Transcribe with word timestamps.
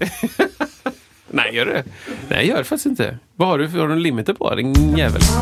Nej, 1.30 1.54
gör 1.54 1.66
det? 1.66 1.84
Nej, 2.28 2.46
gör 2.46 2.58
det 2.58 2.64
faktiskt 2.64 2.86
inte. 2.86 3.18
Vad 3.36 3.48
har 3.48 3.58
du 3.58 3.68
för 3.68 3.78
har 3.78 3.86
du 3.88 3.92
en 3.92 4.02
limiter 4.02 4.34
på? 4.34 4.54
Din 4.54 4.96
jävel. 4.96 5.22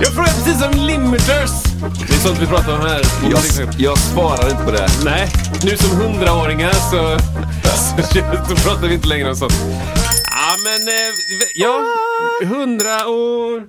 Jag 0.00 0.14
frågar 0.14 0.28
precis 0.32 0.62
om 0.62 0.70
limiters. 0.86 1.50
Det 2.08 2.14
är 2.14 2.18
sånt 2.18 2.38
vi 2.38 2.46
pratar 2.46 2.72
om 2.72 2.80
här. 2.80 3.02
Jag, 3.30 3.40
jag 3.78 3.98
svarar 3.98 4.50
inte 4.50 4.64
på 4.64 4.70
det. 4.70 4.88
Nej, 5.04 5.28
nu 5.64 5.76
som 5.76 5.96
hundraåringar 6.00 6.72
så, 6.72 7.18
så, 7.68 8.02
så 8.48 8.68
pratar 8.68 8.88
vi 8.88 8.94
inte 8.94 9.08
längre 9.08 9.28
om 9.28 9.36
sånt. 9.36 9.52
Ja, 10.30 10.56
men 10.64 10.88
eh, 10.88 11.14
ja, 11.54 11.80
hundra 12.46 13.08
år. 13.08 13.66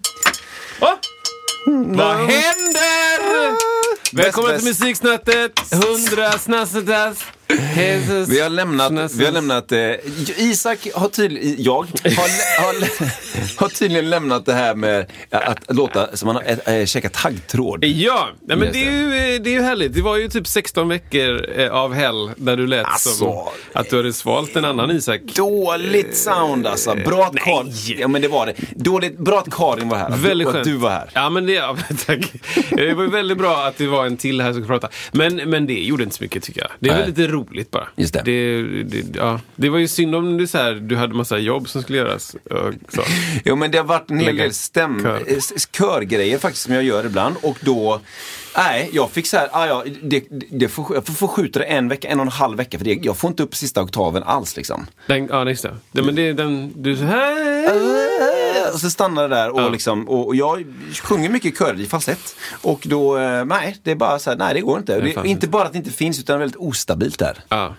Åh! 0.81 0.89
Vad 1.85 2.15
händer? 2.15 3.55
Välkommen 4.13 4.51
bäst. 4.51 4.59
till 4.59 4.67
Musiksnattet, 4.69 5.51
hundra 5.71 6.31
snassetas. 6.31 7.25
Vi 8.27 8.39
har 8.41 8.49
lämnat, 8.49 9.11
vi 9.13 9.25
har 9.25 9.31
lämnat 9.31 9.71
eh, 9.71 9.79
Isak 10.37 10.87
har 10.93 11.07
tydligen, 11.09 11.55
jag 11.63 11.73
har, 11.73 12.61
har, 12.63 12.89
har 13.59 13.69
tydligen 13.69 14.09
lämnat 14.09 14.45
det 14.45 14.53
här 14.53 14.75
med 14.75 15.05
att 15.29 15.75
låta 15.75 16.17
som 16.17 16.27
man 16.27 16.35
har 16.35 16.73
äh, 16.73 16.85
käkat 16.85 17.13
taggtråd. 17.13 17.85
Ja, 17.85 18.29
nej, 18.41 18.57
men 18.57 18.71
det 18.73 18.87
är, 18.87 18.91
ju, 18.91 19.35
eh, 19.35 19.41
det 19.41 19.49
är 19.49 19.53
ju 19.53 19.61
härligt. 19.61 19.93
Det 19.93 20.01
var 20.01 20.17
ju 20.17 20.29
typ 20.29 20.47
16 20.47 20.89
veckor 20.89 21.59
eh, 21.59 21.71
av 21.71 21.93
hell 21.93 22.31
där 22.37 22.57
du 22.57 22.67
lät 22.67 22.85
Alltså. 22.85 23.09
som 23.09 23.47
att 23.73 23.89
du 23.89 23.97
hade 23.97 24.13
svalt 24.13 24.55
en 24.55 24.65
annan 24.65 24.91
Isak. 24.91 25.21
Dåligt 25.35 26.17
sound 26.17 26.67
alltså. 26.67 26.95
Bra 27.05 27.25
att 27.25 27.35
Karin, 27.35 27.73
ja 27.99 28.07
men 28.07 28.21
det 28.21 28.27
var 28.27 28.45
det. 28.45 28.53
Dåligt, 28.75 29.17
bra 29.17 29.39
att 29.39 29.51
Karin 29.51 29.89
var 29.89 29.97
här. 29.97 30.09
Att, 30.09 30.19
Väldigt 30.19 30.45
du, 30.45 30.49
att 30.49 30.55
skönt. 30.55 30.65
du 30.65 30.73
var 30.75 30.89
här. 30.89 31.09
Ja, 31.13 31.29
men 31.29 31.45
det, 31.45 31.53
ja, 31.53 31.77
tack. 32.05 32.31
Det 32.69 32.93
var 32.93 33.03
ju 33.03 33.09
väldigt 33.09 33.37
bra 33.37 33.57
att 33.65 33.77
det 33.77 33.87
var 33.87 34.05
en 34.05 34.17
till 34.17 34.41
här 34.41 34.53
som 34.53 34.61
kunde 34.61 34.67
prata. 34.79 34.89
Men, 35.11 35.35
men 35.35 35.67
det 35.67 35.73
gjorde 35.73 36.03
inte 36.03 36.15
så 36.15 36.23
mycket 36.23 36.43
tycker 36.43 36.61
jag. 36.61 36.69
Det 36.79 36.89
är 36.89 36.97
väl 36.97 37.07
lite 37.07 37.27
roligt 37.27 37.38
bara. 37.71 37.87
Just 37.95 38.13
det. 38.13 38.21
Det, 38.25 38.83
det, 38.83 39.15
ja. 39.15 39.39
det 39.55 39.69
var 39.69 39.77
ju 39.77 39.87
synd 39.87 40.15
om 40.15 40.37
det 40.37 40.47
så 40.47 40.57
här, 40.57 40.73
du 40.73 40.95
hade 40.95 41.13
massa 41.13 41.37
jobb 41.37 41.69
som 41.69 41.81
skulle 41.81 41.97
göras. 41.97 42.35
Så. 42.89 43.01
Jo 43.45 43.55
men 43.55 43.71
det 43.71 43.77
har 43.77 43.85
varit 43.85 44.11
en 44.11 44.19
hel 44.19 44.37
del 44.37 44.53
stäm, 44.53 45.03
kör. 45.03 45.23
eh, 45.27 45.37
körgrejer 45.71 46.37
faktiskt 46.37 46.63
som 46.63 46.73
jag 46.73 46.83
gör 46.83 47.05
ibland 47.05 47.35
och 47.41 47.57
då 47.61 48.01
Nej, 48.57 48.89
jag 48.93 49.11
fick 49.11 49.27
så 49.27 49.37
här, 49.37 49.49
ah, 49.51 49.65
ja, 49.65 49.83
det, 50.01 50.23
det 50.49 50.67
får, 50.67 50.95
jag 50.95 51.05
får 51.05 51.13
förskjuta 51.13 51.59
det 51.59 51.65
en 51.65 51.87
vecka, 51.87 52.07
en 52.07 52.19
och 52.19 52.25
en 52.25 52.31
halv 52.31 52.57
vecka 52.57 52.77
för 52.77 52.85
det, 52.85 52.99
jag 53.03 53.17
får 53.17 53.29
inte 53.29 53.43
upp 53.43 53.55
sista 53.55 53.81
oktaven 53.81 54.23
alls 54.23 54.57
liksom. 54.57 54.87
Den, 55.07 55.27
ja, 55.31 55.49
just 55.49 55.63
det. 55.63 55.75
det. 55.91 56.01
Men 56.01 56.15
det 56.15 56.33
den, 56.33 56.73
du 56.75 56.95
så 56.95 57.03
här. 57.03 58.48
Och 58.73 58.79
så 58.79 58.89
stannar 58.89 59.29
det 59.29 59.35
där 59.35 59.49
och, 59.49 59.61
Ja. 59.61 59.69
liksom, 59.69 60.09
och, 60.09 60.27
och 60.27 60.35
jag 60.35 60.65
sjunger 61.03 61.29
mycket 61.29 61.57
kör 61.57 61.79
i 61.81 61.85
falsett. 61.85 62.35
Och 62.61 62.81
då, 62.85 63.17
eh, 63.17 63.45
nej, 63.45 63.77
det 63.83 63.91
är 63.91 63.95
bara 63.95 64.19
så 64.19 64.29
här, 64.29 64.37
nej 64.37 64.53
det 64.53 64.61
går 64.61 64.79
inte. 64.79 64.99
Det, 65.01 65.27
inte 65.27 65.47
bara 65.47 65.63
att 65.63 65.71
det 65.71 65.77
inte 65.77 65.91
finns 65.91 66.19
utan 66.19 66.39
väldigt 66.39 66.57
ostabilt 66.57 67.19
där. 67.19 67.37
Ja. 67.49 67.75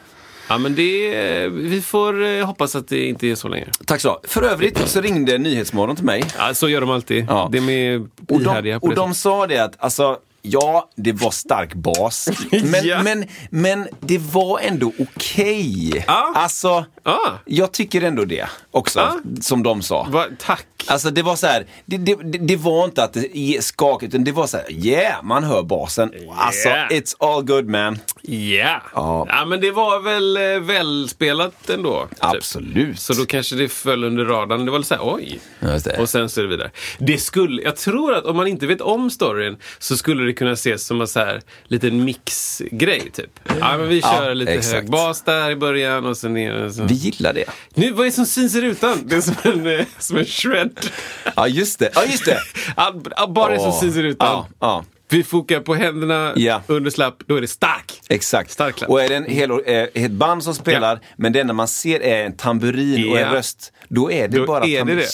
ja, 0.49 0.59
men 0.59 0.75
det, 0.75 1.49
vi 1.49 1.83
får 1.83 2.25
eh, 2.25 2.47
hoppas 2.47 2.77
att 2.77 2.89
det 2.89 3.07
inte 3.07 3.27
är 3.27 3.35
så 3.35 3.49
länge. 3.49 3.67
Tack 3.87 4.01
så. 4.01 4.21
För 4.25 4.43
övrigt 4.43 4.89
så 4.89 5.01
ringde 5.01 5.39
Nyhetsmorgon 5.39 5.97
till 5.97 6.05
mig. 6.05 6.25
Ja, 6.39 6.55
så 6.55 6.69
gör 6.69 6.81
de 6.81 6.91
alltid. 6.91 7.27
Ja. 7.29 7.49
De 7.53 7.69
är 7.69 7.99
Och 8.29 8.41
de, 8.63 8.75
och 8.83 8.95
de 8.95 9.15
sa 9.15 9.47
det 9.47 9.59
att, 9.59 9.75
alltså, 9.79 10.19
ja, 10.43 10.89
det 10.97 11.13
var 11.13 11.31
stark 11.31 11.75
bas. 11.75 12.29
Men, 12.65 12.81
Ja. 12.87 13.03
men, 13.03 13.25
men 13.51 13.89
det 14.01 14.19
var 14.19 14.59
ändå 14.59 14.93
okej. 14.99 16.05
Ja. 16.07 16.33
Alltså, 16.35 16.85
Ah. 17.03 17.31
jag 17.45 17.73
tycker 17.73 18.03
ändå 18.03 18.25
det 18.25 18.47
också, 18.71 18.99
Ja. 19.01 19.17
som 19.41 19.63
de 19.63 19.83
sa. 19.83 20.07
Va, 20.11 20.27
tack. 20.39 20.67
Alltså 20.87 21.11
det 21.11 21.23
var 21.23 21.37
så 21.37 21.47
här, 21.47 21.67
det, 21.85 21.97
det, 21.97 22.15
det- 22.39 22.57
var 22.57 22.85
inte 22.85 23.05
att 23.05 23.13
det 23.33 23.65
skakigt, 23.65 24.15
utan 24.15 24.25
det 24.25 24.33
var 24.33 24.47
så 24.47 24.57
här, 24.57 24.67
yeah, 24.73 25.23
man 25.23 25.45
hör 25.45 25.63
basen. 25.63 26.13
Alltså, 26.37 26.69
Yeah. 26.69 26.89
it's 26.91 27.15
all 27.19 27.43
good 27.45 27.67
man. 27.69 27.99
Ja. 28.23 28.83
Ja. 28.95 29.27
ja, 29.29 29.45
men 29.45 29.61
det 29.61 29.71
var 29.71 30.01
väl 30.01 30.37
eh, 30.37 30.61
välspelat 30.61 31.71
ändå. 31.71 32.07
typ. 32.11 32.19
Absolut. 32.25 33.01
Så 33.01 33.13
då 33.13 33.25
kanske 33.27 33.57
det 33.57 33.69
föll 33.69 34.05
under 34.05 34.25
radarn. 34.25 34.65
Det 34.65 34.71
var 34.71 34.79
lite 34.79 34.99
oj. 35.01 35.41
Ja, 35.61 35.73
just 35.73 35.85
det. 35.85 35.99
Och 36.01 36.09
sen 36.09 36.29
så 36.29 36.41
är 36.41 36.45
det 36.45 36.51
vidare. 36.51 36.71
Det 36.99 37.19
skulle, 37.19 37.63
jag 37.63 37.77
tror 37.77 38.15
att 38.15 38.25
om 38.25 38.37
man 38.37 38.47
inte 38.47 38.67
vet 38.67 38.81
om 38.81 39.11
storyn 39.11 39.57
så 39.79 39.97
skulle 39.97 40.25
det 40.25 40.33
kunna 40.33 40.53
ses 40.53 40.87
som 40.87 41.01
en 41.01 41.09
så 41.09 41.21
här 41.21 41.41
liten 41.65 42.05
mixgrej 42.05 43.11
typ. 43.13 43.41
Ja, 43.61 43.77
men 43.79 43.89
vi 43.89 44.03
kör 44.03 44.35
lite 44.35 44.53
exakt. 44.53 44.75
hög 44.75 44.91
bas 44.91 45.23
där 45.23 45.51
i 45.51 45.57
början 45.57 46.07
och 46.07 46.17
sen 46.17 46.35
ner. 46.35 46.69
Så. 46.71 46.83
Vi 46.91 46.97
gillar 46.97 47.33
det. 47.33 47.45
Nu, 47.75 47.91
vad 47.93 48.01
är 48.01 48.05
det 48.11 48.13
som 48.15 48.27
syns 48.27 48.55
i 48.55 48.61
rutan? 48.61 48.99
Det 49.05 49.17
är 49.17 49.21
som 49.21 49.35
en, 49.43 49.67
eh, 49.81 49.87
som 49.99 50.17
en 50.17 50.25
shred. 50.25 50.71
Ja, 51.37 51.49
just 51.49 51.79
det. 51.79 51.91
Ja, 51.95 52.05
just 52.05 52.25
det. 52.25 52.39
Ja, 52.77 53.27
bara 53.29 53.53
det 53.53 53.61
som 53.61 53.73
syns 53.73 53.97
i 53.97 54.03
rutan. 54.03 54.29
Ja, 54.29 54.49
ja. 54.61 54.85
Vi 55.09 55.25
fokar 55.25 55.61
på 55.61 55.75
händerna, 55.75 56.33
Ja. 56.37 56.63
underslapp, 56.67 57.23
då 57.27 57.37
är 57.37 57.41
det 57.41 57.49
stark. 57.49 58.01
Exakt. 58.09 58.51
Stark 58.51 58.77
klapp. 58.77 58.91
Och 58.91 59.03
är 59.03 59.09
det 59.09 59.17
en 59.17 59.25
hel, 59.25 59.51
eh, 59.51 59.59
ett 60.05 60.11
band 60.11 60.45
som 60.45 60.55
spelar, 60.55 61.01
men 61.17 61.33
det 61.33 61.41
enda 61.41 61.55
man 61.55 61.69
ser 61.69 62.01
är 62.03 62.25
en 62.27 62.33
tamburin 62.37 63.11
och 63.11 63.19
en 63.19 63.27
Ja. 63.27 63.35
röst, 63.35 63.73
då 63.89 64.13
är 64.13 64.29
det 64.29 64.39
Då 64.39 64.47
bara 64.47 64.65
är 64.65 64.85
det 64.85 64.95
det. 64.95 65.07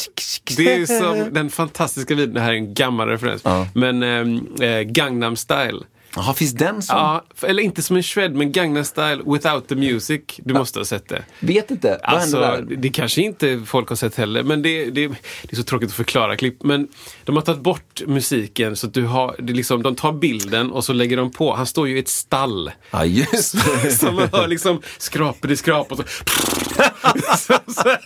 Det 0.57 0.75
är 0.75 0.87
som 0.87 1.35
den 1.35 1.51
fantastiska 1.51 2.15
videon, 2.15 2.35
det 2.35 2.41
här 2.41 2.51
är 2.53 2.57
en 2.57 2.75
gammal 2.75 3.09
referens, 3.09 3.41
Ja. 3.45 3.67
men 3.75 4.03
ehm, 4.03 4.47
eh, 4.61 4.81
Gangnam 4.81 5.37
style. 5.37 5.81
Jaha, 6.17 6.35
finns 6.35 6.53
den 6.53 6.83
som? 6.83 6.97
Ja, 6.99 7.25
eller 7.43 7.63
inte 7.63 7.83
som 7.83 7.97
en 7.97 8.03
shred, 8.03 8.35
men 8.35 8.53
Gangnam 8.53 8.85
style 8.85 9.23
without 9.27 9.69
the 9.69 9.75
music. 9.75 10.21
Du 10.39 10.55
måste 10.55 10.79
ha 10.79 10.85
sett 10.85 11.09
det. 11.09 11.25
Vet 11.41 11.71
inte. 11.71 12.01
Vad 12.03 12.15
Alltså, 12.15 12.41
där? 12.41 12.63
det, 12.63 12.77
det 12.77 12.89
kanske 12.89 13.23
inte 13.23 13.63
folk 13.67 13.89
har 13.89 13.97
sett 13.97 14.17
heller, 14.17 14.43
men 14.43 14.63
det, 14.63 14.85
det, 14.85 15.09
det 15.09 15.51
är 15.53 15.57
så 15.57 15.63
tråkigt 15.63 15.89
att 15.89 15.95
förklara 15.97 16.37
klipp. 16.37 16.63
Men 16.63 16.89
de 17.25 17.37
har 17.37 17.43
tagit 17.43 17.61
bort 17.61 18.03
musiken 18.07 18.77
så 18.77 18.87
att 18.87 18.95
du 18.95 19.05
har, 19.05 19.37
det 19.39 19.53
liksom, 19.53 19.83
de 19.83 19.95
tar 19.95 20.13
bilden 20.13 20.71
och 20.71 20.85
så 20.85 20.93
lägger 20.93 21.17
de 21.17 21.31
på. 21.31 21.55
Han 21.55 21.67
står 21.67 21.89
ju 21.89 21.97
i 21.97 22.01
ett 22.01 22.09
stall. 22.09 22.71
Ja, 22.91 23.05
just 23.05 23.55
det. 23.83 23.91
Så 23.91 24.13
man 24.13 24.29
hör 24.33 24.47
liksom 24.49 24.81
skrapor 24.99 25.51
i 25.51 25.57
skrap 25.57 25.93
och 25.93 25.97
så... 25.99 26.03
så, 27.39 27.55
så 27.73 27.97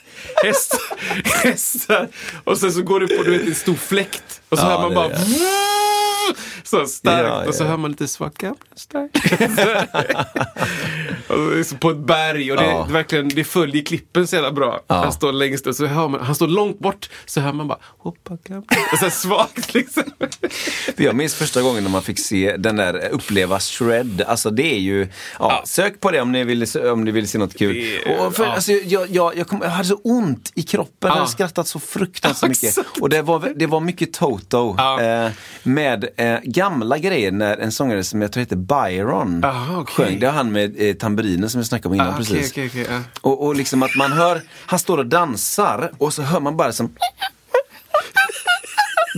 häst, 0.44 0.74
hästar. 1.42 2.08
Och 2.44 2.58
sen 2.58 2.72
så 2.72 2.82
går 2.82 3.00
det 3.00 3.06
på 3.16 3.22
du 3.22 3.30
vet, 3.30 3.46
en 3.48 3.54
stor 3.54 3.74
fläkt. 3.74 4.40
Och 4.48 4.58
så 4.58 4.64
Ja, 4.64 4.68
hör 4.70 4.78
man 4.80 4.88
det 4.90 4.94
bara... 4.94 5.06
är 5.06 5.99
Så 6.64 6.86
starkt. 6.86 7.28
Ja, 7.28 7.48
Och 7.48 7.54
så 7.54 7.62
ja. 7.64 7.68
hör 7.68 7.76
man 7.76 7.90
lite 7.90 8.08
svacka. 8.08 8.54
Starkt. 8.76 9.16
och 11.28 11.36
så 11.36 11.50
är 11.50 11.56
det 11.56 11.64
så 11.64 11.76
på 11.76 11.90
ett 11.90 11.96
berg. 11.96 12.50
Och 12.52 12.56
det, 12.58 12.64
Ja. 12.64 12.84
det, 12.86 12.92
verkligen, 12.92 13.28
det 13.28 13.44
följer 13.44 13.84
klippen 13.84 14.26
så 14.26 14.36
jävla 14.36 14.52
bra. 14.52 14.80
Ja. 14.86 14.94
Han 14.94 15.12
står 15.12 15.32
längst 15.32 15.66
upp, 15.66 15.74
så 15.76 15.86
hör 15.86 16.08
man, 16.08 16.20
han 16.20 16.34
står 16.34 16.48
långt 16.48 16.78
bort. 16.78 17.08
Så 17.26 17.40
hör 17.40 17.52
man 17.52 17.68
bara... 17.68 17.78
Hoppa, 17.98 18.34
och 18.92 18.98
så 18.98 19.10
svagt 19.10 19.74
liksom. 19.74 20.02
Jag 20.96 21.16
minns 21.16 21.34
första 21.34 21.62
gången 21.62 21.82
när 21.84 21.90
man 21.90 22.02
fick 22.02 22.18
se 22.18 22.56
den 22.56 22.76
där 22.76 23.08
uppleva 23.08 23.60
shred. 23.60 24.22
Alltså 24.26 24.50
det 24.50 24.74
är 24.74 24.78
ju, 24.78 25.08
ja, 25.38 25.62
sök 25.66 26.00
på 26.00 26.10
det 26.10 26.20
om 26.20 26.32
ni 26.32 26.44
vill, 26.44 26.66
om 26.92 27.04
ni 27.04 27.10
vill 27.10 27.28
se 27.28 27.38
något 27.38 27.58
kul. 27.58 27.74
Det- 28.04 28.18
och 28.18 28.34
för, 28.36 28.44
ja. 28.44 28.52
alltså, 28.52 28.72
jag, 28.72 29.10
jag, 29.10 29.36
jag, 29.36 29.46
kom, 29.48 29.60
jag 29.62 29.70
hade 29.70 29.88
så 29.88 29.94
ont 30.04 30.52
i 30.54 30.62
kroppen, 30.62 31.08
jag 31.08 31.10
hade 31.10 31.28
skrattat 31.28 31.68
så 31.68 31.78
fruktansvärt 31.80 32.42
Ja, 32.62 32.68
mycket. 32.78 33.00
Och 33.02 33.08
det 33.08 33.22
var, 33.22 33.52
det 33.56 33.66
var 33.66 33.80
mycket 33.80 34.12
Toto. 34.12 34.74
Ja. 34.78 35.00
Eh, 35.02 35.30
med 35.62 36.08
eh, 36.20 36.38
gamla 36.44 36.98
grejer 36.98 37.30
när 37.32 37.56
en 37.56 37.72
sångare 37.72 38.04
som 38.04 38.22
jag 38.22 38.32
tror 38.32 38.40
heter 38.40 38.56
Byron 38.56 39.44
Aha, 39.44 39.80
okej. 39.80 39.94
sjöng. 39.94 40.18
Det 40.20 40.26
har 40.26 40.32
han 40.34 40.52
med 40.52 40.74
eh, 40.80 40.94
tamburinen 40.94 41.50
som 41.50 41.58
jag 41.58 41.66
snackade 41.66 41.88
om 41.88 41.94
innan 41.94 42.06
Ah, 42.06 42.10
okej, 42.14 42.26
precis. 42.26 42.52
okej, 42.52 42.66
okej, 42.66 42.86
ja. 42.90 43.00
Och, 43.20 43.46
och 43.46 43.54
liksom 43.56 43.82
att 43.82 43.96
man 43.96 44.12
hör, 44.12 44.42
han 44.66 44.78
står 44.78 44.98
och 44.98 45.06
dansar 45.06 45.92
och 45.98 46.14
så 46.14 46.22
hör 46.22 46.40
man 46.40 46.56
bara 46.56 46.72
som 46.72 46.94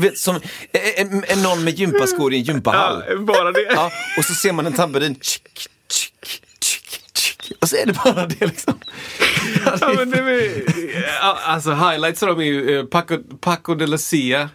Vet, 0.00 0.18
som 0.18 0.40
en, 0.96 1.24
en, 1.28 1.42
någon 1.42 1.64
med 1.64 1.74
gympaskor 1.78 2.32
i 2.32 2.36
en 2.36 2.42
gympahall. 2.42 3.04
Ja, 3.08 3.16
bara 3.18 3.52
det. 3.52 3.62
Ja, 3.74 3.90
och 4.18 4.24
så 4.24 4.34
ser 4.34 4.52
man 4.52 4.66
en 4.66 4.72
tamburin. 4.72 5.14
Tsk, 5.14 5.42
tsk. 7.42 7.52
Och 7.60 7.68
så 7.68 7.76
är 7.76 7.86
det 7.86 7.92
bara 8.04 8.26
det 8.26 8.46
liksom. 8.46 8.74
Ja, 9.80 9.92
men 9.96 10.10
det 10.10 10.18
är, 10.18 10.62
alltså 11.44 11.70
highlights 11.72 12.22
av 12.22 12.28
dem 12.28 12.40
är 12.40 12.44
ju 12.44 12.78
eh, 12.78 12.84
Paco, 12.84 13.18
Paco 13.40 13.74
de 13.74 13.86
la 13.86 13.98
Cia. 13.98 14.48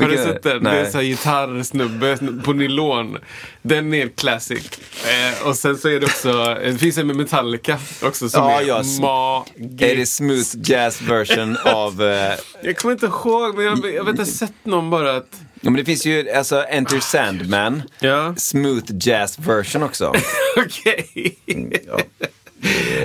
Har 0.00 0.08
du 0.08 0.16
sett 0.16 0.42
den? 0.42 0.64
Det 0.64 0.70
är 0.70 0.84
en 0.84 0.90
sån 0.92 1.00
här 1.00 1.06
gitarrsnubbe 1.06 2.18
på 2.44 2.52
nylon. 2.52 3.18
Den 3.62 3.94
är 3.94 4.08
classic. 4.08 4.70
Eh, 5.04 5.46
och 5.46 5.56
sen 5.56 5.78
så 5.78 5.88
är 5.88 6.00
det 6.00 6.06
också, 6.06 6.54
det 6.64 6.78
finns 6.78 6.98
en 6.98 7.06
med 7.06 7.16
Metallica 7.16 7.78
också 8.02 8.28
som 8.28 8.44
Ja, 8.44 8.60
är 8.60 8.66
ja, 8.66 8.82
magisk. 9.00 9.82
Är 9.82 9.96
det 9.96 10.06
smooth 10.06 10.48
jazz 10.70 11.02
version 11.02 11.56
av... 11.64 12.02
Eh, 12.02 12.32
Jag 12.62 12.76
kommer 12.76 12.92
inte 12.92 13.06
ihåg, 13.06 13.56
men 13.56 13.64
jag, 13.64 13.78
jag 13.94 14.04
vet 14.04 14.12
att 14.12 14.18
jag 14.18 14.24
har 14.24 14.32
sett 14.32 14.52
någon 14.64 14.90
bara 14.90 15.16
att 15.16 15.40
Ja, 15.60 15.70
men 15.70 15.74
det 15.74 15.84
finns 15.84 16.06
ju 16.06 16.30
alltså 16.30 16.64
Enter 16.68 17.00
Sandman, 17.00 17.82
Ja. 18.00 18.34
smooth 18.36 18.84
jazz 19.00 19.38
version 19.38 19.82
också. 19.82 20.12
Okej. 20.56 21.36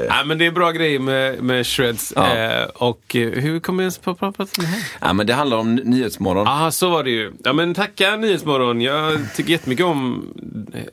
Ja, 0.07 0.23
men 0.25 0.37
det 0.37 0.45
är 0.45 0.51
bra 0.51 0.71
grejer 0.71 0.99
med, 0.99 1.43
med 1.43 1.65
shreds. 1.67 2.13
Ja. 2.15 2.35
Eh, 2.37 2.63
och 2.65 3.15
eh, 3.15 3.29
hur 3.29 3.59
kommer 3.59 3.83
jag 3.83 3.85
ens 3.85 3.97
på 3.97 4.11
att 4.11 4.19
prata 4.19 4.43
om 4.43 4.47
det 4.57 4.65
här? 4.65 4.83
Ja, 5.01 5.13
men 5.13 5.27
det 5.27 5.33
handlar 5.33 5.57
om 5.57 5.75
Nyhetsmorgon. 5.75 6.47
Aha, 6.47 6.71
så 6.71 6.89
var 6.89 7.03
det 7.03 7.09
ju. 7.09 7.33
Ja, 7.43 7.53
men 7.53 7.73
tacka 7.73 8.15
Nyhetsmorgon. 8.15 8.81
Jag 8.81 9.19
tycker 9.35 9.51
jättemycket 9.51 9.85
om 9.85 10.27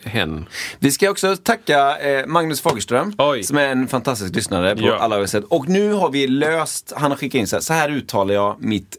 hen. 0.04 0.46
Vi 0.78 0.90
ska 0.90 1.10
också 1.10 1.36
tacka 1.36 1.98
eh, 1.98 2.26
Magnus 2.26 2.60
Fagerström, 2.60 3.14
Oj. 3.18 3.42
som 3.42 3.58
är 3.58 3.68
en 3.68 3.88
fantastisk 3.88 4.34
lyssnare 4.34 4.76
på 4.76 4.82
Ja. 4.86 4.96
alla 4.96 5.26
sett. 5.26 5.44
Och 5.44 5.68
nu 5.68 5.92
har 5.92 6.10
vi 6.10 6.26
löst, 6.26 6.92
han 6.96 7.10
har 7.10 7.18
skickat 7.18 7.38
in 7.38 7.46
så 7.46 7.56
här, 7.56 7.60
så 7.60 7.72
här 7.72 7.90
uttalar 7.90 8.34
jag 8.34 8.56
mitt 8.60 8.96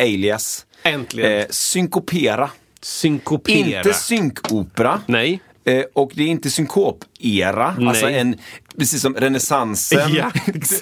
alias. 0.00 0.66
Äntligen. 0.84 1.32
Eh, 1.40 1.46
synkopera. 1.50 2.50
Synkopera. 2.82 3.56
Inte 3.78 3.92
synkopera. 3.94 5.00
Nej. 5.06 5.40
Eh, 5.66 5.84
och 5.92 6.10
det 6.14 6.22
är 6.22 6.26
inte 6.28 6.50
synkopera, 6.50 7.74
Nej. 7.78 7.88
alltså 7.88 8.08
en, 8.08 8.36
precis 8.78 9.02
som 9.02 9.14
renässansen, 9.14 10.14
Ja, 10.14 10.30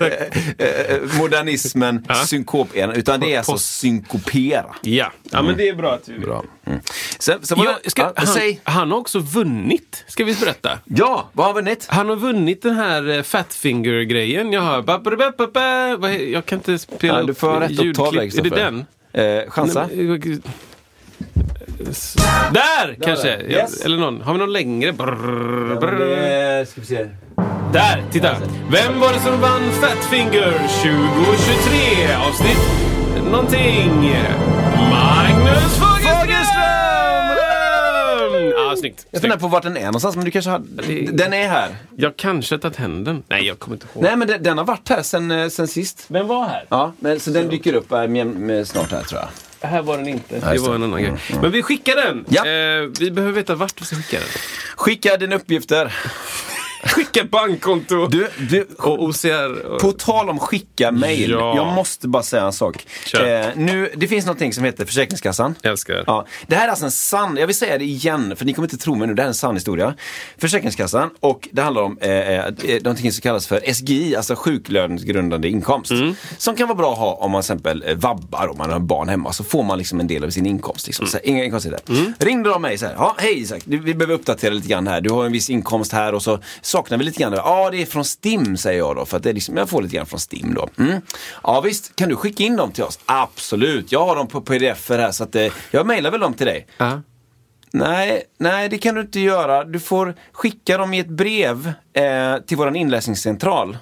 eh, 0.01 0.67
eh, 0.67 1.01
modernismen, 1.19 2.05
Ja. 2.09 2.15
synkopera, 2.15 2.95
utan 2.95 3.21
det 3.21 3.35
är 3.35 3.39
alltså 3.39 3.59
synkopera. 3.59 4.75
Ja. 4.83 5.13
ja, 5.31 5.43
men 5.43 5.57
det 5.57 5.69
är 5.69 5.75
bra 5.75 5.93
att 5.95 6.09
vi 6.09 6.19
Bra. 6.19 6.45
Mm. 6.67 6.81
Sen, 7.19 7.39
sen 7.43 7.59
var 7.59 7.65
Ja, 7.65 7.79
det, 7.85 7.91
ska, 7.91 8.03
ja, 8.03 8.13
han, 8.17 8.27
säg. 8.27 8.61
han 8.65 8.91
har 8.91 8.99
också 8.99 9.19
vunnit, 9.19 10.05
ska 10.09 10.25
vi 10.25 10.35
berätta. 10.35 10.79
Ja, 10.85 11.31
vad 11.33 11.47
har 11.47 11.55
vi 11.55 11.59
vunnit? 11.61 11.87
Han 11.89 12.09
har 12.09 12.17
vunnit 12.17 12.63
den 12.63 12.75
här 12.75 13.09
eh, 13.09 13.23
Fatfinger-grejen. 13.23 14.53
Jag 14.53 14.61
har... 14.61 14.83
ba- 14.83 14.99
ba- 14.99 15.17
ba- 15.17 15.33
ba- 15.39 15.47
ba- 15.47 15.97
vad 15.97 16.11
he- 16.11 16.33
Jag 16.33 16.47
kan 16.47 16.59
inte 16.59 16.79
spela 16.79 17.21
Ja, 17.21 17.27
du 17.27 17.35
får 17.35 17.57
upp 17.57 17.63
rätt 17.63 17.71
upp 17.79 17.95
tal 17.97 18.15
ljudklipp. 18.15 18.47
Är 18.47 18.51
det 18.51 18.57
den? 18.63 18.85
Eh, 19.13 19.51
chansa. 19.51 19.89
Men- 19.93 20.43
Där 22.53 22.97
kanske! 23.03 23.29
där. 23.37 23.51
Yes. 23.51 23.85
Eller 23.85 23.97
någon. 23.99 24.21
Har 24.23 24.33
vi 24.33 24.39
någon 24.39 24.53
längre? 24.53 24.93
Brrr, 24.93 25.81
brrr. 25.81 26.65
ska 26.65 26.81
vi 26.81 26.87
se. 26.87 27.07
Där! 27.73 28.03
Titta! 28.11 28.37
Vem 28.71 29.01
var 29.01 29.13
det 29.13 29.21
som 29.21 29.41
vann 29.41 29.71
Fatfinger 29.81 30.53
2023? 30.53 32.15
Avsnitt 32.29 32.59
någonting. 33.31 34.15
Magnus 34.91 35.77
Fagerström! 35.79 36.62
Ja, 38.73 38.77
snyggt. 38.81 39.07
Jag 39.11 39.21
funderar 39.21 39.41
på 39.41 39.49
vart 39.49 39.63
den 39.63 39.77
är 39.77 39.85
någonstans, 39.85 40.17
men 40.17 40.25
du 40.25 40.31
kanske 40.31 40.51
har... 40.51 40.63
Den 41.13 41.33
är 41.33 41.49
här. 41.49 41.77
Jag 41.97 42.17
kanske 42.17 42.55
har 42.55 42.61
tagit 42.61 42.77
hem 42.77 43.05
den. 43.05 43.23
Nej, 43.29 43.47
jag 43.47 43.59
kommer 43.59 43.77
inte 43.77 43.87
ihåg. 43.95 44.03
Nej, 44.05 44.17
men 44.17 44.29
den, 44.29 44.43
den 44.43 44.59
har 44.59 44.65
varit 44.65 44.89
här 44.89 45.03
sen, 45.03 45.31
eh, 45.31 45.49
sen 45.49 45.69
sist. 45.69 46.05
Vem 46.09 46.27
var 46.27 46.45
här? 46.45 46.65
Ja, 46.69 46.93
men, 46.99 47.21
så 47.21 47.31
den 47.31 47.49
dyker 47.49 47.75
upp 47.75 47.93
eh, 47.93 48.07
med, 48.07 48.27
med 48.27 48.69
snart 48.69 48.91
här 48.91 49.03
tror 49.03 49.21
jag. 49.21 49.29
Här 49.69 49.83
var 49.83 49.99
den 49.99 50.09
inte. 50.09 50.41
Ja, 50.43 50.53
det 50.53 50.59
var 50.59 50.75
en 50.75 50.83
annan 50.83 51.03
grej. 51.03 51.15
Men 51.43 51.51
vi 51.51 51.63
skickar 51.63 51.97
den. 51.97 52.25
Ja. 52.29 52.47
Eh, 52.47 52.91
vi 53.01 53.11
behöver 53.11 53.33
veta 53.33 53.55
vart 53.55 53.81
vi 53.81 53.85
ska 53.85 53.97
skicka 53.97 54.17
den. 54.19 54.29
Skicka 54.77 55.17
dina 55.17 55.37
uppgifter. 55.37 55.95
Skicka 56.83 57.25
bankkonto 57.25 58.07
Du, 58.07 58.29
du, 58.51 58.67
och 58.79 59.03
OCR. 59.03 59.67
Och... 59.67 59.81
På 59.81 59.93
tal 59.93 60.31
om 60.31 60.39
skicka 60.39 60.91
mail. 60.91 61.31
Ja. 61.31 61.57
Jag 61.57 61.75
måste 61.75 62.09
bara 62.09 62.23
säga 62.23 62.43
en 62.43 62.53
sak. 62.53 62.87
Eh, 63.15 63.47
nu, 63.57 63.91
det 63.97 64.09
finns 64.09 64.27
någonting 64.27 64.53
som 64.53 64.65
heter 64.65 64.85
Försäkringskassan. 64.85 65.55
Jag 65.63 65.71
älskar 65.71 65.95
det. 65.95 66.05
Ja, 66.07 66.27
det 66.47 66.57
här 66.57 66.67
är 66.67 66.71
alltså 66.71 66.85
en 66.85 66.91
sann, 66.91 67.37
jag 67.37 67.47
vill 67.47 67.57
säga 67.57 67.79
det 67.79 67.85
igen 67.85 68.37
för 68.37 68.45
ni 68.45 68.55
kommer 68.55 68.67
inte 68.67 68.77
tro 68.77 68.95
mig 68.95 69.09
nu, 69.09 69.15
det 69.15 69.23
här 69.23 69.27
är 69.27 69.29
en 69.29 69.35
sann 69.35 69.55
historia. 69.55 69.95
Försäkringskassan 70.39 71.11
och 71.21 71.49
det 71.53 71.63
handlar 71.63 71.83
om 71.83 71.99
eh, 72.01 72.11
eh, 72.11 72.53
någonting 72.83 73.13
som 73.13 73.23
kallas 73.23 73.47
för 73.47 73.73
SGI, 73.73 74.17
alltså 74.17 74.35
sjuklönsgrundande 74.37 75.49
inkomst. 75.49 75.91
Mm. 75.91 76.15
Som 76.39 76.57
kan 76.57 76.69
vara 76.69 76.79
bra 76.79 76.93
att 76.93 76.99
ha 76.99 77.15
om 77.15 77.31
man 77.31 77.43
till 77.43 77.47
exempel 77.47 77.85
eh, 77.87 77.97
vabbar, 77.97 78.49
om 78.49 78.59
man 78.59 78.71
har 78.71 78.79
barn 78.79 79.09
hemma, 79.09 79.33
så 79.33 79.45
får 79.45 79.63
man 79.63 79.79
liksom 79.79 80.01
en 80.01 80.07
del 80.07 80.25
av 80.25 80.31
sin 80.31 80.47
inkomst. 80.47 80.87
Liksom. 80.87 81.07
Så, 81.07 81.17
här, 81.17 81.29
inga 81.29 81.51
konstigheter. 81.51 81.93
Mm. 81.93 82.13
Ringde 82.19 82.51
de 82.51 82.63
mig 82.63 82.79
så 82.79 82.87
här, 82.87 82.95
ja 82.95 83.15
hej 83.19 83.41
Isak, 83.41 83.63
vi 83.65 83.95
behöver 83.95 84.15
uppdatera 84.15 84.55
lite 84.55 84.69
grann 84.69 84.87
här, 84.87 85.01
du 85.01 85.11
har 85.11 85.25
en 85.25 85.33
viss 85.33 85.51
inkomst 85.51 85.93
här 85.93 86.15
och 86.15 86.23
så 86.23 86.39
saknar 86.73 86.99
vi 86.99 87.05
lite 87.05 87.21
grann. 87.21 87.33
Ja, 87.33 87.71
det 87.71 87.83
är 87.83 87.87
från 87.87 88.05
STIM 88.05 88.57
säger 88.57 88.79
jag 88.79 88.97
då, 88.97 89.07
för 89.07 89.17
att 89.17 89.23
det 89.23 89.31
är 89.31 89.35
liksom, 89.35 89.57
jag 89.57 89.69
får 89.69 89.83
lite 89.83 89.97
grann 89.97 90.07
från 90.07 90.21
STIM 90.21 90.55
då. 90.55 90.69
Mm. 90.79 91.01
Ja 91.43 91.61
visst, 91.61 91.97
kan 91.97 92.09
du 92.09 92.17
skicka 92.17 92.43
in 92.45 92.57
dem 92.57 92.73
till 92.73 92.85
oss? 92.85 92.99
Absolut, 93.07 93.93
jag 93.93 94.07
har 94.07 94.17
dem 94.17 94.29
på 94.29 94.41
pdf 94.41 94.91
här 94.91 95.13
så 95.13 95.25
att 95.25 95.35
eh, 95.35 95.53
jag 95.71 95.87
mejlar 95.87 96.11
väl 96.11 96.21
dem 96.21 96.35
till 96.35 96.47
dig. 96.47 96.67
Ja. 96.77 97.01
Nej, 97.73 98.23
nej 98.39 98.69
det 98.69 98.79
kan 98.79 98.95
du 98.95 99.01
inte 99.01 99.21
göra. 99.21 99.65
Du 99.65 99.81
får 99.81 100.15
skicka 100.33 100.79
dem 100.79 100.95
i 100.95 100.99
ett 100.99 101.09
brev 101.09 101.73
eh, 101.93 102.37
till 102.47 102.57
våran 102.57 102.77
inläsningscentral. 102.77 103.77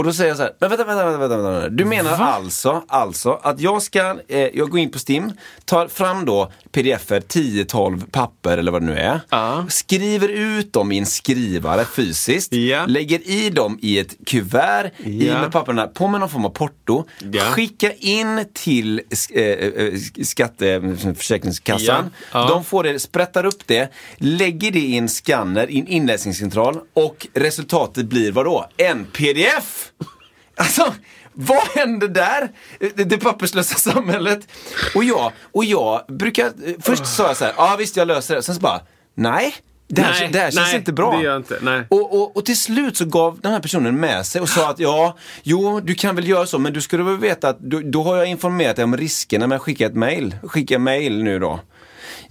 Och 0.00 0.04
då 0.06 0.12
säger 0.12 0.28
jag 0.30 0.36
så 0.36 0.42
här, 0.42 0.52
men 0.58 0.68
vänta, 0.70 0.84
vänta, 0.84 1.04
vänta, 1.04 1.18
vänta, 1.28 1.50
vänta. 1.50 1.68
Du 1.68 1.84
menar 1.84 2.10
alltså, 2.18 2.82
alltså 2.88 3.40
att 3.42 3.60
jag 3.60 3.82
ska, 3.82 4.16
eh, 4.28 4.38
jag 4.38 4.70
går 4.70 4.80
in 4.80 4.90
på 4.90 4.98
STIM, 4.98 5.32
tar 5.64 5.88
fram 5.88 6.24
då 6.24 6.52
pdf 6.72 7.10
10-12 7.10 8.10
papper 8.10 8.58
eller 8.58 8.72
vad 8.72 8.82
det 8.82 8.86
nu 8.86 8.98
är. 8.98 9.20
Ja. 9.30 9.66
Skriver 9.68 10.28
ut 10.28 10.72
dem 10.72 10.92
i 10.92 10.98
en 10.98 11.06
skrivare 11.06 11.84
fysiskt. 11.84 12.52
Ja. 12.52 12.84
Lägger 12.86 13.30
i 13.30 13.50
dem 13.50 13.78
i 13.82 13.98
ett 13.98 14.16
kuvert, 14.26 14.90
i 14.98 15.26
Ja. 15.28 15.40
med 15.40 15.52
papperna, 15.52 15.86
på 15.86 16.08
med 16.08 16.20
någon 16.20 16.28
form 16.30 16.44
av 16.44 16.50
porto. 16.50 17.04
Ja. 17.32 17.42
Skicka 17.44 17.92
in 17.92 18.44
till 18.54 19.02
eh, 19.34 19.42
eh, 19.42 19.92
Skatteförsäkringskassan. 20.22 22.10
Ja. 22.32 22.40
Ja. 22.40 22.48
De 22.48 22.64
får 22.64 22.84
det, 22.84 22.98
sprättar 22.98 23.46
upp 23.46 23.66
det, 23.66 23.92
lägger 24.16 24.70
det 24.70 24.78
i 24.80 24.96
en 24.98 25.08
skanner 25.08 25.70
i 25.70 25.78
en 25.80 25.86
inläsningscentral 25.86 26.78
och 26.94 27.26
resultatet 27.34 28.06
blir 28.06 28.32
vad 28.32 28.44
då? 28.44 28.66
En 28.76 29.04
pdf! 29.04 29.89
Alltså, 30.56 30.94
vad 31.32 31.62
händer 31.62 32.08
där? 32.08 32.50
Det, 32.78 33.04
det 33.04 33.18
papperslösa 33.18 33.74
samhället. 33.74 34.48
Och 34.94 35.04
jag, 35.04 35.32
och 35.52 35.64
jag 35.64 36.02
brukar, 36.08 36.52
först 36.82 37.06
sa 37.06 37.26
jag 37.26 37.36
så 37.36 37.44
här, 37.44 37.54
ja 37.56 37.76
visst 37.78 37.96
jag 37.96 38.08
löser 38.08 38.34
det. 38.34 38.42
Sen 38.42 38.54
så 38.54 38.60
bara, 38.60 38.80
nej. 39.14 39.54
Det 39.92 40.02
här, 40.02 40.20
Nej, 40.20 40.30
det 40.32 40.38
här 40.38 40.50
känns 40.50 40.68
nej, 40.68 40.76
inte 40.76 40.92
bra. 40.92 41.16
det 41.16 41.22
gör 41.22 41.36
inte, 41.36 41.58
nej. 41.62 41.82
Och, 41.88 42.20
och, 42.20 42.36
och 42.36 42.44
till 42.44 42.58
slut 42.58 42.96
så 42.96 43.04
gav 43.04 43.40
den 43.40 43.52
här 43.52 43.60
personen 43.60 44.00
med 44.00 44.26
sig 44.26 44.40
och 44.40 44.48
sa 44.48 44.70
att 44.70 44.78
ja, 44.78 45.16
jo 45.42 45.80
du 45.80 45.94
kan 45.94 46.16
väl 46.16 46.28
göra 46.28 46.46
så 46.46 46.58
men 46.58 46.72
du 46.72 46.80
skulle 46.80 47.02
väl 47.02 47.16
veta 47.16 47.48
att 47.48 47.60
då, 47.60 47.80
då 47.84 48.02
har 48.02 48.16
jag 48.16 48.26
informerat 48.26 48.76
dig 48.76 48.84
om 48.84 48.96
riskerna 48.96 49.46
med 49.46 49.56
att 49.56 49.62
skicka 49.62 49.86
ett 49.86 49.94
mail. 49.94 50.36
Skicka 50.42 50.78
mail 50.78 51.22
nu 51.22 51.38
då. 51.38 51.60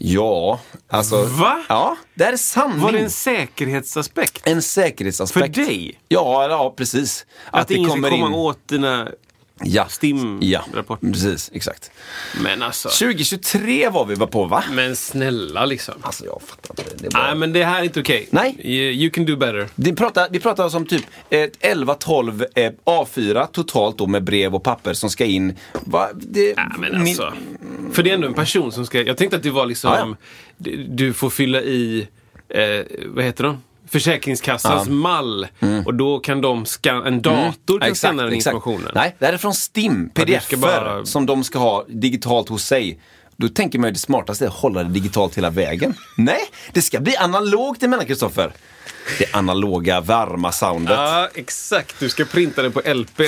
Ja, 0.01 0.59
alltså. 0.89 1.23
Va? 1.23 1.63
Ja, 1.69 1.97
det 2.15 2.23
här 2.23 2.33
är 2.33 2.37
sanning. 2.37 2.79
Var 2.79 2.91
det 2.91 2.99
en 2.99 3.09
säkerhetsaspekt? 3.09 4.47
En 4.47 4.61
säkerhetsaspekt. 4.61 5.55
För 5.55 5.63
dig? 5.65 5.99
Ja, 6.07 6.47
ja 6.49 6.73
precis. 6.77 7.25
Att, 7.51 7.71
ingen 7.71 7.89
ska 7.91 8.01
komma 8.09 8.27
in- 8.27 8.33
åt 8.33 8.67
dina 8.67 9.07
ja. 9.63 9.85
STIM-rapporter? 9.89 11.07
Ja, 11.07 11.13
precis. 11.13 11.49
Exakt. 11.53 11.91
Men 12.43 12.61
alltså. 12.63 12.89
2023 12.89 13.89
var 13.89 14.05
vi 14.05 14.15
var 14.15 14.27
på 14.27 14.45
va? 14.45 14.63
Men 14.71 14.95
snälla 14.95 15.65
liksom. 15.65 15.93
Alltså 16.01 16.25
jag 16.25 16.41
fattar 16.45 16.83
inte. 16.83 17.03
Det 17.03 17.09
bara... 17.13 17.23
Nej, 17.27 17.35
men 17.35 17.53
det 17.53 17.63
här 17.63 17.79
är 17.79 17.83
inte 17.83 17.99
okej. 17.99 18.27
Nej. 18.31 18.55
You, 18.63 18.91
you 18.91 19.09
can 19.09 19.25
do 19.25 19.35
better. 19.35 19.67
Vi 19.75 19.95
pratar, 19.95 20.27
vi 20.31 20.39
pratar 20.39 20.75
om 20.75 20.85
typ 20.85 21.05
eh, 21.29 21.37
11-12 21.39 22.45
eh, 22.55 22.71
A4 22.85 23.47
totalt 23.51 23.97
då 23.97 24.07
med 24.07 24.23
brev 24.23 24.55
och 24.55 24.63
papper 24.63 24.93
som 24.93 25.09
ska 25.09 25.25
in. 25.25 25.57
Va? 25.85 26.09
Det, 26.13 26.53
Ja, 26.57 26.71
men 26.79 26.91
min- 27.03 27.07
alltså. 27.09 27.33
För 27.91 28.03
det 28.03 28.09
är 28.09 28.13
ändå 28.13 28.27
en 28.27 28.33
person 28.33 28.71
som 28.71 28.85
ska... 28.85 29.01
Jag 29.01 29.17
tänkte 29.17 29.37
att 29.37 29.43
det 29.43 29.51
var 29.51 29.65
liksom... 29.65 29.91
Ja, 29.93 30.15
Du, 30.57 30.83
du 30.83 31.13
får 31.13 31.29
fylla 31.29 31.61
i... 31.61 32.07
Eh, 32.49 32.85
vad 33.05 33.23
heter 33.25 33.43
de? 33.43 33.61
Försäkringskassans 33.89 34.89
mall. 34.89 35.47
Och 35.85 35.93
då 35.93 36.19
kan 36.19 36.41
de 36.41 36.65
scan, 36.65 37.05
en 37.05 37.21
dator 37.21 37.79
kan 37.79 37.95
scanna 37.95 38.23
den 38.23 38.33
informationen. 38.33 38.91
Nej, 38.95 39.15
det 39.19 39.25
här 39.25 39.33
är 39.33 39.37
från 39.37 39.53
STIM, 39.53 40.11
Ja, 40.15 40.25
pdf 40.25 40.49
bara- 40.57 41.05
som 41.05 41.25
de 41.25 41.43
ska 41.43 41.59
ha 41.59 41.85
digitalt 41.87 42.49
hos 42.49 42.65
sig. 42.65 42.99
Då 43.37 43.47
tänker 43.49 43.79
man 43.79 43.87
ju 43.87 43.93
det 43.93 43.99
smartaste 43.99 44.45
är 44.45 44.47
att 44.47 44.53
hålla 44.55 44.83
det 44.83 44.89
digitalt 44.89 45.37
hela 45.37 45.49
vägen. 45.49 45.93
Nej, 46.17 46.41
det 46.73 46.81
ska 46.81 46.99
bli 46.99 47.15
analogt 47.15 47.83
emellan 47.83 48.05
Kristoffer. 48.05 48.51
Det 49.17 49.33
analoga 49.33 50.01
varma 50.01 50.51
soundet. 50.51 50.95
Ja, 50.97 51.29
exakt. 51.33 51.95
Du 51.99 52.09
ska 52.09 52.25
printa 52.25 52.61
den 52.61 52.71
på 52.71 52.81
LP 52.93 53.19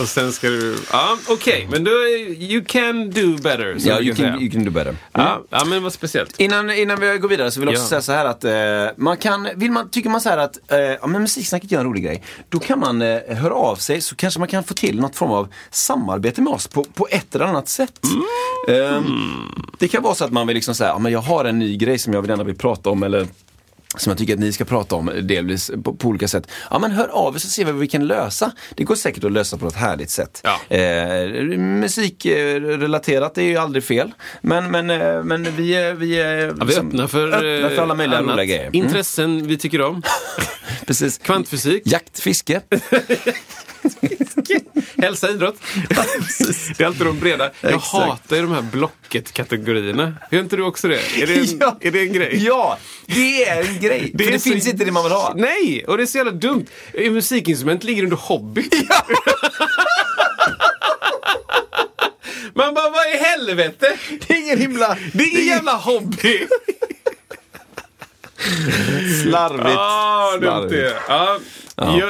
och 0.00 0.08
sen 0.08 0.32
ska 0.32 0.48
du... 0.48 0.76
Ja, 0.92 1.16
okej. 1.28 1.68
Men 1.70 1.84
då... 1.84 1.90
You 2.38 2.64
can 2.64 3.10
do 3.10 3.36
better. 3.42 3.76
Ja, 3.78 4.00
you 4.00 4.14
can, 4.14 4.40
you 4.42 4.50
can 4.50 4.64
do 4.64 4.70
better. 4.70 4.96
Ja, 5.12 5.42
ja, 5.50 5.64
men 5.64 5.82
vad 5.82 5.92
speciellt. 5.92 6.40
Innan, 6.40 6.70
innan 6.70 7.00
vi 7.00 7.18
går 7.18 7.28
vidare 7.28 7.50
så 7.50 7.60
vill 7.60 7.66
jag 7.68 7.72
också 7.82 7.84
Ja. 7.84 7.88
säga 7.88 8.02
så 8.02 8.12
här 8.12 8.24
att 8.24 8.44
eh, 8.44 8.94
man 8.96 9.16
kan, 9.16 9.48
vill 9.56 9.70
man, 9.72 9.90
tycker 9.90 10.10
man 10.10 10.20
så 10.20 10.28
här 10.28 10.38
att 10.38 10.72
eh, 10.72 10.78
ja, 10.78 11.06
men 11.06 11.22
musiksnacket 11.22 11.70
gör 11.70 11.80
en 11.80 11.86
rolig 11.86 12.04
grej. 12.04 12.22
Då 12.48 12.58
kan 12.58 12.78
man 12.78 13.02
eh, 13.02 13.18
höra 13.36 13.54
av 13.54 13.76
sig 13.76 14.00
så 14.00 14.16
kanske 14.16 14.40
man 14.40 14.48
kan 14.48 14.64
få 14.64 14.74
till 14.74 15.00
något 15.00 15.16
form 15.16 15.30
av 15.30 15.48
samarbete 15.70 16.40
med 16.42 16.52
oss 16.52 16.66
på, 16.66 16.84
på 16.84 17.08
ett 17.10 17.34
eller 17.34 17.44
annat 17.44 17.68
sätt. 17.68 17.92
Eh, 18.68 19.02
det 19.78 19.88
kan 19.88 20.02
vara 20.02 20.14
så 20.14 20.24
att 20.24 20.32
man 20.32 20.46
vill 20.46 20.54
liksom 20.54 20.74
säga, 20.74 20.90
ja, 20.90 20.98
men 20.98 21.12
jag 21.12 21.20
har 21.20 21.44
en 21.44 21.58
ny 21.58 21.76
grej 21.76 21.98
som 21.98 22.12
jag 22.12 22.20
vill 22.22 22.28
gärna 22.30 22.44
vill 22.44 22.56
prata 22.58 22.90
om 22.90 23.02
eller 23.02 23.26
som 23.96 24.10
jag 24.10 24.18
tycker 24.18 24.34
att 24.34 24.40
ni 24.40 24.52
ska 24.52 24.64
prata 24.64 24.96
om 24.96 25.10
delvis 25.22 25.70
på, 25.84 25.94
på 25.94 26.08
olika 26.08 26.28
sätt. 26.28 26.50
Ja 26.70 26.78
men 26.78 26.90
hör 26.90 27.08
av 27.08 27.34
er 27.34 27.38
så 27.38 27.48
ser 27.48 27.64
vi 27.64 27.72
vad 27.72 27.80
vi 27.80 27.88
kan 27.88 28.06
lösa. 28.06 28.52
Det 28.74 28.84
går 28.84 28.94
säkert 28.94 29.24
att 29.24 29.32
lösa 29.32 29.58
på 29.58 29.66
ett 29.66 29.74
härligt 29.74 30.10
sätt. 30.10 30.40
Ja. 30.44 30.76
Eh, 30.76 31.58
musikrelaterat 31.58 33.38
är 33.38 33.42
ju 33.42 33.56
aldrig 33.56 33.84
fel. 33.84 34.12
Men, 34.40 34.70
men, 34.70 34.90
eh, 34.90 35.22
men 35.22 35.56
vi 35.56 35.74
är, 35.74 35.94
vi 35.94 36.20
är, 36.20 36.46
Ja, 36.46 36.52
vi 36.52 36.60
är 36.60 36.66
liksom 36.66 36.88
öppna 36.88 37.08
för, 37.08 37.28
öppna 37.28 37.68
för 37.68 37.82
alla 37.82 37.94
möjliga 37.94 38.18
eh, 38.18 38.24
roliga 38.24 38.44
grejer. 38.44 38.66
Mm. 38.66 38.74
Intressen 38.74 39.46
vi 39.46 39.58
tycker 39.58 39.80
om. 39.80 40.02
Precis. 40.86 41.18
Kvantfysik. 41.18 41.82
Jakt, 41.86 42.20
fiske. 42.20 42.60
Hälsa 45.02 45.30
idrott. 45.30 45.56
det 46.78 46.80
är 46.82 46.86
alltid 46.86 47.06
de 47.06 47.20
breda. 47.20 47.50
Jag 47.60 47.74
Exakt. 47.74 47.92
hatar 47.92 48.36
ju 48.36 48.42
de 48.42 48.52
här 48.52 48.62
Blocket-kategorierna. 48.62 50.14
Gör 50.30 50.40
inte 50.40 50.56
du 50.56 50.62
också 50.62 50.88
det? 50.88 51.00
Är 51.22 51.26
det 51.26 51.34
en, 51.34 51.46
Ja. 51.60 51.76
är 51.80 51.90
det 51.90 52.00
en 52.00 52.12
grej? 52.12 52.44
Ja, 52.44 52.78
det 53.06 53.44
är 53.44 53.64
en 53.68 53.80
grej. 53.80 54.10
Det 54.14 54.24
det 54.30 54.38
så- 54.38 54.50
finns 54.50 54.66
inte 54.68 54.84
det 54.84 54.92
man 54.92 55.02
vill 55.02 55.12
ha. 55.12 55.32
Nej, 55.36 55.84
och 55.86 55.96
det 55.96 56.02
är 56.02 56.06
så 56.06 56.18
jävla 56.18 56.32
dumt. 56.32 56.66
Musikinstrument 56.94 57.84
ligger 57.84 58.02
under 58.02 58.16
hobby. 58.16 58.62
Man 62.54 62.74
bara, 62.74 62.90
vad 62.90 63.06
i 63.14 63.16
helvete? 63.16 63.96
Det 64.26 64.34
är 64.34 64.38
ingen 64.38 64.58
himla... 64.58 64.96
Det 65.12 65.24
är 65.24 65.28
ingen 65.28 65.46
jävla 65.46 65.72
hobby. 65.76 66.46
Slarvigt. 69.24 69.76
Ah, 69.78 70.30
dumt 70.32 70.40
Slarvigt. 70.42 70.70
det. 70.72 70.96
Ja. 71.08 71.38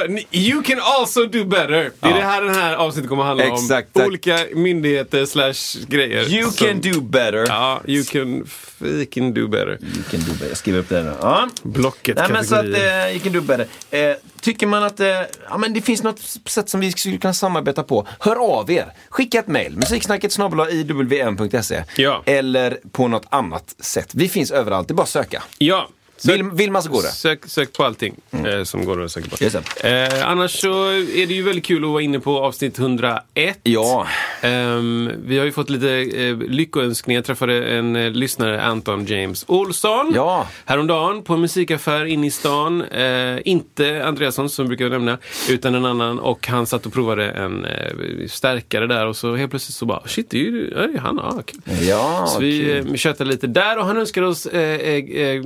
Ni- 0.09 0.27
you 0.31 0.63
can 0.63 0.79
also 0.81 1.25
do 1.25 1.45
better. 1.45 1.91
Det 1.99 2.07
är 2.07 2.13
det 2.13 2.21
här 2.21 2.41
den 2.41 2.55
här 2.55 2.75
avsnittet 2.75 3.09
kommer 3.09 3.23
att 3.23 3.27
handla 3.27 3.43
Exakt, 3.45 3.97
om. 3.97 4.03
Olika 4.03 4.39
myndigheter 4.55 5.25
slash 5.25 5.85
grejer. 5.87 6.33
You 6.33 6.51
som- 6.51 6.67
can 6.67 6.81
do 6.81 7.01
better. 7.01 7.45
Ja, 7.47 7.81
you 7.85 8.03
can 8.03 8.45
freaking 8.79 9.33
do 9.33 9.47
better. 9.47 9.77
You 9.81 10.03
can 10.11 10.19
do 10.19 10.31
better. 10.31 10.47
Jag 10.47 10.57
skriver 10.57 10.79
upp 10.79 10.89
det 10.89 11.03
nu. 11.03 11.13
Ja. 11.21 11.49
Blocket 11.63 12.17
Nej, 12.17 12.27
men 12.29 12.45
så 12.45 12.55
att 12.55 12.65
eh, 12.65 13.09
you 13.11 13.19
can 13.19 13.33
do 13.33 13.41
better. 13.41 13.67
Eh, 13.91 14.15
tycker 14.41 14.67
man 14.67 14.83
att 14.83 14.99
eh, 14.99 15.07
ja, 15.49 15.57
men 15.57 15.73
det 15.73 15.81
finns 15.81 16.03
något 16.03 16.19
sätt 16.45 16.69
som 16.69 16.79
vi 16.79 16.91
skulle 16.91 17.17
kunna 17.17 17.33
samarbeta 17.33 17.83
på, 17.83 18.07
hör 18.19 18.35
av 18.35 18.71
er. 18.71 18.93
Skicka 19.09 19.39
ett 19.39 19.47
mejl, 19.47 19.77
musiksnacket 19.77 20.37
iwm.se. 20.71 21.83
Ja. 21.95 22.23
Eller 22.25 22.77
på 22.91 23.07
något 23.07 23.25
annat 23.29 23.75
sätt. 23.79 24.11
Vi 24.13 24.29
finns 24.29 24.51
överallt, 24.51 24.87
det 24.87 24.91
är 24.91 24.95
bara 24.95 25.03
att 25.03 25.09
söka. 25.09 25.43
Ja. 25.57 25.89
Vill, 26.27 26.43
vill 26.43 26.71
man 26.71 26.83
så 26.83 26.89
går 26.91 27.01
det. 27.01 27.07
Sök, 27.07 27.45
sök 27.45 27.73
på 27.73 27.83
allting 27.83 28.15
eh, 28.31 28.63
som 28.63 28.85
går 28.85 29.03
att 29.03 29.11
söka 29.11 29.29
på. 29.29 29.87
Eh, 29.87 30.29
annars 30.29 30.51
så 30.61 30.83
är 30.91 31.27
det 31.27 31.33
ju 31.33 31.43
väldigt 31.43 31.65
kul 31.65 31.83
att 31.83 31.89
vara 31.89 32.01
inne 32.01 32.19
på 32.19 32.39
avsnitt 32.39 32.79
101. 32.79 33.59
Ja. 33.63 34.07
Ehm, 34.41 35.11
vi 35.25 35.37
har 35.37 35.45
ju 35.45 35.51
fått 35.51 35.69
lite 35.69 35.89
eh, 36.21 36.37
lyckoönskningar. 36.37 37.17
Jag 37.17 37.25
träffade 37.25 37.63
en 37.69 37.95
eh, 37.95 38.11
lyssnare, 38.11 38.61
Anton 38.61 39.05
James 39.05 39.45
Olsson, 39.47 40.11
Ja. 40.15 40.47
häromdagen 40.65 41.23
på 41.23 41.33
en 41.33 41.41
musikaffär 41.41 42.05
inne 42.05 42.27
i 42.27 42.31
stan. 42.31 42.81
Eh, 42.81 43.37
inte 43.45 44.05
Andreasson 44.05 44.49
som 44.49 44.67
brukar 44.67 44.89
nämna, 44.89 45.17
utan 45.49 45.75
en 45.75 45.85
annan. 45.85 46.19
Och 46.19 46.47
han 46.47 46.65
satt 46.65 46.85
och 46.85 46.93
provade 46.93 47.31
en 47.31 47.65
eh, 47.65 48.27
stärkare 48.27 48.87
där 48.87 49.05
och 49.07 49.15
så 49.15 49.35
helt 49.35 49.49
plötsligt 49.51 49.75
så 49.75 49.85
bara, 49.85 50.01
shit, 50.07 50.29
det 50.29 50.37
är 50.37 50.41
ju 50.43 50.69
det 50.69 50.83
är 50.83 50.97
han. 50.97 51.19
Ah, 51.19 51.41
kul. 51.45 51.59
Ja, 51.87 52.25
Så 52.27 52.39
vi 52.39 52.59
kul. 52.59 52.87
eh, 52.89 52.95
tjötade 52.95 53.29
lite 53.29 53.47
där 53.47 53.77
och 53.79 53.85
han 53.85 53.97
önskade 53.97 54.27
oss 54.27 54.45
eh, 54.45 54.61
eh, 54.79 55.21
eh, 55.21 55.41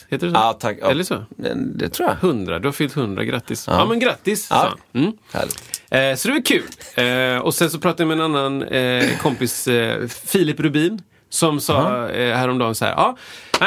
grattis. 0.00 0.06
Heter 0.10 0.26
det 0.26 0.32
så? 0.32 0.38
Ja, 0.38 0.52
tack. 0.52 0.78
Ja. 0.80 0.90
Eller 0.90 1.04
så? 1.04 1.24
Det, 1.76 1.88
tror 1.88 2.08
jag. 2.08 2.16
100, 2.30 2.58
du 2.58 2.68
har 2.68 2.72
fyllt 2.72 2.96
100, 2.96 3.24
grattis. 3.24 3.64
Ja, 3.66 3.86
men 3.86 3.98
grattis, 3.98 4.46
Ja. 4.50 4.56
sa 4.56 4.76
han. 4.92 5.02
Mm. 5.02 5.12
Eh, 5.90 6.16
så 6.16 6.28
det 6.28 6.34
var 6.34 6.44
kul. 6.44 6.64
Eh, 6.94 7.38
och 7.38 7.54
sen 7.54 7.70
så 7.70 7.78
pratade 7.78 8.02
jag 8.02 8.08
med 8.08 8.24
en 8.24 8.34
annan 8.36 8.62
eh, 8.62 9.18
kompis, 9.18 9.68
eh, 9.68 10.06
Filip 10.08 10.60
Rubin, 10.60 11.02
som 11.28 11.60
sa 11.60 12.08
eh, 12.08 12.36
häromdagen 12.36 12.74
så 12.74 12.84
här, 12.84 12.92
ja, 12.92 13.16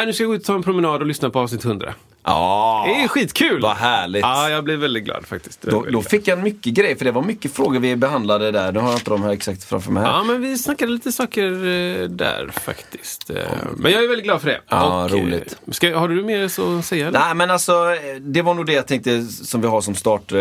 nu 0.06 0.14
ska 0.14 0.24
jag 0.24 0.30
gå 0.30 0.36
ut 0.36 0.42
och 0.42 0.48
ta 0.48 0.56
en 0.56 0.64
promenad 0.64 1.02
och 1.02 1.08
lyssna 1.08 1.30
på 1.30 1.40
avsnitt 1.40 1.66
100. 1.66 1.94
Ja, 2.30 2.84
Det 2.88 3.04
är 3.04 3.08
skitkul! 3.08 3.62
vad 3.62 3.76
härligt. 3.78 4.22
Ja, 4.22 4.50
jag 4.50 4.64
blev 4.64 4.80
väldigt 4.80 5.04
glad 5.04 5.26
faktiskt. 5.28 5.62
Då, 5.62 5.86
då 5.92 6.02
fick 6.02 6.28
jag 6.28 6.40
mycket 6.40 6.74
grejer, 6.74 6.96
för 6.96 7.06
det 7.06 7.12
var 7.12 7.22
mycket 7.22 7.54
frågor 7.54 7.80
vi 7.80 7.96
behandlade 7.96 8.52
där. 8.52 8.72
Nu 8.72 8.80
har 8.80 8.90
jag 8.90 8.98
inte 9.00 9.10
de 9.10 9.24
här 9.24 9.32
exakt 9.32 9.64
framför 9.64 9.92
mig 9.92 10.04
här. 10.04 10.10
Ja, 10.12 10.24
men 10.24 10.42
vi 10.42 10.58
snackade 10.58 10.92
lite 10.92 11.12
saker 11.12 11.44
eh, 11.44 12.04
där 12.10 12.52
faktiskt. 12.66 13.30
Eh, 13.30 13.36
men 13.78 13.92
jag 13.92 14.04
är 14.04 14.08
väldigt 14.08 14.26
glad 14.26 14.42
för 14.42 14.48
det. 14.50 14.62
Ja, 14.70 15.04
Och, 15.04 15.12
roligt. 15.12 15.58
Eh, 15.68 15.72
ska, 15.72 15.98
har 15.98 16.08
du 16.08 16.24
mer 16.24 16.48
så 16.48 16.78
att 16.80 16.86
säga? 16.86 17.08
Eller? 17.08 17.20
Nej 17.20 17.34
men 17.36 17.52
alltså, 17.52 17.74
det 18.22 18.42
var 18.42 18.54
nog 18.54 18.66
det 18.66 18.74
jag 18.74 18.88
tänkte 18.88 19.22
som 19.24 19.62
vi 19.62 19.68
har 19.68 19.82
som 19.82 19.96
start, 19.96 20.32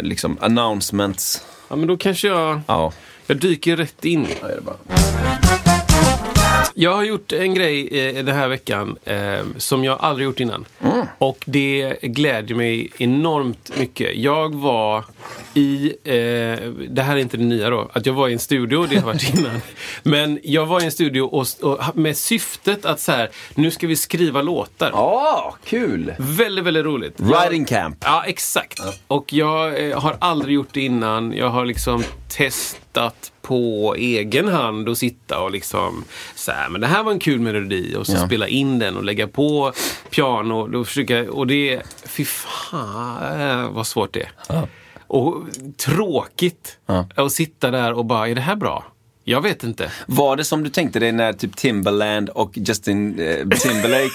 liksom 0.00 0.38
announcements. 0.40 1.42
Ja, 1.68 1.76
men 1.76 1.86
då 1.88 1.96
kanske 1.96 2.28
jag, 2.28 2.60
Ja. 2.66 2.92
jag 3.26 3.36
dyker 3.36 3.76
rätt 3.76 4.04
in. 4.04 4.26
Ja. 4.40 5.75
Jag 6.74 6.94
har 6.94 7.04
gjort 7.04 7.32
en 7.32 7.54
grej 7.54 7.88
eh, 8.00 8.24
den 8.24 8.36
här 8.36 8.48
veckan 8.48 8.98
eh, 9.04 9.38
som 9.56 9.84
jag 9.84 9.98
aldrig 10.00 10.24
gjort 10.24 10.40
innan. 10.40 10.64
Och 11.18 11.44
det 11.46 11.96
glädjer 12.02 12.56
mig 12.56 12.90
enormt 12.98 13.78
mycket. 13.78 14.16
Jag 14.16 14.54
var 14.54 15.04
i, 15.54 15.86
eh, 16.04 16.14
det 16.88 17.02
här 17.02 17.16
är 17.16 17.20
inte 17.20 17.36
det 17.36 17.44
nya 17.44 17.70
då, 17.70 17.90
att 17.92 18.06
jag 18.06 18.12
var 18.12 18.28
i 18.28 18.32
en 18.32 18.38
studio, 18.38 18.86
det 18.86 18.96
har 18.96 19.06
varit 19.06 19.34
innan. 19.38 19.60
Men 20.02 20.40
jag 20.42 20.66
var 20.66 20.80
i 20.80 20.84
en 20.84 20.92
studio 20.92 21.20
och, 21.22 21.46
och 21.62 21.96
med 21.96 22.16
syftet 22.16 22.84
att 22.84 23.00
så 23.00 23.12
här, 23.12 23.30
nu 23.54 23.70
ska 23.70 23.86
vi 23.86 23.96
skriva 23.96 24.42
låtar. 24.42 24.90
Ja, 24.92 25.56
kul! 25.64 26.14
Väldigt, 26.18 26.64
väldigt 26.64 26.84
roligt. 26.84 27.20
Writing 27.20 27.64
camp. 27.64 27.96
Ja, 28.00 28.24
exakt. 28.26 28.80
Och 29.06 29.32
jag 29.32 29.88
eh, 29.90 30.00
har 30.00 30.16
aldrig 30.20 30.54
gjort 30.54 30.68
det 30.72 30.80
innan. 30.80 31.32
Jag 31.32 31.48
har 31.48 31.64
liksom 31.64 32.04
testat 32.28 33.32
på 33.46 33.94
egen 33.98 34.48
hand 34.48 34.88
och 34.88 34.98
sitta 34.98 35.40
och 35.40 35.50
liksom 35.50 36.04
så 36.34 36.52
här, 36.52 36.68
men 36.68 36.80
det 36.80 36.86
här 36.86 37.02
var 37.02 37.12
en 37.12 37.18
kul 37.18 37.40
melodi 37.40 37.94
och 37.96 38.06
så 38.06 38.12
Ja. 38.12 38.26
spela 38.26 38.48
in 38.48 38.78
den 38.78 38.96
och 38.96 39.04
lägga 39.04 39.28
på 39.28 39.72
piano 40.10 40.78
och 40.80 40.86
försöka, 40.86 41.30
och 41.32 41.46
det, 41.46 41.82
fy 42.06 42.24
fan 42.24 43.74
vad 43.74 43.86
svårt 43.86 44.12
det 44.14 44.22
är. 44.48 44.68
Och 45.06 45.34
tråkigt 45.84 46.78
Ja. 46.86 47.08
att 47.14 47.32
sitta 47.32 47.70
där 47.70 47.92
och 47.92 48.04
bara, 48.04 48.28
är 48.28 48.34
det 48.34 48.40
här 48.40 48.56
bra? 48.56 48.84
Jag 49.28 49.40
vet 49.40 49.62
inte. 49.64 49.90
Var 50.06 50.36
det 50.36 50.44
som 50.44 50.62
du 50.62 50.70
tänkte 50.70 50.98
dig 50.98 51.12
när 51.12 51.32
typ 51.32 51.56
Timbaland 51.56 52.28
och 52.28 52.50
Justin 52.54 53.18
eh, 53.20 53.48
Timberlake 53.58 54.10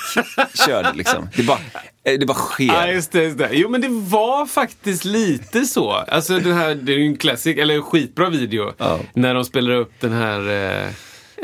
körde 0.65 0.91
liksom? 0.93 1.29
Det 1.35 1.43
bara, 1.43 1.59
eh, 2.03 2.19
det 2.19 2.25
bara 2.25 2.33
sker. 2.37 2.65
Ja, 2.65 2.87
just 2.87 3.11
det, 3.11 3.23
just 3.23 3.37
det. 3.37 3.49
Jo, 3.51 3.69
men 3.69 3.81
det 3.81 3.87
var 3.89 4.45
faktiskt 4.45 5.05
lite 5.05 5.65
så. 5.65 5.91
Alltså, 5.91 6.39
den 6.39 6.53
här, 6.53 6.75
det 6.75 6.93
är 6.93 6.97
ju 6.97 7.05
en 7.05 7.17
klassik, 7.17 7.57
eller 7.57 7.75
en 7.75 7.81
skitbra 7.83 8.29
video. 8.29 8.73
Ja. 8.77 8.99
När 9.13 9.33
de 9.33 9.45
spelar 9.45 9.71
upp 9.75 9.91
den 9.99 10.11
här... 10.13 10.39
Eh, 10.49 10.87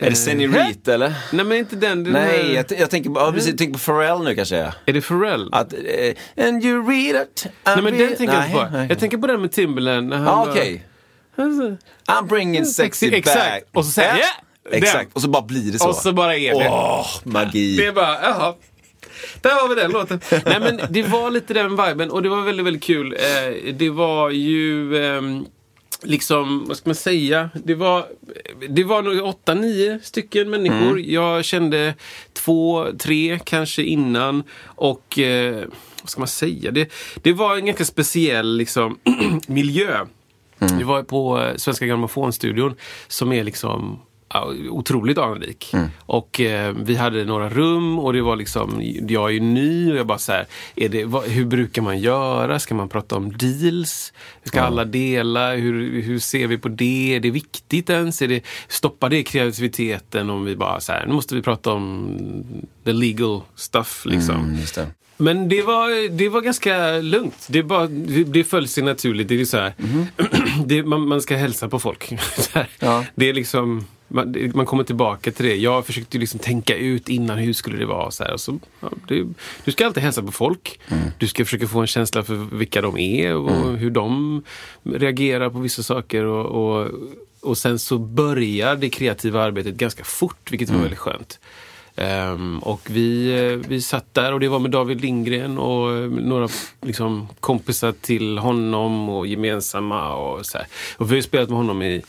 är 0.02 0.10
det 0.10 0.16
Senorita 0.16 0.94
eller? 0.94 1.14
Nej, 1.32 1.46
men 1.46 1.58
inte 1.58 1.76
den. 1.76 2.04
den 2.04 2.14
Nej, 2.14 2.44
här, 2.48 2.54
jag, 2.70 2.80
jag 2.80 2.90
tänker, 2.90 3.10
på- 3.10 3.20
ja, 3.20 3.32
precis, 3.32 3.50
jag 3.50 3.58
tänker 3.58 3.74
på 3.74 3.80
Pharrell 3.80 4.24
nu 4.24 4.36
kanske. 4.36 4.58
Är 4.86 4.94
det 4.94 5.02
Pharrell? 5.02 5.50
Att, 5.52 5.74
eh, 5.74 6.48
and 6.48 6.66
you 6.66 6.90
read 6.92 7.22
it. 7.24 7.46
nej, 7.66 7.82
men 7.82 7.98
den 7.98 8.16
tänker 8.16 8.34
jag 8.36 8.44
inte 8.46 8.58
på. 8.58 8.68
Nej. 8.72 8.86
Jag 8.90 9.00
tänker 9.00 9.18
på 9.18 9.28
den 9.28 9.42
med 9.42 9.52
Timberland. 9.52 10.08
När 10.08 10.18
han 10.18 10.26
Ja, 10.26 10.46
bara-. 10.46 10.54
I'm 11.38 12.28
bringing 12.28 12.66
sexy 12.66 13.12
back. 13.12 13.20
Exakt. 13.20 13.66
Och 13.74 13.86
så 13.86 13.92
säger 13.92 14.10
jag, 14.10 14.20
Ja, 14.20 14.26
ja, 14.64 14.72
den. 14.72 14.84
Exakt, 14.84 15.14
och 15.14 15.22
så 15.22 15.28
bara 15.30 15.42
blir 15.42 15.72
det 15.72 15.80
så. 15.80 15.90
Och 15.90 15.96
så 15.96 16.14
bara 16.14 16.36
är 16.36 16.60
det. 16.60 16.70
Åh, 16.70 17.08
magi. 17.24 17.78
Det 17.78 17.86
är 17.86 17.92
bara, 17.92 18.22
jaha. 18.22 18.56
Där 19.42 19.50
har 19.50 19.70
vi 19.70 19.76
den 19.76 19.92
låten. 19.92 20.20
Nej 20.46 20.60
men 20.60 20.82
det 20.90 21.04
var 21.04 21.32
lite 21.32 21.54
den 21.54 21.70
viben 21.70 22.12
och 22.12 22.24
det 22.24 22.30
var 22.30 22.42
väldigt, 22.42 22.66
väldigt 22.66 22.84
kul. 22.84 23.14
Eh, 23.14 23.74
det 23.74 23.90
var 23.90 24.30
ju 24.30 24.98
ehm, 25.06 25.46
liksom, 26.04 26.66
vad 26.68 26.78
ska 26.78 26.90
man 26.90 26.96
säga? 26.96 27.50
Det 27.64 27.76
var, 27.76 28.06
det 28.70 28.84
var 28.84 29.02
nog 29.02 29.26
åtta, 29.26 29.54
nio 29.54 30.00
stycken 30.04 30.50
människor. 30.50 30.92
Mm. 30.92 31.12
Jag 31.12 31.46
kände 31.46 31.94
två, 32.34 32.88
tre 33.00 33.40
kanske 33.44 33.84
innan. 33.84 34.44
Och 34.66 35.20
eh, 35.20 35.64
vad 36.02 36.10
ska 36.10 36.20
man 36.20 36.28
säga? 36.28 36.72
Det, 36.72 36.92
det 37.16 37.34
var 37.34 37.58
en 37.58 37.66
ganska 37.66 37.86
speciell 37.86 38.58
liksom, 38.58 39.00
miljö. 39.48 40.06
Mm. 40.60 40.78
Vi 40.78 40.84
var 40.84 41.04
på 41.04 41.42
eh, 41.42 41.56
Svenska 41.56 41.86
Grammofonstudion 41.86 42.76
som 43.08 43.32
är 43.32 43.44
liksom 43.44 44.00
otroligt 44.70 45.18
anrik. 45.18 45.74
Mm. 45.74 45.88
Och 46.00 46.42
eh, 46.42 46.76
vi 46.84 46.96
hade 46.96 47.26
några 47.26 47.50
rum 47.50 48.00
och 48.00 48.14
det 48.14 48.22
var 48.22 48.36
liksom, 48.36 48.82
jag 49.08 49.30
är 49.30 49.34
ju 49.34 49.40
ny 49.40 49.92
och 49.92 49.98
jag 49.98 50.08
bara 50.08 50.18
så 50.18 50.32
här, 50.32 50.46
är 50.76 50.90
det, 50.90 51.06
vad, 51.06 51.24
hur 51.24 51.46
brukar 51.46 51.82
man 51.82 52.00
göra? 52.00 52.60
Ska 52.60 52.76
man 52.76 52.90
prata 52.90 53.16
om 53.16 53.38
deals? 53.38 54.14
Ska 54.44 54.62
alla 54.62 54.86
dela? 54.86 55.54
Hur, 55.54 56.02
hur 56.02 56.20
ser 56.20 56.48
vi 56.48 56.58
på 56.58 56.70
det? 56.70 57.16
Är 57.16 57.20
det 57.20 57.32
viktigt 57.32 57.90
ens? 57.90 58.22
Är 58.22 58.28
det, 58.28 58.42
stoppar 58.68 59.10
det 59.10 59.24
kreativiteten 59.24 60.30
om 60.30 60.46
vi 60.46 60.56
bara 60.56 60.80
så 60.80 60.92
här, 60.92 61.06
nu 61.06 61.14
måste 61.14 61.36
vi 61.36 61.42
prata 61.42 61.72
om 61.72 62.18
the 62.84 62.94
legal 62.94 63.42
stuff 63.56 64.06
liksom. 64.06 64.36
Mm. 64.36 64.58
Men 65.18 65.50
det 65.50 65.62
var, 65.62 66.10
det 66.10 66.30
var 66.30 66.42
ganska 66.42 66.98
lugnt. 66.98 67.48
Det, 67.50 67.64
bara, 67.64 67.88
det, 67.88 68.24
det 68.24 68.44
föll 68.44 68.68
sig 68.68 68.84
naturligt. 68.84 69.28
Det 69.28 69.42
är 69.42 69.46
så 69.46 69.58
här, 69.58 69.74
det, 70.66 70.84
man, 70.84 71.08
man 71.08 71.22
ska 71.22 71.36
hälsa 71.36 71.70
på 71.70 71.80
folk. 71.80 72.14
Ja. 72.80 73.06
Det 73.16 73.30
är 73.30 73.34
liksom, 73.34 73.86
man, 74.08 74.52
man 74.56 74.66
kommer 74.66 74.84
tillbaka 74.84 75.32
till 75.32 75.46
det. 75.46 75.56
Jag 75.56 75.86
försökte 75.86 76.18
liksom 76.18 76.40
tänka 76.40 76.76
ut 76.76 77.10
innan 77.10 77.38
hur 77.38 77.54
skulle 77.54 77.78
det 77.78 77.86
vara. 77.86 78.12
Så 78.12 78.24
här. 78.24 78.34
Och 78.34 78.42
så, 78.42 78.60
ja, 78.80 78.90
det, 79.08 79.28
du 79.66 79.72
ska 79.72 79.86
alltid 79.86 80.04
hälsa 80.04 80.24
på 80.24 80.32
folk. 80.32 80.80
Du 81.18 81.28
ska 81.28 81.46
försöka 81.46 81.68
få 81.68 81.80
en 81.80 81.88
känsla 81.88 82.24
för 82.24 82.36
vilka 82.36 82.82
de 82.82 82.98
är 82.98 83.36
och 83.36 83.78
hur 83.78 83.90
de 83.90 84.44
reagerar 84.84 85.50
på 85.50 85.60
vissa 85.60 85.84
saker. 85.84 86.26
Och, 86.26 86.46
och, 86.46 86.92
och 87.42 87.58
sen 87.58 87.80
så 87.80 87.98
börjar 87.98 88.76
det 88.76 88.90
kreativa 88.90 89.44
arbetet 89.44 89.76
ganska 89.76 90.04
fort, 90.04 90.52
vilket 90.52 90.70
var 90.70 90.80
väldigt 90.80 91.00
skönt. 91.00 91.40
Ehm, 91.98 92.60
och 92.60 92.82
vi, 92.90 93.40
eh, 93.40 93.70
vi 93.70 93.82
satt 93.82 94.14
där 94.14 94.34
och 94.34 94.40
det 94.40 94.48
var 94.48 94.60
med 94.60 94.72
David 94.72 95.02
Lindgren 95.02 95.58
och 95.58 95.96
eh, 95.96 96.10
några 96.10 96.48
liksom, 96.82 97.28
kompisar 97.40 97.92
till 97.92 98.38
honom 98.38 99.10
och 99.10 99.28
gemensamma. 99.28 100.14
Och, 100.14 100.46
så 100.46 100.58
här. 100.58 100.68
och 100.98 101.12
vi 101.12 101.16
har 101.16 101.22
spelat 101.22 101.50
med 101.50 101.58
honom 101.58 101.82
i, 101.82 102.02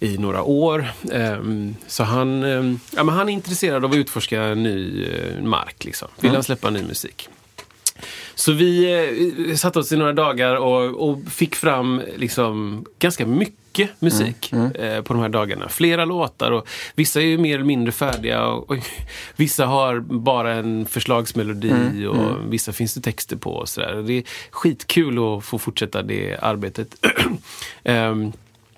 i 0.00 0.18
några 0.18 0.42
år. 0.42 0.90
Ehm, 1.12 1.76
så 1.86 2.04
han, 2.04 2.44
ehm, 2.44 2.80
ja, 2.96 3.04
men 3.04 3.14
han 3.14 3.28
är 3.28 3.32
intresserad 3.32 3.84
av 3.84 3.90
att 3.90 3.96
utforska 3.96 4.54
ny 4.54 5.04
eh, 5.04 5.42
mark. 5.42 5.84
Liksom. 5.84 6.08
Vill 6.20 6.30
han 6.30 6.42
släppa 6.42 6.70
ny 6.70 6.82
musik. 6.82 7.28
Så 8.34 8.52
vi 8.52 8.92
eh, 9.48 9.54
satte 9.54 9.78
oss 9.78 9.92
i 9.92 9.96
några 9.96 10.12
dagar 10.12 10.56
och, 10.56 11.10
och 11.10 11.18
fick 11.28 11.54
fram 11.54 12.02
liksom 12.16 12.84
ganska 12.98 13.26
mycket 13.26 13.60
musik 13.98 14.52
Eh, 14.74 15.02
på 15.02 15.12
de 15.12 15.22
här 15.22 15.28
dagarna. 15.28 15.68
Flera 15.68 16.04
låtar 16.04 16.50
och 16.50 16.68
vissa 16.94 17.20
är 17.20 17.24
ju 17.24 17.38
mer 17.38 17.54
eller 17.54 17.64
mindre 17.64 17.92
färdiga 17.92 18.46
och, 18.46 18.70
och 18.70 18.76
vissa 19.36 19.66
har 19.66 20.00
bara 20.00 20.54
en 20.54 20.86
förslagsmelodi 20.86 22.06
och 22.06 22.52
vissa 22.52 22.72
finns 22.72 22.94
det 22.94 23.00
texter 23.00 23.36
på 23.36 23.52
och 23.52 23.68
sådär. 23.68 24.02
Det 24.06 24.12
är 24.12 24.24
skitkul 24.50 25.18
att 25.18 25.44
få 25.44 25.58
fortsätta 25.58 26.02
det 26.02 26.36
arbetet. 26.42 27.06
Ehm, 27.84 28.32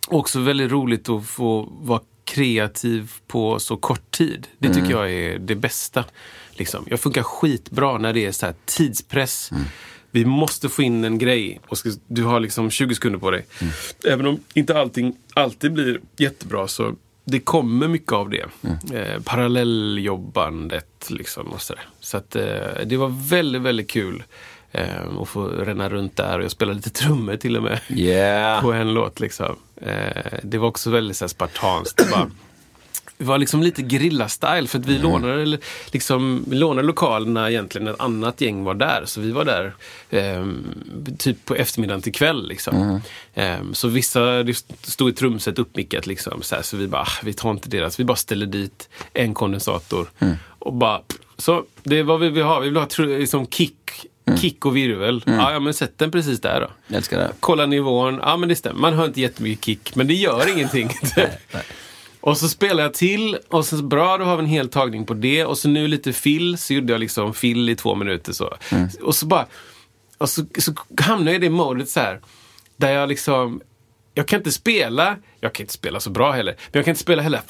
också 0.08 0.40
väldigt 0.40 0.70
roligt 0.70 1.08
att 1.08 1.26
få 1.26 1.68
vara 1.80 2.00
kreativ 2.24 3.12
på 3.26 3.58
så 3.58 3.76
kort 3.76 4.10
tid. 4.10 4.46
Det 4.58 4.74
tycker 4.74 4.90
jag 4.90 5.12
är 5.12 5.38
det 5.38 5.54
bästa. 5.54 6.04
Liksom. 6.62 6.84
Jag 6.90 7.00
funkar 7.00 7.22
skitbra 7.22 7.98
när 7.98 8.12
det 8.12 8.26
är 8.26 8.32
så 8.32 8.46
här 8.46 8.54
tidspress. 8.64 9.50
Vi 10.10 10.24
måste 10.24 10.68
få 10.68 10.82
in 10.82 11.04
en 11.04 11.18
grej 11.18 11.60
och 11.68 11.78
ska, 11.78 11.90
du 12.06 12.24
har 12.24 12.40
liksom 12.40 12.70
20 12.70 12.94
sekunder 12.94 13.18
på 13.18 13.30
dig. 13.30 13.46
Även 14.08 14.26
om 14.26 14.40
inte 14.54 14.78
allting 14.80 15.16
alltid 15.34 15.72
blir 15.72 16.00
jättebra 16.16 16.68
så 16.68 16.94
det 17.24 17.40
kommer 17.40 17.88
mycket 17.88 18.12
av 18.12 18.30
det. 18.30 18.46
Eh, 18.94 19.22
parallelljobbandet 19.24 21.10
liksom 21.10 21.46
och 21.46 21.62
sådär. 21.62 21.82
Så 22.00 22.16
att 22.16 22.36
eh, 22.36 22.42
det 22.86 22.96
var 22.96 23.28
väldigt, 23.28 23.62
väldigt 23.62 23.90
kul 23.90 24.22
eh, 24.72 25.18
att 25.20 25.28
få 25.28 25.46
ränna 25.48 25.88
runt 25.88 26.16
där 26.16 26.38
och 26.38 26.44
jag 26.44 26.50
spelade 26.50 26.76
lite 26.76 26.90
trummor 26.90 27.36
till 27.36 27.56
och 27.56 27.62
med 27.62 27.80
Yeah. 27.88 28.62
på 28.62 28.72
en 28.72 28.94
låt. 28.94 29.20
Liksom. 29.20 29.56
Eh, 29.76 30.38
det 30.42 30.58
var 30.58 30.68
också 30.68 30.90
väldigt 30.90 31.16
så 31.16 31.24
här, 31.24 31.28
spartanskt. 31.28 32.02
Det 33.22 33.26
var, 33.26 33.38
liksom 33.38 33.62
lite 33.62 33.82
grilla-style 33.82 34.66
för 34.66 34.78
att 34.78 34.86
vi 34.86 34.98
lånade, 34.98 35.42
eller 35.42 35.58
liksom, 35.90 36.44
vi 36.48 36.56
lånade 36.56 36.86
lokalerna 36.86 37.50
egentligen. 37.50 37.88
Ett 37.88 38.00
annat 38.00 38.40
gäng 38.40 38.64
var 38.64 38.74
där. 38.74 39.02
Så 39.06 39.20
vi 39.20 39.30
var 39.30 39.44
där 39.44 39.74
eh, 40.10 40.46
typ 41.18 41.44
på 41.44 41.54
eftermiddagen 41.54 42.02
till 42.02 42.12
kväll. 42.12 42.48
Liksom. 42.48 43.00
Eh, 43.34 43.56
så 43.72 43.88
vissa, 43.88 44.42
det 44.42 44.54
stod 44.82 45.08
ett 45.08 45.16
trumset 45.16 45.58
uppmickat 45.58 46.06
liksom. 46.06 46.42
Så, 46.42 46.54
här, 46.54 46.62
så 46.62 46.76
vi 46.76 46.88
bara, 46.88 47.02
ah, 47.02 47.22
vi 47.22 47.32
tar 47.32 47.50
inte 47.50 47.68
deras. 47.68 48.00
Vi 48.00 48.04
bara 48.04 48.16
ställer 48.16 48.46
dit 48.46 48.88
en 49.12 49.34
kondensator. 49.34 50.10
Och 50.58 50.72
bara, 50.72 51.00
så 51.36 51.64
det 51.82 51.98
är 51.98 52.02
vad 52.02 52.20
vi 52.20 52.28
vill 52.28 52.42
ha. 52.42 52.60
Vi 52.60 52.68
vill 52.68 52.76
ha 52.76 52.88
liksom 52.98 53.46
kick, 53.46 54.06
kick 54.40 54.66
och 54.66 54.76
virvel. 54.76 55.22
Ja, 55.26 55.52
ja, 55.52 55.60
men 55.60 55.74
sätt 55.74 55.92
den 55.96 56.10
precis 56.10 56.40
där 56.40 56.60
då. 56.60 56.68
Jag 56.86 56.96
älskar 56.96 57.18
det. 57.18 57.32
Kolla 57.40 57.66
nivån, 57.66 58.20
ja 58.22 58.36
men 58.36 58.48
det 58.48 58.56
stämmer. 58.56 58.80
Man 58.80 58.94
hör 58.94 59.04
inte 59.04 59.20
jättemycket 59.20 59.64
kick, 59.64 59.94
men 59.94 60.06
det 60.06 60.14
gör 60.14 60.48
ingenting. 60.48 60.90
Och 62.22 62.38
så 62.38 62.48
spelar 62.48 62.82
jag 62.82 62.94
till 62.94 63.38
och 63.48 63.66
sen 63.66 63.88
bra, 63.88 64.18
då 64.18 64.24
har 64.24 64.36
vi 64.36 64.42
en 64.42 64.48
hel 64.48 64.68
tagning 64.68 65.06
på 65.06 65.14
det. 65.14 65.44
Och 65.44 65.58
så 65.58 65.68
nu 65.68 65.88
lite 65.88 66.12
fill, 66.12 66.58
så 66.58 66.74
gjorde 66.74 66.92
jag 66.92 67.00
liksom 67.00 67.34
fill 67.34 67.68
i 67.68 67.76
två 67.76 67.94
minuter 67.94 68.32
så. 68.32 68.56
Och 69.02 69.14
så 69.14 69.26
bara, 69.26 69.46
och 70.18 70.28
så, 70.30 70.44
så 70.58 70.74
hamnar 71.00 71.32
jag 71.32 71.34
i 71.34 71.38
det 71.46 71.50
modet 71.50 71.88
så 71.88 72.00
här. 72.00 72.20
Där 72.76 72.90
jag 72.92 73.08
liksom, 73.08 73.60
jag 74.14 74.28
kan 74.28 74.40
inte 74.40 74.52
spela, 74.52 75.16
jag 75.40 75.52
kan 75.54 75.64
inte 75.64 75.72
spela 75.74 76.00
så 76.00 76.10
bra 76.10 76.32
heller, 76.32 76.52
men 76.52 76.78
jag 76.78 76.84
kan 76.84 76.92
inte 76.92 77.02
spela 77.02 77.22
heller. 77.22 77.40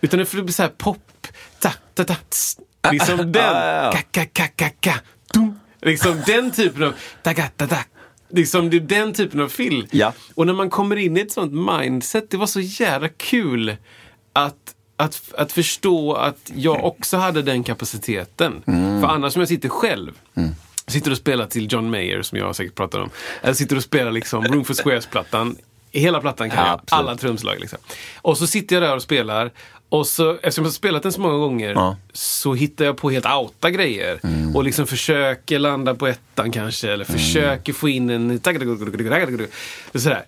Utan 0.00 0.18
det 0.18 0.26
får 0.26 0.42
bli 0.42 0.52
så 0.52 0.62
här 0.62 0.70
pop, 0.70 1.26
ta, 1.60 1.70
ta, 1.94 2.04
ta, 2.04 2.14
tss. 2.28 2.58
Liksom 2.92 3.18
den, 3.32 3.92
ka, 3.92 3.98
ka, 4.10 4.24
ka, 4.32 4.46
ka, 4.56 4.68
ka, 4.80 4.94
dum. 5.34 5.60
Liksom 5.82 6.22
den 6.26 6.50
typen 6.50 6.82
av, 6.82 6.94
ta, 7.22 7.34
ta, 7.34 7.42
ta, 7.56 7.66
ta. 7.66 7.78
Liksom 8.32 8.70
det 8.70 8.76
är 8.76 8.80
den 8.80 9.14
typen 9.14 9.40
av 9.40 9.48
fill. 9.48 9.86
Ja. 9.90 10.12
Och 10.34 10.46
när 10.46 10.52
man 10.52 10.70
kommer 10.70 10.96
in 10.96 11.16
i 11.16 11.20
ett 11.20 11.32
sånt 11.32 11.52
mindset, 11.52 12.30
det 12.30 12.36
var 12.36 12.46
så 12.46 12.60
jävla 12.60 13.08
kul 13.08 13.76
att, 14.32 14.74
att, 14.96 15.22
att 15.38 15.52
förstå 15.52 16.14
att 16.14 16.50
jag 16.54 16.84
också 16.84 17.16
hade 17.16 17.42
den 17.42 17.64
kapaciteten. 17.64 18.62
För 19.00 19.06
annars 19.08 19.36
om 19.36 19.40
jag 19.40 19.48
sitter 19.48 19.68
själv, 19.68 20.12
sitter 20.86 21.10
och 21.10 21.16
spelar 21.16 21.46
till 21.46 21.72
John 21.72 21.90
Mayer 21.90 22.22
som 22.22 22.38
jag 22.38 22.56
säkert 22.56 22.74
pratar 22.74 23.00
om. 23.00 23.10
Eller 23.42 23.54
sitter 23.54 23.76
och 23.76 23.82
spelar 23.82 24.12
liksom 24.12 24.44
Room 24.44 24.64
for 24.64 24.74
Squares-plattan. 24.74 25.56
Hela 25.90 26.20
plattan 26.20 26.50
kan 26.50 26.58
Ja, 26.58 26.66
jag, 26.66 26.74
absolut. 26.74 26.92
alla 27.08 27.16
trumslag. 27.16 27.60
Liksom. 27.60 27.78
Och 28.16 28.38
så 28.38 28.46
sitter 28.46 28.76
jag 28.76 28.82
där 28.82 28.96
och 28.96 29.02
spelar. 29.02 29.50
Och 29.92 30.06
så, 30.06 30.32
eftersom 30.34 30.64
jag 30.64 30.68
har 30.68 30.72
spelat 30.72 31.02
den 31.02 31.12
så 31.12 31.20
många 31.20 31.36
gånger 31.36 31.72
Ja. 31.74 31.86
Mm. 31.86 31.96
så 32.12 32.54
hittar 32.54 32.84
jag 32.84 32.96
på 32.96 33.10
helt 33.10 33.26
outa 33.26 33.70
grejer. 33.70 34.20
Och 34.54 34.64
liksom 34.64 34.86
försöker 34.86 35.58
landa 35.58 35.94
på 35.94 36.06
ettan 36.06 36.52
kanske. 36.52 36.92
Eller 36.92 37.04
försöker 37.04 37.72
få 37.72 37.88
in 37.88 38.10
en... 38.10 38.40
Sådär. 39.94 40.24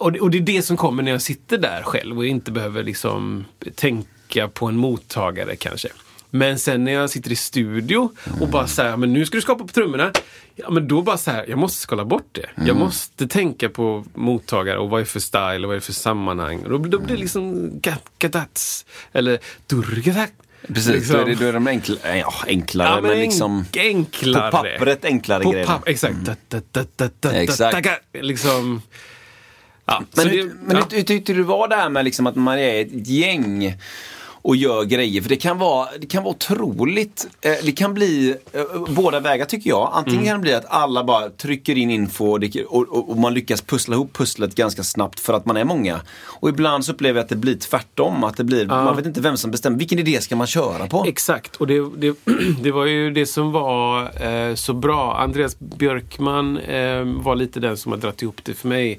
Och 0.00 0.12
det, 0.12 0.20
och 0.20 0.30
det 0.30 0.38
är 0.38 0.42
det 0.42 0.62
som 0.62 0.76
kommer 0.76 1.02
när 1.02 1.10
jag 1.10 1.22
sitter 1.22 1.58
där 1.58 1.82
själv 1.82 2.18
och 2.18 2.26
inte 2.26 2.52
behöver 2.52 2.82
liksom 2.82 3.44
tänka 3.74 4.48
på 4.48 4.66
en 4.66 4.76
mottagare 4.76 5.56
kanske. 5.56 5.88
Men 6.30 6.58
sen 6.58 6.84
när 6.84 6.92
jag 6.92 7.10
sitter 7.10 7.32
i 7.32 7.36
studio 7.36 8.10
och 8.40 8.48
bara 8.48 8.66
säger 8.66 8.96
men 8.96 9.12
nu 9.12 9.26
ska 9.26 9.36
du 9.36 9.42
skapa 9.42 9.64
på 9.64 9.72
trummorna. 9.72 10.12
Ja, 10.56 10.70
men 10.70 10.88
då 10.88 11.02
bara 11.02 11.16
så 11.18 11.30
här, 11.30 11.44
jag 11.48 11.58
måste 11.58 11.80
skala 11.80 12.04
bort 12.04 12.28
det. 12.32 12.46
Jag 12.66 12.76
måste 12.76 13.28
tänka 13.28 13.68
på 13.68 14.04
mottagare 14.14 14.78
och 14.78 14.90
vad 14.90 15.00
är 15.00 15.04
för 15.04 15.20
style 15.20 15.58
och 15.62 15.68
vad 15.68 15.76
är 15.76 15.80
för 15.80 15.92
sammanhang. 15.92 16.62
Och 16.64 16.70
då, 16.70 16.78
då 16.78 16.98
blir 16.98 17.14
det 17.16 17.20
liksom 17.20 17.70
gatats 18.18 18.86
eller 19.12 19.38
durgatat. 19.66 20.30
Precis, 20.68 21.08
då, 21.08 21.18
är 21.18 21.24
det, 21.24 21.34
då 21.34 21.44
är 21.44 21.52
de 21.52 21.66
enkla, 21.66 21.96
ja, 22.16 22.34
enklare, 22.46 22.88
Ja, 22.88 23.00
men, 23.00 23.10
men 23.10 23.20
liksom 23.20 23.64
enklare. 23.76 24.50
på 24.50 24.56
pappret 24.56 25.04
enklare 25.04 25.42
På 25.42 25.50
grejer. 25.50 25.66
papp, 25.66 25.88
exakt. 25.88 26.14
Da, 26.24 26.34
da, 26.48 26.60
da, 26.72 26.84
da, 26.96 27.08
da, 27.20 27.32
Exakt. 27.32 27.84
da, 27.84 28.20
Liksom... 28.20 28.82
Ja, 29.86 30.02
Men, 30.16 30.24
så 30.24 30.30
det- 30.30 30.50
men 30.62 30.76
ja. 30.76 30.82
hur 30.90 31.02
tyckte 31.02 31.32
du 31.32 31.42
var 31.42 31.68
det 31.68 31.76
här 31.76 31.88
med 31.88 32.04
liksom 32.04 32.26
att 32.26 32.36
man 32.36 32.58
är 32.58 32.80
ett 32.82 33.06
gäng 33.08 33.74
och 34.42 34.56
gör 34.56 34.84
grejer? 34.84 35.22
För 35.22 35.28
det 35.28 35.36
kan 35.36 35.58
vara, 35.58 35.88
det 36.00 36.06
kan 36.06 36.22
vara 36.22 36.34
otroligt. 36.34 37.28
Eh, 37.40 37.52
det 37.62 37.72
kan 37.72 37.94
bli 37.94 38.36
eh, 38.52 38.62
båda 38.88 39.20
vägar 39.20 39.44
tycker 39.44 39.70
jag. 39.70 39.90
Antingen 39.92 40.24
kan 40.24 40.36
det 40.36 40.42
bli 40.42 40.54
att 40.54 40.66
alla 40.68 41.04
bara 41.04 41.30
trycker 41.30 41.78
in 41.78 41.90
info 41.90 42.30
och, 42.30 42.40
det, 42.40 42.64
och, 42.64 42.88
och, 42.88 43.10
och 43.10 43.16
man 43.16 43.34
lyckas 43.34 43.62
pussla 43.62 43.94
ihop 43.94 44.12
pusslet 44.12 44.54
ganska 44.54 44.82
snabbt 44.82 45.20
för 45.20 45.32
att 45.32 45.46
man 45.46 45.56
är 45.56 45.64
många. 45.64 46.00
Och 46.24 46.48
ibland 46.48 46.84
så 46.84 46.92
upplever 46.92 47.18
jag 47.18 47.24
att 47.24 47.28
det 47.28 47.36
blir 47.36 47.54
tvärtom. 47.54 48.24
Att 48.24 48.36
det 48.36 48.44
blir, 48.44 48.66
Man 48.66 48.96
vet 48.96 49.06
inte 49.06 49.20
vem 49.20 49.36
som 49.36 49.50
bestämmer. 49.50 49.78
Vilken 49.78 49.98
idé 49.98 50.20
ska 50.20 50.36
man 50.36 50.46
köra 50.46 50.86
på? 50.86 51.04
Exakt, 51.06 51.56
och 51.56 51.66
det, 51.66 51.90
det, 51.96 52.14
det 52.62 52.70
var 52.70 52.86
ju 52.86 53.10
det 53.10 53.26
som 53.26 53.52
var 53.52 54.02
eh, 54.26 54.54
så 54.54 54.72
bra. 54.72 55.16
Andreas 55.16 55.58
Björkman 55.58 56.58
eh, 56.58 57.02
var 57.04 57.34
lite 57.34 57.60
den 57.60 57.76
som 57.76 57.92
har 57.92 57.98
dragit 57.98 58.22
ihop 58.22 58.40
det 58.42 58.54
för 58.54 58.68
mig. 58.68 58.98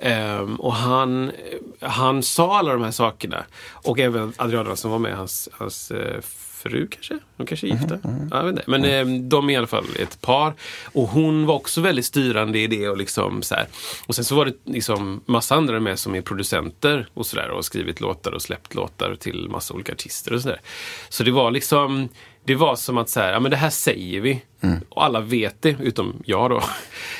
Eh, 0.00 0.40
och 0.58 0.74
han, 0.74 1.32
han 1.80 2.22
sa 2.22 2.58
alla 2.58 2.72
de 2.72 2.82
här 2.82 2.90
sakerna. 2.90 3.44
Och 3.72 3.98
även 3.98 4.32
Adriana 4.36 4.76
som 4.76 4.90
var 4.90 4.98
med, 4.98 5.16
hans, 5.16 5.48
hans 5.52 5.90
eh, 5.90 6.20
fru 6.62 6.86
kanske? 6.90 7.18
De 7.36 7.46
kanske 7.46 7.66
är 7.66 7.68
gifta? 7.68 7.98
Ja, 8.02 8.36
jag 8.36 8.44
vet 8.44 8.50
inte. 8.50 8.70
Men 8.70 8.84
eh, 8.84 9.22
de 9.22 9.50
är 9.50 9.54
i 9.54 9.56
alla 9.56 9.66
fall 9.66 9.84
ett 9.98 10.20
par. 10.20 10.54
Och 10.92 11.08
hon 11.08 11.46
var 11.46 11.54
också 11.54 11.80
väldigt 11.80 12.04
styrande 12.04 12.58
i 12.58 12.66
det. 12.66 12.88
Och, 12.88 12.96
liksom, 12.96 13.42
så 13.42 13.54
här. 13.54 13.66
och 14.06 14.14
sen 14.14 14.24
så 14.24 14.34
var 14.34 14.46
det 14.46 14.54
liksom 14.64 15.20
massa 15.26 15.54
andra 15.54 15.80
med 15.80 15.98
som 15.98 16.14
är 16.14 16.20
producenter 16.20 17.08
och 17.14 17.26
sådär. 17.26 17.48
Och 17.48 17.54
har 17.54 17.62
skrivit 17.62 18.00
låtar 18.00 18.32
och 18.32 18.42
släppt 18.42 18.74
låtar 18.74 19.16
till 19.20 19.48
massa 19.50 19.74
olika 19.74 19.92
artister 19.92 20.32
och 20.32 20.42
sådär. 20.42 20.60
Så 21.08 21.22
det 21.22 21.30
var 21.30 21.50
liksom 21.50 22.08
det 22.50 22.56
var 22.56 22.76
som 22.76 22.98
att 22.98 23.08
så 23.08 23.20
här, 23.20 23.32
ja 23.32 23.40
men 23.40 23.50
det 23.50 23.56
här 23.56 23.70
säger 23.70 24.20
vi. 24.20 24.42
Och 24.88 25.04
alla 25.04 25.20
vet 25.20 25.62
det, 25.62 25.76
utom 25.80 26.22
jag 26.24 26.50
då. 26.50 26.62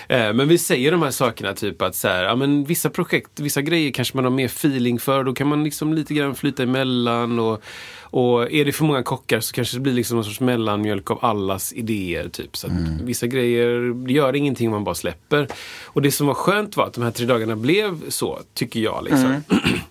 Eh, 0.08 0.32
men 0.32 0.48
vi 0.48 0.58
säger 0.58 0.92
de 0.92 1.02
här 1.02 1.10
sakerna, 1.10 1.54
typ 1.54 1.82
att 1.82 1.94
så 1.94 2.08
här, 2.08 2.24
ja 2.24 2.36
men 2.36 2.64
vissa 2.64 2.90
projekt, 2.90 3.40
vissa 3.40 3.62
grejer 3.62 3.92
kanske 3.92 4.16
man 4.16 4.24
har 4.24 4.30
mer 4.30 4.46
feeling 4.46 4.98
för. 4.98 5.24
Då 5.24 5.32
kan 5.32 5.46
man 5.48 5.64
liksom 5.64 5.94
lite 5.94 6.14
grann 6.14 6.34
flyta 6.34 6.62
emellan. 6.62 7.38
Och, 7.38 7.62
och 8.00 8.52
är 8.52 8.64
det 8.64 8.72
för 8.72 8.84
många 8.84 9.02
kockar 9.02 9.40
så 9.40 9.52
kanske 9.52 9.76
det 9.76 9.80
blir 9.80 9.92
liksom 9.92 10.16
någon 10.16 10.24
sorts 10.24 10.40
mellanmjölk 10.40 11.10
av 11.10 11.24
allas 11.24 11.72
idéer. 11.72 12.28
Typ. 12.28 12.56
Så 12.56 12.66
att 12.66 12.72
vissa 13.02 13.26
grejer, 13.26 13.94
gör 14.08 14.36
ingenting 14.36 14.68
om 14.68 14.72
man 14.72 14.84
bara 14.84 14.94
släpper. 14.94 15.48
Och 15.84 16.02
det 16.02 16.10
som 16.10 16.26
var 16.26 16.34
skönt 16.34 16.76
var 16.76 16.86
att 16.86 16.94
de 16.94 17.04
här 17.04 17.10
tre 17.10 17.26
dagarna 17.26 17.56
blev 17.56 18.08
så, 18.08 18.40
tycker 18.54 18.80
jag. 18.80 19.04
Liksom. 19.04 19.44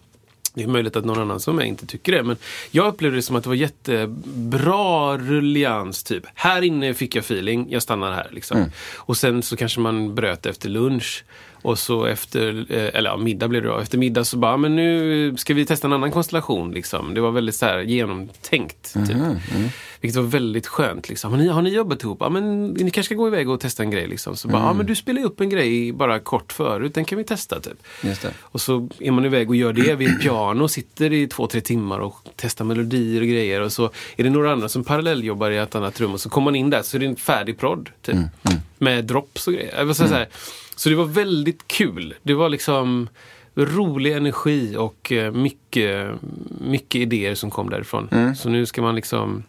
Det 0.54 0.64
är 0.64 0.68
möjligt 0.68 0.96
att 0.96 1.06
någon 1.06 1.20
annan 1.22 1.40
som 1.40 1.58
jag 1.58 1.68
inte 1.68 1.86
tycker 1.86 2.12
det. 2.12 2.24
Men 2.24 2.38
jag 2.72 2.88
upplevde 2.88 3.18
det 3.18 3.22
som 3.22 3.36
att 3.36 3.44
det 3.44 3.50
var 3.50 3.56
jättebra 3.56 5.18
rullians. 5.18 6.04
Typ. 6.04 6.24
Här 6.34 6.62
inne 6.62 6.94
fick 6.94 7.16
jag 7.16 7.22
feeling, 7.22 7.68
jag 7.70 7.82
stannar 7.82 8.12
här. 8.12 8.28
Liksom. 8.32 8.72
Och 8.96 9.18
sen 9.18 9.44
så 9.44 9.56
kanske 9.56 9.80
man 9.80 10.16
bröt 10.16 10.46
efter 10.46 10.70
lunch. 10.70 11.24
Och 11.62 11.80
så 11.80 12.06
efter, 12.06 12.66
eh, 12.70 12.90
eller 12.94 13.10
ja, 13.10 13.18
middag 13.18 13.48
blev 13.48 13.64
det 13.64 13.70
då. 13.70 13.78
Efter 13.78 13.98
middag 13.98 14.24
så 14.24 14.38
bara, 14.38 14.58
men 14.58 14.76
nu 14.76 15.38
ska 15.38 15.54
vi 15.54 15.66
testa 15.66 15.88
en 15.88 15.94
annan 15.94 16.12
konstellation. 16.12 16.72
Liksom. 16.72 17.14
Det 17.14 17.22
var 17.22 17.32
väldigt 17.32 17.56
så 17.56 17.66
här 17.66 17.80
genomtänkt. 17.80 18.94
Typ. 18.94 19.18
Vilket 20.02 20.16
var 20.16 20.24
väldigt 20.24 20.68
skönt. 20.68 21.10
Liksom. 21.10 21.32
Har, 21.32 21.38
ni, 21.38 21.48
har 21.48 21.62
ni 21.62 21.70
jobbat 21.70 22.04
ihop? 22.04 22.18
Ja, 22.22 22.30
men 22.30 22.68
ni 22.68 22.92
kanske 22.92 23.04
ska 23.04 23.16
gå 23.16 23.28
iväg 23.28 23.50
och 23.50 23.60
testa 23.60 23.84
en 23.84 23.92
grej. 23.92 24.08
Liksom. 24.08 24.36
Så 24.36 24.48
bara, 24.48 24.62
ja 24.62 24.74
men 24.74 24.86
du 24.86 24.96
spelade 24.96 25.26
upp 25.26 25.42
en 25.42 25.50
grej 25.50 25.92
bara 25.92 26.20
kort 26.20 26.54
förut, 26.54 26.94
den 26.94 27.06
kan 27.06 27.18
vi 27.18 27.24
testa. 27.24 27.60
Typ. 27.60 27.84
Och 28.40 28.62
så 28.62 28.90
är 29.00 29.12
man 29.12 29.26
iväg 29.26 29.50
och 29.50 29.56
gör 29.56 29.74
det 29.74 29.96
vid 29.96 30.10
ett 30.10 30.22
piano, 30.22 30.68
sitter 30.68 31.14
i 31.14 31.28
två, 31.28 31.48
tre 31.48 31.62
timmar 31.62 32.00
och 32.00 32.16
testar 32.36 32.66
melodier 32.66 33.22
och 33.22 33.28
grejer. 33.28 33.62
Och 33.62 33.72
så 33.72 33.92
är 34.18 34.24
det 34.24 34.30
några 34.30 34.52
andra 34.52 34.70
som 34.70 34.84
parallelljobbar 34.84 35.52
i 35.52 35.58
ett 35.58 35.76
annat 35.76 36.00
rum 36.00 36.14
och 36.14 36.22
så 36.22 36.30
kommer 36.30 36.46
man 36.46 36.56
in 36.56 36.70
där 36.70 36.82
så 36.82 36.98
är 36.98 37.00
det 37.00 37.06
en 37.06 37.16
färdig 37.16 37.58
prodd. 37.58 37.90
Typ. 38.02 38.16
Med 38.80 39.06
drops 39.06 39.48
och 39.48 39.54
grejer. 39.54 39.94
Säga 39.94 40.26
så, 40.26 40.26
så 40.76 40.90
det 40.90 40.96
var 40.96 41.06
väldigt 41.06 41.68
kul. 41.68 42.16
Det 42.24 42.34
var 42.34 42.50
liksom 42.50 43.10
rolig 43.56 44.14
energi 44.14 44.76
och 44.78 45.12
eh, 45.12 45.32
mycket, 45.32 46.12
mycket 46.62 47.02
idéer 47.02 47.36
som 47.36 47.52
kom 47.52 47.70
därifrån. 47.70 48.36
Så 48.38 48.50
nu 48.50 48.66
ska 48.66 48.82
man 48.82 48.96
liksom 48.96 49.44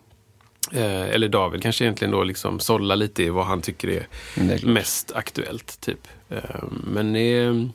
Eh, 0.73 1.09
eller 1.09 1.29
David 1.29 1.63
kanske 1.63 1.85
egentligen 1.85 2.13
då 2.13 2.25
liksom 2.25 2.61
sålla 2.61 2.95
lite 2.95 3.23
i 3.23 3.29
vad 3.29 3.47
han 3.47 3.61
tycker 3.61 3.89
är 3.89 4.07
Det 4.35 4.63
är 4.63 4.67
mest 4.67 5.13
aktuellt. 5.13 5.81
Typ. 5.81 6.09
Eh, 6.29 6.63
men 6.85 7.13
det, 7.13 7.69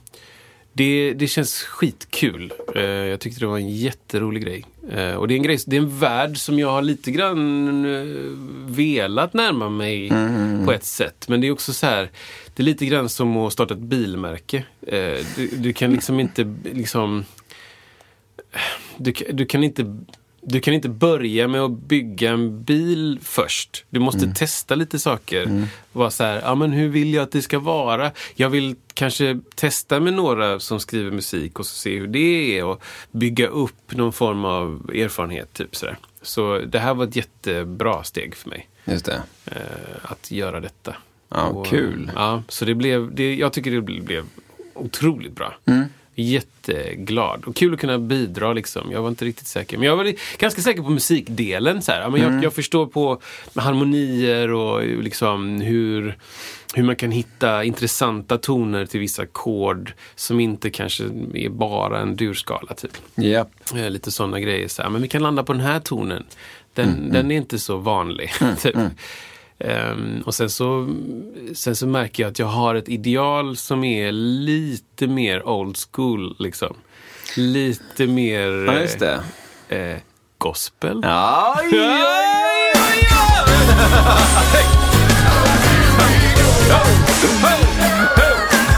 det, 0.78 1.14
det 1.14 1.28
känns 1.28 1.64
skitkul. 1.64 2.54
Eh, 2.76 2.84
jag 2.84 3.20
tyckte 3.20 3.40
det 3.40 3.48
var 3.48 3.58
en 3.58 3.70
jätterolig 3.70 4.44
grej. 4.44 4.66
Eh, 4.92 5.14
och 5.14 5.28
det 5.28 5.34
är 5.34 5.36
en, 5.36 5.44
grej, 5.44 5.60
det 5.66 5.76
är 5.76 5.82
en 5.82 6.00
värld 6.00 6.38
som 6.38 6.60
jag 6.60 6.72
har 6.72 6.82
lite 6.82 7.12
grann 7.12 7.86
eh, 7.86 8.06
velat 8.76 9.34
närma 9.34 9.70
mig 9.70 10.10
på 10.66 10.72
ett 10.72 10.84
sätt. 10.84 11.28
Men 11.28 11.42
det 11.42 11.48
är 11.48 11.52
också 11.52 11.74
så 11.74 11.86
här, 11.86 12.10
det 12.56 12.64
är 12.64 12.66
lite 12.66 12.86
grann 12.86 13.10
som 13.10 13.38
att 13.38 13.54
starta 13.54 13.74
ett 13.74 13.80
bilmärke. 13.80 14.64
Du, 15.36 15.50
du 15.58 15.74
kan 15.74 15.92
liksom 15.92 16.20
inte 16.20 16.56
liksom 16.64 17.26
du, 18.98 19.14
du, 19.34 19.46
kan 19.46 19.64
inte, 19.64 19.98
du 20.48 20.60
kan 20.60 20.74
inte 20.74 20.90
börja 20.90 21.48
med 21.48 21.62
att 21.62 21.72
bygga 21.72 22.32
en 22.32 22.64
bil 22.64 23.20
först. 23.24 23.86
Du 23.90 24.00
måste 24.00 24.28
testa 24.28 24.76
lite 24.76 25.00
saker. 25.00 25.68
Vara 25.92 26.12
så 26.12 26.24
här, 26.24 26.42
ja 26.42 26.56
men 26.56 26.72
hur 26.72 26.90
vill 26.90 27.14
jag 27.14 27.24
att 27.24 27.32
det 27.32 27.42
ska 27.42 27.60
vara? 27.60 28.12
Jag 28.36 28.50
vill 28.50 28.76
kanske 28.94 29.40
testa 29.56 30.00
med 30.00 30.14
några 30.14 30.60
som 30.60 30.80
skriver 30.80 31.12
musik 31.12 31.60
och 31.60 31.66
så 31.66 31.76
se 31.76 32.00
hur 32.00 32.08
det 32.08 32.60
är 32.60 32.66
och 32.66 32.84
bygga 33.12 33.48
upp 33.48 33.92
någon 33.92 34.14
form 34.14 34.46
av 34.46 34.92
erfarenhet. 34.94 35.54
Typ 35.54 35.76
så, 35.76 35.86
där. 35.86 35.98
så 36.22 36.58
det 36.58 36.80
här 36.80 36.94
var 36.94 37.04
ett 37.04 37.16
jättebra 37.16 38.04
steg 38.04 38.36
för 38.36 38.50
mig. 38.50 38.70
Just 38.86 39.06
det. 39.06 39.22
Eh, 39.46 39.56
att 40.04 40.32
göra 40.32 40.60
detta. 40.60 40.96
Ja, 41.30 41.64
kul. 41.64 42.12
Ja, 42.16 42.44
så 42.48 42.66
det 42.66 42.76
blev, 42.76 43.16
det, 43.16 43.36
jag 43.36 43.54
tycker 43.54 43.72
det 43.72 43.82
blev 43.82 44.26
otroligt 44.74 45.36
bra. 45.36 45.54
Mm. 45.66 45.86
Jätteglad. 46.16 47.44
Och 47.46 47.56
kul 47.56 47.74
att 47.74 47.80
kunna 47.80 48.00
bidra 48.00 48.54
liksom. 48.54 48.92
Jag 48.92 49.02
var 49.02 49.10
inte 49.10 49.26
riktigt 49.26 49.48
säker. 49.48 49.78
Men 49.78 49.88
jag 49.88 49.96
var 49.98 50.14
ganska 50.38 50.62
säker 50.62 50.82
på 50.82 50.90
musikdelen. 50.90 51.82
Så 51.82 51.92
här. 51.92 52.02
Ja, 52.02 52.10
men 52.10 52.22
Mm. 52.22 52.34
jag, 52.36 52.44
jag 52.44 52.54
förstår 52.54 52.86
på 52.86 53.22
harmonier 53.56 54.52
och 54.54 54.84
liksom 55.04 55.62
hur, 55.62 56.18
hur 56.74 56.84
man 56.84 56.96
kan 56.96 57.12
hitta 57.12 57.64
intressanta 57.64 58.38
toner 58.38 58.86
till 58.86 59.00
vissa 59.00 59.22
ackord 59.22 59.94
som 60.16 60.40
inte 60.40 60.70
kanske 60.70 61.04
är 61.34 61.50
bara 61.50 62.00
en 62.00 62.16
durskala. 62.16 62.74
Typ. 62.74 62.92
Japp. 63.16 63.52
Eh, 63.76 63.90
Lite 63.90 64.12
sådana 64.12 64.40
grejer. 64.40 64.68
Så 64.68 64.82
här, 64.82 64.90
men 64.90 65.02
vi 65.02 65.08
kan 65.08 65.22
landa 65.24 65.44
på 65.44 65.54
den 65.54 65.62
här 65.62 65.80
tonen. 65.80 66.24
Den, 66.74 66.90
Mm, 66.90 67.12
den 67.12 67.32
är 67.32 67.36
inte 67.38 67.60
så 67.60 67.78
vanlig. 67.78 68.32
typ. 68.62 68.76
Ehm, 69.60 70.22
och 70.26 70.36
sen 70.36 70.50
så, 70.50 70.96
sen 71.54 71.76
så 71.76 71.88
märker 71.88 72.24
jag 72.24 72.32
att 72.32 72.40
jag 72.40 72.46
har 72.48 72.76
ett 72.76 72.90
ideal 72.90 73.58
som 73.58 73.84
är 73.84 74.12
lite 74.12 75.08
mer 75.08 75.48
old 75.48 75.78
school. 75.92 76.36
Liksom. 76.40 76.76
Lite 77.38 78.08
mer 78.08 78.66
Ja, 78.66 78.80
just 78.80 79.00
det. 79.00 79.20
eh, 79.70 79.78
eh, 79.80 79.98
gospel. 80.38 81.02
Ja, 81.04 81.56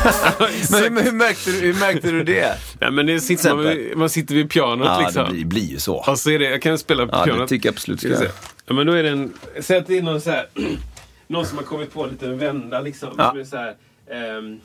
Men 0.71 0.97
hur, 0.97 1.03
hur, 1.03 1.11
märkte 1.11 1.51
du, 1.51 1.57
hur 1.57 1.73
märkte 1.73 2.11
du 2.11 2.23
det? 2.23 2.57
Ja, 2.79 2.91
men 2.91 3.05
det 3.05 3.19
sitter 3.19 3.55
man, 3.55 3.99
man 3.99 4.09
sitter 4.09 4.35
vid 4.35 4.49
pianot 4.49 4.87
Ja, 4.87 4.99
liksom. 4.99 5.25
det 5.25 5.31
blir, 5.31 5.45
blir 5.45 5.65
ju 5.65 5.79
så. 5.79 5.95
Och 5.95 6.19
så 6.19 6.29
är 6.29 6.39
det, 6.39 6.49
jag 6.49 6.61
kan 6.61 6.77
spela 6.77 7.05
på 7.07 7.15
Ja, 7.15 7.19
det 7.19 7.31
pianot. 7.31 7.49
tycker 7.49 7.69
jag 7.69 7.73
absolut 7.73 7.99
ska 7.99 8.15
se. 8.15 8.27
Ja, 8.65 8.73
men 8.73 8.87
då 8.87 8.93
är 8.93 9.03
det 9.03 9.09
en, 9.09 9.33
säg 9.59 9.77
att 9.77 9.87
det 9.87 9.97
är 9.97 10.01
någon 10.01 10.21
så 10.21 10.29
här, 10.31 10.45
någon 11.27 11.45
som 11.45 11.57
har 11.57 11.65
kommit 11.65 11.93
på 11.93 12.03
en 12.03 12.09
liten 12.09 12.37
vända 12.37 12.81
liksom. 12.81 13.09
Ja. 13.17 13.29
Som 13.29 13.39
är 13.39 13.43
så 13.43 13.57
här, 13.57 13.75
ehm, 14.11 14.59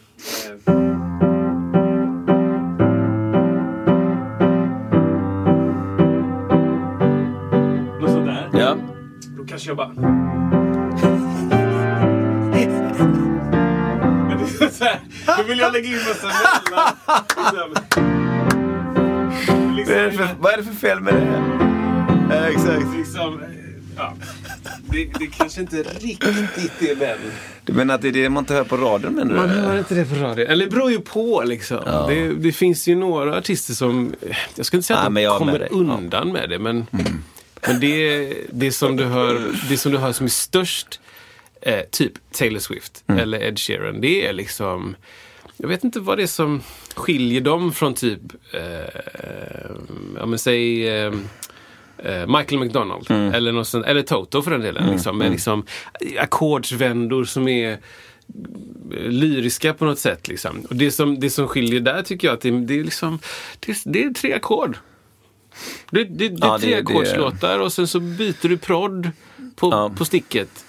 ehm. 0.67 0.93
Något 8.01 8.11
sånt 8.11 8.27
där. 8.27 8.51
Ja. 8.53 8.77
Då 9.37 9.45
kanske 9.45 9.71
jag 9.71 9.77
bara... 9.77 10.72
då 15.37 15.43
vill 15.43 15.59
jag 15.59 15.73
lägga 15.73 15.89
in 15.89 15.95
massa 15.95 16.27
mellan. 16.27 17.75
Liksom, 19.77 19.95
Vad 19.95 20.03
är, 20.03 20.05
det 20.05 20.13
för, 20.13 20.29
vad 20.41 20.53
är 20.53 20.57
det 20.57 20.63
för 20.65 20.73
fel 20.75 21.01
med 21.01 21.15
det? 21.15 21.43
Ja, 22.37 22.47
exakt. 22.47 22.97
liksom, 22.99 23.43
ja. 23.97 24.15
det, 24.91 25.05
det 25.19 25.27
kanske 25.27 25.61
inte 25.61 25.77
riktigt 25.83 26.83
är 26.91 26.95
den. 26.97 27.19
Du 27.65 27.73
menar 27.73 27.95
att 27.95 28.03
det 28.03 28.09
är 28.09 28.13
det 28.13 28.29
man 28.29 28.43
inte 28.43 28.55
hör 28.55 28.65
på 28.65 28.77
radion 28.77 29.13
menar 29.13 29.31
du? 29.31 29.37
Man 29.41 29.49
hör 29.51 29.79
inte 29.79 29.95
det 29.95 30.05
på 30.05 30.15
radio. 30.15 30.47
Eller 30.47 30.65
det 30.65 30.71
beror 30.71 30.91
ju 30.91 31.01
på 31.01 31.43
liksom. 31.47 32.07
Det, 32.09 32.33
det 32.35 32.53
finns 32.53 32.89
ju 32.89 32.95
några 32.95 33.37
artister 33.39 33.75
som, 33.75 34.15
jag 34.55 34.67
ska 34.67 34.77
inte 34.77 34.87
säga 34.87 34.99
Ja, 34.99 35.07
att 35.07 35.13
men 35.13 35.23
de 35.23 35.29
med 35.29 35.39
kommer. 35.39 35.61
Ja. 35.61 35.67
Mm. 35.77 35.91
undan 35.91 36.33
med 36.33 36.51
det. 36.51 36.59
Men, 36.59 36.87
men 37.67 37.81
det, 37.81 38.35
det, 38.53 38.73
som 38.73 38.97
du 38.97 39.05
hör, 39.05 39.41
det 39.69 39.77
som 39.77 39.93
du 39.93 39.99
hör 39.99 40.13
som 40.13 40.27
är 40.27 40.31
störst, 40.31 41.01
eh, 41.63 41.81
typ 41.91 42.13
Taylor 42.33 42.59
Swift 42.61 43.05
Mm. 43.07 43.21
eller 43.23 43.43
Ed 43.43 43.59
Sheeran, 43.59 44.01
det 44.01 44.27
är 44.27 44.33
liksom 44.33 44.97
jag 45.57 45.69
vet 45.69 45.85
inte 45.85 46.01
vad 46.01 46.19
det 46.19 46.23
är 46.23 46.27
som 46.27 46.61
skiljer 46.95 47.41
dem 47.41 47.73
från 47.73 47.95
typ, 47.95 48.21
eh, 48.55 48.61
ja 50.19 50.27
men 50.27 50.39
säg 50.39 50.89
eh, 50.89 51.13
eh, 51.99 52.27
Michael 52.27 52.59
McDonald. 52.61 53.11
Mm. 53.11 53.35
Eller, 53.35 53.53
något 53.53 53.69
sånt, 53.69 53.87
eller 53.87 54.03
Toto 54.03 54.43
för 54.43 54.51
den 54.51 54.61
delen. 54.61 54.91
Liksom, 54.91 55.19
med 55.19 55.31
liksom, 55.31 55.67
ackordsvändor 56.19 57.25
som 57.25 57.49
är 57.49 57.79
lyriska 58.91 59.75
på 59.75 59.85
något 59.85 59.99
sätt. 59.99 60.29
Liksom. 60.29 60.61
Och 60.71 60.77
det 60.77 60.91
som, 60.91 61.21
det 61.21 61.31
som 61.31 61.49
skiljer 61.49 61.81
där 61.81 62.03
tycker 62.03 62.29
jag 62.29 62.35
att 62.35 62.41
det, 62.41 62.51
det 62.51 62.79
är 62.81 62.85
liksom, 62.85 63.19
det, 63.61 63.77
det 63.85 64.05
är 64.05 64.11
tre 64.15 64.33
ackord. 64.33 64.77
Det, 65.91 66.05
det, 66.05 66.29
det 66.29 66.35
är 66.35 66.39
Ja, 66.41 66.59
tre 66.59 66.75
ackordslåtar 66.75 67.59
och 67.59 67.73
sen 67.73 67.87
så 67.89 68.01
byter 68.01 68.49
du 68.49 68.59
prodd 68.59 69.11
på, 69.57 69.71
Ja. 69.71 69.93
på 69.97 70.05
sticket. 70.05 70.65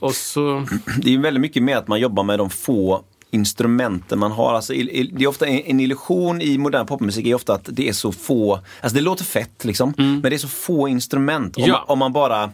Och 0.00 0.14
så... 0.14 0.66
Det 1.02 1.14
är 1.14 1.18
väldigt 1.18 1.40
mycket 1.40 1.62
mer 1.62 1.76
att 1.76 1.88
man 1.88 2.00
jobbar 2.00 2.22
med 2.22 2.38
de 2.38 2.50
få 2.50 3.04
instrumenten 3.30 4.18
man 4.18 4.32
har. 4.32 4.54
Alltså, 4.54 4.72
det 4.72 5.24
är 5.24 5.26
ofta 5.26 5.46
en, 5.46 5.80
illusion 5.80 6.40
i 6.42 6.58
modern 6.58 6.86
popmusik 6.86 7.26
är 7.26 7.34
ofta 7.34 7.54
att 7.54 7.68
det 7.72 7.88
är 7.88 7.92
så 7.92 8.12
få, 8.12 8.60
alltså 8.80 8.96
det 8.96 9.00
låter 9.00 9.24
fett 9.24 9.64
liksom, 9.64 9.94
men 9.96 10.22
det 10.22 10.34
är 10.34 10.38
så 10.38 10.48
få 10.48 10.88
instrument. 10.88 11.56
Om, 11.56 11.62
Mm. 11.62 11.70
Ja. 11.74 11.84
om 11.88 11.98
man 11.98 12.12
bara 12.12 12.50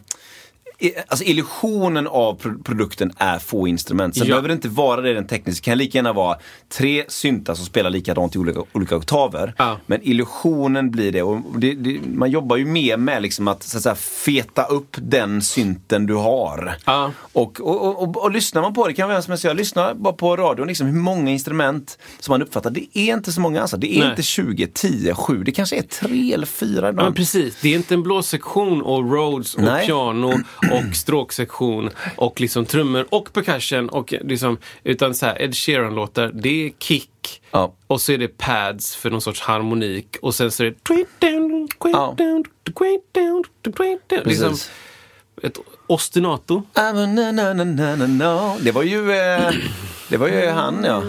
Alltså 1.07 1.25
illusionen 1.25 2.07
av 2.07 2.33
pro- 2.33 2.63
produkten 2.63 3.11
är 3.17 3.39
få 3.39 3.67
instrument. 3.67 4.15
Sen 4.15 4.27
Ja. 4.27 4.31
behöver 4.31 4.47
det 4.47 4.53
inte 4.53 4.67
vara 4.69 5.01
det 5.01 5.13
den 5.13 5.27
tekniska. 5.27 5.61
Det 5.61 5.71
kan 5.71 5.77
lika 5.77 5.97
gärna 5.97 6.13
vara 6.13 6.37
tre 6.77 7.03
syntar 7.07 7.53
som 7.55 7.65
spelar 7.65 7.89
likadant 7.89 8.35
i 8.35 8.39
olika, 8.39 8.59
olika 8.73 8.95
oktaver. 8.95 9.53
Ja. 9.57 9.77
Men 9.85 9.99
illusionen 10.03 10.91
blir 10.91 11.11
det. 11.11 11.21
Och 11.21 11.41
det, 11.59 11.73
det. 11.73 11.99
Man 12.13 12.31
jobbar 12.31 12.57
ju 12.57 12.65
mer 12.65 12.97
med 12.97 13.21
liksom 13.21 13.47
att, 13.47 13.63
så 13.63 13.77
att 13.77 13.83
säga, 13.83 13.95
feta 13.95 14.63
upp 14.63 14.95
den 15.01 15.41
synten 15.41 16.05
du 16.05 16.13
har. 16.15 16.75
Ja. 16.85 17.11
Och, 17.33 17.59
och, 17.61 17.81
och, 17.85 18.03
och, 18.03 18.17
och 18.23 18.31
lyssnar 18.31 18.61
man 18.61 18.73
på 18.73 18.87
det, 18.87 18.93
kan 18.93 19.09
vem 19.09 19.21
som 19.21 19.31
helst 19.31 19.43
göra, 19.43 19.53
lyssna 19.53 19.95
bara 19.95 20.13
på 20.13 20.35
radion, 20.35 20.67
liksom, 20.67 20.87
hur 20.87 20.99
många 20.99 21.31
instrument 21.31 21.97
som 22.19 22.33
man 22.33 22.41
uppfattar. 22.41 22.69
Det 22.69 22.97
är 22.99 23.13
inte 23.13 23.31
så 23.31 23.41
många 23.41 23.61
alltså. 23.61 23.77
Det 23.77 23.95
är 23.95 23.99
Nej. 23.99 24.09
inte 24.09 24.23
20, 24.23 24.67
10, 24.67 25.15
7. 25.15 25.43
Det 25.43 25.51
kanske 25.51 25.75
är 25.77 25.81
tre 25.81 26.33
eller 26.33 26.45
fyra 26.45 26.75
Ja, 26.75 26.81
men 26.81 26.89
ibland. 26.89 27.15
precis. 27.15 27.57
Det 27.61 27.69
är 27.69 27.75
inte 27.75 27.93
en 27.93 28.03
blåssektion 28.03 28.81
och 28.81 29.11
Rhodes 29.13 29.55
och 29.55 29.61
Nej. 29.61 29.85
piano 29.85 30.33
och 30.71 30.95
stråksektion 30.95 31.89
och 32.15 32.41
liksom 32.41 32.65
trummor 32.65 33.05
och 33.09 33.33
percussion. 33.33 33.89
Och 33.89 34.13
liksom, 34.21 34.57
utan 34.83 35.15
så 35.15 35.25
här, 35.25 35.41
Ed 35.41 35.55
Sheeran-låtar, 35.55 36.31
det 36.33 36.65
är 36.65 36.71
kick. 36.79 37.41
Ja. 37.51 37.73
Och 37.87 38.01
så 38.01 38.11
är 38.11 38.17
det 38.17 38.37
pads 38.37 38.95
för 38.95 39.09
någon 39.09 39.21
sorts 39.21 39.41
harmonik. 39.41 40.17
Och 40.21 40.35
sen 40.35 40.51
så 40.51 40.63
är 40.63 40.67
det... 40.67 40.75
Ja. 41.79 42.13
Liksom 44.25 44.55
ett 45.43 45.57
ostinato. 45.87 46.63
Det 48.61 48.71
var 48.71 48.83
ju, 48.83 49.11
eh, 49.11 49.51
det 50.09 50.17
var 50.17 50.27
ju 50.27 50.49
han 50.49 50.83
ja. 50.83 51.01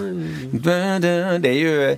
Det 1.39 1.49
är 1.49 1.53
ju... 1.53 1.97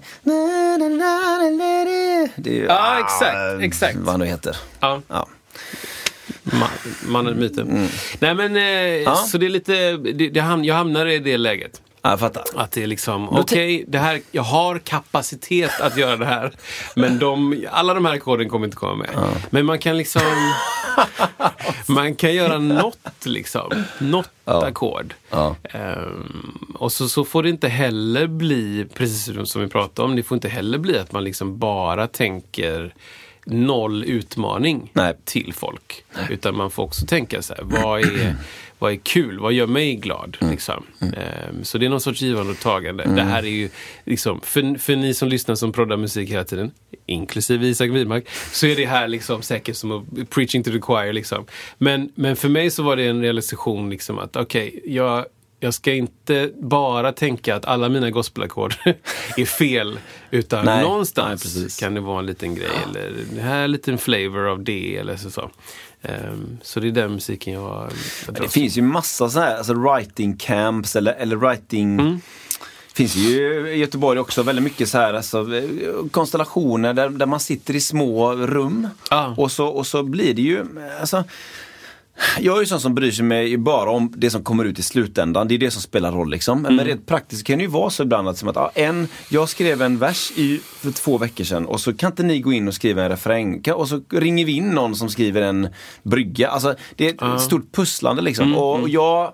Det 2.37 2.51
är 2.51 2.55
ju 2.55 2.65
Ja, 2.65 2.99
exakt, 3.01 3.37
ah, 3.37 3.61
exakt. 3.63 3.97
Vad 3.97 4.09
han 4.09 4.21
nu 4.21 4.27
heter. 4.27 4.57
Ja. 4.81 5.03
Ja. 5.09 5.29
Ma 6.53 6.69
mannen, 7.07 7.39
myten. 7.39 7.89
Nej 8.19 8.35
men, 8.35 8.57
eh, 8.57 9.15
så 9.15 9.39
det 9.39 9.47
är 9.47 9.51
lite, 9.51 9.97
det, 9.97 10.29
det 10.29 10.41
ham 10.41 10.65
jag 10.65 10.75
hamnar 10.75 11.07
i 11.07 11.19
det 11.19 11.39
läget. 11.39 11.81
Ja, 12.03 12.11
jag 12.11 12.21
fattar. 12.21 12.45
Att 12.55 12.73
det 12.73 12.83
är 12.83 12.87
liksom, 12.87 13.29
okej, 13.29 13.85
det 13.89 13.99
här, 13.99 14.21
jag 14.31 14.43
har 14.43 14.79
kapacitet 14.79 15.81
att 15.81 15.97
göra 15.97 16.17
det 16.17 16.27
här. 16.27 16.53
Men 16.97 17.19
de, 17.19 17.67
alla 17.71 17.95
de 17.95 18.05
här 18.05 18.15
ackorden 18.15 18.49
kommer 18.49 18.67
inte 18.67 18.77
komma 18.77 18.95
med. 18.95 19.11
Men 19.51 19.67
man 19.67 19.79
kan 19.79 19.97
liksom, 19.97 20.53
man 21.87 22.15
kan 22.15 22.35
göra 22.35 22.59
något 22.59 23.27
liksom. 23.27 23.85
Något 23.99 24.31
ackord. 24.45 25.15
Ja. 25.31 25.57
Ehm, 25.63 26.59
och 26.75 26.93
så, 26.93 27.09
så 27.09 27.25
får 27.25 27.43
det 27.43 27.49
inte 27.49 27.69
heller 27.69 28.27
bli, 28.27 28.87
precis 28.95 29.51
som 29.51 29.63
vi 29.63 29.69
pratade 29.69 30.09
om, 30.09 30.17
det 30.17 30.23
får 30.23 30.37
inte 30.37 30.49
heller 30.49 30.79
bli 30.79 30.99
att 30.99 31.13
man 31.13 31.25
liksom 31.25 31.59
bara 31.59 32.07
tänker 32.07 32.95
noll 33.51 34.05
utmaning 34.05 34.91
Nej. 34.93 35.15
till 35.25 35.53
folk. 35.53 36.05
Utan 36.31 36.57
man 36.57 36.71
får 36.71 36.83
också 36.83 37.07
tänka 37.07 37.43
så 37.43 37.55
här, 37.55 37.63
vad 37.65 38.01
är, 38.01 38.37
vad 38.79 38.93
är 38.93 38.97
kul, 38.97 39.39
vad 39.39 39.53
gör 39.53 39.67
mig 39.67 39.95
glad. 39.95 40.37
Mm. 40.41 40.53
Liksom. 40.53 40.83
Ehm, 41.01 41.65
så 41.65 41.79
det 41.79 41.87
är 41.87 41.91
någon 41.91 42.01
sorts 42.01 42.23
givande 42.23 42.53
och 42.53 42.59
tagande. 42.59 43.05
Det 43.05 43.23
här 43.23 43.43
är 43.43 43.49
ju, 43.49 43.71
liksom, 44.05 44.41
för, 44.41 44.79
för 44.79 44.97
ni 44.97 45.15
som 45.15 45.29
lyssnar 45.29 45.55
som 45.55 45.73
proddar 45.73 45.97
musik 45.97 46.31
hela 46.31 46.45
tiden, 46.45 46.71
inklusive 47.07 47.67
Isak 47.67 47.91
Widmark, 47.91 48.29
så 48.53 48.67
är 48.67 48.77
det 48.77 48.87
här 48.87 49.09
liksom 49.09 49.43
säkert 49.43 49.77
som 49.77 49.93
att 49.93 50.31
preaching 50.31 50.63
to 50.63 50.71
the 50.71 50.81
choir. 50.81 51.13
Liksom. 51.13 51.45
Men, 51.79 52.13
men 52.15 52.37
för 52.37 52.49
mig 52.49 52.71
så 52.71 52.83
var 52.83 52.97
det 52.97 53.07
en 53.07 53.23
realisation 53.23 53.91
liksom 53.91 54.19
att 54.19 54.37
okej, 54.37 54.81
jag 54.85 55.25
jag 55.61 55.75
ska 55.75 55.93
inte 55.93 56.51
bara 56.61 57.13
tänka 57.13 57.57
att 57.57 57.65
alla 57.65 57.89
mina 57.89 58.11
gospelackord 58.11 58.75
är 59.37 59.45
fel. 59.45 59.99
Utan 60.31 60.65
Nej, 60.65 60.83
någonstans 60.83 61.57
nej, 61.57 61.69
kan 61.81 61.95
det 61.95 62.01
vara 62.01 62.19
en 62.19 62.27
liten 62.27 62.55
grej. 62.55 62.69
Eller 62.89 63.13
det 63.35 63.41
här 63.41 63.59
är 63.59 63.65
en 63.65 63.73
liten 63.73 63.99
flavor 63.99 64.49
av 64.49 64.65
det. 64.65 64.97
Eller 64.97 65.17
så. 65.17 65.31
så. 65.31 65.51
Ehm, 66.03 66.59
så 66.63 66.81
det 66.81 66.89
är 66.89 66.93
den 66.93 67.13
musiken 67.13 67.53
jag, 67.53 67.91
jag 68.27 68.35
Det 68.35 68.49
finns 68.49 68.79
ju 68.79 68.83
massa 68.83 69.29
så 69.31 69.41
här, 69.41 69.57
alltså 69.57 69.75
writing 69.75 70.37
camps 70.37 70.97
eller, 70.97 71.13
eller 71.13 71.37
writing 71.37 72.01
Mm. 72.01 72.21
finns 72.95 73.17
ju 73.17 73.69
i 73.69 73.77
Göteborg 73.79 74.21
också 74.21 74.43
väldigt 74.43 74.63
mycket 74.63 74.89
så 74.89 74.99
här, 74.99 75.15
alltså, 75.15 75.47
konstellationer 76.11 76.95
där, 76.95 77.09
där 77.09 77.27
man 77.27 77.41
sitter 77.41 77.75
i 77.77 77.81
små 77.81 78.33
rum. 78.33 78.89
Ja. 79.11 79.35
Och, 79.37 79.53
så, 79.53 79.67
och 79.67 79.87
så 79.87 80.03
blir 80.03 80.35
det 80.35 80.43
ju, 80.43 80.65
alltså, 81.01 81.25
jag 82.41 82.57
är 82.57 82.61
ju 82.61 82.67
sån 82.67 82.81
som 82.81 82.95
bryr 82.95 83.11
sig 83.11 83.57
bara 83.57 83.91
om 83.91 84.13
det 84.17 84.31
som 84.31 84.45
kommer 84.45 84.65
ut 84.65 84.79
i 84.79 84.83
slutändan. 84.83 85.49
Det 85.49 85.55
är 85.55 85.59
det 85.59 85.71
som 85.71 85.83
spelar 85.83 86.13
roll 86.13 86.31
liksom. 86.31 86.63
Men 86.63 86.85
rent 86.85 87.07
praktiskt 87.07 87.47
kan 87.47 87.59
det 87.59 87.63
ju 87.63 87.71
vara 87.71 87.91
så 87.91 88.03
ibland 88.03 88.29
att, 88.29 88.39
som 88.39 88.49
att 88.49 88.57
ja, 88.57 88.71
en, 88.75 89.09
jag 89.29 89.49
skrev 89.49 89.83
en 89.83 89.99
vers 89.99 90.33
i, 90.37 90.61
för 90.77 90.91
två 90.91 91.19
veckor 91.19 91.45
sedan 91.45 91.67
och 91.67 91.81
så 91.81 91.93
kan 91.93 92.11
inte 92.13 92.23
ni 92.23 92.41
gå 92.41 92.53
in 92.53 92.69
och 92.69 92.75
skriva 92.75 93.03
en 93.03 93.09
refräng. 93.09 93.63
Och 93.75 93.89
så 93.89 94.01
ringer 94.13 94.45
vi 94.45 94.53
in 94.53 94.71
någon 94.71 94.97
som 94.97 95.09
skriver 95.09 95.43
en 95.43 95.69
brygga. 96.03 96.49
Alltså 96.49 96.75
det 96.97 97.09
är 97.09 97.35
ett 97.35 97.41
stort 97.41 97.73
pusslande 97.73 98.23
liksom. 98.23 98.57
och 98.57 98.89
jag 98.89 99.33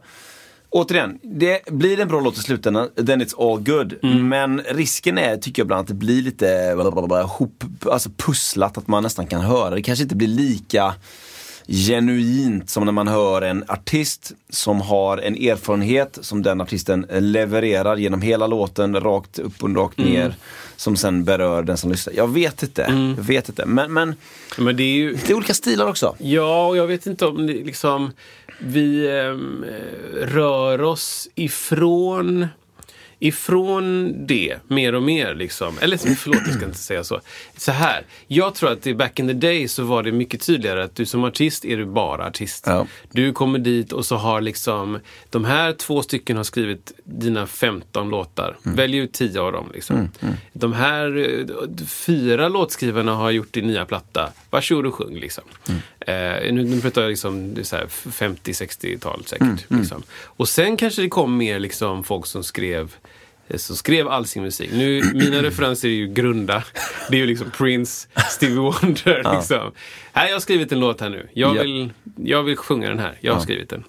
Återigen, 0.74 1.18
det 1.22 1.70
blir 1.70 2.00
en 2.00 2.08
bra 2.08 2.20
låt 2.20 2.38
i 2.38 2.40
slutändan, 2.40 2.88
then 3.06 3.22
it's 3.22 3.52
all 3.52 3.60
good. 3.60 3.94
Men 4.02 4.60
risken 4.60 5.18
är, 5.18 5.36
tycker 5.36 5.60
jag 5.62 5.66
ibland, 5.66 5.80
att 5.80 5.86
det 5.86 5.94
blir 5.94 6.22
lite 6.22 6.76
hop, 7.38 7.64
alltså 7.92 8.10
pusslat, 8.16 8.78
att 8.78 8.88
man 8.88 9.02
nästan 9.02 9.26
kan 9.26 9.40
höra. 9.40 9.74
Det 9.74 9.82
kanske 9.82 10.02
inte 10.02 10.16
blir 10.16 10.28
lika 10.28 10.94
genuint 11.66 12.70
som 12.70 12.84
när 12.84 12.92
man 12.92 13.08
hör 13.08 13.42
en 13.42 13.64
artist 13.68 14.32
som 14.50 14.80
har 14.80 15.18
en 15.18 15.34
erfarenhet 15.34 16.18
som 16.20 16.42
den 16.42 16.60
artisten 16.60 17.06
levererar 17.10 17.96
genom 17.96 18.22
hela 18.22 18.46
låten, 18.46 19.00
rakt 19.00 19.38
upp 19.38 19.62
och 19.62 19.76
rakt 19.76 19.98
ner. 19.98 20.34
Som 20.76 20.96
sen 20.96 21.24
berör 21.24 21.62
den 21.62 21.76
som 21.76 21.90
lyssnar. 21.90 22.14
Jag 22.14 22.32
vet 22.32 22.62
inte, 22.62 23.14
jag 23.16 23.24
vet 23.24 23.48
inte. 23.48 23.66
Men, 23.66 23.92
men 23.92 24.14
Men 24.58 24.76
det 24.76 24.82
är 24.82 24.94
ju... 24.96 25.12
det 25.14 25.30
är 25.30 25.34
olika 25.34 25.54
stilar 25.54 25.86
också. 25.86 26.16
Ja, 26.18 26.66
och 26.66 26.76
jag 26.76 26.86
vet 26.86 27.06
inte 27.06 27.26
om 27.26 27.46
det 27.46 27.52
liksom... 27.52 28.10
Vi 28.58 29.18
ehm, 29.18 29.64
rör 30.22 30.82
oss 30.82 31.28
ifrån 31.34 32.46
ifrån 33.18 34.14
det 34.26 34.56
mer 34.68 34.94
och 34.94 35.02
mer. 35.02 35.34
Liksom. 35.34 35.78
Eller 35.80 35.96
förlåt, 35.96 36.42
jag 36.46 36.54
ska 36.54 36.64
inte 36.64 36.78
säga 36.78 37.04
så. 37.04 37.20
Så 37.56 37.72
här, 37.72 38.02
jag 38.26 38.54
tror 38.54 38.72
att 38.72 38.86
i 38.86 38.94
back 38.94 39.18
in 39.18 39.28
the 39.28 39.32
day 39.32 39.68
så 39.68 39.82
var 39.82 40.02
det 40.02 40.12
mycket 40.12 40.46
tydligare 40.46 40.84
att 40.84 40.96
du 40.96 41.06
som 41.06 41.24
artist 41.24 41.64
är 41.64 41.76
du 41.76 41.86
bara 41.86 42.26
artist. 42.26 42.64
Ja. 42.66 42.86
Du 43.12 43.32
kommer 43.32 43.58
dit 43.58 43.92
och 43.92 44.06
så 44.06 44.16
har 44.16 44.40
liksom 44.40 44.98
de 45.30 45.44
här 45.44 45.72
två 45.72 46.02
stycken 46.02 46.36
har 46.36 46.44
skrivit 46.44 46.92
dina 47.04 47.46
15 47.46 48.08
låtar. 48.08 48.56
Välj 48.62 48.96
ut 48.96 49.12
10 49.12 49.40
av 49.40 49.52
dem. 49.52 49.70
Liksom. 49.74 50.10
De 50.52 50.72
här 50.72 51.18
eh, 51.18 51.86
fyra 51.86 52.48
låtskrivarna 52.48 53.14
har 53.14 53.30
gjort 53.30 53.52
din 53.52 53.66
nya 53.66 53.84
platta. 53.84 54.32
Varsågod 54.54 54.86
och 54.86 54.94
sjung. 54.94 55.14
Liksom. 55.16 55.44
Eh, 56.00 56.52
nu, 56.52 56.64
nu 56.64 56.80
pratar 56.80 57.02
jag 57.02 57.08
liksom 57.08 57.54
det 57.54 57.60
är 57.60 57.64
så 57.64 57.76
här 57.76 57.86
50-60-tal 57.86 59.22
säkert. 59.26 59.64
Liksom. 59.70 60.02
Och 60.24 60.48
sen 60.48 60.76
kanske 60.76 61.02
det 61.02 61.08
kom 61.08 61.36
mer 61.36 61.58
liksom, 61.58 62.04
folk 62.04 62.26
som 62.26 62.44
skrev 62.44 62.94
eh, 63.48 63.56
som 63.56 63.76
skrev 63.76 64.08
all 64.08 64.26
sin 64.26 64.42
musik. 64.42 64.70
Nu, 64.72 65.02
mina 65.14 65.42
referenser 65.42 65.88
är 65.88 65.92
ju 65.92 66.08
grunda. 66.08 66.64
Det 67.10 67.16
är 67.16 67.20
ju 67.20 67.26
liksom 67.26 67.50
Prince, 67.50 68.08
Stevie 68.30 68.56
Wonder. 68.82 69.34
Liksom. 69.36 69.72
Här, 70.12 70.26
jag 70.26 70.32
har 70.34 70.40
skrivit 70.40 70.72
en 70.72 70.80
låt 70.80 71.00
här 71.00 71.10
nu. 71.10 71.28
Jag 71.32 71.56
Ja. 71.56 71.62
vill, 71.62 71.92
jag 72.16 72.42
vill 72.42 72.56
sjunga 72.56 72.88
den 72.88 72.98
här. 72.98 73.18
Jag 73.20 73.34
har 73.34 73.40
skrivit 73.40 73.68
den. 73.70 73.84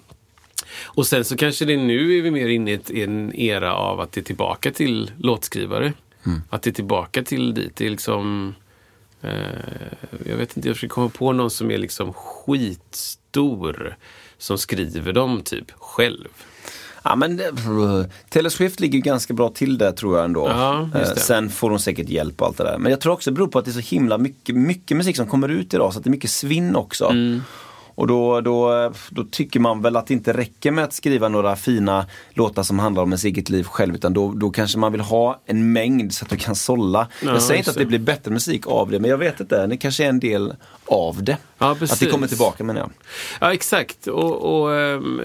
Och 0.84 1.06
sen 1.06 1.24
så 1.24 1.36
kanske 1.36 1.64
det 1.64 1.76
nu 1.76 2.18
är 2.18 2.22
vi 2.22 2.30
mer 2.30 2.48
inne 2.48 2.70
i 2.88 3.02
en 3.02 3.34
era 3.34 3.74
av 3.74 4.00
att 4.00 4.12
det 4.12 4.20
är 4.20 4.24
tillbaka 4.24 4.70
till 4.70 5.10
låtskrivare. 5.18 5.92
Att 6.50 6.62
det 6.62 6.70
är 6.70 6.74
tillbaka 6.74 7.22
till 7.22 7.54
dit. 7.54 7.76
Det 7.76 7.86
är 7.86 7.90
liksom... 7.90 8.54
Eh, 9.26 10.28
jag 10.30 10.36
vet 10.36 10.56
inte, 10.56 10.68
jag 10.68 10.76
försöker 10.76 10.94
komma 10.94 11.08
på 11.08 11.32
någon 11.32 11.50
som 11.50 11.70
är 11.70 11.78
liksom 11.78 12.12
skitstor. 12.12 13.96
Som 14.38 14.58
skriver 14.58 15.12
dem 15.12 15.42
typ 15.42 15.70
själv. 15.70 16.28
Ja, 17.04 17.16
men 17.16 17.36
det, 17.36 17.52
Taylor 18.28 18.50
Swift 18.50 18.80
ligger 18.80 18.98
ganska 18.98 19.34
bra 19.34 19.48
till 19.48 19.78
där 19.78 19.92
tror 19.92 20.16
jag 20.16 20.24
ändå. 20.24 20.48
Ja, 20.48 20.88
Eh. 20.94 21.14
Sen 21.14 21.50
får 21.50 21.70
hon 21.70 21.80
säkert 21.80 22.08
hjälp 22.08 22.40
och 22.40 22.46
allt 22.46 22.58
det 22.58 22.64
där. 22.64 22.78
Men 22.78 22.90
jag 22.90 23.00
tror 23.00 23.12
också 23.12 23.30
det 23.30 23.34
beror 23.34 23.48
på 23.48 23.58
att 23.58 23.64
det 23.64 23.70
är 23.70 23.82
så 23.82 23.94
himla 23.94 24.18
mycket, 24.18 24.54
mycket 24.54 24.96
musik 24.96 25.16
som 25.16 25.26
kommer 25.26 25.48
ut 25.48 25.74
idag 25.74 25.92
så 25.92 25.98
att 25.98 26.04
det 26.04 26.08
är 26.08 26.12
mycket 26.12 26.30
svinn 26.30 26.76
också. 26.76 27.04
Mm. 27.04 27.42
Och 27.96 28.06
då, 28.06 28.40
då, 28.40 28.92
då 29.10 29.24
tycker 29.24 29.60
man 29.60 29.82
väl 29.82 29.96
att 29.96 30.06
det 30.06 30.14
inte 30.14 30.32
räcker 30.32 30.70
med 30.70 30.84
att 30.84 30.92
skriva 30.92 31.28
några 31.28 31.56
fina 31.56 32.06
låtar 32.30 32.62
som 32.62 32.78
handlar 32.78 33.02
om 33.02 33.08
ens 33.08 33.24
eget 33.24 33.50
liv 33.50 33.64
själv 33.64 33.94
utan 33.94 34.12
då, 34.12 34.32
då 34.32 34.50
kanske 34.50 34.78
man 34.78 34.92
vill 34.92 35.00
ha 35.00 35.42
en 35.46 35.72
mängd 35.72 36.14
så 36.14 36.24
att 36.24 36.30
du 36.30 36.36
kan 36.36 36.54
sålla. 36.56 37.08
Ja, 37.22 37.32
jag 37.32 37.42
säger 37.42 37.58
inte 37.58 37.70
att 37.70 37.76
det. 37.76 37.86
blir 37.86 37.98
bättre 37.98 38.30
musik 38.30 38.66
av 38.66 38.90
det 38.90 39.00
men 39.00 39.10
jag 39.10 39.18
vet 39.18 39.40
inte, 39.40 39.66
det 39.66 39.76
kanske 39.76 40.04
är 40.04 40.08
en 40.08 40.20
del 40.20 40.54
av 40.86 41.24
det. 41.24 41.36
Ja, 41.58 41.70
att 41.70 42.00
det 42.00 42.06
kommer 42.06 42.26
tillbaka 42.26 42.64
menar 42.64 42.80
jag. 42.80 42.90
Ja, 43.40 43.52
exakt. 43.52 44.06
Och, 44.06 44.60
och 44.60 44.74
ehm, 44.74 45.22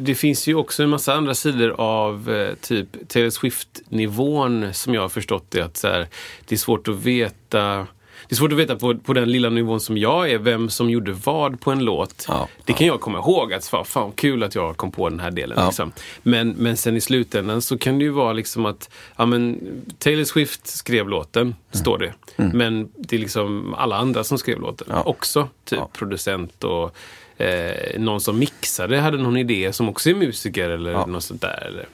det 0.00 0.14
finns 0.14 0.46
ju 0.46 0.54
också 0.54 0.82
en 0.82 0.88
massa 0.88 1.14
andra 1.14 1.34
sidor 1.34 1.74
av 1.78 2.30
eh, 2.30 2.54
typ 2.54 3.08
Taylor 3.08 3.30
Swift-nivån 3.30 4.74
som 4.74 4.94
jag 4.94 5.02
har 5.02 5.08
förstått 5.08 5.46
det. 5.48 5.60
Att 5.60 5.76
så 5.76 5.88
här, 5.88 6.08
det 6.48 6.54
är 6.54 6.58
svårt 6.58 6.88
att 6.88 6.94
veta 6.94 7.86
det 8.30 8.34
är 8.34 8.36
svårt 8.36 8.52
att 8.52 8.58
veta 8.58 8.76
på, 8.76 8.94
på 8.98 9.12
den 9.12 9.32
lilla 9.32 9.48
nivån 9.50 9.80
som 9.80 9.96
jag 9.98 10.30
är, 10.30 10.38
vem 10.38 10.70
som 10.70 10.90
gjorde 10.90 11.12
vad 11.12 11.60
på 11.60 11.70
en 11.70 11.84
låt. 11.84 12.24
Ja, 12.28 12.48
det 12.64 12.72
kan 12.72 12.86
jag 12.86 13.00
komma 13.00 13.18
ihåg, 13.18 13.52
att 13.52 13.66
fan, 13.66 13.84
fan 13.84 14.12
kul 14.12 14.42
att 14.42 14.54
jag 14.54 14.76
kom 14.76 14.92
på 14.92 15.08
den 15.08 15.20
här 15.20 15.30
delen. 15.30 15.58
Ja. 15.60 15.66
Liksom. 15.66 15.92
Men, 16.22 16.50
men 16.50 16.76
sen 16.76 16.96
i 16.96 17.00
slutändan 17.00 17.62
så 17.62 17.78
kan 17.78 17.98
det 17.98 18.04
ju 18.04 18.10
vara 18.10 18.32
liksom 18.32 18.66
att 18.66 18.90
ja, 19.16 19.26
men 19.26 19.58
Taylor 19.98 20.24
Swift 20.24 20.66
skrev 20.66 21.08
låten, 21.08 21.54
står 21.72 21.98
det. 21.98 22.12
Men 22.36 22.88
det 22.96 23.16
är 23.16 23.20
liksom 23.20 23.74
alla 23.74 23.96
andra 23.96 24.24
som 24.24 24.38
skrev 24.38 24.60
låten 24.60 24.86
Mm. 24.90 24.98
Ja. 25.04 25.10
också. 25.10 25.48
Typ 25.64 25.78
Ja. 25.78 25.88
producent 25.92 26.64
och 26.64 26.94
eh, 27.36 27.98
någon 28.00 28.20
som 28.20 28.38
mixade 28.38 28.98
hade 28.98 29.18
någon 29.18 29.36
idé 29.36 29.72
som 29.72 29.88
också 29.88 30.10
är 30.10 30.14
musiker 30.14 30.70
eller 30.70 30.90
Ja. 30.92 31.06
något 31.06 31.24
sånt 31.24 31.40
där. 31.40 31.64
Eller. 31.68 31.86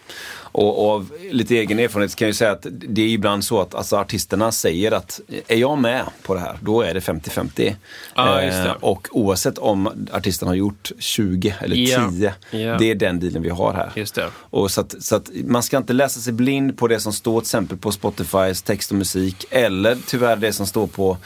Och, 0.57 0.85
och 0.85 0.91
av 0.91 1.13
lite 1.31 1.55
egen 1.55 1.79
erfarenhet 1.79 2.17
kan 2.17 2.29
jag 2.29 2.37
säga 2.37 2.53
att 2.53 2.67
det 2.71 3.03
är 3.03 3.09
ibland 3.09 3.45
så 3.45 3.61
att 3.61 3.75
alltså, 3.75 3.97
artisterna 3.97 4.53
säger 4.53 4.93
att 4.93 5.21
är 5.49 5.57
jag 5.57 5.79
med 5.79 6.05
på 6.23 6.35
det 6.35 6.41
här, 6.41 6.59
då 6.61 6.83
är 6.83 6.95
det 6.95 7.01
50-50. 7.01 7.75
Ja, 8.15 8.43
just 8.43 8.57
det. 8.57 8.69
Eh, 8.69 8.73
och 8.73 9.09
oavsett 9.11 9.59
om 9.59 10.09
artisten 10.13 10.49
har 10.49 10.55
gjort 10.55 10.93
20 10.99 11.55
eller 11.61 11.77
Ja, 11.77 12.11
10, 12.11 12.35
ja. 12.51 12.79
det 12.79 12.91
är 12.91 12.95
den 12.95 13.21
dealen 13.21 13.43
vi 13.43 13.49
har 13.49 13.73
här. 13.73 13.93
Just 13.95 14.15
det. 14.15 14.29
Och 14.35 14.71
så, 14.71 14.81
att, 14.81 14.95
så 15.01 15.17
att 15.17 15.31
man 15.45 15.63
ska 15.63 15.77
inte 15.77 15.93
läsa 15.93 16.21
sig 16.21 16.33
blind 16.33 16.79
på 16.79 16.89
det 16.89 17.01
som 17.01 17.13
står 17.13 17.41
till 17.41 17.47
exempel 17.47 17.79
på 17.79 17.93
Spotifys 17.93 18.63
text 18.63 18.91
och 18.91 18.97
musik 18.97 19.45
eller 19.51 19.99
tyvärr 20.07 20.37
det 20.37 20.53
som 20.53 20.67
står 20.67 20.87
på 20.87 21.17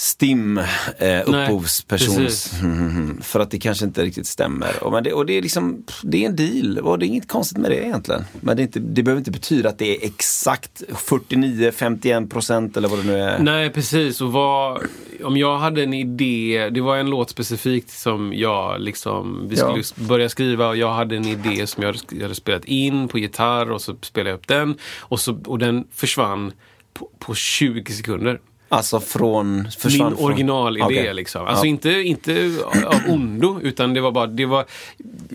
STIM, 0.00 0.58
eh, 0.98 1.20
upphovspersons, 1.26 2.52
för 3.22 3.40
att 3.40 3.50
det 3.50 3.58
kanske 3.58 3.84
inte 3.84 4.04
riktigt 4.04 4.26
stämmer. 4.26 4.82
Och, 4.84 4.92
men 4.92 5.04
det, 5.04 5.12
och 5.12 5.26
det 5.26 5.38
är 5.38 5.42
liksom, 5.42 5.84
det 6.02 6.24
är 6.24 6.28
en 6.28 6.36
deal 6.36 6.78
och 6.78 6.98
det 6.98 7.06
är 7.06 7.08
inget 7.08 7.28
konstigt 7.28 7.58
med 7.58 7.70
det 7.70 7.84
egentligen. 7.84 8.24
Men 8.40 8.56
det, 8.56 8.62
inte, 8.62 8.80
det 8.80 9.02
behöver 9.02 9.18
inte 9.20 9.30
betyda 9.30 9.68
att 9.68 9.78
det 9.78 9.96
är 9.96 10.06
exakt 10.06 10.82
49-51 10.88 12.30
procent 12.30 12.76
eller 12.76 12.88
vad 12.88 12.98
det 12.98 13.04
nu 13.06 13.18
är. 13.18 13.38
Nej, 13.38 13.70
precis. 13.70 14.20
Och 14.20 14.32
vad, 14.32 14.82
om 15.24 15.36
jag 15.36 15.58
hade 15.58 15.82
en 15.82 15.94
idé, 15.94 16.70
det 16.72 16.80
var 16.80 16.96
en 16.96 17.10
låt 17.10 17.30
specifikt 17.30 17.90
som 17.90 18.32
jag 18.34 18.80
liksom, 18.80 19.48
vi 19.48 19.56
skulle 19.56 19.78
Ja. 19.78 20.04
börja 20.08 20.28
skriva 20.28 20.68
och 20.68 20.76
jag 20.76 20.92
hade 20.92 21.16
en 21.16 21.26
idé 21.26 21.66
som 21.66 21.82
jag 21.82 21.88
hade, 21.88 21.98
jag 22.10 22.22
hade 22.22 22.34
spelat 22.34 22.64
in 22.64 23.08
på 23.08 23.18
gitarr 23.18 23.70
och 23.70 23.82
så 23.82 23.96
spelade 24.02 24.30
jag 24.30 24.36
upp 24.36 24.48
den 24.48 24.74
och, 24.98 25.20
så, 25.20 25.38
och 25.46 25.58
den 25.58 25.84
försvann 25.92 26.52
på, 26.92 27.10
på 27.18 27.34
20 27.34 27.92
sekunder. 27.92 28.40
Alltså 28.72 29.00
från, 29.00 29.68
Min 29.84 30.02
originalidé 30.18 30.84
Okej. 30.84 31.14
liksom. 31.14 31.46
Alltså 31.46 31.64
Ja. 31.64 31.68
inte, 31.68 31.90
inte 31.90 32.52
av 32.86 33.00
ondo, 33.08 33.60
utan 33.62 33.94
det 33.94 34.00
var 34.00 34.12
bara, 34.12 34.26
det 34.26 34.46
var, 34.46 34.64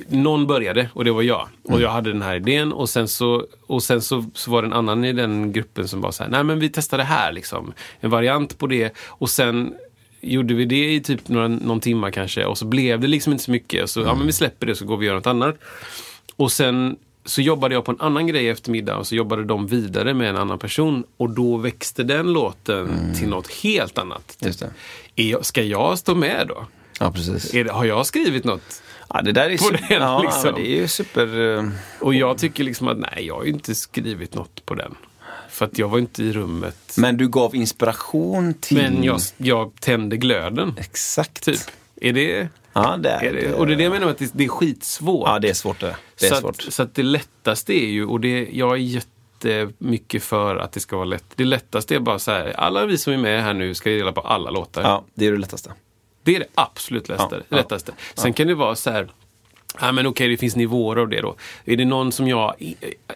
någon 0.10 0.48
började 0.48 0.90
och 0.94 1.06
det 1.06 1.12
var 1.12 1.22
jag. 1.22 1.48
Mm. 1.66 1.76
Och 1.76 1.82
jag 1.82 1.90
hade 1.90 2.12
den 2.12 2.22
här 2.22 2.36
idén 2.36 2.74
och 2.74 2.90
sen 2.90 3.08
så, 3.08 3.46
och 3.68 3.84
sen 3.84 4.02
så, 4.02 4.26
så 4.34 4.52
var 4.52 4.62
det 4.62 4.68
en 4.68 4.74
annan 4.74 5.06
i 5.06 5.14
den 5.14 5.52
gruppen 5.54 5.88
som 5.88 6.02
bara 6.02 6.12
så 6.12 6.24
här, 6.24 6.30
nej 6.30 6.44
men 6.44 6.60
vi 6.60 6.70
testar 6.70 6.98
det 6.98 7.04
här 7.04 7.32
liksom. 7.32 7.74
En 8.00 8.10
variant 8.10 8.58
på 8.58 8.68
det 8.68 8.94
och 9.08 9.30
sen 9.30 9.74
gjorde 10.22 10.54
vi 10.54 10.66
det 10.66 10.94
i 10.94 11.02
typ 11.02 11.28
några, 11.30 11.48
någon 11.48 11.80
timma 11.80 12.12
kanske 12.12 12.46
och 12.46 12.58
så 12.58 12.66
blev 12.66 13.00
det 13.00 13.08
liksom 13.08 13.34
inte 13.34 13.44
så 13.46 13.52
mycket. 13.52 13.90
Så, 13.90 14.00
ja 14.02 14.16
men 14.16 14.26
vi 14.26 14.34
släpper 14.34 14.68
det 14.68 14.76
så 14.76 14.86
går 14.86 14.98
vi 14.98 15.06
och 15.06 15.08
gör 15.08 15.16
något 15.16 15.28
annat. 15.28 15.56
Och 16.36 16.52
sen 16.52 16.96
så 17.26 17.42
jobbade 17.42 17.76
jag 17.76 17.86
på 17.86 17.92
en 17.92 18.02
annan 18.02 18.28
grej 18.28 18.50
eftermiddag 18.50 18.98
och 18.98 19.08
så 19.08 19.16
jobbade 19.16 19.44
de 19.44 19.68
vidare 19.68 20.14
med 20.14 20.30
en 20.30 20.38
annan 20.38 20.60
person. 20.60 21.04
Och 21.18 21.30
då 21.30 21.58
växte 21.58 22.04
den 22.04 22.34
låten 22.34 23.14
till 23.20 23.28
något 23.30 23.52
helt 23.52 23.98
annat. 23.98 24.38
Just 24.40 24.60
det. 24.60 25.24
Jag, 25.24 25.46
ska 25.46 25.64
jag 25.64 25.98
stå 26.00 26.16
med 26.16 26.46
då? 26.48 26.66
Ja, 27.00 27.12
precis. 27.12 27.52
Det, 27.52 27.72
har 27.72 27.86
jag 27.86 28.06
skrivit 28.06 28.44
något? 28.44 28.82
Ja, 29.10 29.22
det 29.22 29.32
där 29.32 29.50
är, 29.50 29.58
super, 29.58 29.86
den, 29.90 30.02
ja, 30.02 30.22
liksom. 30.22 30.54
det 30.56 30.68
är 30.68 30.82
ju 30.82 30.88
super... 30.88 31.58
eh, 31.58 31.70
Och 32.00 32.14
jag 32.14 32.38
tycker 32.38 32.64
liksom 32.64 32.88
att 32.88 32.98
nej, 32.98 33.26
jag 33.28 33.36
har 33.36 33.44
ju 33.44 33.52
inte 33.52 33.76
skrivit 33.76 34.34
något 34.36 34.66
på 34.66 34.76
den. 34.76 34.96
För 35.50 35.66
att 35.66 35.78
jag 35.78 35.90
var 35.90 36.00
inte 36.00 36.24
i 36.24 36.34
rummet. 36.34 36.96
Men 36.98 37.18
du 37.18 37.28
gav 37.28 37.56
inspiration 37.56 38.54
till... 38.54 38.78
Men 38.78 39.04
jag, 39.04 39.20
jag 39.38 39.72
tände 39.80 40.18
glöden, 40.18 40.74
Exakt. 40.78 41.44
typ. 41.44 41.60
Är 42.02 42.14
det... 42.14 42.48
Ja, 42.76 42.98
det 42.98 43.10
är, 43.10 43.24
Är 43.24 43.34
det 43.34 43.54
och 43.54 43.68
det 43.68 43.74
är 43.74 43.78
det 43.78 43.84
jag 43.84 43.92
menar 43.92 44.06
med 44.06 44.22
att 44.22 44.34
det, 44.34 44.44
är 44.44 44.48
skitsvårt. 44.48 45.28
Ja, 45.28 45.40
det 45.40 45.50
är 45.50 45.54
svårt 45.54 45.80
det. 45.80 45.96
Det 46.20 46.26
är 46.26 46.30
så, 46.30 46.36
svårt. 46.36 46.56
Att, 46.68 46.74
så 46.74 46.84
att 46.84 46.96
det 46.96 47.04
lättaste 47.04 47.74
är 47.74 47.88
ju, 47.88 48.06
och 48.06 48.20
det, 48.20 48.50
jag 48.52 48.72
är 48.72 48.76
jättemycket 48.76 50.24
för 50.24 50.56
att 50.56 50.72
det 50.72 50.80
ska 50.80 50.96
vara 50.96 51.06
lätt. 51.06 51.26
Det 51.36 51.46
lättaste 51.46 51.96
är 51.96 52.00
bara 52.00 52.20
så 52.20 52.32
här, 52.32 52.54
alla 52.60 52.86
vi 52.86 52.98
som 52.98 53.14
är 53.14 53.18
med 53.18 53.44
här 53.44 53.54
nu 53.54 53.74
ska 53.74 53.90
dela 53.90 54.12
på 54.12 54.22
alla 54.22 54.50
låtar. 54.50 54.82
Ja, 54.82 55.04
det 55.14 55.28
är 55.28 55.32
det 55.32 55.38
lättaste. 55.38 55.74
Det 56.24 56.36
är 56.36 56.40
det 56.40 56.48
absolut 56.56 57.10
lättaste. 57.10 57.36
Ja, 57.36 57.44
ja, 57.50 57.58
lättaste. 57.58 57.92
Sen 58.14 58.34
kan 58.34 58.48
det 58.48 58.56
vara 58.56 58.76
så 58.76 58.92
här, 58.92 59.10
Ja, 59.82 59.92
men 59.92 60.08
okej, 60.08 60.28
det 60.28 60.38
finns 60.38 60.56
nivåer 60.56 60.96
av 60.96 61.10
det 61.10 61.22
då. 61.22 61.36
Är 61.66 61.76
det 61.76 61.86
någon 61.86 62.12
som 62.12 62.28
jag 62.28 62.56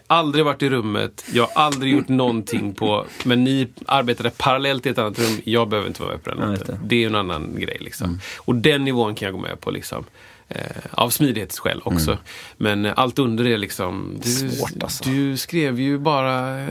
aldrig 0.06 0.44
varit 0.44 0.62
i 0.62 0.70
rummet, 0.70 1.24
jag 1.32 1.46
har 1.46 1.62
aldrig 1.62 1.92
gjort 1.92 2.08
någonting 2.08 2.74
på, 2.74 3.06
men 3.24 3.44
ni 3.44 3.68
arbetade 3.86 4.30
parallellt 4.30 4.86
i 4.86 4.88
ett 4.88 4.98
annat 4.98 5.18
rum, 5.18 5.40
jag 5.44 5.68
behöver 5.68 5.88
inte 5.88 6.02
vara 6.02 6.12
med 6.12 6.24
på 6.24 6.30
den 6.30 6.38
Ja, 6.40 6.46
det. 6.46 6.72
Mm. 6.72 6.88
Det 6.88 7.02
är 7.02 7.06
en 7.06 7.14
annan 7.14 7.60
grej 7.60 7.76
liksom. 7.80 8.20
Och 8.38 8.54
den 8.54 8.84
nivån 8.84 9.14
kan 9.14 9.26
jag 9.26 9.34
gå 9.34 9.40
med 9.40 9.60
på 9.60 9.70
liksom. 9.70 10.04
Eh, 10.54 10.64
av 10.90 11.10
smidighetsskäl 11.10 11.80
också. 11.84 12.18
Men 12.56 12.86
eh, 12.86 12.92
allt 12.96 13.18
under 13.18 13.46
är 13.46 13.58
liksom... 13.58 14.18
Du, 14.22 14.40
Mm. 14.40 14.52
Svårt, 14.52 14.82
alltså. 14.82 15.04
du 15.04 15.36
skrev 15.36 15.80
ju 15.80 15.98
bara 15.98 16.66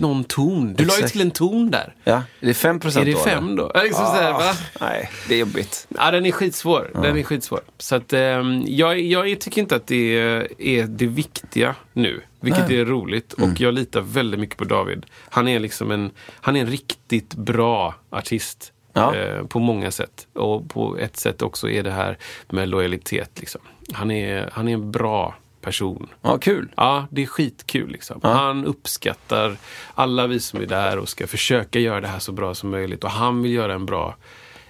någon 0.00 0.24
ton. 0.24 0.74
Du 0.74 0.84
la 0.84 0.92
ju 0.92 0.98
Exakt. 0.98 1.12
till 1.12 1.20
en 1.20 1.30
ton 1.30 1.70
där. 1.70 1.94
Ja, 2.04 2.22
är 2.40 2.46
det 2.46 2.54
5 2.54 2.80
procent 2.80 3.08
Är 3.08 3.12
det 3.12 3.18
fem 3.18 3.56
då? 3.56 3.70
Ja, 3.74 3.82
Liksom 3.82 4.06
så 4.06 4.12
här? 4.12 4.56
Nej, 4.80 5.10
det 5.28 5.34
är 5.34 5.38
jobbigt. 5.38 5.86
Ja, 5.88 6.10
den 6.10 6.26
är 6.26 6.32
skitsvår. 6.32 6.90
Den 6.94 7.16
är 7.16 7.22
skitsvår. 7.22 7.60
Så 7.78 7.96
att, 7.96 8.12
ehm, 8.12 8.62
jag, 8.66 9.00
jag 9.00 9.40
tycker 9.40 9.60
inte 9.60 9.76
att 9.76 9.86
det 9.86 10.18
är, 10.58 10.86
det 10.86 11.06
viktiga 11.06 11.74
nu. 11.92 12.22
Vilket 12.40 12.70
är 12.70 12.84
roligt. 12.84 13.32
Och 13.32 13.60
jag 13.60 13.74
litar 13.74 14.00
väldigt 14.00 14.40
mycket 14.40 14.56
på 14.58 14.64
David. 14.64 15.06
Han 15.28 15.48
är 15.48 15.60
liksom 15.60 15.90
en, 15.90 16.10
han 16.40 16.56
är 16.56 16.60
en 16.60 16.66
riktigt 16.66 17.34
bra 17.34 17.94
artist. 18.10 18.72
Ja. 18.94 19.14
eh, 19.14 19.46
på 19.46 19.58
många 19.58 19.90
sätt. 19.90 20.26
Och 20.32 20.70
på 20.70 20.98
ett 20.98 21.16
sätt 21.16 21.42
också 21.42 21.68
är 21.70 21.82
det 21.82 21.90
här 21.90 22.18
med 22.50 22.68
lojalitet. 22.68 23.30
Liksom. 23.40 23.60
Han, 23.92 24.10
är, 24.10 24.50
han 24.52 24.68
är 24.68 24.72
en 24.72 24.90
bra 24.90 25.34
person. 25.60 26.08
Ja, 26.22 26.38
kul. 26.38 26.68
Ja, 26.76 27.06
det 27.10 27.22
är 27.22 27.26
skitkul. 27.26 27.90
Liksom. 27.90 28.20
Han 28.22 28.64
uppskattar 28.64 29.56
alla 29.94 30.26
vi 30.26 30.40
som 30.40 30.60
är 30.60 30.66
där 30.66 30.98
och 30.98 31.08
ska 31.08 31.26
försöka 31.26 31.78
göra 31.78 32.00
det 32.00 32.08
här 32.08 32.18
så 32.18 32.32
bra 32.32 32.54
som 32.54 32.70
möjligt. 32.70 33.04
Och 33.04 33.10
han 33.10 33.42
vill 33.42 33.52
göra 33.52 33.74
en 33.74 33.86
bra, 33.86 34.16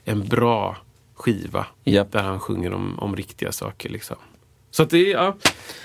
en 0.04 0.28
bra 0.28 0.76
skiva 1.14 1.66
Japp. 1.84 2.12
där 2.12 2.22
han 2.22 2.40
sjunger 2.40 2.72
om, 2.72 2.98
om 2.98 3.16
riktiga 3.16 3.52
saker. 3.52 3.88
Liksom. 3.88 4.16
Så 4.70 4.82
att 4.82 4.90
det 4.90 4.98
är, 5.12 5.16
ja, 5.16 5.36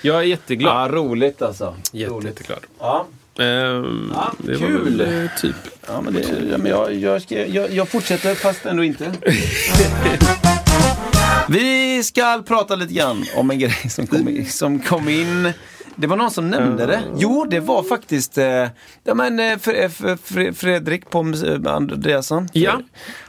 jag 0.02 0.16
är 0.16 0.22
jätteglad. 0.22 0.90
Ja, 0.90 0.96
roligt 0.96 1.42
alltså. 1.42 1.74
Jätte, 1.92 2.26
jätteglad. 2.26 2.60
Ja. 2.78 3.06
Ehm, 3.40 4.12
Ja, 4.14 4.32
det 4.38 4.58
kul. 4.58 4.72
var 4.72 4.80
väl 4.80 5.00
eh, 5.00 5.30
typ. 5.40 5.56
Ja, 5.86 6.00
men 6.00 6.12
det, 6.14 6.20
ja, 6.50 6.58
men 6.58 6.70
jag, 6.70 6.94
jag, 6.94 7.22
ska, 7.22 7.46
jag, 7.46 7.72
jag 7.72 7.88
fortsätter 7.88 8.34
fast 8.34 8.66
ändå 8.66 8.84
inte. 8.84 9.12
Vi 11.48 12.02
ska 12.04 12.42
prata 12.46 12.76
lite 12.76 12.94
grann 12.94 13.24
om 13.36 13.50
en 13.50 13.58
grej 13.58 13.90
som 13.90 14.06
kom, 14.06 14.28
in, 14.28 14.46
som 14.50 14.80
kom 14.80 15.08
in. 15.08 15.52
Det 16.00 16.06
var 16.06 16.16
någon 16.16 16.30
som 16.30 16.48
nämnde 16.50 16.86
det. 16.86 17.02
Jo, 17.16 17.46
det 17.50 17.60
var 17.60 17.82
faktiskt 17.82 18.38
eh, 18.38 18.66
ja, 19.04 19.14
men, 19.14 19.40
eh, 19.40 19.42
Fre- 19.56 19.88
Fre- 19.88 20.18
Fre- 20.24 20.52
Fredrik 20.52 21.10
på 21.10 21.32
eh, 21.66 21.72
Andreasson. 21.74 22.48
Ja, 22.52 22.80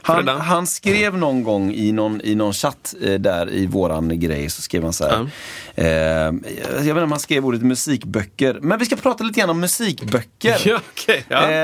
Han, 0.02 0.28
han 0.40 0.66
skrev 0.66 1.18
någon 1.18 1.42
gång 1.44 1.72
i 1.74 1.92
någon, 1.92 2.20
i 2.24 2.34
någon 2.34 2.52
chatt 2.52 2.94
eh, 3.02 3.12
där 3.14 3.50
i 3.52 3.66
våran 3.66 4.20
grej 4.20 4.50
så 4.50 4.62
skrev 4.62 4.82
han 4.82 4.92
så 4.92 5.04
här. 5.04 5.28
Eh, 5.74 5.86
jag 5.86 6.32
vet 6.74 6.86
inte 6.86 7.02
om 7.02 7.10
han 7.12 7.20
skrev 7.20 7.46
ordet 7.46 7.62
musikböcker. 7.62 8.58
Men 8.62 8.78
vi 8.78 8.84
ska 8.84 8.96
prata 8.96 9.24
lite 9.24 9.40
grann 9.40 9.50
om 9.50 9.60
musikböcker. 9.60 10.56
Ja, 10.64 10.80
okej. 10.92 11.24
Ja. 11.28 11.42
Eh, 11.50 11.54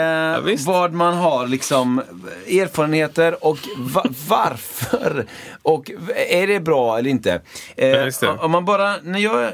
ja, 0.51 0.57
vad 0.67 0.93
man 0.93 1.15
har 1.15 1.47
liksom 1.47 2.03
erfarenheter 2.49 3.45
och 3.45 3.59
va- 3.79 4.07
varför. 4.29 5.27
Och 5.63 5.91
är 6.31 6.47
det 6.47 6.61
bra 6.61 6.99
eller 6.99 7.11
inte? 7.11 7.41
Eh, 7.77 7.91
om 8.41 8.51
man 8.51 8.65
bara, 8.65 8.95
när 9.03 9.19
jag, 9.19 9.35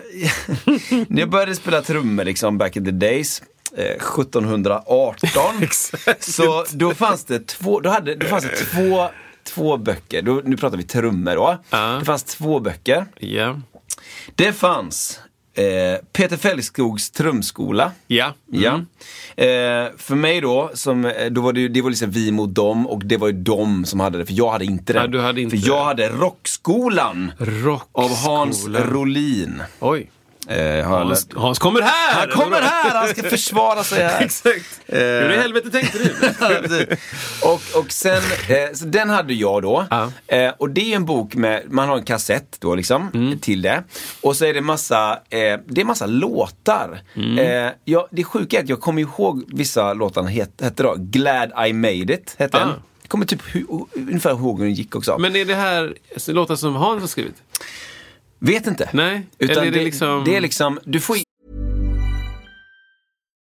när 1.09 1.21
jag 1.21 1.31
började 1.31 1.44
spela 1.55 1.83
trummor 1.83 2.25
liksom 2.25 2.59
back 2.59 2.77
in 2.77 2.85
the 2.85 2.91
days. 2.91 3.43
Eh, 3.77 3.85
1718. 3.85 5.29
Exakt. 5.63 6.23
så 6.25 6.65
då 6.71 6.95
fanns 6.95 7.25
det 7.25 7.47
två, 7.47 7.81
då 7.81 7.91
hade, 7.91 8.15
då 8.15 8.27
fanns 8.27 8.45
det 8.45 8.57
två, 8.57 9.09
två 9.45 9.77
böcker. 9.77 10.23
Då, 10.23 10.43
nu 10.45 10.57
pratar 10.57 10.77
vi 10.77 10.83
trummor 10.83 11.35
då. 11.35 11.59
Ja. 11.71 11.97
Det 11.99 12.05
fanns 12.05 12.25
två 12.25 12.61
böcker. 12.61 13.07
Ja. 13.19 13.61
Det 14.35 14.53
fanns 14.53 15.21
eh, 15.55 16.05
Peter 16.13 16.37
Fällskogs 16.37 17.11
trumskola. 17.11 17.93
Ja. 18.07 18.33
Ja. 18.51 18.75
Eh, 19.37 19.89
för 19.97 20.15
mig 20.15 20.41
då, 20.41 20.71
som, 20.75 21.05
eh, 21.05 21.27
då 21.31 21.41
var 21.41 21.53
det, 21.53 21.69
det 21.69 21.83
var 21.83 21.91
liksom 21.91 22.11
vi 22.11 22.33
mot 22.33 22.55
dem 22.55 22.87
och 22.87 23.05
det 23.05 23.17
var 23.17 23.27
ju 23.29 23.33
de 23.33 23.85
som 23.85 24.01
hade 24.01 24.19
det, 24.19 24.27
för 24.27 24.33
jag 24.35 24.51
hade 24.51 24.65
inte 24.65 24.93
det. 24.93 25.09
Ja, 25.17 25.23
hade 25.23 25.41
inte 25.41 25.59
för 25.59 25.69
jag 25.69 25.79
det. 25.79 25.85
hade 25.85 26.09
Rockskolan 26.09 27.33
Rockskolan. 27.39 28.11
av 28.11 28.17
Hans 28.17 28.67
Rolin. 28.67 29.63
Oj. 29.81 30.11
Eh, 30.49 30.87
Hans. 30.89 31.29
Hans 31.35 31.59
kommer 31.59 31.81
här! 31.83 32.15
han 32.15 32.29
kommer 32.29 32.61
här, 32.61 32.91
han 32.95 33.09
ska 33.09 33.23
försvara 33.23 33.85
sig 33.85 34.03
här. 34.05 34.21
Exakt. 34.25 34.81
Hur 34.87 35.33
i 35.33 35.37
helvete 35.37 35.71
tänkte 35.71 35.99
du? 35.99 36.87
Och, 37.43 37.81
och 37.81 37.93
sen, 37.93 38.23
eh, 38.49 38.75
så 38.75 38.85
den 38.85 39.11
hade 39.11 39.35
jag 39.35 39.63
då. 39.63 39.87
Ja. 39.91 40.11
Eh, 40.27 40.53
och 40.59 40.71
det 40.71 40.93
är 40.93 40.97
en 40.97 41.05
bok 41.05 41.35
med, 41.35 41.63
man 41.71 41.89
har 41.89 41.97
en 41.97 42.05
kassett 42.05 42.57
då 42.61 42.75
liksom, 42.75 43.11
Mm. 43.15 43.39
till 43.39 43.63
det. 43.63 43.83
Och 44.21 44.37
så 44.37 44.45
är 44.45 44.55
det 44.55 44.61
massa, 44.61 45.13
eh, 45.13 45.59
det 45.67 45.81
är 45.81 45.85
massa 45.85 46.07
låtar. 46.07 47.01
Mm. 47.15 47.39
Eh, 47.67 47.73
jag, 47.85 48.09
det 48.11 48.25
sjuka 48.25 48.59
är 48.59 48.63
att 48.63 48.69
jag 48.69 48.81
kommer 48.81 49.03
ihåg 49.03 49.45
vissa 49.49 49.93
låtar 49.95 50.23
het, 50.23 50.61
hette 50.63 50.83
då 50.83 50.95
Glad 50.99 51.53
I 51.69 51.73
made 51.73 52.15
it, 52.15 52.35
hette 52.39 52.57
Ah. 52.57 52.61
den. 52.61 52.69
Jag 53.03 53.09
kommer 53.09 53.27
typ 53.27 53.55
hu, 53.55 53.65
ungefär 53.93 54.31
ihåg 54.31 54.59
hur 54.59 54.65
den 54.67 54.75
gick 54.75 54.95
också. 54.97 55.19
Men 55.19 55.37
är 55.37 55.45
det 55.45 55.55
här 55.55 55.95
låtar 56.29 56.57
som 56.57 56.75
Hans 56.77 57.01
har 57.01 57.09
skrivit? 57.09 57.35
Vet 58.39 58.67
inte. 58.67 58.91
Nej? 58.93 59.27
Utan 59.39 59.57
Eller 59.57 59.67
är 59.67 59.71
det 59.71 59.85
liksom... 59.85 60.25
det 60.25 60.37
är 60.37 60.41
liksom, 60.41 60.81
du 60.85 61.01
får 61.01 61.17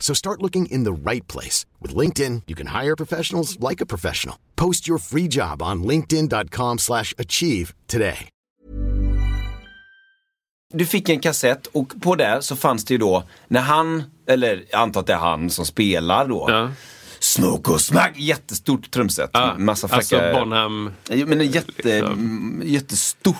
So 0.00 0.14
start 0.14 0.42
looking 0.42 0.66
in 0.66 0.84
the 0.84 1.10
right 1.10 1.26
place. 1.28 1.66
With 1.80 1.94
LinkedIn, 1.94 2.42
you 2.48 2.56
can 2.56 2.66
hire 2.82 2.96
professionals 2.96 3.60
like 3.60 3.80
a 3.80 3.86
professional. 3.86 4.36
Post 4.56 4.88
your 4.88 4.98
free 4.98 5.28
job 5.28 5.62
on 5.62 5.84
linkedin.com 5.84 6.78
slash 6.78 7.14
achieve 7.16 7.74
today. 7.86 8.28
Du 10.72 10.86
fick 10.86 11.08
en 11.08 11.20
kassett 11.20 11.66
och 11.66 11.92
på 12.00 12.14
det 12.14 12.42
så 12.42 12.56
fanns 12.56 12.84
det 12.84 12.94
ju 12.94 12.98
då, 12.98 13.24
när 13.48 13.60
han, 13.60 14.02
eller 14.26 14.64
jag 14.70 14.80
antar 14.80 15.00
att 15.00 15.06
det 15.06 15.12
är 15.12 15.18
han 15.18 15.50
som 15.50 15.66
spelar 15.66 16.28
då. 16.28 16.46
Ja. 16.48 16.70
Smoke 17.22 17.70
och 17.70 17.80
smack, 17.80 18.12
jättestort 18.16 18.90
trumset. 18.90 19.30
Ja, 19.32 19.54
Massa 19.58 19.86
alltså 19.90 20.16
fräcka... 20.18 20.32
Bonham. 20.40 20.90
Ja, 21.08 21.26
Men 21.26 21.40
en 21.40 21.50
jätte, 21.50 22.00
Liksom. 22.00 22.62
jättestort. 22.64 23.36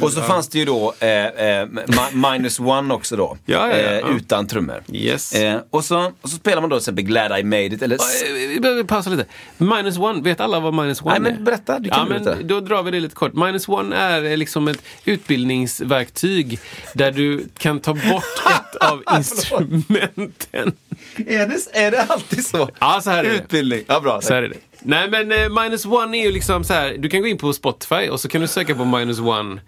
Och 0.00 0.12
så 0.12 0.22
fanns 0.22 0.48
det 0.48 0.58
ju 0.58 0.64
då 0.64 0.94
eh, 1.00 1.08
eh, 1.08 1.66
mi- 1.66 2.32
Minus 2.32 2.60
One 2.60 2.94
också 2.94 3.16
då. 3.16 3.36
Ja, 3.44 3.68
ja, 3.68 3.76
ja, 3.76 3.90
eh, 3.90 3.98
ja. 3.98 4.08
utan 4.08 4.46
trummor. 4.46 4.82
Yes. 4.92 5.32
Och, 5.70 5.84
så, 5.84 6.12
och 6.20 6.30
så 6.30 6.36
spelar 6.36 6.60
man 6.60 6.70
då 6.70 6.76
till 6.76 6.80
exempel 6.82 7.04
Glad 7.04 7.38
I 7.40 7.42
Made 7.44 7.64
It 7.66 7.82
eller... 7.82 7.96
Eh, 7.96 8.32
Vi 8.48 8.60
behöver 8.60 8.84
pausa 8.84 9.10
lite. 9.10 9.24
Minus 9.58 9.98
one, 9.98 10.22
vet 10.22 10.40
alla 10.40 10.60
vad 10.60 10.74
minus 10.74 11.02
one 11.02 11.18
Nej, 11.18 11.30
är? 11.32 11.34
men 11.34 11.44
berätta, 11.44 11.78
du 11.78 11.90
kan 11.90 11.98
ja, 11.98 12.04
berätta. 12.08 12.36
Men 12.36 12.46
då 12.46 12.60
drar 12.60 12.82
vi 12.82 12.90
det 12.90 13.00
lite 13.00 13.14
kort. 13.14 13.32
Minus 13.34 13.68
one 13.68 13.96
är 13.96 14.36
liksom 14.36 14.68
ett 14.68 14.82
utbildningsverktyg 15.04 16.58
där 16.94 17.12
du 17.12 17.48
kan 17.58 17.80
ta 17.80 17.94
bort 17.94 18.24
ett 18.46 18.76
av 18.76 19.02
instrumenten. 19.16 20.72
Är 21.30 21.46
det, 21.46 21.78
är 21.78 21.90
det 21.90 22.02
alltid 22.02 22.46
så? 22.46 22.68
Ja, 22.80 23.00
så 23.02 23.10
här 23.10 23.24
är 23.24 23.28
det. 23.28 23.36
Utbildning. 23.36 23.84
Ja, 23.86 24.00
bra. 24.00 24.20
Så 24.20 24.34
här 24.34 24.42
är 24.42 24.48
det. 24.48 24.56
Nej 24.82 25.10
men 25.10 25.32
eh, 25.32 25.62
Minus 25.62 25.86
One 25.86 26.18
är 26.18 26.24
ju 26.24 26.32
liksom 26.32 26.64
så 26.64 26.72
här. 26.72 26.96
Du 26.98 27.08
kan 27.08 27.20
gå 27.20 27.26
in 27.26 27.38
på 27.38 27.52
Spotify 27.52 28.08
och 28.08 28.20
så 28.20 28.28
kan 28.28 28.40
du 28.40 28.46
söka 28.46 28.74
på 28.74 28.84
Minus 28.84 29.20
One. 29.20 29.60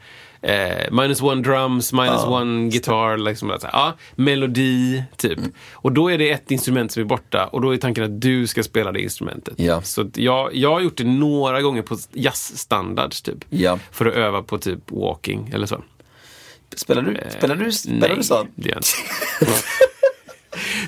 Eh, 0.43 0.91
minus 0.91 1.23
One 1.23 1.43
Drums, 1.43 1.93
Minus 1.93 2.25
One 2.25 2.71
Guitar, 2.71 3.17
liksom, 3.17 3.49
så 3.49 3.67
här, 3.67 3.73
ja, 3.73 3.97
melodi, 4.15 5.03
typ. 5.17 5.39
Mm. 5.39 5.53
Och 5.73 5.93
då 5.93 6.11
är 6.11 6.19
det 6.19 6.31
ett 6.31 6.51
instrument 6.51 6.93
som 6.93 7.03
är 7.03 7.07
borta 7.07 7.47
och 7.47 7.61
då 7.61 7.75
är 7.75 7.77
tanken 7.77 8.05
att 8.05 8.21
du 8.21 8.47
ska 8.47 8.63
spela 8.63 8.93
det 8.93 9.01
instrumentet. 9.01 9.55
Ja. 9.57 9.83
Så 9.83 10.11
jag, 10.15 10.55
jag 10.55 10.73
har 10.73 10.81
gjort 10.81 10.97
det 10.97 11.05
några 11.05 11.63
gånger 11.63 11.83
på 11.83 11.99
jazzstandards, 12.13 13.23
typ. 13.23 13.45
Ja. 13.49 13.79
För 13.91 14.07
att 14.07 14.15
öva 14.15 14.43
på 14.43 14.59
typ 14.59 14.79
walking 14.91 15.51
eller 15.55 15.67
så. 15.67 15.83
Spelar 16.77 17.03
du, 17.03 17.21
spelar 17.31 17.57
du, 17.57 17.73
spelar 17.73 18.09
Nej, 18.09 18.17
du 18.17 18.23
sånt? 18.23 18.51
det 18.55 18.69
gör 18.69 18.77
jag 18.77 18.79
inte. 19.47 19.63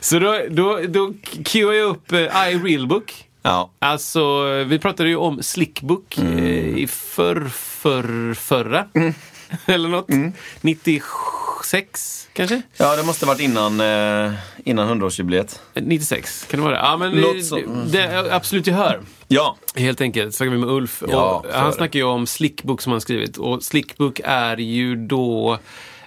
Så 0.01 0.19
då, 0.19 0.41
då, 0.51 0.81
då 0.89 1.13
queuar 1.45 1.73
jag 1.73 1.89
upp 1.89 2.13
eh, 2.13 2.19
iRealbook. 2.51 3.15
Ja. 3.43 3.71
Alltså, 3.79 4.45
vi 4.65 4.79
pratade 4.79 5.09
ju 5.09 5.17
om 5.17 5.43
Slickbook 5.43 6.19
Mm. 6.19 6.39
eh, 6.39 6.79
i 6.79 6.87
förr, 6.87 7.49
förr, 7.55 8.35
förra. 8.35 8.87
Eller 9.67 9.89
något. 9.89 10.11
Mm. 10.11 10.33
96 10.61 12.29
kanske? 12.33 12.63
Ja, 12.77 12.97
det 12.97 13.03
måste 13.03 13.27
varit 13.27 13.41
innan, 13.41 13.81
eh, 13.81 14.33
innan 14.65 15.03
100-årsjubileet. 15.03 15.59
96, 15.75 16.47
kan 16.51 16.61
det 16.61 16.65
vara 16.65 16.75
det? 16.75 16.81
Ja, 16.81 16.97
men 16.97 17.13
Låt 17.13 17.35
det, 17.37 17.43
så. 17.43 17.59
det 17.93 18.35
absolut 18.35 18.67
jag 18.67 18.75
hör. 18.75 19.01
Ja. 19.29 19.57
Helt 19.77 20.01
enkelt, 20.01 20.35
snackade 20.35 20.57
vi 20.57 20.65
med 20.65 20.75
Ulf. 20.75 21.03
Ja, 21.11 21.45
han 21.53 21.73
snackar 21.73 21.99
ju 21.99 22.05
om 22.05 22.27
Slickbook 22.27 22.83
som 22.83 22.93
han 22.93 23.01
skrivit. 23.01 23.37
Och 23.37 23.63
Slickbook 23.63 24.21
är 24.25 24.57
ju 24.57 24.97
då 24.97 25.59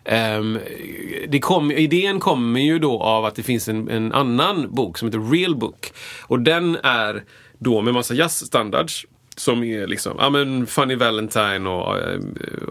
ehm, 0.08 0.60
det 1.28 1.40
kom, 1.40 1.72
idén 1.72 2.20
kommer 2.20 2.60
ju 2.60 2.80
då 2.80 3.02
av 3.02 3.26
att 3.26 3.36
det 3.36 3.44
finns 3.44 3.68
en, 3.68 3.90
en 3.90 4.14
annan 4.14 4.76
bok 4.76 4.98
som 4.98 5.08
heter 5.08 5.32
Real 5.32 5.56
Book. 5.56 5.94
Och 6.22 6.40
den 6.40 6.78
är 6.84 7.24
då 7.58 7.82
med 7.82 7.94
massa 7.94 8.14
jazzstandards. 8.14 9.06
Som 9.36 9.64
är 9.64 9.88
liksom, 9.88 10.16
ja 10.20 10.30
men 10.30 10.68
Funny 10.68 10.96
Valentine 10.96 11.70
och 11.70 11.98
eh, 11.98 12.20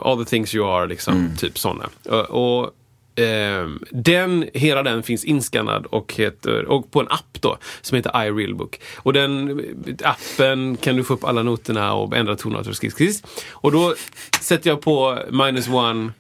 All 0.03 0.25
the 0.25 0.31
things 0.31 0.55
you 0.55 0.71
are, 0.71 0.87
liksom. 0.87 1.15
Mm. 1.15 1.37
Typ 1.37 1.59
sådana. 1.59 1.89
Och, 2.05 2.61
och 2.61 2.75
Ehm, 3.17 3.81
den, 3.91 4.49
hela 4.55 4.83
den 4.83 5.03
finns 5.03 5.25
inskannad 5.25 5.87
och, 5.87 6.15
heter, 6.15 6.65
och 6.65 6.91
på 6.91 7.01
en 7.01 7.09
app 7.09 7.41
då 7.41 7.59
som 7.81 7.97
heter 7.97 8.27
iRealbook. 8.27 8.81
Och 8.97 9.13
den 9.13 9.63
appen 10.05 10.77
kan 10.77 10.97
du 10.97 11.05
få 11.05 11.15
upp 11.15 11.25
alla 11.25 11.43
noterna 11.43 11.95
och 11.95 12.17
ändra 12.17 12.37
tonarter 12.37 12.71
och 12.71 12.77
skiss, 12.77 12.95
skiss. 12.95 13.23
Och 13.51 13.73
då 13.73 13.95
sätter 14.41 14.71
jag 14.71 14.81
på 14.81 15.19
minus 15.31 15.69
one 15.69 16.13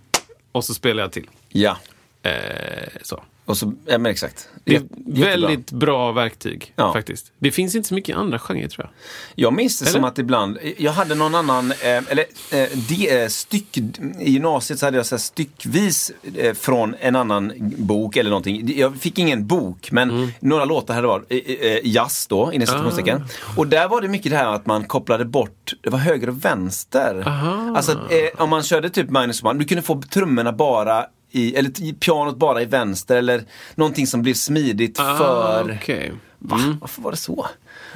och 0.57 0.64
så 0.64 0.74
spelar 0.74 1.02
jag 1.02 1.12
till. 1.12 1.30
Ja. 1.48 1.76
Eh, 2.22 2.88
så. 3.02 3.22
Och 3.47 3.57
så, 3.57 3.72
ja 3.86 3.99
men 3.99 4.12
exakt. 4.12 4.49
Det 4.64 4.76
är 4.76 4.80
Jät- 4.80 4.88
jättebra. 5.07 5.26
väldigt 5.30 5.70
bra 5.72 6.12
verktyg 6.12 6.72
Ja. 6.76 6.92
faktiskt. 6.92 7.32
Det 7.38 7.51
finns 7.51 7.74
inte 7.74 7.88
så 7.88 7.94
mycket 7.94 8.09
i 8.09 8.12
andra 8.12 8.38
genrer 8.38 8.68
tror 8.68 8.86
jag. 8.86 8.92
Jag 9.44 9.53
minns 9.55 9.78
det 9.78 9.86
som 9.86 9.99
Eller? 9.99 10.09
att 10.09 10.18
ibland, 10.18 10.59
jag 10.78 10.92
hade 10.92 11.14
någon 11.14 11.34
annan, 11.34 11.70
eh, 11.72 11.76
eller 11.86 12.24
eh, 12.53 12.68
de, 12.88 13.22
eh, 13.22 13.28
styck, 13.28 13.76
i 14.20 14.30
gymnasiet 14.30 14.78
så 14.78 14.86
hade 14.86 14.97
jag 14.97 15.07
så 15.07 15.18
styckvis 15.18 16.12
eh, 16.36 16.55
från 16.55 16.94
en 17.01 17.16
annan 17.16 17.53
bok 17.78 18.16
eller 18.16 18.30
någonting. 18.30 18.78
Jag 18.78 18.97
fick 18.97 19.18
ingen 19.18 19.47
bok 19.47 19.90
men 19.92 20.11
Mm. 20.11 20.28
några 20.40 20.64
låtar 20.64 20.94
hade 20.94 21.07
varit 21.07 21.24
eh, 21.32 21.38
eh, 21.38 21.78
jazz 21.84 22.26
då, 22.28 22.53
inom 22.53 22.66
citationstecken. 22.66 23.22
Ah. 23.22 23.59
Och 23.61 23.66
där 23.66 23.88
var 23.88 24.01
det 24.01 24.09
mycket 24.09 24.32
det 24.32 24.38
här 24.38 24.53
att 24.55 24.66
man 24.66 24.84
kopplade 24.84 25.24
bort, 25.24 25.72
det 25.82 25.90
var 25.90 25.99
höger 25.99 26.28
och 26.28 26.44
vänster. 26.44 27.22
Alltså 27.76 27.92
eh, 27.92 28.42
om 28.42 28.51
man 28.51 28.62
körde 28.62 28.90
typ 28.90 29.11
minus 29.11 29.42
one, 29.42 29.59
du 29.59 29.64
kunde 29.64 29.82
få 29.82 30.03
trummorna 30.03 30.53
bara 30.53 31.07
i, 31.31 31.57
eller 31.57 31.93
pianot 31.93 32.37
bara 32.37 32.62
i 32.62 32.64
vänster 32.64 33.16
eller 33.16 33.45
någonting 33.74 34.07
som 34.07 34.22
blev 34.22 34.35
smidigt 34.35 34.99
för... 34.99 35.61
Ah, 35.61 35.62
okej. 35.77 36.12
Va? 36.39 36.59
Varför 36.81 37.03
var 37.03 37.11
det 37.11 37.16
så? 37.16 37.47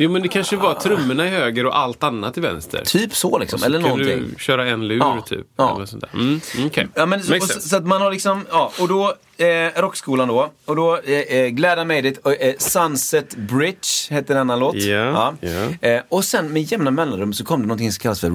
Jo 0.02 0.10
men 0.10 0.22
det 0.22 0.28
kanske 0.28 0.56
var 0.56 0.74
trummorna 0.74 1.26
i 1.26 1.28
höger 1.30 1.66
och 1.66 1.78
allt 1.78 2.02
annat 2.02 2.38
i 2.38 2.40
vänster. 2.40 2.82
Typ 2.84 3.14
så 3.14 3.38
liksom, 3.38 3.58
Så 3.58 3.66
eller 3.66 3.80
kan 3.80 3.88
någonting. 3.88 4.24
du 4.36 4.42
köra 4.42 4.66
en 4.68 4.88
lur 4.88 4.98
Ja, 4.98 5.24
typ. 5.28 5.46
ja. 5.56 5.76
Eller 5.76 5.86
sånt 5.86 6.00
där. 6.12 6.20
Mm, 6.20 6.40
okej. 6.66 6.88
Ja, 6.94 7.06
men 7.06 7.22
så, 7.22 7.40
så, 7.40 7.76
att 7.76 7.86
man 7.86 8.02
har 8.02 8.10
liksom, 8.10 8.46
ja, 8.50 8.72
och 8.80 8.88
då, 8.88 9.14
eh, 9.44 9.80
rockskolan 9.80 10.28
då, 10.28 10.50
och 10.64 10.76
då, 10.76 10.96
eh, 10.96 11.84
made 11.84 12.08
it, 12.08 12.18
och, 12.18 12.32
eh, 12.42 12.54
Sunset 12.58 13.36
Bridge 13.36 13.88
hette 14.10 14.32
en 14.32 14.38
annan 14.38 14.58
låt. 14.58 14.74
Ja, 14.76 15.34
ja. 15.40 15.88
Eh, 15.88 16.02
och 16.08 16.24
sen 16.24 16.52
med 16.52 16.62
jämna 16.62 16.90
mellanrum 16.90 17.32
så 17.32 17.44
kom 17.44 17.60
det 17.60 17.66
någonting 17.66 17.92
som 17.92 18.02
kallas 18.02 18.20
för 18.20 18.30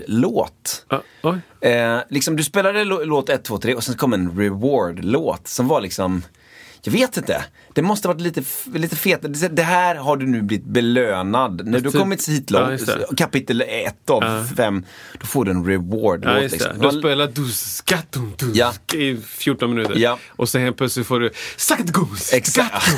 reward-låt. 0.00 0.86
Eh, 1.60 1.98
liksom 2.08 2.36
du 2.36 2.44
spelade 2.44 2.84
lå- 2.84 3.04
låt 3.04 3.28
1, 3.28 3.44
2, 3.44 3.58
3 3.58 3.74
och 3.74 3.84
sen 3.84 3.96
kom 3.96 4.12
en 4.12 4.30
reward-låt 4.38 5.48
som 5.48 5.68
var 5.68 5.80
liksom 5.80 6.22
jag 6.82 6.92
vet 6.92 7.16
inte. 7.16 7.44
Det 7.74 7.82
måste 7.82 8.08
varit 8.08 8.20
lite, 8.20 8.42
lite 8.74 8.96
fet. 8.96 9.20
Det- 9.56 9.62
här 9.62 9.94
har 9.94 10.16
du 10.16 10.26
nu 10.26 10.42
blivit 10.42 10.66
belönad. 10.66 11.66
När 11.66 11.80
du 11.80 11.90
typ- 11.90 12.00
kommit 12.00 12.28
hit 12.28 12.50
Ja, 12.50 12.60
långt, 12.68 12.86
det. 12.86 13.16
kapitel 13.16 13.62
1 13.68 14.10
av 14.10 14.46
5, 14.56 14.84
då 15.20 15.26
får 15.26 15.44
du 15.44 15.50
en 15.50 15.64
reward-låt. 15.66 16.34
Ja, 16.34 16.40
just 16.40 16.52
liksom. 16.52 16.78
Du 16.78 16.98
spelar 17.00 17.26
duskatum 17.26 18.34
Ja. 18.54 18.72
i 18.94 19.16
14 19.16 19.70
minuter. 19.74 19.94
Ja. 19.96 20.18
Och 20.28 20.48
sen 20.48 20.62
helt 20.62 20.76
plötsligt 20.76 21.06
får 21.06 21.20
du 21.20 21.30
Sakatgos. 21.56 22.32
Exakt. 22.32 22.86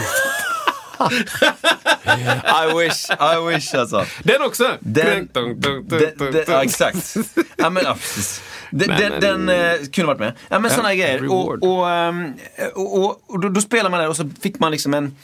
I 1.03 2.75
wish, 2.79 3.11
I 3.11 3.37
wish 3.55 3.75
alltså. 3.75 4.05
Den 4.23 4.43
också! 4.43 4.77
Den, 4.81 5.29
den, 5.33 5.61
den, 5.61 5.89
dun. 5.89 6.45
ja, 6.47 6.63
exakt. 6.63 7.17
Ja, 7.57 7.71
men, 7.71 7.85
ja, 7.85 7.95
precis. 7.95 8.43
Den, 8.73 8.89
Men, 8.89 9.01
den, 9.01 9.21
den 9.21 9.49
eh, 9.49 9.73
eh, 9.73 9.79
kunde 9.93 10.07
varit 10.07 10.21
med. 10.21 10.33
Ja, 10.49 10.59
men 10.59 10.71
ja, 10.71 10.77
sådana 10.77 10.95
grejer. 10.95 11.33
Och, 11.33 11.63
och, 11.63 11.91
ehm, 11.91 12.33
och, 12.75 12.99
och, 13.05 13.23
och 13.27 13.41
då, 13.41 13.49
då 13.49 13.61
spelar 13.61 13.91
man 13.91 14.01
där 14.01 14.09
och 14.09 14.17
så 14.17 14.31
fick 14.41 14.59
man 14.59 14.73
liksom 14.73 14.95
en 14.95 15.17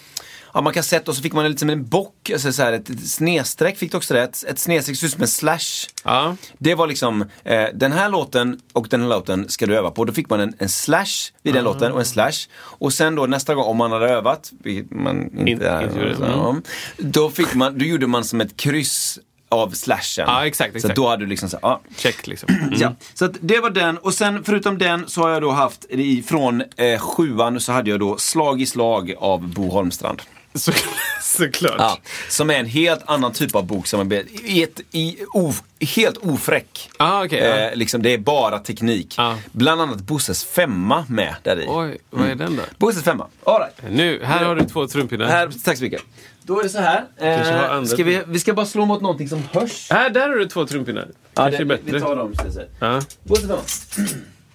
Ja, 0.55 0.61
man 0.61 0.73
kassett 0.73 1.09
och 1.09 1.17
så 1.17 1.23
fick 1.23 1.33
man 1.33 1.49
liksom 1.49 1.71
en 1.71 1.89
bock, 1.89 2.31
alltså 2.33 2.53
så 2.53 2.63
här, 2.63 2.73
ett, 2.73 2.91
ett 2.91 3.09
snedstreck 3.09 3.79
fick 3.79 3.91
du 3.91 3.97
också 3.97 4.15
det. 4.15 4.23
Ett, 4.23 4.45
ett 4.49 4.59
snedstreck 4.59 4.99
ser 4.99 5.07
ut 5.07 5.13
som 5.13 5.23
en 5.23 5.29
slash. 5.29 5.89
Ja. 6.05 6.37
Det 6.59 6.75
var 6.75 6.87
liksom, 6.87 7.25
eh, 7.45 7.65
den 7.75 7.93
här 7.93 8.09
låten 8.09 8.61
och 8.73 8.87
den 8.91 9.01
här 9.01 9.09
låten 9.09 9.49
ska 9.49 9.67
du 9.67 9.77
öva 9.77 9.91
på. 9.91 10.05
Då 10.05 10.13
fick 10.13 10.31
man 10.31 10.41
en, 10.41 10.55
en 10.59 10.69
slash 10.69 11.33
vid 11.43 11.55
den 11.55 11.65
låten 11.65 11.93
och 11.93 11.99
en 11.99 12.05
slash. 12.05 12.33
Och 12.61 12.93
sen 12.93 13.15
då 13.15 13.27
nästa 13.27 13.55
gång, 13.55 13.65
om 13.65 13.77
man 13.77 13.93
hade 13.93 14.09
övat, 14.09 14.53
vilket 14.63 14.91
man 14.91 15.23
inte, 15.39 15.51
Inte- 15.51 15.69
är, 15.69 15.83
inte 15.85 15.99
gjorde. 15.99 16.17
så, 16.17 16.25
Mm. 16.25 16.63
då, 16.99 17.31
fick 17.31 17.55
man, 17.55 17.79
då 17.79 17.85
gjorde 17.85 18.07
man 18.07 18.25
som 18.25 18.41
ett 18.41 18.57
kryss 18.57 19.19
av 19.49 19.71
slashen. 19.71 20.25
Ja, 20.29 20.47
exakt, 20.47 20.73
Så 20.73 20.77
exakt. 20.77 20.97
då 20.97 21.09
hade 21.09 21.25
du 21.25 21.29
liksom 21.29 21.49
så, 21.49 21.59
ja. 21.63 21.81
Check 21.97 22.27
liksom. 22.27 22.49
Mm. 22.49 22.71
Ja, 22.81 22.95
så 23.15 23.25
att 23.25 23.33
det 23.41 23.61
var 23.61 23.71
den 23.71 23.99
och 23.99 24.15
sen 24.15 24.45
förutom 24.45 24.79
den 24.79 25.09
så 25.09 25.21
har 25.21 25.31
jag 25.31 25.43
då 25.43 25.51
haft 25.51 25.85
från 26.27 26.63
eh, 26.77 26.99
sjuan 27.01 27.61
så 27.61 27.73
hade 27.73 27.91
jag 27.91 28.01
då 28.01 28.17
Slag 28.17 28.61
i 28.61 28.67
slag 28.67 29.15
av 29.19 29.49
Bo 29.49 29.69
Holmstrand. 29.69 30.23
Så, 30.55 30.73
såklart. 31.23 31.77
Ja, 31.79 31.99
som 32.29 32.51
är 32.51 32.55
en 32.55 32.67
helt 32.67 33.01
annan 33.07 33.33
typ 33.33 33.55
av 33.55 33.67
bok 33.67 33.87
som 33.87 34.13
är 34.13 34.25
i 34.45 34.63
ett, 34.63 34.81
i, 34.91 35.17
of, 35.35 35.63
helt 35.81 36.17
ofräck. 36.17 36.91
Ah, 36.97 37.25
ja. 37.25 37.39
eh, 37.39 37.75
liksom, 37.75 38.03
det 38.03 38.15
är 38.15 38.19
bara 38.19 38.59
teknik. 38.59 39.15
Ja. 39.19 39.39
Bland 39.53 39.81
annat 39.81 40.01
Bosses 40.01 40.45
femma 40.45 41.05
med 41.09 41.35
där 41.43 41.61
i. 41.61 41.65
Oj, 41.69 41.99
vad 42.11 42.27
är 42.29 42.35
den 42.35 42.57
då? 42.57 42.63
Bosses 42.79 43.05
femma. 43.05 43.27
All 43.45 43.61
right. 43.61 43.97
Nu, 43.97 44.25
här 44.25 44.45
har 44.45 44.57
du 44.57 44.65
två 44.65 44.87
trumpinnar. 44.89 45.27
Här, 45.27 45.51
tack 45.65 45.77
så 45.77 45.85
mycket. 45.85 46.03
Då 46.49 46.59
är 46.59 46.63
det 46.63 46.69
så 46.69 46.79
här. 46.79 47.05
Eh, 47.17 47.85
ska 47.85 48.05
vi, 48.05 48.23
vi 48.27 48.39
ska 48.39 48.55
bara 48.55 48.67
slå 48.67 48.85
mot 48.87 49.01
någonting 49.01 49.29
som 49.29 49.43
hörs. 49.53 49.91
Här, 49.91 50.11
där 50.11 50.29
har 50.29 50.37
du 50.37 50.47
två 50.47 50.67
trumpinnar. 50.67 51.09
Kanske 51.35 51.59
det, 51.59 51.65
bättre. 51.65 51.93
Vi 51.93 52.01
tar 52.01 52.17
dem. 52.17 52.35
ska 52.35 52.45
jag 52.45 52.55
säga. 52.55 52.67
Ja. 52.81 53.01
Bosse 53.25 53.49
femma. 53.49 53.61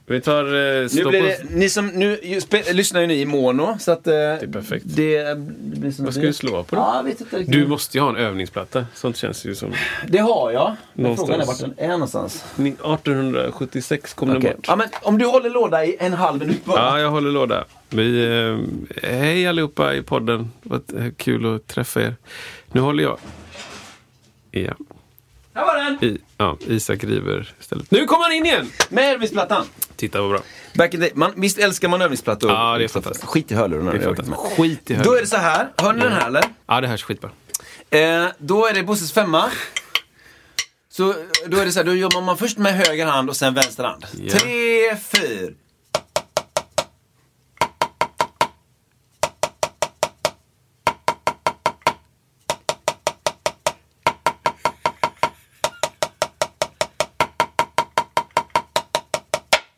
Vi 0.06 0.22
tar... 0.22 0.44
Eh, 0.46 0.88
Nu 0.96 1.06
blir 1.06 1.24
det, 1.24 1.38
ni 1.50 1.70
som, 1.70 1.88
nu 1.88 2.40
spe, 2.42 2.74
lyssnar 2.74 3.02
ju 3.02 3.08
ni 3.08 3.22
i 3.22 3.26
mono 3.26 3.78
så 3.80 3.92
att... 3.92 4.04
Det 4.04 4.16
är 4.16 4.48
perfekt. 4.48 4.86
Det, 4.88 5.24
det 5.24 5.36
blir 5.80 5.92
som 5.92 6.06
Vad 6.06 6.14
ska 6.14 6.24
du 6.24 6.34
slå 6.34 6.64
på 6.64 6.76
då? 6.76 6.82
Ja, 6.82 7.06
inte. 7.10 7.40
Du 7.52 7.68
måste 7.68 7.98
ju 7.98 8.02
ha 8.02 8.10
en 8.10 8.16
övningsplatta. 8.16 8.86
Sånt 8.94 9.18
känns 9.18 9.46
ju 9.46 9.56
som... 9.56 9.74
Det 10.08 10.18
har 10.18 10.52
jag. 10.52 10.76
Men 10.94 11.18
frågan 11.18 11.42
är 11.42 11.46
vart 11.46 11.60
den 11.60 11.74
är 11.78 11.88
någonstans. 11.88 12.46
1876 12.58 14.14
kom 14.14 14.28
den 14.28 14.38
Okej. 14.38 14.54
bort. 14.56 14.66
Ja, 14.68 14.76
men 14.76 14.88
om 15.02 15.18
du 15.18 15.26
håller 15.26 15.50
låda 15.50 15.86
i 15.86 15.96
en 16.00 16.14
halv 16.14 16.40
minut 16.40 16.66
bara. 16.66 16.80
Ja, 16.80 17.00
jag 17.00 17.10
håller 17.10 17.32
låda. 17.32 17.66
Vi, 17.90 18.24
eh, 18.26 19.10
hej 19.10 19.48
allihopa 19.48 19.96
i 19.96 20.02
podden. 20.02 20.52
Vad 20.62 20.82
eh, 20.98 21.12
kul 21.18 21.56
att 21.56 21.68
träffa 21.68 22.02
er. 22.02 22.16
Nu 22.72 22.82
håller 22.82 23.04
jag. 23.04 23.18
Ja, 24.52 24.74
Här 25.56 25.66
var 25.66 25.76
den! 25.76 26.04
I, 26.04 26.18
ja 26.38 26.58
Isak 26.68 27.04
river 27.04 27.54
istället. 27.60 27.92
Nu 27.92 28.06
kommer 28.06 28.24
han 28.24 28.32
in 28.34 28.46
igen! 28.46 28.72
Med 28.90 29.14
övningsplattan. 29.14 29.66
Titta 29.96 30.22
vad 30.22 30.30
bra. 30.32 30.40
Back 30.76 30.94
in 30.94 31.02
the, 31.02 31.10
man, 31.14 31.32
visst 31.36 31.58
älskar 31.58 31.88
man 31.88 32.02
övningsplattor? 32.02 32.52
Ja, 32.52 32.78
det 32.78 32.84
är 32.84 32.88
fantastiskt. 32.88 33.26
Skit 33.26 33.52
i 33.52 33.56
hörlurarna. 33.56 33.92
Det 33.92 33.98
är 33.98 34.02
fantastiskt. 34.04 34.38
Skit 34.58 34.92
i 34.92 34.94
Då 34.94 35.00
höger. 35.00 35.18
är 35.18 35.22
det 35.22 35.28
så 35.28 35.38
här. 35.38 35.68
Hör 35.78 35.94
ni 35.94 36.00
den 36.00 36.12
här 36.12 36.28
eller? 36.28 36.44
Ja, 36.68 36.82
det 36.82 36.88
här 36.88 36.94
är 36.94 36.98
skitbra. 36.98 37.30
Eh, 37.90 38.26
då 38.38 38.66
är 38.68 38.74
det 38.74 38.84
Bosses 38.84 39.12
femma. 39.14 39.52
Så 40.90 41.14
då 41.48 41.58
är 41.58 41.66
det 41.66 41.72
så 41.72 41.80
här, 41.80 41.86
då 41.86 41.94
jobbar 41.96 42.22
man 42.22 42.38
först 42.38 42.58
med 42.58 42.74
höger 42.74 43.06
hand 43.06 43.30
och 43.30 43.36
sen 43.36 43.54
vänster 43.54 43.84
hand. 43.84 44.06
Ja. 44.24 44.34
Tre, 44.34 44.96
fyra. 44.98 45.52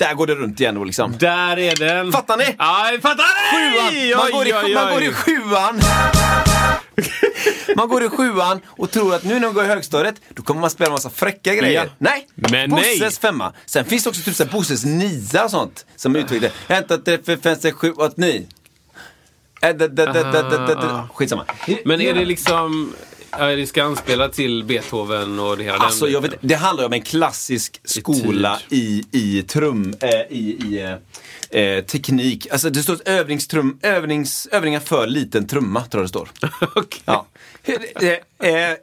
Där 0.08 0.14
går 0.14 0.28
det 0.28 0.36
runt 0.36 0.60
igen 0.60 0.76
då 0.76 0.84
liksom. 0.84 1.18
Där 1.18 1.60
är 1.60 1.76
den. 1.76 2.12
Fattar 2.12 2.38
ni? 2.38 2.56
Jag 2.58 3.02
fattar 3.02 3.24
ni? 3.24 4.12
Sjuan! 4.12 4.18
Man 4.18 4.32
går, 4.32 4.48
i, 4.48 4.54
Oj, 4.54 4.62
oj, 4.64 4.74
man 4.74 4.94
går 4.94 5.04
i 5.04 5.14
sjuan. 5.14 5.82
Man 7.76 7.90
går 7.90 8.04
i 8.04 8.10
sjuan 8.10 8.62
och 8.68 8.92
tror 8.92 9.16
att 9.16 9.24
nu 9.24 9.34
när 9.34 9.40
man 9.40 9.54
går 9.54 9.64
i 9.64 9.68
högstadiet, 9.68 10.16
då 10.30 10.44
kommer 10.44 10.62
man 10.62 10.70
spela 10.70 10.88
en 10.88 10.92
massa 10.92 11.10
fräcka 11.10 11.56
grejer. 11.56 11.86
Ja. 11.86 11.92
Nej! 11.98 12.28
Men 12.36 12.70
Bosses 12.70 13.00
nej. 13.00 13.12
femma. 13.12 13.54
Sen 13.66 13.86
finns 13.86 14.04
det 14.04 14.10
också 14.10 14.22
typ 14.22 14.36
så 14.36 14.44
här 14.44 14.52
Bosses 14.52 14.86
nia 14.86 15.44
och 15.44 15.52
sånt. 15.52 15.86
Som 15.96 16.16
är 16.16 16.20
utvecklat. 16.20 16.52
Hämta 16.68 16.98
tre, 16.98 17.18
fyra, 17.26 17.38
fem, 17.44 17.56
sex, 17.56 17.78
sju, 17.78 17.92
åtta, 17.92 18.14
nio. 18.18 18.48
Äh, 19.62 19.76
da, 19.76 19.88
da, 19.88 20.06
da, 20.06 20.24
da, 20.24 20.42
da, 20.42 20.58
da, 20.58 20.74
da. 20.76 21.10
Skitsamma. 21.14 21.46
Men 21.86 22.02
är 22.02 22.14
det 22.14 22.26
liksom... 22.26 22.94
Ja, 23.40 23.46
det 23.46 23.68
ska 23.68 23.84
anspela 23.84 24.30
till 24.30 24.64
Beethoven 24.64 25.40
och 25.40 25.58
det 25.58 25.64
hela 25.64 25.78
Alltså, 25.78 26.06
den 26.06 26.14
jag 26.14 26.22
vet, 26.22 26.34
det 26.42 26.56
handlar 26.56 26.86
om 26.86 26.94
en 26.94 27.02
klassisk 27.02 27.82
skola 27.84 28.60
i, 28.70 29.04
i 29.12 29.44
trum, 29.44 29.94
äh, 30.02 30.10
i, 30.10 30.58
i 30.66 30.82
eh, 31.52 31.62
eh, 31.62 31.84
teknik. 31.84 32.48
Alltså 32.52 32.70
det 32.70 32.84
står 32.84 32.98
övningstrum, 33.06 33.80
övnings, 33.82 34.48
övningar 34.52 34.80
för 34.80 35.08
liten 35.08 35.48
trumma, 35.48 35.82
tror 35.86 36.02
jag 36.02 36.06
det 36.06 36.10
står. 36.10 36.30
Okej. 36.76 37.02
Ja. 37.06 37.26
Eh, 37.64 37.74
eh, 38.12 38.18
Ja, 38.40 38.48
det 38.48 38.78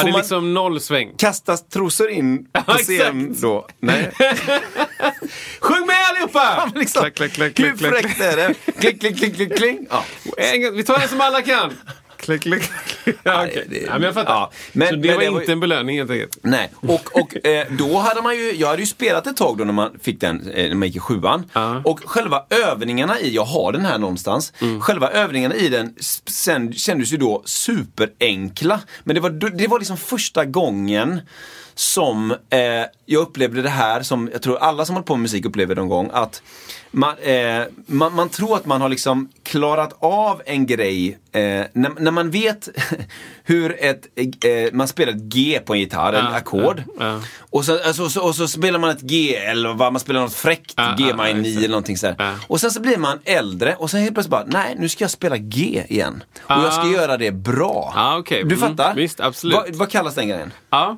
får 0.00 0.08
är 0.08 0.12
man 0.12 0.20
liksom 0.20 0.54
nollsväng. 0.54 1.12
kastas 1.18 1.68
trosor 1.68 2.10
in 2.10 2.46
på 2.66 2.72
scen 2.72 3.36
då? 3.40 3.66
Nej. 3.80 4.10
Sjung 5.60 5.86
med 5.86 5.96
allihopa! 6.10 6.70
liksom, 6.74 7.00
Klack, 7.00 7.14
klack, 7.14 7.32
klack, 7.32 7.58
Hur 7.60 7.76
klack. 7.76 7.92
fräckt 7.92 8.20
är 8.20 8.36
det? 8.36 8.54
Klick, 8.80 9.00
klick, 9.00 9.18
klick, 9.18 9.34
klick, 9.36 9.56
klick. 9.56 9.78
Ja. 9.90 10.04
Vi 10.72 10.82
tar 10.84 10.98
en 10.98 11.08
som 11.08 11.20
alla 11.20 11.42
kan. 11.42 11.72
Klick, 12.26 12.42
klick, 12.42 12.62
klick. 13.04 13.16
Ja, 13.22 13.46
det- 13.68 13.82
ja, 13.86 13.92
men 13.92 14.02
jag 14.02 14.14
fattar. 14.14 14.32
ja, 14.32 14.50
men- 14.72 14.88
Så 14.88 14.94
det 14.94 15.00
men 15.08 15.14
var 15.16 15.22
det 15.24 15.30
var 15.30 15.40
inte 15.40 15.50
ju- 15.50 15.52
en 15.52 15.60
belöning 15.60 15.98
helt 15.98 16.10
enkelt. 16.10 16.38
Nej, 16.42 16.70
och, 16.76 17.20
och 17.20 17.46
eh, 17.46 17.66
då 17.78 17.98
hade 17.98 18.22
man 18.22 18.36
ju, 18.36 18.52
jag 18.56 18.68
hade 18.68 18.82
ju 18.82 18.86
spelat 18.86 19.26
ett 19.26 19.36
tag 19.36 19.58
då 19.58 19.64
när 19.64 19.72
man 19.72 19.90
fick 20.02 20.20
den, 20.20 20.50
eh, 20.50 20.68
när 20.68 20.74
man 20.74 20.88
gick 20.88 20.96
i 20.96 21.00
sjuan. 21.00 21.44
Ja. 21.52 21.82
Och 21.84 22.00
själva 22.04 22.44
övningarna 22.50 23.20
i, 23.20 23.34
jag 23.34 23.44
har 23.44 23.72
den 23.72 23.84
här 23.84 23.98
någonstans, 23.98 24.52
Mm. 24.60 24.80
själva 24.80 25.10
övningarna 25.10 25.54
i 25.54 25.68
den 25.68 25.94
sen, 26.26 26.72
kändes 26.72 27.12
ju 27.12 27.16
då 27.16 27.42
superenkla. 27.44 28.80
Men 29.04 29.14
det 29.14 29.20
var, 29.20 29.30
det 29.30 29.66
var 29.66 29.78
liksom 29.78 29.96
första 29.96 30.44
gången 30.44 31.20
som 31.78 32.30
eh, 32.30 32.58
jag 33.06 33.22
upplevde 33.22 33.62
det 33.62 33.68
här 33.68 34.02
som 34.02 34.28
jag 34.32 34.42
tror 34.42 34.58
alla 34.58 34.84
som 34.84 34.94
håller 34.94 35.06
på 35.06 35.14
med 35.16 35.22
musik 35.22 35.44
upplever 35.44 35.74
någon 35.74 35.88
gång. 35.88 36.10
Att 36.12 36.42
man, 36.90 37.14
eh, 37.22 37.62
man, 37.86 38.14
man 38.14 38.28
tror 38.28 38.56
att 38.56 38.66
man 38.66 38.80
har 38.80 38.88
liksom 38.88 39.28
klarat 39.42 39.96
av 40.00 40.42
en 40.46 40.66
grej 40.66 41.18
eh, 41.32 41.40
när, 41.72 42.00
när 42.00 42.10
man 42.10 42.30
vet 42.30 42.68
hur 43.44 43.76
ett, 43.84 44.06
eh, 44.16 44.72
man 44.72 44.88
spelar 44.88 45.12
ett 45.12 45.22
G 45.22 45.60
på 45.64 45.74
en 45.74 45.80
gitarr, 45.80 46.12
Ja, 46.12 46.20
ackord. 46.36 46.82
ja, 46.98 47.04
ja. 47.06 47.20
Och, 47.38 47.64
så, 47.64 47.72
alltså, 47.86 48.08
så, 48.08 48.22
och 48.28 48.34
så 48.34 48.48
spelar 48.48 48.78
man 48.78 48.90
ett 48.90 49.00
G 49.00 49.36
eller 49.36 49.74
vad, 49.74 49.92
man 49.92 50.00
spelar 50.00 50.20
något 50.20 50.34
fräckt, 50.34 50.74
G 50.98 51.04
ja, 51.08 51.16
9 51.24 51.34
just 51.36 51.44
det. 51.44 51.58
eller 51.58 51.68
någonting 51.68 51.96
sådär. 51.98 52.34
Och 52.46 52.60
sen 52.60 52.70
så 52.70 52.80
blir 52.80 52.96
man 52.96 53.18
äldre 53.24 53.74
och 53.74 53.90
sen 53.90 54.00
helt 54.00 54.14
plötsligt 54.14 54.30
bara, 54.30 54.44
nej 54.46 54.74
nu 54.78 54.88
ska 54.88 55.04
jag 55.04 55.10
spela 55.10 55.36
G 55.36 55.84
igen. 55.88 56.22
Och 56.42 56.50
jag 56.50 56.72
ska 56.72 56.82
Ah. 56.82 56.86
göra 56.92 57.16
det 57.16 57.30
bra. 57.32 57.92
Ah, 57.96 58.18
okej. 58.18 58.44
Du 58.44 58.54
Mm, 58.54 58.68
fattar? 58.76 58.94
visst, 58.94 59.20
absolut. 59.20 59.56
Vad, 59.56 59.74
vad 59.74 59.90
kallas 59.90 60.14
den 60.14 60.28
grejen? 60.28 60.52
Ja, 60.70 60.96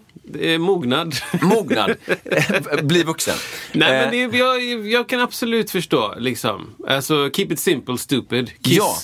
mognad. 0.58 1.14
Mognad. 1.42 1.96
Bli 2.82 3.02
vuxen. 3.02 3.36
Nej, 3.72 3.92
Eh, 3.92 4.10
men 4.12 4.30
det, 4.30 4.38
jag, 4.38 4.86
jag 4.86 5.08
kan 5.08 5.20
absolut 5.20 5.70
förstå, 5.70 6.14
liksom. 6.18 6.74
Alltså, 6.88 7.30
keep 7.30 7.46
it 7.52 7.60
simple, 7.60 7.98
stupid. 7.98 8.50
Kiss. 8.62 8.76
Ja. 8.76 8.96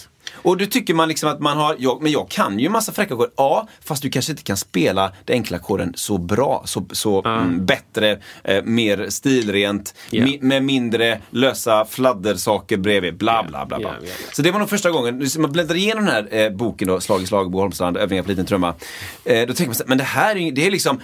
Och 0.44 0.56
då 0.56 0.66
tycker 0.66 0.94
man 0.94 1.08
liksom 1.08 1.28
att 1.30 1.40
man 1.40 1.56
har, 1.56 1.76
ja, 1.78 1.98
men 2.02 2.12
jag 2.12 2.28
kan 2.28 2.58
ju 2.58 2.68
massa 2.68 2.92
fräcka 2.92 3.14
ackord. 3.14 3.30
Ja, 3.36 3.68
fast 3.84 4.02
du 4.02 4.10
kanske 4.10 4.32
inte 4.32 4.42
kan 4.42 4.56
spela 4.56 5.12
den 5.24 5.34
enkla 5.36 5.56
ackorden 5.56 5.92
så 5.96 6.18
bra, 6.18 6.62
så, 6.66 6.86
så 6.92 7.22
mm, 7.24 7.66
bättre, 7.66 8.18
eh, 8.44 8.62
mer 8.64 9.06
stilrent, 9.10 9.94
Ja. 10.10 10.24
mi, 10.24 10.38
med 10.42 10.64
mindre 10.64 11.20
lösa 11.30 11.84
fladdersaker 11.84 12.76
bredvid, 12.76 13.16
bla 13.16 13.44
bla 13.48 13.66
bla. 13.66 13.78
bla. 13.78 13.88
Ja, 14.00 14.06
ja. 14.06 14.12
Så 14.32 14.42
det 14.42 14.50
var 14.50 14.58
nog 14.58 14.70
första 14.70 14.90
gången, 14.90 15.28
man 15.38 15.52
bläddrar 15.52 15.76
igenom 15.76 16.04
den 16.04 16.14
här 16.14 16.28
eh, 16.44 16.50
boken 16.50 16.88
då, 16.88 17.00
Slag 17.00 17.22
i 17.22 17.26
slag, 17.26 17.50
Bo 17.50 17.58
Holmstrand, 17.60 17.96
Övningar 17.96 18.22
på 18.22 18.28
liten 18.28 18.46
trumma. 18.46 18.74
Eh, 19.24 19.46
då 19.46 19.54
tänker 19.54 19.66
man 19.66 19.74
så 19.74 19.84
men 19.86 19.98
det 19.98 20.04
här 20.04 20.36
är, 20.36 20.40
ju- 20.40 20.50
det 20.50 20.66
är 20.66 20.70
liksom 20.70 21.00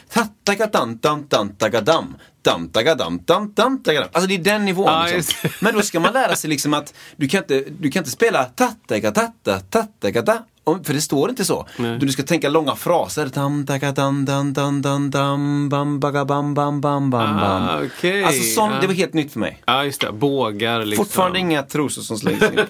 tattagadantantantagadam. 2.43 3.19
Dam-tagadam, 3.23 3.25
dam-dam-tagadam. 3.25 4.09
Alltså 4.13 4.29
det 4.29 4.35
är 4.35 4.39
den 4.39 4.65
nivån. 4.65 4.87
Ja, 4.87 5.07
liksom. 5.07 5.51
Men 5.61 5.75
då 5.75 5.83
ska 5.83 6.01
man 6.01 6.13
lära 6.13 6.37
sig 6.37 6.51
liksom 6.51 6.75
att 6.75 6.95
du 7.17 7.29
kan 7.29 7.39
inte, 7.41 7.65
du 7.79 7.91
kan 7.91 8.01
inte 8.01 8.11
spela 8.11 8.45
tattagatatta, 8.45 9.61
tattagata. 9.61 10.39
om- 10.65 10.85
För 10.85 10.95
det 10.95 11.01
står 11.01 11.31
inte 11.31 11.45
så. 11.45 11.67
Du 12.01 12.09
ska 12.09 12.23
tänka 12.23 12.49
långa 12.49 12.77
fraser. 12.77 13.27
Dam, 13.27 13.65
daga, 13.65 13.93
dan, 13.93 14.25
dan, 14.25 14.53
dan, 14.53 14.83
dan, 14.83 15.11
dam, 15.11 15.69
bam, 15.69 16.01
baga, 16.01 16.25
bam, 16.25 16.55
bam, 16.55 16.81
bam, 16.81 17.11
bam, 17.11 17.37
bam. 17.37 17.63
Ah, 17.63 17.81
okej. 17.85 18.25
Alltså 18.25 18.43
sånt, 18.43 18.73
Ja. 18.75 18.81
det 18.81 18.87
var 18.87 18.95
helt 18.95 19.15
nytt 19.15 19.33
för 19.33 19.41
mig. 19.41 19.63
Ja, 19.67 19.85
just 19.85 20.01
det. 20.01 20.13
Bågar, 20.13 20.85
liksom. 20.85 21.05
Fortfarande 21.05 21.39
inga 21.39 21.63
trosor 21.63 22.03
som 22.03 22.19
slängs 22.19 22.43
in. 22.43 22.61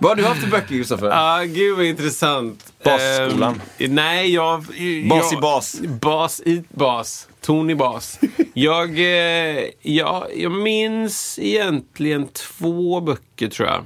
Vad 0.00 0.10
har 0.10 0.16
du 0.16 0.24
haft 0.24 0.40
för 0.40 0.50
böcker, 0.50 0.66
Kristoffer? 0.68 1.06
Ja, 1.06 1.42
gud 1.46 1.76
vad 1.76 1.86
intressant. 1.86 2.72
Basskolan. 2.84 3.60
Ehm, 3.78 3.94
nej, 3.94 4.34
jag... 4.34 4.60
Bas 5.08 5.32
jag, 5.32 5.38
i 5.38 5.40
bas. 5.40 5.80
Bas 6.00 6.40
i 6.40 6.64
bas. 6.68 7.28
Ton 7.40 7.70
i 7.70 7.74
bas. 7.74 8.20
jag, 8.54 8.98
eh, 8.98 9.64
ja, 9.82 10.26
jag 10.36 10.52
minns 10.52 11.38
egentligen 11.42 12.28
två 12.28 13.00
böcker, 13.00 13.48
tror 13.48 13.68
jag. 13.68 13.84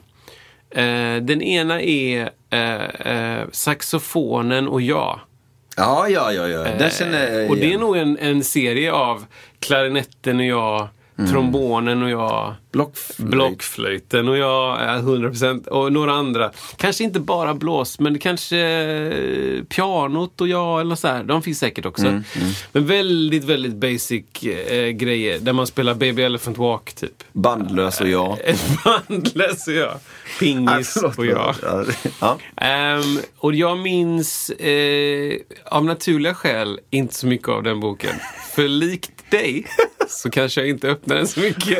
Eh, 0.70 1.22
den 1.22 1.42
ena 1.42 1.80
är 1.82 2.30
eh, 2.50 2.84
eh, 2.84 3.44
Saxofonen 3.52 4.68
och 4.68 4.82
jag. 4.82 5.20
Ja, 5.76 6.08
ja, 6.08 6.32
ja, 6.32 6.48
ja. 6.48 6.62
Den 6.62 6.90
känner 6.90 7.28
jag 7.32 7.44
Eh, 7.44 7.50
Och 7.50 7.56
det 7.56 7.72
är 7.72 7.78
nog 7.78 7.96
en, 7.96 8.18
en 8.18 8.44
serie 8.44 8.92
av 8.92 9.24
klarinetten 9.58 10.38
och 10.40 10.46
jag, 10.46 10.88
Mm. 11.18 11.30
trombonen 11.30 12.02
och 12.02 12.10
jag, 12.10 12.54
Blockflöjt. 12.72 13.30
blockflöjten 13.30 14.28
och 14.28 14.36
jag, 14.38 14.78
ja, 14.80 14.98
100% 14.98 15.68
och 15.68 15.92
några 15.92 16.12
andra. 16.12 16.50
Kanske 16.76 17.04
inte 17.04 17.20
bara 17.20 17.54
blås, 17.54 17.98
men 17.98 18.18
kanske 18.18 18.58
eh, 18.58 19.64
pianot 19.64 20.40
och 20.40 20.48
jag 20.48 20.80
eller 20.80 20.94
så 20.94 21.08
här. 21.08 21.24
De 21.24 21.42
finns 21.42 21.58
säkert 21.58 21.86
också. 21.86 22.06
Mm, 22.06 22.22
Men 22.72 22.86
väldigt, 22.86 23.44
väldigt 23.44 23.74
basic 23.74 24.24
eh, 24.42 24.88
grejer 24.88 25.38
där 25.38 25.52
man 25.52 25.66
spelar 25.66 25.94
Baby 25.94 26.22
Elephant 26.22 26.58
Walk 26.58 26.92
typ. 26.94 27.24
Bandlös 27.32 28.00
och 28.00 28.08
jag. 28.08 28.38
Ett 28.44 28.64
bandlös 28.84 29.66
och 29.66 29.74
jag. 29.74 29.94
Pingis 30.40 30.96
och 31.16 31.26
jag. 31.26 31.54
Ja, 31.62 31.84
ja. 32.20 32.38
Ehm, 32.56 33.18
och 33.38 33.54
jag 33.54 33.78
minns 33.78 34.50
eh, 34.50 35.34
av 35.64 35.84
naturliga 35.84 36.34
skäl 36.34 36.80
inte 36.90 37.14
så 37.14 37.26
mycket 37.26 37.48
av 37.48 37.62
den 37.62 37.80
boken. 37.80 38.14
För 38.54 38.68
likt 38.68 39.13
dig 39.38 39.66
så 40.08 40.30
kanske 40.30 40.60
jag 40.60 40.68
inte 40.70 40.88
öppnade 40.88 41.20
den 41.20 41.26
så 41.28 41.40
mycket. 41.40 41.78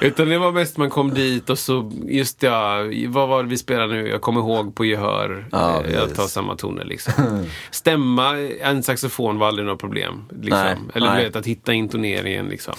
Utan 0.00 0.28
det 0.28 0.38
var 0.38 0.52
mest 0.52 0.76
man 0.76 0.90
kom 0.90 1.14
dit 1.14 1.50
och 1.50 1.58
så, 1.58 1.92
just 2.04 2.42
ja, 2.42 2.76
vad 3.08 3.28
var 3.28 3.42
det 3.42 3.48
vi 3.48 3.56
spelade 3.58 3.94
nu? 3.94 4.08
Jag 4.08 4.20
kommer 4.20 4.40
ihåg 4.40 4.74
på 4.74 4.84
gehör. 4.84 5.46
Ja, 5.52 5.82
Eh, 5.84 5.94
jag 5.94 6.14
tar 6.14 6.26
samma 6.26 6.56
toner 6.56 6.84
liksom. 6.84 7.44
Stämma 7.70 8.38
en 8.38 8.82
saxofon 8.82 9.38
var 9.38 9.48
aldrig 9.48 9.66
något 9.66 9.80
problem. 9.80 10.24
Liksom. 10.42 10.60
Nej, 10.60 10.76
Eller 10.94 11.10
nej. 11.10 11.24
vet, 11.24 11.36
att 11.36 11.46
hitta 11.46 11.72
intoneringen 11.72 12.46
liksom. 12.46 12.74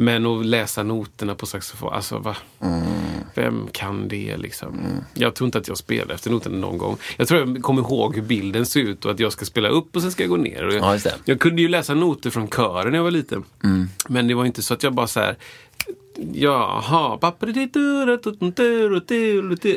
Men 0.00 0.26
att 0.26 0.46
läsa 0.46 0.82
noterna 0.82 1.34
på 1.34 1.46
saxofon, 1.46 1.92
alltså 1.92 2.18
va? 2.18 2.36
Mm. 2.60 2.82
Vem 3.34 3.68
kan 3.72 4.08
det 4.08 4.36
liksom? 4.36 4.80
Jag 5.14 5.34
tror 5.34 5.46
inte 5.46 5.58
att 5.58 5.68
jag 5.68 5.76
spelar 5.76 6.14
efter 6.14 6.30
noterna 6.30 6.56
någon 6.56 6.78
gång. 6.78 6.96
Jag 7.16 7.28
tror 7.28 7.40
jag 7.40 7.62
kommer 7.62 7.82
ihåg 7.82 8.14
hur 8.14 8.22
bilden 8.22 8.66
ser 8.66 8.80
ut 8.80 9.04
och 9.04 9.10
att 9.10 9.20
jag 9.20 9.32
ska 9.32 9.44
spela 9.44 9.68
upp 9.68 9.96
och 9.96 10.02
sen 10.02 10.12
ska 10.12 10.22
jag 10.22 10.30
gå 10.30 10.36
ner. 10.36 10.66
Och 10.66 10.72
jag, 10.72 10.82
Ja, 10.82 10.92
just 10.92 11.04
det. 11.04 11.10
Mm. 11.10 11.22
jag 11.24 11.40
kunde 11.40 11.62
ju 11.62 11.68
läsa 11.68 11.94
noter 11.94 12.30
från 12.30 12.48
kören 12.48 12.90
när 12.90 12.98
jag 12.98 13.04
var 13.04 13.10
liten. 13.10 13.44
Men 14.08 14.28
det 14.28 14.34
var 14.34 14.44
inte 14.44 14.62
så 14.62 14.74
att 14.74 14.82
jag 14.82 14.94
bara 14.94 15.06
så 15.06 15.20
här 15.20 15.36
Jaha, 16.32 17.18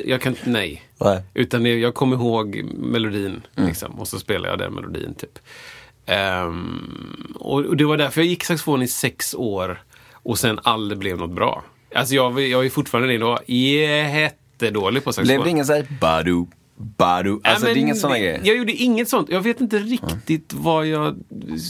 jag 0.05 0.21
kan 0.21 0.35
nej. 0.43 0.83
Nej. 0.99 1.23
Utan 1.33 1.65
jag 1.65 1.93
kommer 1.93 2.15
ihåg 2.15 2.63
melodin 2.73 3.41
liksom, 3.55 3.99
och 3.99 4.07
så 4.07 4.19
spelar 4.19 4.49
jag 4.49 4.59
den 4.59 4.73
melodin 4.73 5.13
typ. 5.13 5.39
Och, 7.35 7.65
och 7.65 7.77
det 7.77 7.85
var 7.85 7.97
därför 7.97 8.21
jag 8.21 8.27
gick 8.27 8.43
saxofon 8.43 8.81
i 8.81 8.87
sex 8.87 9.35
år 9.35 9.81
och 10.23 10.39
sen 10.39 10.59
aldrig 10.63 10.99
blev 10.99 11.17
något 11.17 11.31
bra. 11.35 11.63
Alltså 11.95 12.15
jag, 12.15 12.41
jag 12.41 12.65
är 12.65 12.69
fortfarande 12.69 13.13
idag, 13.13 13.39
jättedålig 13.49 15.03
på 15.03 15.13
saxofon. 15.13 15.27
Blev 15.27 15.43
det 15.43 15.49
ingen 15.49 15.65
såhär 15.65 15.87
badu, 16.01 16.45
badu? 16.75 17.39
Alltså 17.43 17.65
Nej, 17.65 17.73
det 17.73 17.79
är 17.79 17.81
inga 17.81 17.95
sådana 17.95 18.19
grejer? 18.19 18.41
Jag 18.43 18.57
gjorde 18.57 18.71
inget 18.71 19.09
sånt. 19.09 19.29
Jag 19.29 19.41
vet 19.41 19.61
inte 19.61 19.79
riktigt 19.79 20.53
vad 20.53 20.87
jag 20.87 21.15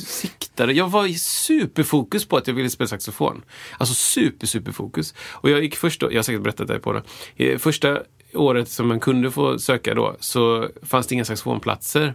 siktade. 0.06 0.74
Jag 0.74 0.90
var 0.90 1.06
i 1.06 1.16
superfokus 1.16 2.26
på 2.26 2.38
att 2.38 2.48
jag 2.48 2.54
ville 2.54 2.70
spela 2.70 2.88
saxofon. 2.88 3.42
Alltså 3.78 3.96
super, 3.96 4.48
superfokus. 4.48 5.14
Och 5.32 5.50
jag 5.50 5.64
gick 5.64 5.76
först 5.76 6.02
då, 6.02 6.12
jag 6.12 6.18
har 6.18 6.24
säkert 6.24 6.42
berättat 6.42 6.68
det 6.68 6.80
på 6.80 7.02
det. 7.38 7.60
Första 7.60 8.00
året 8.34 8.70
som 8.70 8.88
man 8.88 9.00
kunde 9.00 9.32
få 9.32 9.60
söka 9.60 9.94
då 9.94 10.16
så 10.20 10.70
fanns 10.84 11.08
det 11.08 11.16
inga 11.16 11.26
saxofonplatser. 11.26 12.14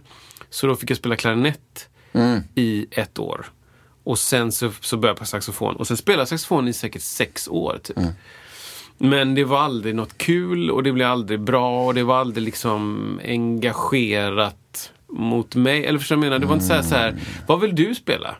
Så 0.49 0.67
då 0.67 0.75
fick 0.75 0.89
jag 0.89 0.97
spela 0.97 1.15
klarinett 1.15 1.89
Mm. 2.13 2.39
i 2.55 2.87
ett 2.91 3.19
år. 3.19 3.45
Och 4.07 4.19
sen 4.19 4.51
så, 4.51 4.71
så 4.81 4.97
började 4.97 5.11
jag 5.11 5.19
på 5.19 5.25
saxofon. 5.25 5.75
Och 5.75 5.87
sen 5.87 5.97
spelade 5.97 6.21
jag 6.21 6.27
saxofon 6.27 6.67
i 6.67 6.73
säkert 6.73 7.01
sex 7.01 7.47
år. 7.47 7.79
Typ. 7.83 7.97
Mm. 7.97 8.11
Men 8.97 9.35
det 9.35 9.43
var 9.43 9.59
aldrig 9.59 9.95
något 9.95 10.17
kul 10.17 10.71
och 10.71 10.83
det 10.83 10.91
blev 10.91 11.07
aldrig 11.07 11.39
bra 11.39 11.85
och 11.85 11.93
det 11.93 12.03
var 12.03 12.17
aldrig 12.17 12.43
liksom 12.43 13.19
engagerat 13.23 14.91
mot 15.07 15.55
mig. 15.55 15.85
Eller 15.85 15.99
förstår 15.99 16.15
du 16.15 16.19
vad 16.19 16.25
jag 16.25 16.29
menar? 16.29 16.39
Det 16.39 16.45
var 16.45 16.53
inte 16.53 16.65
så 16.65 16.73
här, 16.73 16.81
så 16.81 16.95
här 16.95 17.15
vad 17.47 17.59
vill 17.61 17.75
du 17.75 17.95
spela? 17.95 18.35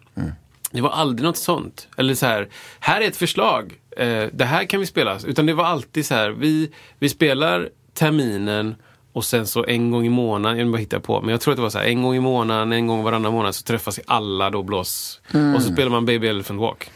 Det 0.72 0.82
var 0.82 0.90
aldrig 0.90 1.26
något 1.26 1.38
sånt. 1.38 1.88
Eller 1.98 2.16
så 2.16 2.26
här, 2.26 2.50
här 2.80 3.02
är 3.02 3.08
ett 3.08 3.18
förslag. 3.18 3.74
Eh, 3.98 4.26
det 4.34 4.46
här 4.46 4.64
kan 4.64 4.80
vi 4.80 4.86
spela. 4.86 5.20
Utan 5.26 5.46
det 5.46 5.54
var 5.54 5.66
alltid 5.66 6.06
så 6.06 6.16
här, 6.16 6.30
vi, 6.30 6.72
vi 7.00 7.10
spelar 7.10 7.70
terminen 7.94 8.76
och 9.18 9.26
sen 9.26 9.48
så 9.48 9.66
en 9.66 9.92
gång 9.92 10.06
i 10.06 10.10
månaden, 10.10 10.60
jag 10.60 10.72
bara 10.72 10.78
hittar 10.78 11.00
på, 11.00 11.22
men 11.22 11.30
jag 11.30 11.42
tror 11.42 11.52
att 11.52 11.56
det 11.58 11.62
var 11.62 11.70
så 11.70 11.78
här, 11.78 11.86
en 11.86 12.04
gång 12.04 12.16
i 12.16 12.20
månaden, 12.20 12.72
en 12.74 12.88
gång 12.88 13.04
varannan 13.04 13.34
månad 13.34 13.56
så 13.56 13.64
träffas 13.64 14.00
alla 14.06 14.50
då 14.50 14.64
blås. 14.64 15.22
Och 15.56 15.62
så 15.64 15.72
spelar 15.74 15.92
man 15.92 16.06
Baby 16.06 16.28
Elephant 16.28 16.60
Walk. 16.62 16.90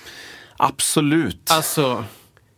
Absolut. 0.57 1.51
Alltså, 1.51 2.03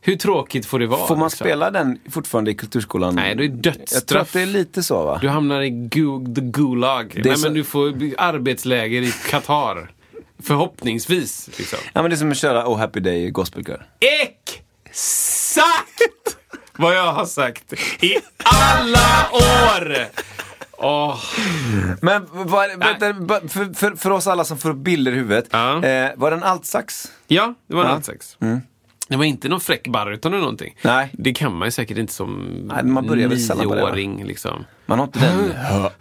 hur 0.02 0.16
tråkigt 0.16 0.66
får 0.66 0.80
det 0.80 0.88
vara? 0.88 1.08
Får 1.08 1.16
man 1.16 1.26
liksom? 1.28 1.46
spela 1.46 1.72
den 1.72 2.00
fortfarande 2.12 2.52
i 2.52 2.56
kulturskolan? 2.56 3.16
Nej, 3.16 3.36
det 3.36 3.44
är 3.44 3.48
Jag 3.48 3.64
tror 3.64 3.74
dödsstraff. 3.74 4.22
att 4.22 4.34
det 4.34 4.42
är 4.42 4.46
lite 4.46 4.84
så 4.84 5.04
va? 5.06 5.18
Du 5.22 5.30
hamnar 5.30 5.62
i 5.62 5.70
gu, 5.70 6.26
the 6.36 6.42
Gulag. 6.42 7.22
Nej, 7.26 7.38
så- 7.38 7.46
men 7.48 7.54
du 7.54 7.64
får 7.64 7.88
arbetsläger 8.18 9.02
i 9.02 9.14
Qatar. 9.30 9.92
Förhoppningsvis. 10.44 11.50
Liksom. 11.58 11.80
Ja 11.94 12.02
men 12.02 12.12
det 12.12 12.16
är 12.16 12.18
som 12.18 12.32
att 12.32 12.38
köra 12.38 12.68
Oh 12.68 12.78
Happy 12.78 13.00
Day 13.00 13.26
i 13.26 13.30
gospelkör. 13.30 13.86
Exakt 14.22 15.70
vad 16.78 16.96
jag 16.96 17.14
har 17.14 17.26
sagt 17.26 17.74
i 18.04 18.16
alla 18.44 19.30
år! 19.34 20.08
Åh, 20.78 21.20
Men 22.02 22.28
var, 22.32 22.78
vänta, 22.78 23.14
för, 23.48 23.74
för, 23.74 23.96
för 23.96 24.10
oss 24.10 24.28
alla 24.28 24.44
som 24.44 24.58
får 24.58 24.74
bilder 24.74 25.12
i 25.12 25.16
huvudet. 25.16 25.46
Ja. 25.52 25.84
Eh, 25.86 26.12
var 26.16 26.32
det 26.32 26.38
en 26.38 26.44
altsax? 26.44 27.12
ja, 27.28 27.54
det 27.68 27.76
var 27.76 27.84
en 27.84 27.90
Ja. 27.90 27.96
altsax. 27.96 28.38
Det 29.08 29.18
var 29.18 29.26
inte 29.26 29.50
någon 29.50 29.60
fräck 29.62 29.88
baryton 29.88 30.34
eller 30.34 30.42
någonting. 30.42 30.76
Nej. 30.82 31.10
Det 31.14 31.34
kan 31.34 31.56
man 31.56 31.68
ju 31.68 31.72
säkert 31.72 31.98
inte 31.98 32.14
som 32.14 32.44
Nej, 32.74 32.84
man 32.84 33.08
börjar 33.08 33.28
väl 33.28 33.40
sällan 33.40 33.68
på 33.68 33.76
det. 33.76 34.24
Liksom. 34.24 34.66
Man 34.86 35.00
har 35.00 35.06
inte 35.06 35.20
den 35.20 35.54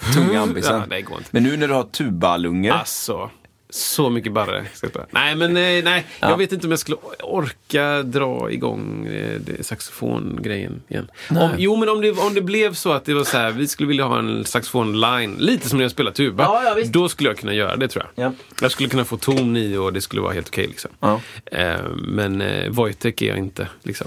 tunga 0.15 0.41
ambisen. 0.41 0.83
Ja. 0.91 1.07
Men 1.31 1.43
nu 1.43 1.57
när 1.57 1.69
du 1.69 1.75
har 1.75 1.83
tubalungor. 1.85 2.73
Alltså, 2.73 3.31
så 3.75 4.11
mycket 4.11 4.33
barre. 4.33 4.67
Nej, 5.11 5.35
men 5.35 5.57
eh, 5.57 5.85
nej. 5.85 6.07
Jag 6.21 6.37
vet 6.37 6.53
inte 6.53 6.67
om 6.67 6.71
jag 6.71 6.79
skulle 6.79 6.97
orka 7.23 8.03
dra 8.03 8.51
igång 8.51 9.07
eh, 9.07 9.41
saxofongrejen 9.61 10.83
igen. 10.89 11.11
Om, 11.31 11.51
jo, 11.59 11.77
men 11.77 11.89
om 11.89 12.01
det, 12.01 12.11
om 12.11 12.35
det 12.35 12.43
blev 12.43 12.75
så 12.75 12.93
att 12.93 13.05
det 13.05 13.15
var 13.15 13.25
så 13.25 13.37
här, 13.37 13.51
vi 13.51 13.69
skulle 13.69 13.89
vilja 13.89 14.05
ha 14.05 14.19
en 14.19 14.45
saxofon-line, 14.45 15.37
lite 15.39 15.69
som 15.69 15.79
när 15.79 15.85
jag 15.85 15.91
spelar 15.91 16.11
tuba. 16.13 16.45
Ja, 16.45 16.63
ja, 16.79 16.85
då 16.87 17.09
skulle 17.09 17.29
jag 17.29 17.39
kunna 17.39 17.55
göra 17.55 17.77
det 17.77 17.89
tror 17.89 18.07
jag. 18.15 18.27
Ja. 18.27 18.33
Jag 18.61 18.71
skulle 18.71 18.89
kunna 18.89 19.05
få 19.05 19.17
ton 19.17 19.57
i 19.57 19.77
och 19.77 19.93
det 19.93 20.01
skulle 20.01 20.23
vara 20.23 20.33
helt 20.33 20.49
okej. 20.49 20.67
liksom. 20.67 20.91
Ja. 21.01 21.21
eh, 21.45 21.77
men 21.97 22.41
eh, 22.41 22.71
Wojtek 22.71 23.23
är 23.23 23.27
jag 23.27 23.39
inte. 23.39 23.69
Liksom. 23.83 24.07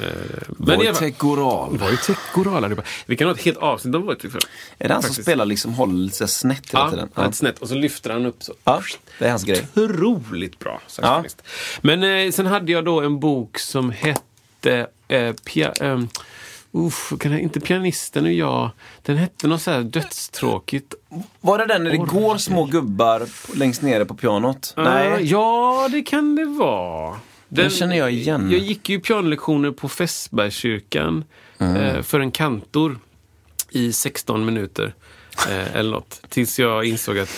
Eh, 0.00 0.06
men 0.58 0.78
Wojtek 0.78 1.18
Goral. 1.18 1.78
Wojtek 1.78 2.16
Goral 2.34 2.64
allihopa. 2.64 2.82
Vi 3.06 3.16
kan 3.16 3.26
ha 3.28 3.34
ett 3.34 3.42
helt 3.42 3.58
avsnitt 3.58 3.94
om 3.94 4.02
Wojtek. 4.06 4.30
för- 4.32 4.40
Är 4.78 4.88
det 4.88 4.94
han 4.94 5.02
som 5.02 5.08
Faktiskt. 5.08 5.22
spelar 5.26 5.44
liksom, 5.46 5.74
håller 5.74 5.94
lite 5.94 6.28
snett 6.28 6.70
hela 6.72 6.84
Ja, 6.84 6.90
tiden? 6.90 7.08
ja. 7.14 7.32
snett. 7.32 7.58
Och 7.58 7.68
så 7.68 7.74
lyfter 7.74 8.10
han 8.10 8.26
upp 8.26 8.42
så. 8.42 8.52
Ja, 8.64 8.82
det 9.18 9.24
är 9.26 9.30
hans 9.30 9.44
grej. 9.44 9.66
otroligt 9.74 10.58
bra 10.58 10.80
saxofonist. 10.86 11.42
Men 11.82 12.02
eh, 12.26 12.30
sen 12.32 12.46
hade 12.46 12.72
jag 12.72 12.84
då 12.84 13.00
en 13.00 13.20
bok 13.20 13.58
som 13.58 13.90
hette 13.90 14.86
eh, 15.08 15.32
pia, 15.32 15.72
eh, 15.80 16.00
uff, 16.72 17.12
kan 17.20 17.32
jag, 17.32 17.40
inte 17.40 17.60
Pianisten 17.60 18.24
och 18.24 18.32
jag. 18.32 18.70
Den 19.02 19.16
hette 19.16 19.46
något 19.46 19.62
så 19.62 19.70
här 19.70 19.82
dödstråkigt. 19.82 20.94
Var 21.40 21.58
det 21.58 21.66
den 21.66 21.84
när 21.84 21.90
det 21.90 21.98
Orr. 21.98 22.06
går 22.06 22.36
små 22.38 22.64
gubbar 22.64 23.26
längst 23.56 23.82
nere 23.82 24.04
på 24.04 24.14
pianot? 24.14 24.74
Eh, 24.76 24.84
Nej. 24.84 25.24
ja, 25.30 25.88
det 25.92 26.02
kan 26.02 26.36
det 26.36 26.44
vara. 26.44 27.16
Den 27.48 27.70
känner 27.70 27.96
jag 27.96 28.12
igen. 28.12 28.50
Jag 28.50 28.60
gick 28.60 28.88
ju 28.88 29.00
pianolektioner 29.00 29.70
på 29.70 29.88
Fässbergskyrkan 29.88 31.24
Mm. 31.58 31.76
eh, 31.76 32.02
för 32.02 32.20
en 32.20 32.30
kantor 32.30 32.98
i 33.70 33.92
16 33.92 34.44
minuter. 34.44 34.94
Eh, 35.48 35.76
eller 35.76 35.90
något. 35.90 36.22
Tills 36.28 36.58
jag 36.58 36.84
insåg 36.84 37.18
att, 37.18 37.28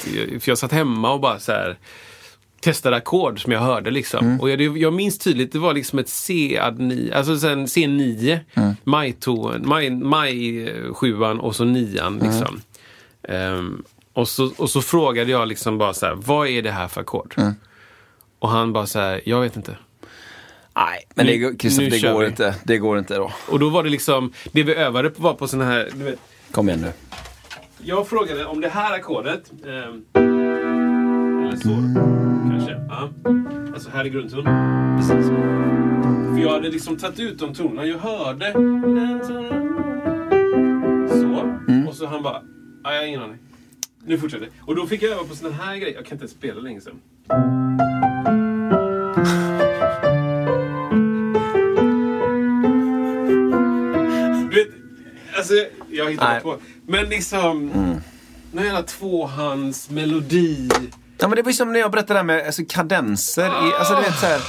för 0.41 0.49
jag 0.49 0.59
satt 0.59 0.73
hemma 0.73 1.13
och 1.13 1.21
bara 1.21 1.39
så 1.41 1.53
här 1.53 1.79
testade 2.61 2.97
ackord 2.97 3.43
som 3.43 3.53
jag 3.53 3.61
hörde 3.61 3.91
liksom. 3.91 4.27
Mm. 4.27 4.41
Och 4.41 4.51
jag, 4.51 4.79
jag 4.79 4.93
minns 4.93 5.19
tydligt, 5.19 5.53
det 5.53 5.59
var 5.59 5.75
liksom 5.75 5.99
ett 5.99 6.09
C-9, 6.09 7.15
alltså 7.15 7.39
sen 7.39 7.67
C9, 7.67 8.39
Mm. 8.55 8.75
maj-tonen, 8.85 9.69
maj, 9.69 9.91
maj 9.91 10.73
sjuan 10.95 11.41
och 11.41 11.57
så 11.57 11.65
nian 11.65 12.21
Mm. 12.21 12.27
liksom. 12.31 12.61
Ehm, 13.29 13.83
och, 14.13 14.29
så, 14.29 14.53
och 14.57 14.71
så 14.71 14.83
frågade 14.83 15.31
jag 15.31 15.49
liksom 15.49 15.79
bara 15.79 15.95
så 15.95 16.07
här, 16.07 16.15
vad 16.15 16.49
är 16.49 16.63
det 16.63 16.71
här 16.71 16.89
för 16.89 17.01
ackord? 17.01 17.35
Mm. 17.37 17.53
Och 18.39 18.49
han 18.51 18.73
bara 18.73 18.87
så 18.87 18.99
här, 18.99 19.21
jag 19.25 19.41
vet 19.41 19.57
inte. 19.57 19.77
Nej, 20.79 21.05
men 21.15 21.27
det, 21.27 21.39
Nu- 21.39 21.57
Christopher, 21.59 21.91
nu 21.91 21.97
det 21.99 22.13
går 22.13 22.21
vi. 22.21 22.27
inte. 22.27 22.55
Det 22.65 22.79
går 22.79 22.99
inte 22.99 23.17
då. 23.17 23.33
Och 23.49 23.59
då 23.59 23.69
var 23.69 23.83
det 23.85 23.91
liksom, 23.91 24.33
det 24.53 24.63
vi 24.63 24.75
övade 24.75 25.11
på 25.11 25.23
var 25.23 25.35
på 25.35 25.49
såna 25.49 25.65
här, 25.65 25.89
du 25.95 26.05
vet, 26.05 26.19
Kom 26.51 26.69
igen 26.69 26.81
nu. 26.81 26.93
jag 27.83 28.09
frågade 28.09 28.45
om 28.45 28.61
det 28.61 28.69
här 28.69 28.95
ackordet, 28.95 29.53
ehm, 29.67 30.05
eller 31.47 31.57
så, 31.57 31.69
kanske. 32.51 32.73
Ja. 32.89 33.11
Alltså 33.75 33.91
här 33.91 34.05
är 34.05 34.09
grundton. 34.09 34.45
Precis. 34.99 35.27
För 36.35 36.39
jag 36.43 36.51
hade 36.53 36.69
liksom 36.71 36.97
tagit 36.97 37.21
ut 37.21 37.39
de 37.39 37.55
tonerna, 37.55 37.87
jag 37.87 37.99
hörde 37.99 38.45
den 38.53 39.23
tonen. 39.27 39.69
Så, 41.11 41.55
och 41.91 41.95
så 41.97 42.07
han 42.07 42.23
bara, 42.23 42.43
"Ja, 42.85 42.93
jag 42.93 43.01
har 43.01 43.07
ingen 43.07 43.23
aning. 43.23 43.39
Nu 44.07 44.19
fortsätter 44.19 44.45
det. 44.45 44.51
Och 44.61 44.75
då 44.75 44.87
fick 44.87 45.03
jag 45.03 45.11
öva 45.13 45.25
på 45.25 45.35
såna 45.37 45.55
här 45.55 45.77
grejer, 45.77 45.95
jag 45.95 46.05
kan 46.07 46.15
inte 46.15 46.23
ens 46.25 46.33
spela 46.33 46.61
länge 46.61 46.81
sedan. 46.81 47.01
Alltså 55.39 55.55
jag 55.91 56.11
hittar 56.11 56.33
Nej. 56.33 56.41
på. 56.41 56.57
Men 56.87 57.09
liksom, 57.09 57.67
någon 58.53 58.65
jävla 58.65 58.83
tvåhandsmelodi. 58.83 60.69
Ja, 61.19 61.29
men 61.29 61.37
det 61.37 61.43
var 61.43 61.51
ju 61.51 61.57
som 61.57 61.73
när 61.73 61.81
jag 61.81 61.91
berättade 61.91 62.15
det 62.15 62.19
här 62.19 62.25
med 62.25 62.47
alltså, 62.47 62.63
kadenser. 62.69 63.47
I, 63.47 63.75
alltså, 63.79 63.95
du 63.95 64.01
vet, 64.01 64.19
så 64.19 64.27
här, 64.27 64.41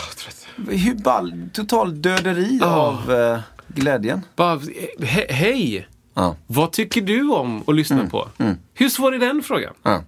hur 0.68 0.96
ball, 0.96 1.50
total 1.54 2.02
döderi 2.02 2.60
av 2.64 3.14
eh, 3.14 3.40
glädjen. 3.68 4.22
Bara, 4.36 4.60
he, 5.02 5.26
hej! 5.30 5.88
Ja. 6.14 6.36
Vad 6.48 6.72
tycker 6.72 7.02
du 7.02 7.32
om 7.32 7.64
att 7.68 7.76
lyssna 7.76 8.08
på? 8.08 8.30
Hur 8.74 8.90
svår 8.90 9.16
är 9.16 9.20
den 9.20 9.44
frågan? 9.44 9.74
Ja. 9.84 10.04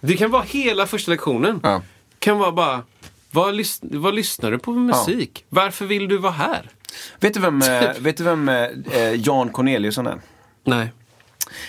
Det 0.00 0.16
kan 0.16 0.30
vara 0.30 0.42
hela 0.42 0.86
första 0.86 1.10
lektionen. 1.10 1.60
Ja. 1.62 1.82
kan 2.18 2.38
vara 2.38 2.52
bara, 2.52 2.82
vad, 3.30 3.54
lys, 3.54 3.78
vad 3.82 4.14
lyssnar 4.14 4.50
du 4.50 4.58
på 4.58 4.72
för 4.72 4.80
musik? 4.80 5.44
Varför 5.48 5.86
vill 5.86 6.08
du 6.08 6.18
vara 6.18 6.32
här? 6.32 6.70
Vet 7.20 7.34
du 7.34 7.40
vem, 7.40 7.62
eh, 7.62 7.90
vet 7.98 8.16
du 8.16 8.24
vem 8.24 8.48
eh, 8.48 8.68
eh, 8.92 9.14
Jan 9.14 9.48
Corneliusson 9.48 10.06
är? 10.06 10.20
Nej. 10.64 10.92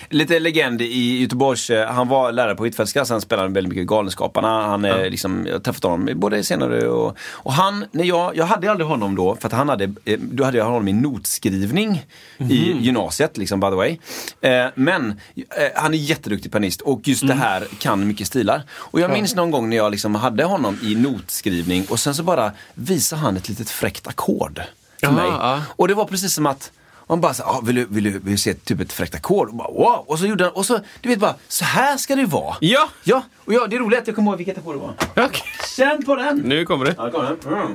Lite 0.08 0.38
legend 0.38 0.82
i 0.82 1.22
Göteborgs, 1.22 1.70
han 1.88 2.08
var 2.08 2.32
lärare 2.32 2.54
på 2.54 2.62
Hvitfeldtska, 2.62 3.04
han 3.08 3.20
spelade 3.20 3.48
väldigt 3.48 3.68
mycket 3.68 3.86
Galenskaparna. 3.86 4.66
Han 4.66 4.84
är 4.84 5.10
liksom, 5.10 5.46
jag 5.46 5.54
har 5.54 5.60
träffat 5.60 5.82
honom 5.82 6.10
både 6.14 6.44
senare 6.44 6.88
och, 6.88 7.16
och 7.20 7.52
han, 7.52 7.84
när 7.92 8.04
jag, 8.04 8.36
jag 8.36 8.44
hade 8.44 8.70
aldrig 8.70 8.88
honom 8.88 9.16
då, 9.16 9.36
för 9.36 9.46
att 9.46 9.52
han 9.52 9.68
hade, 9.68 9.86
då 10.16 10.44
hade 10.44 10.58
jag 10.58 10.64
honom 10.64 10.88
i 10.88 10.92
notskrivning 10.92 12.06
i 12.38 12.76
gymnasiet, 12.80 13.36
liksom 13.36 13.60
by 13.60 13.66
the 13.66 13.74
way. 13.74 13.98
Eh, 14.40 14.66
men 14.74 15.20
eh, 15.36 15.68
han 15.74 15.94
är 15.94 15.98
jätteduktig 15.98 16.52
pianist 16.52 16.80
och 16.80 17.08
just 17.08 17.26
det 17.26 17.34
här 17.34 17.66
kan 17.78 18.06
mycket 18.06 18.26
stilar. 18.26 18.62
Och 18.70 19.00
jag 19.00 19.12
minns 19.12 19.34
någon 19.34 19.50
gång 19.50 19.68
när 19.68 19.76
jag 19.76 19.90
liksom 19.90 20.14
hade 20.14 20.44
honom 20.44 20.78
i 20.82 20.94
notskrivning 20.94 21.86
och 21.90 22.00
sen 22.00 22.14
så 22.14 22.22
bara 22.22 22.52
visade 22.74 23.22
han 23.22 23.36
ett 23.36 23.48
litet 23.48 23.70
fräckt 23.70 24.06
ackord 24.06 24.60
för 25.00 25.06
Jaha, 25.06 25.16
mig. 25.16 25.26
ja. 25.40 25.62
Och 25.76 25.88
det 25.88 25.94
var 25.94 26.04
precis 26.04 26.32
som 26.34 26.46
att 26.46 26.72
man 27.08 27.20
bara 27.20 27.34
så, 27.34 27.42
ah, 27.42 27.60
vill, 27.64 27.74
du, 27.76 27.86
vill, 27.90 28.04
du, 28.04 28.10
vill 28.10 28.20
du 28.32 28.36
se 28.38 28.54
typ 28.54 28.80
ett 28.80 28.92
fräckt 28.92 29.14
ackord? 29.14 29.48
Och, 29.48 29.54
bara, 29.54 29.68
wow. 29.72 30.04
och 30.06 30.18
så 30.18 30.26
gjorde 30.26 30.44
han, 30.44 30.52
och 30.52 30.66
så, 30.66 30.78
du 31.00 31.08
vet 31.08 31.18
bara, 31.18 31.34
så 31.48 31.64
här 31.64 31.96
ska 31.96 32.16
det 32.16 32.24
vara. 32.26 32.54
Ja! 32.60 32.88
Ja, 33.04 33.22
och 33.44 33.52
ja, 33.52 33.66
det 33.66 33.76
är 33.76 33.80
roligt 33.80 33.98
att 33.98 34.06
jag 34.06 34.16
kommer 34.16 34.30
ihåg 34.30 34.38
vilket 34.38 34.58
ackord 34.58 34.74
det 34.74 34.80
var. 34.80 34.94
Okej. 35.26 35.42
Känn 35.76 36.04
på 36.04 36.16
den! 36.16 36.36
Nu 36.44 36.64
kommer 36.64 36.84
det. 36.84 36.94
Ja, 36.98 37.10
kommer 37.10 37.36
den. 37.50 37.72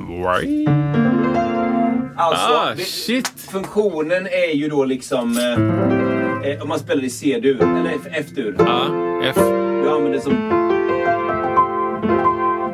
Mm. 0.65 2.17
Alltså, 2.17 2.53
Ah, 2.53 2.73
det, 2.75 2.83
shit. 2.85 3.27
funktionen 3.51 4.27
är 4.27 4.55
ju 4.55 4.69
då 4.69 4.85
liksom, 4.85 5.37
eh, 5.37 6.51
eh, 6.51 6.61
om 6.61 6.69
man 6.69 6.79
spelar 6.79 7.03
i 7.03 7.09
C-dur, 7.09 7.61
eller 7.61 7.97
F-dur. 8.11 8.55
Ja, 8.59 8.85
F. 9.29 9.35
Du 9.83 9.89
använder 9.89 10.19
som, 10.19 10.33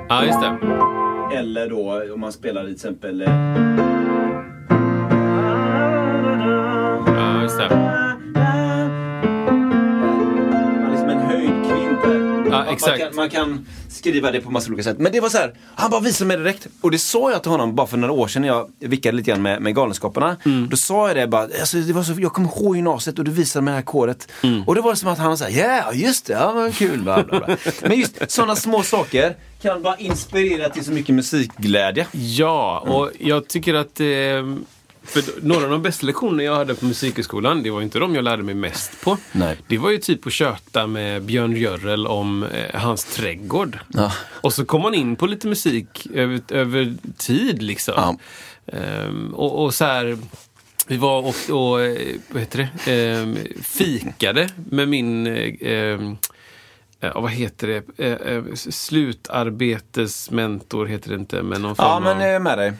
Ja, 0.09 0.25
just 0.25 0.39
det. 0.41 0.57
eller 1.37 1.69
då 1.69 2.13
om 2.13 2.19
man 2.19 2.31
spelar 2.31 2.63
till 2.63 2.73
exempel 2.73 3.21
eh, 3.21 3.27
just 7.51 7.69
det. 7.69 7.75
Man 10.75 10.83
har 10.83 10.91
liksom 10.91 11.09
en 11.09 11.19
höjd 11.19 11.49
kvint 11.49 12.01
där. 12.03 12.51
Ja, 12.51 12.65
exakt. 12.65 12.99
Man 12.99 12.99
kan, 12.99 13.15
man 13.15 13.29
kan 13.29 13.65
skriva 13.89 14.31
det 14.31 14.41
på 14.41 14.51
massa 14.51 14.67
olika 14.67 14.83
sätt. 14.83 14.99
Men 14.99 15.11
det 15.11 15.19
var 15.19 15.29
så 15.29 15.37
här, 15.37 15.53
han 15.75 15.91
bara 15.91 16.01
visade 16.01 16.27
mig 16.27 16.37
det 16.37 16.43
direkt. 16.43 16.67
Och 16.81 16.91
det 16.91 16.97
sa 16.97 17.31
jag 17.31 17.41
till 17.41 17.51
honom 17.51 17.75
bara 17.75 17.87
för 17.87 17.97
några 17.97 18.13
år 18.13 18.27
sedan 18.27 18.41
när 18.41 18.49
jag 18.49 18.71
vickade 18.79 19.17
lite 19.17 19.31
grann 19.31 19.41
med, 19.41 19.61
med 19.61 19.75
Galenskaparna. 19.75 20.37
Mm. 20.45 20.69
Då 20.69 20.77
sa 20.77 21.07
jag 21.07 21.17
det 21.17 21.27
bara, 21.27 21.41
alltså, 21.41 21.77
det 21.77 21.93
var 21.93 22.03
så, 22.03 22.13
jag 22.17 22.33
kommer 22.33 22.47
ihåg 22.47 22.75
gymnasiet 22.75 23.19
och 23.19 23.25
du 23.25 23.31
visade 23.31 23.65
mig 23.65 23.71
det 23.71 23.75
här 23.75 23.83
kodet. 23.83 24.31
Mm. 24.43 24.63
Och 24.67 24.75
det 24.75 24.81
var 24.81 24.95
som 24.95 25.09
att 25.09 25.17
han 25.17 25.37
sa, 25.37 25.49
ja 25.49 25.93
just 25.93 26.25
det, 26.25 26.33
ja 26.33 26.53
men 26.53 26.71
kul. 26.71 27.01
Bla, 27.01 27.23
bla, 27.23 27.39
bla. 27.45 27.57
Men 27.81 27.99
just 27.99 28.31
sådana 28.31 28.55
små 28.55 28.83
saker 28.83 29.35
kan 29.61 29.81
bara 29.81 29.97
inspirera 29.97 30.69
till 30.69 30.85
så 30.85 30.91
mycket 30.91 31.15
musikglädje. 31.15 32.07
Ja, 32.11 32.79
och 32.79 33.11
jag 33.19 33.47
tycker 33.47 33.73
att... 33.73 33.99
Eh, 33.99 34.05
För 35.11 35.23
några 35.41 35.63
av 35.63 35.69
de 35.71 35.81
bästa 35.81 36.05
lektionerna 36.05 36.43
jag 36.43 36.55
hade 36.55 36.75
på 36.75 36.85
musikhögskolan, 36.85 37.63
det 37.63 37.69
var 37.69 37.81
inte 37.81 37.99
de 37.99 38.15
jag 38.15 38.23
lärde 38.23 38.43
mig 38.43 38.55
mest 38.55 39.01
på. 39.03 39.17
Nej. 39.31 39.57
Det 39.67 39.77
var 39.77 39.89
ju 39.89 39.97
typ 39.97 40.27
att 40.27 40.33
köta 40.33 40.87
med 40.87 41.21
Björn 41.23 41.55
Görrel 41.55 42.07
om 42.07 42.43
eh, 42.43 42.75
hans 42.81 43.05
trädgård. 43.05 43.79
Ja. 43.87 44.11
Och 44.41 44.53
så 44.53 44.65
kom 44.65 44.81
man 44.81 44.93
in 44.93 45.15
på 45.15 45.25
lite 45.27 45.47
musik 45.47 46.07
över, 46.13 46.41
över 46.49 46.95
tid 47.17 47.61
liksom. 47.61 47.93
Ja. 47.97 48.17
Ehm, 48.77 49.33
och, 49.33 49.63
och 49.63 49.73
så 49.73 49.85
här, 49.85 50.17
vi 50.87 50.97
var 50.97 51.19
och, 51.19 51.35
och 51.49 51.81
eh, 51.81 51.97
vad 52.29 52.39
heter 52.41 52.69
det, 52.85 52.91
Ehm, 52.91 53.37
fikade 53.63 54.49
med 54.69 54.87
min, 54.87 55.27
eh, 55.27 55.53
ehm, 55.61 56.17
ja, 56.99 57.19
vad 57.19 57.31
heter 57.31 57.67
det, 57.67 57.83
Eh, 57.97 58.11
eh, 58.33 58.43
slutarbetesmentor 58.53 60.85
heter 60.85 61.09
det 61.09 61.15
inte, 61.15 61.43
men 61.43 61.61
någon 61.61 61.75
form 61.75 61.85
Ja, 61.87 61.99
men 61.99 62.19
jag 62.19 62.29
är 62.35 62.39
med 62.39 62.57
dig. 62.57 62.73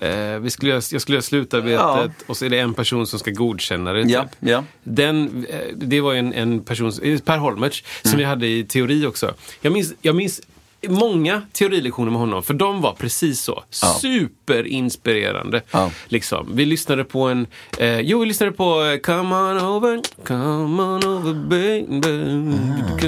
Eh, 0.00 0.38
vi 0.40 0.50
skulle 0.50 0.70
jag 0.72 0.82
skulle 1.00 1.14
göra 1.16 1.22
slutarbetet 1.22 1.80
Ja. 1.80 2.08
och 2.26 2.36
så 2.36 2.44
är 2.44 2.50
det 2.50 2.58
en 2.58 2.74
person 2.74 3.06
som 3.06 3.18
ska 3.18 3.30
godkänna 3.30 3.92
det. 3.92 4.02
Typ. 4.04 4.28
ja. 4.40 4.64
Den, 4.82 5.46
eh, 5.50 5.58
det 5.76 6.00
var 6.00 6.14
en, 6.14 6.32
en 6.32 6.60
person, 6.60 6.92
eh, 7.02 7.18
Per 7.20 7.38
Holmertz, 7.38 7.82
som 8.02 8.08
Mm. 8.08 8.18
vi 8.18 8.24
hade 8.24 8.46
i 8.46 8.64
teori 8.64 9.06
också. 9.06 9.34
Jag 9.60 9.72
minns, 9.72 9.94
jag 10.02 10.16
minns 10.16 10.40
många 10.88 11.42
teorilektioner 11.52 12.10
med 12.10 12.20
honom, 12.20 12.42
för 12.42 12.54
de 12.54 12.80
var 12.80 12.92
precis 12.92 13.40
så. 13.40 13.64
Superinspirerande. 13.70 15.62
Ja. 15.70 15.90
Liksom. 16.08 16.56
Vi 16.56 16.64
lyssnade 16.64 17.04
på 17.04 17.22
en, 17.22 17.46
eh, 17.78 18.00
jo 18.00 18.18
vi 18.18 18.26
lyssnade 18.26 18.52
på 18.52 18.84
eh, 18.84 18.98
Come 18.98 19.36
on 19.36 19.58
over, 19.58 20.02
come 20.24 20.82
on 20.82 21.04
over 21.04 21.34
baby. 21.34 21.86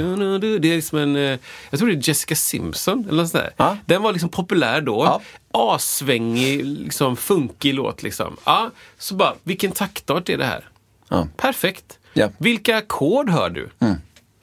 Do. 0.01 0.57
Det 0.57 0.71
är 0.71 0.75
liksom 0.75 0.97
en, 0.97 1.15
eh, 1.15 1.39
jag 1.69 1.79
tror 1.79 1.89
det 1.89 1.95
är 1.95 2.09
Jessica 2.09 2.35
Simpson 2.35 3.05
eller 3.09 3.21
något 3.21 3.31
sånt 3.31 3.43
där. 3.43 3.53
Ja. 3.57 3.77
Den 3.85 4.01
var 4.01 4.11
liksom 4.11 4.29
populär 4.29 4.81
då. 4.81 5.03
Ja. 5.05 5.21
Assvängig, 5.51 6.65
liksom 6.65 7.17
funkig 7.17 7.73
låt 7.73 8.03
liksom. 8.03 8.37
Ja, 8.43 8.71
så 8.97 9.15
bara, 9.15 9.33
vilken 9.43 9.71
taktart 9.71 10.29
är 10.29 10.37
det 10.37 10.45
här? 10.45 10.69
Ja. 11.09 11.27
Perfekt. 11.37 11.99
Ja. 12.13 12.29
Vilka 12.37 12.77
ackord 12.77 13.29
hör 13.29 13.49
du? 13.49 13.69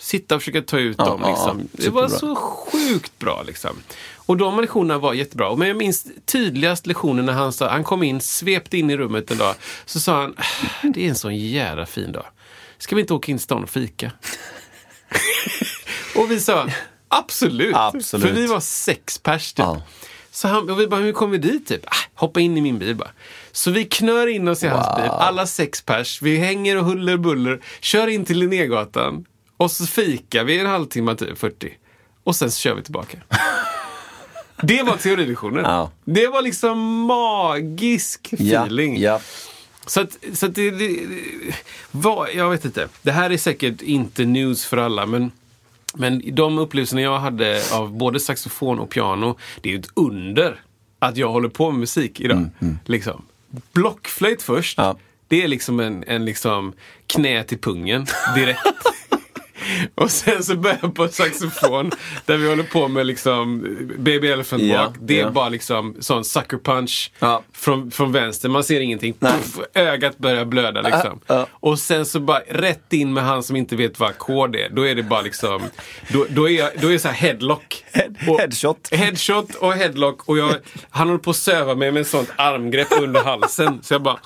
Sitta 0.05 0.35
och 0.35 0.41
försöka 0.43 0.63
ta 0.63 0.79
ut 0.79 0.97
Ja, 0.99 1.05
dem. 1.05 1.23
Liksom. 1.29 1.61
ja. 1.73 1.85
det 1.85 1.91
var 1.91 2.09
så 2.09 2.37
sjukt 2.37 3.19
bra. 3.19 3.43
Liksom. 3.43 3.77
Och 4.17 4.37
de 4.37 4.61
lektionerna 4.61 4.99
var 4.99 5.15
jättebra. 5.15 5.57
Men 5.57 5.69
jag 5.69 5.77
minns 5.77 6.07
tydligast 6.27 6.87
lektionen 6.87 7.27
när 7.27 7.33
han, 7.33 7.53
sa, 7.53 7.69
han 7.69 7.85
kom 7.85 8.03
in, 8.03 8.21
svepte 8.21 8.79
in 8.79 8.91
i 8.91 8.97
rummet 8.97 9.31
en 9.31 9.39
dag. 9.39 9.55
Så 9.87 10.01
sa 10.01 10.21
han, 10.21 10.35
"Ah, 10.39 10.87
det 10.95 11.05
är 11.05 11.09
en 11.09 11.15
sån 11.15 11.37
jävla 11.37 11.87
fin 11.87 12.13
dag. 12.13 12.27
Ska 12.79 12.95
vi 12.97 13.01
inte 13.01 13.15
åka 13.15 13.33
in 13.33 13.39
till 13.39 13.43
stan 13.45 13.63
och 13.63 13.71
fika? 13.71 14.13
och 16.17 16.31
vi 16.31 16.41
sa, 16.41 16.69
absolut. 17.09 17.75
Absolut. 17.77 18.27
För 18.27 18.35
vi 18.35 18.47
var 18.47 18.61
sex 18.61 19.19
pers 19.19 19.53
typ. 19.53 19.65
Ja. 19.67 19.83
Så 20.31 20.49
han, 20.49 20.71
och 20.71 20.81
vi 20.81 20.87
bara, 20.87 21.01
hur 21.01 21.13
kom 21.13 21.31
vi 21.31 21.39
dit 21.39 21.67
typ? 21.69 21.87
Ah, 21.87 21.97
hoppa 22.15 22.41
in 22.41 22.57
i 22.57 22.61
min 22.61 22.79
bil 22.79 22.95
bara. 22.97 23.11
Så 23.53 23.71
vi 23.71 23.85
knör 23.85 24.27
in 24.27 24.49
oss 24.49 24.63
i 24.63 24.67
hans 24.67 24.97
bil, 24.97 25.11
alla 25.11 25.47
sex 25.47 25.83
pers. 25.83 26.23
Vi 26.23 26.37
hänger 26.37 26.79
och 26.79 26.85
huller 26.85 27.17
buller, 27.17 27.61
kör 27.81 28.07
in 28.07 28.25
till 28.25 28.39
Linnégatan. 28.39 29.25
Och 29.57 29.71
så 29.71 29.87
fikar 29.87 30.45
vi 30.45 30.59
en 30.59 30.67
halvtimme, 30.67 31.15
typ 31.17 31.39
40. 31.39 31.73
Och 32.25 32.37
sen 32.37 32.51
så 32.51 32.61
kör 32.61 32.75
vi 32.75 32.83
tillbaka. 32.83 33.19
Det 34.63 34.83
var 34.83 34.97
teorilektionen. 34.97 35.65
Ja. 35.65 35.91
Det 36.05 36.27
var 36.27 36.43
liksom 36.43 36.79
magisk 37.07 38.29
Ja, 38.39 38.61
feeling. 38.61 39.01
ja. 39.01 39.21
Så 39.87 40.01
att, 40.01 40.17
så 40.33 40.47
att 40.47 40.55
det, 40.55 40.71
det, 40.71 40.97
var, 41.91 42.29
jag 42.35 42.51
vet 42.51 42.65
inte. 42.65 42.89
Det 43.03 43.13
här 43.13 43.31
är 43.31 43.37
säkert 43.39 43.83
inte 43.83 44.25
news 44.25 44.65
för 44.65 44.77
alla, 44.77 45.07
men, 45.07 45.31
men 45.95 46.35
de 46.35 46.59
upplevelserna 46.59 47.01
jag 47.01 47.19
hade 47.19 47.63
av 47.73 47.93
både 47.97 48.21
saxofon 48.21 48.79
och 48.79 48.91
piano, 48.91 49.39
det 49.61 49.69
är 49.69 49.73
ju 49.73 49.79
ett 49.79 49.89
under 49.95 50.61
att 50.99 51.17
jag 51.17 51.29
håller 51.33 51.49
på 51.49 51.71
med 51.71 51.81
musik 51.81 52.21
idag. 52.21 52.49
Liksom. 52.87 53.25
Blockflöjt 53.73 54.43
först, 54.43 54.79
Ja. 54.79 54.97
det 55.29 55.43
är 55.43 55.49
liksom 55.49 55.81
en, 55.81 56.05
en 56.07 56.25
liksom 56.25 56.73
knä 57.07 57.45
till 57.45 57.59
pungen 57.59 58.07
direkt. 58.35 58.61
Och 59.95 60.11
sen 60.11 60.43
så 60.45 60.57
börjar 60.57 60.79
jag 60.83 60.95
på 60.95 61.09
saxofon 61.09 61.91
där 62.27 62.37
vi 62.37 62.49
håller 62.49 62.62
på 62.62 62.89
med 62.89 63.07
liksom 63.07 63.61
Baby 63.99 64.29
Elephant 64.29 64.62
Walk. 64.62 64.95
Det 65.01 65.21
är 65.21 65.31
bara 65.31 65.49
liksom 65.49 65.97
sån 66.01 66.25
sucker 66.25 66.57
punch 66.59 67.12
Ja. 67.19 67.43
från, 67.53 67.91
från 67.91 68.12
vänster. 68.12 68.49
Man 68.49 68.65
ser 68.65 68.81
ingenting. 68.81 69.12
Puff, 69.12 69.59
ögat 69.75 70.19
börjar 70.19 70.45
blöda 70.45 70.83
liksom. 70.83 71.21
Ja, 71.27 71.35
ja. 71.35 71.47
Och 71.53 71.79
sen 71.79 72.07
så 72.07 72.21
bara 72.21 72.41
rätt 72.49 72.93
in 72.93 73.12
med 73.12 73.25
han 73.25 73.43
som 73.43 73.57
inte 73.57 73.77
vet 73.77 74.01
vad 74.01 74.11
ackord 74.11 74.57
är. 74.57 74.69
Då 74.71 74.87
är 74.89 74.95
det 74.95 75.03
bara 75.03 75.21
liksom, 75.21 75.62
då, 76.09 76.27
då 76.29 76.49
är 76.49 76.59
jag, 76.59 76.71
då 76.81 76.89
är 76.89 76.93
det 76.93 76.99
så 76.99 77.09
här 77.09 77.15
headlock. 77.15 77.85
Head- 77.93 78.31
Och- 78.31 78.41
headshot. 78.41 78.89
Headshot 78.93 79.55
och 79.55 79.73
headlock. 79.73 80.29
Och 80.29 80.39
jag, 80.39 80.55
han 80.91 81.07
håller 81.09 81.19
på 81.21 81.31
att 81.31 81.37
söva 81.37 81.75
mig 81.75 81.91
med 81.93 82.01
ett 82.01 82.09
sånt 82.09 82.31
armgrepp 82.37 82.89
under 83.01 83.25
halsen. 83.25 83.79
Så 83.83 83.95
jag 83.95 84.03
bara, 84.03 84.19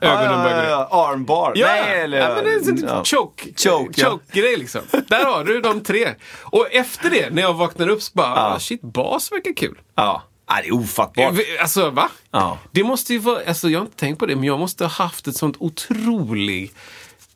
ögonen 0.00 0.32
ja, 0.38 0.42
börjar 0.42 0.70
ja, 0.70 0.76
gå 0.76 0.86
ja. 0.90 1.08
Armbar. 1.12 1.52
Ja, 1.54 1.66
Nej, 1.66 2.00
eller, 2.00 2.18
ja, 2.18 2.34
men 2.34 2.44
det 2.44 2.50
är 2.50 2.56
en 2.56 2.64
sån 2.64 3.04
choke, 3.04 3.44
Choke, 3.56 4.00
ja. 4.00 4.10
choke-grej 4.10 4.56
liksom. 4.56 4.71
Där 5.08 5.24
har 5.24 5.44
du 5.44 5.60
de 5.60 5.80
tre. 5.80 6.14
Och 6.40 6.66
efter 6.72 7.10
det, 7.10 7.30
när 7.34 7.42
jag 7.42 7.54
vaknar 7.54 7.88
upp 7.88 8.02
så 8.02 8.10
bara, 8.14 8.26
Ja. 8.28 8.54
ah, 8.54 8.58
shit, 8.58 8.82
bas 8.82 9.32
verkar 9.32 9.52
kul. 9.56 9.78
Ja. 9.94 10.22
Ja, 10.48 10.54
det 10.62 10.68
är 10.68 10.74
ofattbart. 10.74 11.34
Alltså 11.60 11.90
va? 11.90 12.08
Ja. 12.30 12.58
Det 12.70 12.84
måste 12.84 13.12
ju 13.12 13.18
vara, 13.18 13.40
alltså 13.48 13.68
jag 13.70 13.78
har 13.80 13.86
inte 13.86 13.96
tänkt 13.98 14.18
på 14.18 14.26
det, 14.26 14.34
men 14.36 14.44
jag 14.44 14.58
måste 14.58 14.84
ha 14.84 14.90
haft 14.90 15.26
ett 15.28 15.36
sånt 15.36 15.56
otroligt 15.58 16.74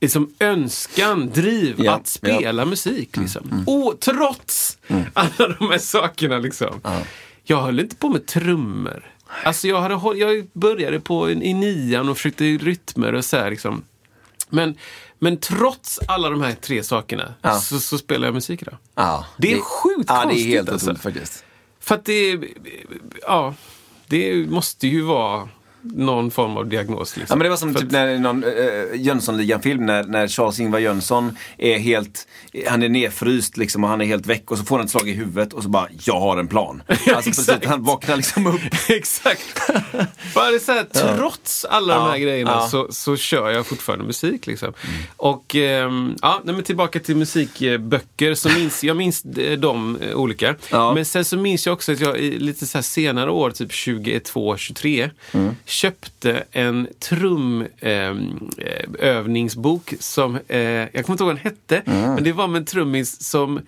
liksom, 0.00 0.34
önskan, 0.38 1.30
driv 1.34 1.74
Ja, 1.78 1.92
att 1.92 2.06
spela 2.06 2.64
musik. 2.64 3.16
Liksom. 3.16 3.64
Och 3.66 4.00
trots 4.00 4.78
alla 5.12 5.48
de 5.58 5.70
här 5.70 5.78
sakerna. 5.78 6.38
Liksom. 6.38 6.80
Jag 7.44 7.62
höll 7.62 7.80
inte 7.80 7.96
på 7.96 8.08
med 8.08 8.26
trummor. 8.26 9.10
Alltså 9.44 9.68
jag, 9.68 9.80
hade, 9.80 10.18
jag 10.18 10.46
började 10.52 11.00
på, 11.00 11.30
i 11.30 11.54
nian 11.54 12.08
och 12.08 12.16
försökte 12.16 12.44
rytmer 12.44 13.12
och 13.14 13.24
så 13.24 13.36
här. 13.36 13.50
Liksom. 13.50 13.84
Men, 14.48 14.78
men 15.18 15.36
trots 15.36 16.00
alla 16.08 16.30
de 16.30 16.40
här 16.42 16.52
tre 16.52 16.82
sakerna 16.82 17.34
Ja. 17.42 17.60
så, 17.60 17.80
så 17.80 17.98
spelar 17.98 18.26
jag 18.26 18.34
musik 18.34 18.62
idag. 18.62 18.76
Ja, 18.94 19.26
Det 19.38 19.52
är 19.52 19.60
sjukt 19.60 20.04
ja, 20.08 20.22
konstigt, 20.22 20.44
det 20.44 20.50
är 20.52 20.56
helt 20.56 20.68
alltså. 20.68 20.86
otroligt 20.86 21.02
faktiskt. 21.02 21.44
För 21.80 21.94
att 21.94 22.04
det, 22.04 22.40
ja, 23.22 23.54
det 24.06 24.50
måste 24.50 24.86
ju 24.88 25.00
vara 25.02 25.48
någon 25.94 26.30
form 26.30 26.56
av 26.56 26.68
diagnos. 26.68 27.16
Liksom. 27.16 27.34
Ja, 27.34 27.36
men 27.36 27.44
det 27.44 27.50
var 27.50 27.56
som 27.56 27.74
För 27.74 27.80
typ 27.80 27.90
när 27.90 28.18
någon 28.18 28.44
äh, 28.44 28.50
Jönssonligan-film 28.94 29.86
när, 29.86 30.04
när 30.04 30.26
Charles-Ingvar 30.26 30.78
Jönsson 30.78 31.36
är 31.58 31.78
helt, 31.78 32.28
han 32.68 32.82
är 32.82 32.88
nedfryst 32.88 33.56
liksom 33.56 33.84
och 33.84 33.90
han 33.90 34.00
är 34.00 34.04
helt 34.04 34.26
väck 34.26 34.50
och 34.50 34.58
så 34.58 34.64
får 34.64 34.76
han 34.76 34.84
ett 34.84 34.90
slag 34.90 35.08
i 35.08 35.12
huvudet 35.12 35.52
och 35.52 35.62
så 35.62 35.68
bara, 35.68 35.88
jag 36.04 36.20
har 36.20 36.36
en 36.36 36.48
plan. 36.48 36.82
Alltså 37.16 37.30
precis, 37.30 37.66
han 37.66 37.82
vaknar 37.82 38.16
liksom 38.16 38.46
upp. 38.46 38.60
Exakt. 38.88 39.70
Bara 40.34 40.50
det 40.50 40.56
är 40.56 40.58
så 40.58 40.72
här, 40.72 41.16
trots 41.16 41.64
alla 41.64 41.94
de 41.94 42.02
här 42.02 42.16
Ja, 42.16 42.22
grejerna 42.22 42.50
ja. 42.50 42.68
så, 42.68 42.86
så 42.90 43.16
kör 43.16 43.50
jag 43.50 43.66
fortfarande 43.66 44.04
musik. 44.04 44.46
Liksom. 44.46 44.72
Och 45.16 45.54
ehm, 45.54 46.16
ja, 46.22 46.40
men 46.44 46.62
tillbaka 46.62 47.00
till 47.00 47.16
musikböcker. 47.16 48.34
Så 48.34 48.48
minns, 48.48 48.84
jag 48.84 48.96
minns 48.96 49.24
eh, 49.24 49.58
de 49.58 49.96
eh, 49.96 50.16
olika. 50.16 50.54
Ja. 50.70 50.94
Men 50.94 51.04
sen 51.04 51.24
så 51.24 51.36
minns 51.36 51.66
jag 51.66 51.72
också 51.72 51.92
att 51.92 52.00
jag 52.00 52.18
i 52.18 52.38
lite 52.38 52.66
så 52.66 52.82
senare 52.82 53.30
år, 53.30 53.50
typ 53.50 53.72
22, 53.72 54.56
23, 54.56 55.10
köpte 55.76 56.44
en 56.50 56.88
trumövningsbok 56.98 59.94
som, 60.00 60.38
eh, 60.48 60.60
jag 60.60 60.92
kommer 60.92 61.12
inte 61.12 61.24
ihåg 61.24 61.28
vad 61.28 61.36
den 61.36 61.36
hette, 61.36 61.82
men 61.84 62.24
det 62.24 62.32
var 62.32 62.48
med 62.48 62.58
en 62.58 62.64
trummis 62.64 63.22
som 63.22 63.60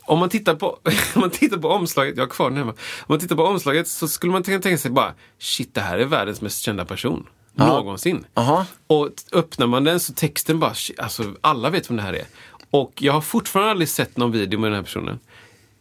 om 0.00 0.18
man, 0.18 0.28
tittar 0.28 0.54
på, 0.54 0.66
om 1.14 1.20
man 1.20 1.30
tittar 1.30 1.56
på 1.56 1.68
omslaget, 1.68 2.16
jag 2.16 2.24
har 2.24 2.30
kvar 2.30 2.50
den 2.50 2.58
hemma. 2.58 2.72
Om 2.72 3.04
man 3.06 3.18
tittar 3.18 3.36
på 3.36 3.44
omslaget 3.44 3.88
så 3.88 4.08
skulle 4.08 4.32
man 4.32 4.42
tänka, 4.42 4.62
tänka 4.62 4.78
sig 4.78 4.90
bara, 4.90 5.14
shit 5.38 5.74
det 5.74 5.80
här 5.80 5.98
är 5.98 6.04
världens 6.04 6.40
mest 6.40 6.62
kända 6.62 6.84
person. 6.84 7.26
Någonsin. 7.54 8.26
Aha. 8.34 8.66
Och 8.86 9.08
öppnar 9.32 9.66
man 9.66 9.84
den 9.84 10.00
så 10.00 10.14
texten 10.14 10.58
bara, 10.58 10.74
alltså 10.98 11.34
alla 11.40 11.70
vet 11.70 11.90
vem 11.90 11.96
det 11.96 12.02
här 12.02 12.12
är. 12.12 12.24
Och 12.70 13.02
jag 13.02 13.12
har 13.12 13.20
fortfarande 13.20 13.70
aldrig 13.70 13.88
sett 13.88 14.16
någon 14.16 14.32
video 14.32 14.60
med 14.60 14.70
den 14.70 14.76
här 14.76 14.82
personen. 14.82 15.18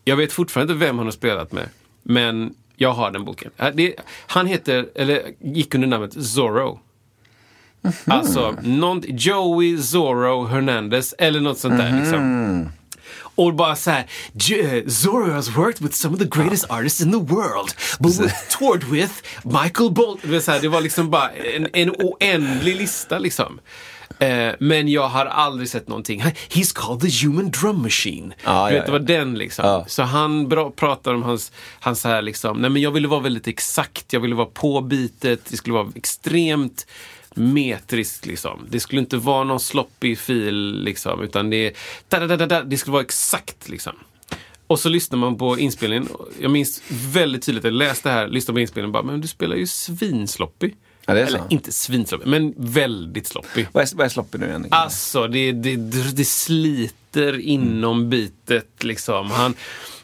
Jag 0.03 0.15
vet 0.15 0.31
fortfarande 0.31 0.73
inte 0.73 0.85
vem 0.85 0.97
han 0.97 1.07
har 1.07 1.11
spelat 1.11 1.51
med. 1.51 1.69
Men 2.03 2.53
jag 2.79 2.93
har 2.93 3.11
den 3.11 3.25
boken. 3.25 3.51
Det, 3.73 3.95
han 4.27 4.47
heter, 4.47 4.89
eller 4.95 5.21
gick 5.41 5.75
under 5.75 5.87
namnet 5.87 6.13
Zorro. 6.25 6.79
Alltså, 8.05 8.55
någon, 8.63 9.03
Joey 9.07 9.77
Zorro 9.77 10.45
Hernandez 10.45 11.13
eller 11.17 11.39
något 11.39 11.57
sånt 11.59 11.77
där. 11.77 11.99
Liksom. 11.99 12.69
Och 13.35 13.53
bara 13.53 13.75
så 13.75 13.91
här, 13.91 14.05
"J- 14.33 14.89
Zorro 14.89 15.31
has 15.31 15.49
worked 15.57 15.81
with 15.81 15.95
some 15.95 16.13
of 16.15 16.19
the 16.19 16.39
greatest 16.39 16.65
artists 16.71 17.01
in 17.01 17.11
the 17.11 17.33
world. 17.33 17.69
But 17.99 18.19
we 18.19 18.33
toured 18.49 18.83
with 18.83 19.13
Michael 19.43 19.91
Bolton. 19.91 20.31
Det 20.61 20.67
var 20.67 20.81
liksom 20.81 21.09
bara 21.09 21.29
en, 21.29 21.67
en 21.73 21.91
oändlig 21.91 22.75
lista 22.75 23.19
liksom. 23.19 23.59
Eh, 24.19 24.55
men 24.59 24.87
jag 24.87 25.07
har 25.07 25.25
aldrig 25.25 25.69
sett 25.69 25.87
någonting. 25.87 26.21
He's 26.49 26.75
called 26.75 27.01
the 27.01 27.25
human 27.25 27.51
drum 27.51 27.81
machine. 27.81 28.33
Ja, 28.43 28.69
du 28.69 28.75
ja, 28.75 28.79
vet, 28.79 28.85
det 28.85 28.91
ja. 28.91 28.99
var 28.99 29.07
den 29.07 29.37
liksom. 29.37 29.65
Ja. 29.65 29.85
Så 29.87 30.03
han 30.03 30.47
bra, 30.47 30.71
pratar 30.71 31.13
om 31.13 31.23
hans, 31.23 31.51
hans 31.79 32.03
här 32.03 32.21
liksom, 32.21 32.57
nej 32.57 32.69
men 32.69 32.81
jag 32.81 32.91
ville 32.91 33.07
vara 33.07 33.19
väldigt 33.19 33.47
exakt, 33.47 34.13
jag 34.13 34.19
ville 34.19 34.35
vara 34.35 34.47
på 34.53 34.81
bitet, 34.81 35.45
det 35.49 35.57
skulle 35.57 35.73
vara 35.73 35.87
extremt 35.95 36.87
metriskt 37.33 38.25
liksom. 38.25 38.67
Det 38.69 38.79
skulle 38.79 39.01
inte 39.01 39.17
vara 39.17 39.43
någon 39.43 39.59
sloppy 39.59 40.15
fil 40.15 40.83
liksom, 40.83 41.23
utan 41.23 41.49
det, 41.49 41.75
da, 42.07 42.19
da, 42.19 42.37
da, 42.37 42.45
da, 42.45 42.63
det 42.63 42.77
skulle 42.77 42.93
vara 42.93 43.03
exakt 43.03 43.69
liksom. 43.69 43.93
Och 44.67 44.79
så 44.79 44.89
lyssnar 44.89 45.19
man 45.19 45.37
på 45.37 45.59
inspelningen. 45.59 46.07
Jag 46.39 46.51
minns 46.51 46.81
väldigt 46.89 47.45
tydligt, 47.45 47.63
jag 47.63 47.73
läste 47.73 48.09
det 48.09 48.13
här, 48.13 48.27
lyssnade 48.27 48.55
på 48.55 48.59
inspelningen 48.59 48.95
och 48.95 49.03
bara, 49.03 49.11
men 49.11 49.21
du 49.21 49.27
spelar 49.27 49.55
ju 49.55 49.67
svinsloppy. 49.67 50.71
Ja, 51.07 51.13
det 51.13 51.21
är 51.21 51.27
så. 51.27 51.35
Eller 51.35 51.47
inte 51.49 51.71
svinsloppig, 51.71 52.27
men 52.27 52.53
väldigt 52.57 53.27
sloppig. 53.27 53.67
Vad 53.71 53.83
är, 53.83 53.95
vad 53.95 54.05
är 54.05 54.09
sloppy 54.09 54.37
nu 54.37 54.45
igen? 54.45 54.67
Alltså, 54.69 55.27
det, 55.27 55.51
det, 55.51 55.75
det 56.15 56.25
sliter 56.25 57.39
inom 57.39 58.09
bitet 58.09 58.83
liksom. 58.83 59.31
Han, 59.31 59.53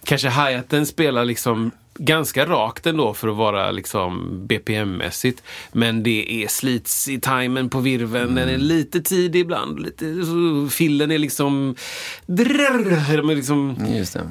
kanske 0.03 0.29
hi-haten 0.29 0.85
spelar 0.85 1.25
liksom 1.25 1.71
ganska 1.95 2.45
rakt 2.45 2.85
ändå 2.85 3.13
för 3.13 3.27
att 3.27 3.35
vara 3.35 3.71
liksom 3.71 4.39
BPM-mässigt. 4.47 5.43
Men 5.71 6.03
det 6.03 6.43
är 6.43 6.47
slits 6.47 7.07
i 7.07 7.19
timen 7.19 7.69
på 7.69 7.79
virven. 7.79 8.35
Den 8.35 8.49
är 8.49 8.57
lite 8.57 9.01
tidig 9.01 9.39
ibland. 9.39 9.79
Lite, 9.79 10.25
så 10.25 10.67
fillen 10.71 11.11
är 11.11 11.17
liksom... 11.17 11.75
Drrr, 12.25 13.17
de, 13.17 13.29
är 13.29 13.35
liksom 13.35 13.75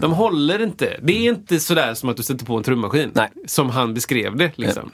de 0.00 0.12
håller 0.12 0.62
inte. 0.62 1.00
Det 1.02 1.12
är 1.12 1.30
inte 1.30 1.60
sådär 1.60 1.94
som 1.94 2.08
att 2.08 2.16
du 2.16 2.22
sätter 2.22 2.44
på 2.44 2.56
en 2.56 2.62
trummaskin. 2.62 3.10
Nej. 3.14 3.28
Som 3.46 3.70
han 3.70 3.94
beskrev 3.94 4.36
det. 4.36 4.52
Liksom. 4.56 4.90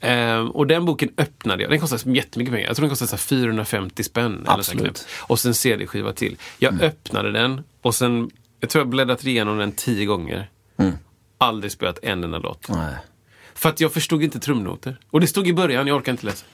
Ehm, 0.00 0.50
och 0.50 0.66
den 0.66 0.84
boken 0.84 1.08
öppnade 1.16 1.62
jag. 1.62 1.70
Den 1.72 1.80
kostade 1.80 2.16
jättemycket 2.16 2.54
pengar. 2.54 2.66
Jag 2.66 2.76
tror 2.76 2.84
den 2.84 2.90
kostade 2.90 3.08
så 3.08 3.16
här 3.16 3.20
450 3.20 4.02
spänn. 4.04 4.32
Eller 4.32 4.44
så 4.62 4.72
Absolut. 4.72 5.06
och 5.18 5.38
sen 5.38 5.54
CD-skiva 5.54 6.12
till. 6.12 6.36
Jag 6.58 6.82
öppnade 6.82 7.32
den 7.32 7.60
och 7.82 7.94
sen, 7.94 8.30
jag 8.60 8.70
tror 8.70 8.80
jag 8.80 8.88
bläddrat 8.88 9.24
igenom 9.24 9.58
den 9.58 9.72
tio 9.72 10.06
gånger. 10.06 10.50
Aldrig 11.38 11.72
spelat 11.72 11.98
en 12.02 12.24
enda 12.24 12.38
låt. 12.38 12.68
Nej. 12.68 12.94
För 13.54 13.68
att 13.68 13.80
jag 13.80 13.92
förstod 13.92 14.22
inte 14.22 14.40
trumnoter. 14.40 14.96
Och 15.10 15.20
det 15.20 15.26
stod 15.26 15.48
i 15.48 15.52
början, 15.52 15.86
jag 15.86 15.96
orkar 15.96 16.12
inte 16.12 16.26
läsa. 16.26 16.44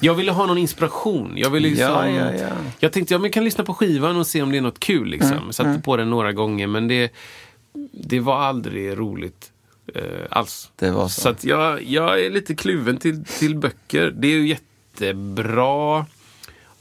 Jag 0.00 0.14
ville 0.14 0.32
ha 0.32 0.46
någon 0.46 0.58
inspiration. 0.58 1.32
Jag, 1.36 1.50
ville 1.50 1.68
liksom, 1.68 1.86
Ja, 1.88 2.08
ja, 2.08 2.32
ja. 2.34 2.48
jag 2.78 2.92
tänkte, 2.92 3.14
ja 3.14 3.18
men 3.18 3.24
jag 3.24 3.32
kan 3.32 3.44
lyssna 3.44 3.64
på 3.64 3.74
skivan 3.74 4.16
och 4.16 4.26
se 4.26 4.42
om 4.42 4.50
det 4.52 4.56
är 4.58 4.62
något 4.62 4.80
kul. 4.80 5.08
Liksom. 5.08 5.32
Mm, 5.32 5.52
Satte 5.52 5.80
på 5.84 5.96
den 5.96 6.10
några 6.10 6.32
gånger 6.32 6.66
men 6.66 6.88
det, 6.88 7.12
det 7.92 8.20
var 8.20 8.38
aldrig 8.40 8.98
roligt 8.98 9.51
eh, 9.94 10.02
alls. 10.30 10.70
Det 10.76 10.90
var 10.90 11.08
så. 11.08 11.20
Så 11.20 11.28
att 11.28 11.44
jag, 11.44 11.82
jag 11.82 12.24
är 12.24 12.30
lite 12.30 12.54
kluven 12.54 12.96
till, 12.96 13.24
till 13.24 13.56
böcker. 13.56 14.10
Det 14.16 14.28
är 14.28 14.32
ju 14.32 14.48
jättebra 14.48 16.06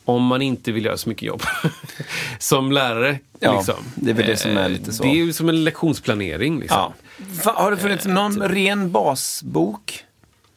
om 0.05 0.24
man 0.26 0.41
inte 0.41 0.72
vill 0.72 0.86
göra 0.86 0.97
så 0.97 1.09
mycket 1.09 1.24
jobb. 1.24 1.41
som 2.39 2.72
lärare. 2.72 3.20
Ja, 3.39 3.55
liksom. 3.57 3.76
det 3.95 4.09
är 4.09 4.14
väl 4.14 4.26
det 4.26 4.38
som 4.38 4.57
är 4.57 4.64
Eh, 4.64 4.70
lite 4.70 4.93
så. 4.93 5.03
Det 5.03 5.09
är 5.09 5.16
ju 5.16 5.34
som 5.34 5.49
en 5.49 5.64
lektionsplanering. 5.64 6.59
Liksom. 6.59 6.93
Ja. 7.43 7.51
Har 7.51 7.72
det 7.72 7.78
funnits 7.78 8.05
någon 8.05 8.41
ren 8.41 8.91
basbok? 8.91 10.05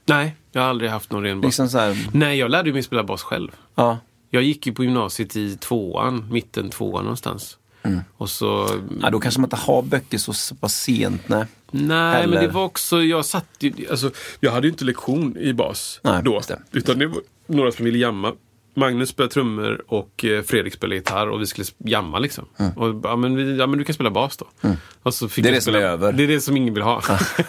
Nej, 0.06 0.34
jag 0.52 0.62
har 0.62 0.68
aldrig 0.68 0.90
haft 0.90 1.12
någon 1.12 1.22
ren 1.22 1.40
bas. 1.40 1.46
Liksom 1.48 1.68
så 1.68 1.78
här, 1.78 2.08
Nej, 2.12 2.38
jag 2.38 2.50
lärde 2.50 2.72
mig 2.72 2.82
spela 2.82 3.04
bas 3.04 3.22
själv. 3.22 3.50
ja. 3.74 3.98
Jag 4.30 4.42
gick 4.42 4.66
ju 4.66 4.72
på 4.72 4.84
gymnasiet 4.84 5.36
i 5.36 5.56
tvåan, 5.56 6.28
mitten 6.30 6.70
tvåan 6.70 7.04
någonstans. 7.04 7.58
Mm. 7.82 8.00
Och 8.16 8.30
så... 8.30 8.68
ja, 9.02 9.10
då 9.10 9.20
kanske 9.20 9.40
man 9.40 9.46
inte 9.46 9.56
har 9.56 9.82
böcker 9.82 10.18
så, 10.18 10.32
så 10.32 10.54
pass 10.54 10.74
sent. 10.74 11.28
Nej. 11.28 11.44
Nej, 11.76 12.22
Eller- 12.22 12.34
men 12.34 12.44
det 12.46 12.50
var 12.52 12.64
också, 12.64 13.02
jag 13.02 13.24
satt 13.24 13.46
ju, 13.58 13.72
alltså, 13.90 14.10
jag 14.40 14.52
hade 14.52 14.66
ju 14.66 14.70
inte 14.70 14.84
lektion 14.84 15.36
i 15.36 15.52
bas 15.52 16.00
Nej, 16.02 16.20
då. 16.24 16.40
det. 16.48 16.58
Utan 16.72 16.98
det 16.98 17.06
var 17.06 17.20
några 17.46 17.72
som 17.72 17.84
ville 17.84 17.98
jamma. 17.98 18.32
Magnus 18.76 19.08
spelade 19.08 19.32
trummor 19.34 19.84
och 19.88 20.24
eh, 20.24 20.42
Fredrik 20.42 20.74
spelade 20.74 20.94
gitarr 20.96 21.26
och 21.28 21.40
vi 21.40 21.46
skulle 21.46 21.66
jamma 21.78 22.18
liksom. 22.18 22.44
Och, 22.76 23.00
ja, 23.04 23.16
men 23.16 23.36
vi, 23.36 23.56
ja 23.56 23.66
men 23.66 23.78
du 23.78 23.84
kan 23.84 23.94
spela 23.94 24.10
bas 24.10 24.36
då. 24.36 24.44
Och 24.44 24.64
Mm. 25.22 25.30
Det 25.36 25.48
är 25.48 25.52
det 25.52 25.60
som 25.60 25.74
är 25.74 25.78
över. 25.78 26.12
Det 26.12 26.22
är 26.22 26.28
det 26.28 26.40
som 26.40 26.56
ingen 26.56 26.74
vill 26.74 26.82
ha. 26.82 27.02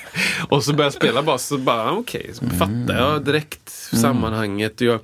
och 0.50 0.64
så 0.64 0.72
började 0.74 0.84
jag 0.86 0.94
spela 0.94 1.22
bas 1.24 1.46
så 1.48 1.58
bara, 1.58 1.92
okej, 1.92 2.30
så 2.34 2.44
Mm. 2.46 2.58
fattade 2.58 3.00
jag 3.00 3.26
direkt 3.26 3.70
sammanhanget. 3.70 4.82
Och 4.82 4.88
jag, 4.88 5.00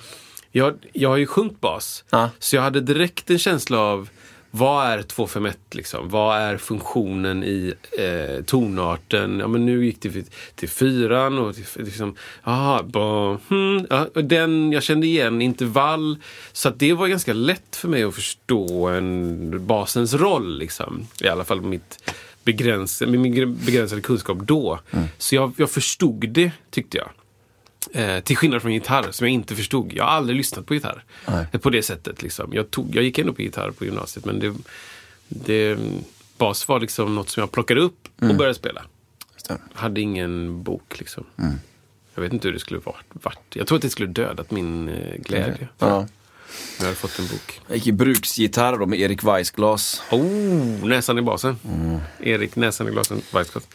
jag, 0.52 0.74
jag 0.94 1.10
har 1.10 1.18
ju 1.18 1.28
sjungit 1.28 1.62
bas. 1.62 2.04
Ja. 2.10 2.30
Så 2.40 2.56
jag 2.56 2.64
hade 2.64 2.82
direkt 2.82 3.30
en 3.30 3.40
känsla 3.40 3.80
av 3.80 4.10
vad 4.52 4.88
är 4.88 5.02
251 5.02 5.58
liksom? 5.72 6.10
Vad 6.10 6.38
är 6.38 6.58
funktionen 6.58 7.44
i 7.44 7.74
eh, 7.98 8.44
tonarten? 8.44 9.40
Ja, 9.40 9.48
men 9.48 9.66
nu 9.66 9.86
gick 9.86 10.02
det 10.02 10.26
till, 10.56 10.70
fyran 10.70 11.40
och 11.40 11.56
till, 11.56 11.66
liksom, 11.76 12.16
aha, 12.44 12.84
ba, 12.84 13.38
hmm, 13.50 13.86
ja, 13.90 14.08
och 14.16 14.24
den, 14.24 14.72
jag 14.72 14.84
kände 14.84 15.08
igen 15.08 15.42
intervall. 15.42 16.18
Så 16.52 16.70
det 16.70 16.94
var 16.94 17.08
ganska 17.08 17.34
lätt 17.34 17.76
för 17.76 17.88
mig 17.88 18.04
att 18.04 18.16
förstå 18.16 18.88
en, 18.88 19.68
basens 19.68 20.14
roll. 20.14 20.58
Liksom. 20.58 21.08
I 21.24 21.28
alla 21.28 21.44
fall 21.44 21.62
mitt 21.62 22.14
begräns, 22.44 23.02
med 23.02 23.20
min 23.20 23.58
begränsade 23.66 24.02
kunskap 24.02 24.38
då. 24.42 24.80
Så 25.18 25.36
jag, 25.36 25.54
jag 25.58 25.72
förstod 25.72 26.30
det, 26.30 26.52
tyckte 26.70 26.98
jag. 26.98 27.10
Eh, 27.94 28.20
till 28.20 28.38
skillnad 28.38 28.62
från 28.62 28.74
gitarr 28.74 29.12
som 29.12 29.28
jag 29.28 29.34
inte 29.34 29.56
förstod. 29.56 29.94
Jag 29.94 30.04
har 30.04 30.12
aldrig 30.12 30.38
lyssnat 30.38 30.66
på 30.66 30.74
gitarr. 30.74 31.04
Nej. 31.28 31.46
På 31.62 31.70
det 31.70 31.84
sättet. 31.84 32.22
Liksom. 32.22 32.54
Jag, 32.54 32.72
tog, 32.72 32.96
jag 32.96 33.04
gick 33.04 33.20
ändå 33.20 33.34
på 33.34 33.42
gitarr 33.42 33.72
på 33.72 33.86
gymnasiet 33.86 34.26
men 34.26 34.40
det, 34.40 34.56
det, 35.28 35.80
bas 36.38 36.68
var 36.68 36.80
liksom 36.80 37.16
något 37.16 37.30
som 37.30 37.42
jag 37.42 37.52
plockade 37.52 37.82
upp 37.82 38.08
och 38.20 38.36
började 38.36 38.56
spela. 38.56 38.82
Hade 39.74 40.02
ingen 40.02 40.64
bok 40.64 41.00
liksom. 41.00 41.26
Jag 42.16 42.22
vet 42.22 42.34
inte 42.34 42.48
hur 42.48 42.54
det 42.54 42.60
skulle 42.60 42.80
varit. 42.80 43.06
varit. 43.12 43.56
Jag 43.56 43.68
tror 43.68 43.76
att 43.76 43.82
det 43.82 43.90
skulle 43.90 44.10
dödat 44.10 44.52
min 44.52 44.90
eh, 44.90 45.18
glädje. 45.18 45.68
Ja. 45.80 45.96
Om 45.98 46.08
jag 46.78 46.86
hade 46.86 46.96
fått 46.96 47.20
en 47.20 47.28
bok. 47.28 47.62
Jag 47.68 47.78
gick 47.78 47.88
i 47.88 47.92
bruksgitarr 47.92 48.78
då 48.78 48.86
med 48.86 49.00
Erik 49.00 49.24
Weissglas. 49.24 50.02
Oh, 50.12 50.86
näsan 50.86 51.18
i 51.18 51.22
basen. 51.22 51.58
Erik, 52.20 52.56
näsan 52.56 52.88
i 52.88 52.92
glasen. 52.92 53.22
Weissgott. 53.34 53.68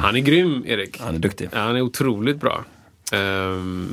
Han 0.00 0.16
är 0.16 0.20
grym, 0.20 0.64
Erik. 0.66 1.00
Han 1.00 1.14
är 1.14 1.18
duktig. 1.18 1.48
Ja, 1.52 1.58
han 1.58 1.76
är 1.76 1.80
otroligt 1.80 2.36
bra. 2.36 2.64
Ehm, 3.12 3.92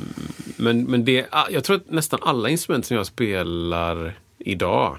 men 0.56 0.84
men 0.84 1.04
det, 1.04 1.26
ah, 1.30 1.46
jag 1.50 1.64
tror 1.64 1.76
att 1.76 1.90
nästan 1.90 2.20
alla 2.22 2.48
instrument 2.48 2.86
som 2.86 2.96
jag 2.96 3.06
spelar 3.06 4.18
idag 4.38 4.98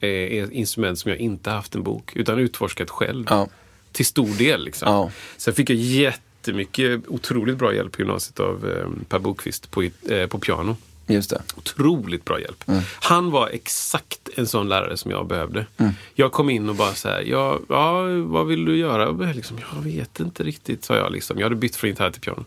är, 0.00 0.08
är 0.08 0.52
instrument 0.52 0.98
som 0.98 1.10
jag 1.10 1.20
inte 1.20 1.50
haft 1.50 1.74
en 1.74 1.82
bok, 1.82 2.16
utan 2.16 2.38
utforskat 2.38 2.90
själv. 2.90 3.26
Ja. 3.30 3.48
Till 3.92 4.06
stor 4.06 4.38
del. 4.38 4.64
Liksom. 4.64 4.92
Ja. 4.92 5.10
Sen 5.36 5.54
fick 5.54 5.70
jag 5.70 5.76
jättemycket, 5.76 7.08
otroligt 7.08 7.56
bra 7.56 7.74
hjälp 7.74 7.92
på 7.92 8.00
gymnasiet 8.00 8.40
av 8.40 8.70
eh, 8.70 9.04
Per 9.08 9.18
Bokvist 9.18 9.70
på, 9.70 9.82
eh, 9.82 10.26
på 10.26 10.38
piano. 10.38 10.76
Just 11.06 11.30
det. 11.30 11.42
Otroligt 11.56 12.24
bra 12.24 12.40
hjälp. 12.40 12.64
Han 13.00 13.30
var 13.30 13.48
exakt 13.48 14.28
en 14.34 14.46
sån 14.46 14.68
lärare 14.68 14.96
som 14.96 15.10
jag 15.10 15.26
behövde. 15.26 15.66
Jag 16.14 16.32
kom 16.32 16.50
in 16.50 16.68
och 16.68 16.74
bara 16.74 16.94
så 16.94 17.08
här, 17.08 17.20
ja, 17.20 17.58
ja 17.68 18.02
vad 18.24 18.46
vill 18.46 18.64
du 18.64 18.76
göra? 18.76 19.32
Liksom, 19.32 19.58
jag 19.74 19.82
vet 19.82 20.20
inte 20.20 20.42
riktigt, 20.42 20.84
sa 20.84 20.96
jag. 20.96 21.12
Liksom. 21.12 21.38
Jag 21.38 21.44
hade 21.44 21.56
bytt 21.56 21.76
från 21.76 21.90
gitarr 21.90 22.10
till 22.10 22.20
piano. 22.20 22.44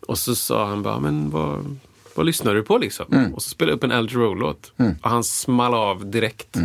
Och 0.00 0.18
så 0.18 0.34
sa 0.34 0.66
han 0.66 0.82
bara, 0.82 1.00
men 1.00 1.30
vad, 1.30 1.78
vad 2.14 2.26
lyssnar 2.26 2.54
du 2.54 2.62
på 2.62 2.78
liksom? 2.78 3.06
Och 3.34 3.42
så 3.42 3.50
spelade 3.50 3.72
jag 3.72 3.76
upp 3.76 3.84
en 3.84 3.92
Al 3.92 4.08
Jarreau-låt. 4.08 4.72
Och 5.02 5.10
han 5.10 5.24
small 5.24 5.74
av 5.74 6.10
direkt. 6.10 6.56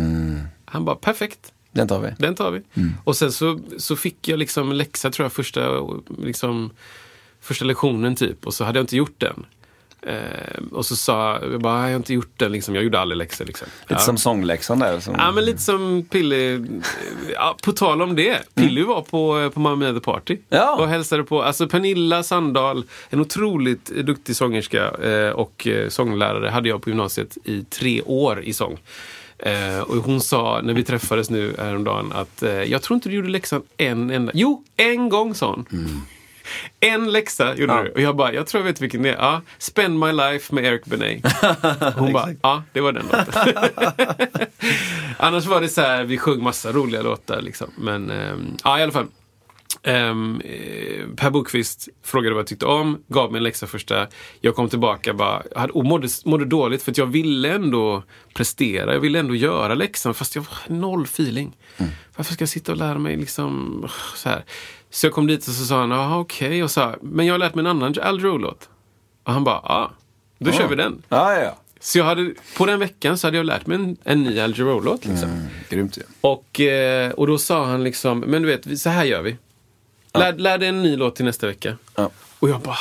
Han 0.64 0.84
bara, 0.84 0.96
perfekt. 0.96 1.52
Den 1.72 1.88
tar 1.88 2.00
vi. 2.00 2.10
Den 2.18 2.34
tar 2.34 2.50
vi. 2.50 2.62
Och 3.04 3.16
sen 3.16 3.32
så, 3.32 3.60
så 3.76 3.96
fick 3.96 4.28
jag 4.28 4.38
liksom 4.38 4.72
läxa, 4.72 5.10
tror 5.10 5.24
jag, 5.24 5.32
första, 5.32 5.60
liksom, 6.18 6.70
första 7.40 7.64
lektionen 7.64 8.16
typ. 8.16 8.46
Och 8.46 8.54
så 8.54 8.64
hade 8.64 8.78
jag 8.78 8.82
inte 8.82 8.96
gjort 8.96 9.20
den. 9.20 9.46
Eh, 10.02 10.62
och 10.72 10.86
så 10.86 10.96
sa 10.96 11.38
jag 11.42 11.60
bara, 11.60 11.82
jag 11.82 11.88
har 11.88 11.96
inte 11.96 12.14
gjort 12.14 12.32
den. 12.36 12.52
Liksom. 12.52 12.74
Jag 12.74 12.84
gjorde 12.84 13.00
aldrig 13.00 13.18
läxor. 13.18 13.44
Liksom. 13.44 13.68
Lite 13.82 13.94
ja. 13.94 13.98
som 13.98 14.16
sångläxan 14.16 14.78
där. 14.78 15.00
Som... 15.00 15.14
Ja, 15.18 15.32
men 15.32 15.44
lite 15.44 15.62
som 15.62 16.06
Pilly. 16.10 16.60
Ja, 17.34 17.56
på 17.62 17.72
tal 17.72 18.02
om 18.02 18.16
det. 18.16 18.54
Pilly 18.54 18.82
var 18.82 19.02
på, 19.02 19.50
på 19.54 19.60
Mamma 19.60 19.76
Mia 19.76 19.92
The 19.92 20.00
Party. 20.00 20.36
Ja. 20.48 20.76
Och 20.76 20.88
hälsade 20.88 21.24
på. 21.24 21.42
Alltså 21.42 21.68
Pernilla 21.68 22.22
Sandahl, 22.22 22.84
en 23.10 23.20
otroligt 23.20 23.86
duktig 23.86 24.36
sångerska 24.36 24.90
eh, 24.90 25.30
och 25.30 25.66
eh, 25.66 25.88
sånglärare 25.88 26.48
hade 26.48 26.68
jag 26.68 26.82
på 26.82 26.90
gymnasiet 26.90 27.38
i 27.44 27.64
tre 27.64 28.02
år 28.02 28.42
i 28.42 28.52
sång. 28.52 28.78
Eh, 29.38 29.80
och 29.80 29.96
hon 29.96 30.20
sa 30.20 30.60
när 30.62 30.74
vi 30.74 30.84
träffades 30.84 31.30
nu 31.30 31.54
häromdagen 31.58 32.12
att 32.12 32.42
eh, 32.42 32.62
jag 32.62 32.82
tror 32.82 32.94
inte 32.94 33.08
du 33.08 33.14
gjorde 33.14 33.28
läxan 33.28 33.62
en 33.76 34.10
enda. 34.10 34.32
Jo, 34.34 34.64
en 34.76 35.08
gång 35.08 35.34
sa 35.34 35.50
hon. 35.50 35.66
En 36.80 37.12
läxa 37.12 37.54
gjorde 37.56 37.72
Ja. 37.72 37.82
du. 37.82 37.90
Och 37.90 38.00
jag 38.00 38.16
bara, 38.16 38.32
jag 38.32 38.46
tror 38.46 38.60
jag 38.62 38.66
vet 38.72 38.80
vilken 38.80 39.02
det 39.02 39.08
är. 39.08 39.16
Ja, 39.16 39.42
Spend 39.58 39.98
My 39.98 40.12
Life 40.12 40.54
med 40.54 40.64
Eric 40.64 40.84
Benet. 40.84 41.24
Hon 41.96 42.12
bara, 42.12 42.28
ja, 42.42 42.62
det 42.72 42.80
var 42.80 42.92
den 42.92 43.04
låten. 43.12 43.54
Annars 45.18 45.46
var 45.46 45.60
det 45.60 45.68
så 45.68 45.80
här, 45.80 46.04
vi 46.04 46.18
sjöng 46.18 46.42
massa 46.42 46.72
roliga 46.72 47.02
låtar 47.02 47.40
liksom. 47.42 47.70
Men 47.76 48.10
ehm, 48.10 48.56
ja, 48.64 48.78
i 48.78 48.82
alla 48.82 48.92
fall. 48.92 49.06
Um, 49.86 50.42
per 51.16 51.30
Bokvist 51.30 51.88
frågade 52.04 52.34
vad 52.34 52.40
jag 52.40 52.46
tyckte 52.46 52.66
om, 52.66 53.02
gav 53.08 53.32
mig 53.32 53.38
en 53.38 53.42
läxa 53.42 53.66
första. 53.66 54.06
Jag 54.40 54.54
kom 54.54 54.68
tillbaka 54.68 55.14
bara, 55.14 55.42
hade, 55.56 55.72
och 55.72 55.84
mådde, 55.84 56.08
mådde 56.24 56.44
dåligt 56.44 56.82
för 56.82 56.92
jag 56.96 57.06
ville 57.06 57.52
ändå 57.54 58.02
prestera. 58.34 58.92
Jag 58.92 59.00
ville 59.00 59.18
ändå 59.18 59.34
göra 59.34 59.74
läxan 59.74 60.14
fast 60.14 60.34
jag 60.36 60.42
var 60.42 60.76
noll 60.76 61.02
feeling. 61.04 61.56
Varför 62.16 62.32
ska 62.34 62.42
jag 62.42 62.48
sitta 62.48 62.72
och 62.72 62.78
lära 62.78 62.98
mig 62.98 63.16
liksom 63.16 63.84
så 64.14 64.28
här? 64.28 64.44
Så 64.90 65.06
jag 65.06 65.12
kom 65.12 65.26
dit 65.26 65.48
och 65.48 65.54
så 65.54 65.64
sa 65.64 65.80
han, 65.80 65.90
jaha 65.90 66.18
okej. 66.18 66.62
Och 66.62 66.70
sa, 66.70 66.94
men 67.02 67.26
jag 67.26 67.34
har 67.34 67.38
lärt 67.38 67.54
mig 67.54 67.60
en 67.60 67.66
annan 67.66 67.94
Al 68.02 68.20
Jarreau-låt. 68.20 68.68
Och 69.24 69.32
han 69.32 69.44
bara, 69.44 69.60
ja, 69.64 69.90
då 70.38 70.52
kör 70.52 70.68
vi 70.68 70.76
den. 70.76 71.02
Ja, 71.08 71.34
ja, 71.34 71.42
ja. 71.42 71.56
Så 71.80 71.98
jag 71.98 72.04
hade, 72.04 72.34
på 72.56 72.66
den 72.66 72.78
veckan 72.78 73.18
så 73.18 73.26
hade 73.26 73.36
jag 73.36 73.46
lärt 73.46 73.66
mig 73.66 73.74
en, 73.78 73.96
en 74.04 74.22
ny 74.22 74.40
Al 74.40 74.58
Jarreau-låt. 74.58 75.04
Liksom. 75.04 75.28
Mm, 75.30 75.46
grymt 75.68 75.98
ju. 75.98 76.02
Och, 76.20 76.60
eh, 76.60 77.10
och 77.10 77.26
då 77.26 77.38
sa 77.38 77.66
han 77.66 77.84
liksom, 77.84 78.20
men 78.20 78.42
du 78.42 78.48
vet, 78.48 78.80
så 78.80 78.90
här 78.90 79.04
gör 79.04 79.22
vi. 79.22 79.36
Lär, 80.14 80.32
lär 80.32 80.58
dig 80.58 80.68
en 80.68 80.82
ny 80.82 80.96
låt 80.96 81.16
till 81.16 81.24
nästa 81.24 81.46
vecka. 81.46 81.76
Ja. 81.94 82.10
Och 82.38 82.48
jag 82.48 82.60
bara, 82.60 82.78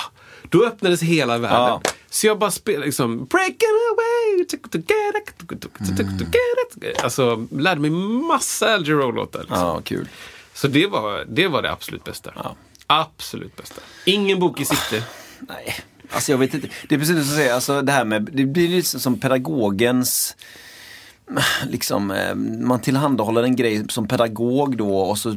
då 0.49 0.65
öppnades 0.65 1.01
hela 1.01 1.37
världen. 1.37 1.59
Ja. 1.59 1.81
Så 2.09 2.27
jag 2.27 2.39
bara 2.39 2.51
spelade 2.51 2.85
liksom, 2.85 3.25
breaking 3.25 3.69
away, 3.91 4.45
alltså 7.03 7.47
lärde 7.51 7.81
mig 7.81 7.89
massa 7.89 8.73
Al 8.73 8.87
Jarreau-låtar. 8.87 9.39
Liksom. 9.39 9.57
Ja, 9.59 9.81
kul. 9.83 10.07
Så 10.57 10.67
det 10.67 10.87
var, 10.87 11.25
det 11.29 11.47
var 11.47 11.61
det 11.61 11.71
absolut 11.71 12.03
bästa. 12.03 12.31
Ja. 12.35 12.55
Absolut 12.87 13.55
bästa. 13.55 13.81
Ingen 14.05 14.39
bok 14.39 14.61
i 14.61 14.65
sikte. 14.65 15.03
Nej, 15.39 15.75
Alltså 16.11 16.31
jag 16.31 16.37
vet 16.37 16.53
inte, 16.53 16.67
det 16.89 16.95
är 16.95 16.99
precis 16.99 17.15
som 17.15 17.23
du 17.29 17.35
säger, 17.35 17.53
alltså 17.53 17.81
det 17.81 17.91
här 17.91 18.05
med, 18.05 18.29
det 18.33 18.45
blir 18.45 18.67
liksom 18.67 18.99
som 18.99 19.19
pedagogens 19.19 20.35
Liksom, 21.69 22.11
eh, 22.11 22.35
man 22.35 22.81
tillhandahåller 22.81 23.43
en 23.43 23.55
grej 23.55 23.85
som 23.89 24.07
pedagog 24.07 24.77
då 24.77 24.97
och 24.99 25.17
så 25.17 25.35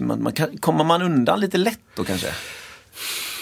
man 0.00 0.32
kan, 0.32 0.58
kommer 0.58 0.84
man 0.84 1.02
undan 1.02 1.40
lite 1.40 1.58
lätt 1.58 1.80
då 1.96 2.04
kanske? 2.04 2.26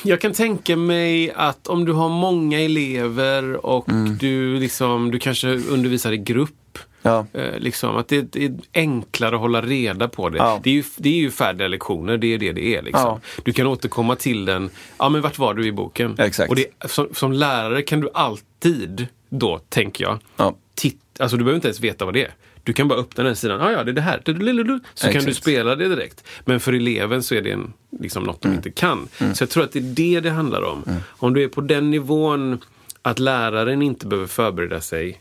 Jag 0.04 0.20
kan 0.20 0.32
tänka 0.32 0.76
mig 0.76 1.32
att 1.32 1.66
om 1.66 1.84
du 1.84 1.92
har 1.92 2.08
många 2.08 2.60
elever 2.60 3.66
och 3.66 3.88
Mm. 3.88 4.16
du, 4.18 4.60
liksom, 4.60 5.10
du 5.10 5.18
kanske 5.18 5.48
undervisar 5.48 6.12
i 6.12 6.16
grupp. 6.18 6.69
Ja. 7.02 7.26
Eh, 7.32 7.58
liksom, 7.58 7.96
att 7.96 8.08
det, 8.08 8.36
är 8.36 8.54
enklare 8.74 9.34
att 9.34 9.40
hålla 9.40 9.62
reda 9.62 10.08
på 10.08 10.28
det. 10.28 10.38
Ja. 10.38 10.60
Det, 10.62 10.70
är 10.70 10.74
ju, 10.74 10.84
det 10.96 11.08
är 11.08 11.14
ju 11.16 11.30
färdiga 11.30 11.68
lektioner, 11.68 12.16
det 12.18 12.34
är 12.34 12.38
det 12.38 12.52
det 12.52 12.76
är. 12.76 12.82
Liksom. 12.82 13.02
Ja. 13.02 13.20
Du 13.44 13.52
kan 13.52 13.66
återkomma 13.66 14.16
till 14.16 14.44
den. 14.44 14.70
Ja, 14.98 15.08
men 15.08 15.20
vart 15.20 15.38
var 15.38 15.54
du 15.54 15.66
i 15.66 15.72
boken? 15.72 16.14
Ja, 16.18 16.24
exakt. 16.24 16.50
Och 16.50 16.56
det, 16.56 16.66
som, 16.88 17.08
som 17.14 17.32
lärare 17.32 17.82
kan 17.82 18.00
du 18.00 18.08
alltid, 18.14 19.06
då 19.28 19.58
tänker 19.58 20.04
jag, 20.04 20.18
Ja. 20.36 20.56
titt, 20.74 21.00
alltså 21.18 21.36
du 21.36 21.44
behöver 21.44 21.56
inte 21.56 21.68
ens 21.68 21.80
veta 21.80 22.04
vad 22.04 22.14
det 22.14 22.22
är. 22.24 22.30
Du 22.64 22.72
kan 22.72 22.88
bara 22.88 22.98
öppna 22.98 23.24
den 23.24 23.36
sidan. 23.36 23.60
Ah, 23.60 23.72
ja, 23.72 23.84
det 23.84 23.90
är 23.90 23.92
det 23.92 24.00
här. 24.00 24.22
Så 24.24 25.06
Ja, 25.06 25.12
kan 25.12 25.12
du 25.12 25.18
exakt. 25.18 25.36
spela 25.36 25.76
det 25.76 25.88
direkt. 25.88 26.24
Men 26.44 26.60
för 26.60 26.72
eleven 26.72 27.22
så 27.22 27.34
är 27.34 27.42
det 27.42 27.50
en, 27.52 27.72
liksom 28.00 28.22
något 28.22 28.44
Mm. 28.44 28.54
de 28.56 28.68
inte 28.68 28.80
kan. 28.80 29.08
Så 29.34 29.42
jag 29.42 29.50
tror 29.50 29.64
att 29.64 29.72
det 29.72 29.78
är 29.78 29.82
det 29.82 30.20
det 30.20 30.30
handlar 30.30 30.62
om. 30.62 30.84
Om 31.08 31.34
du 31.34 31.42
är 31.44 31.48
på 31.48 31.60
den 31.60 31.90
nivån 31.90 32.58
att 33.02 33.18
läraren 33.18 33.82
inte 33.82 34.06
behöver 34.06 34.26
förbereda 34.28 34.80
sig 34.80 35.20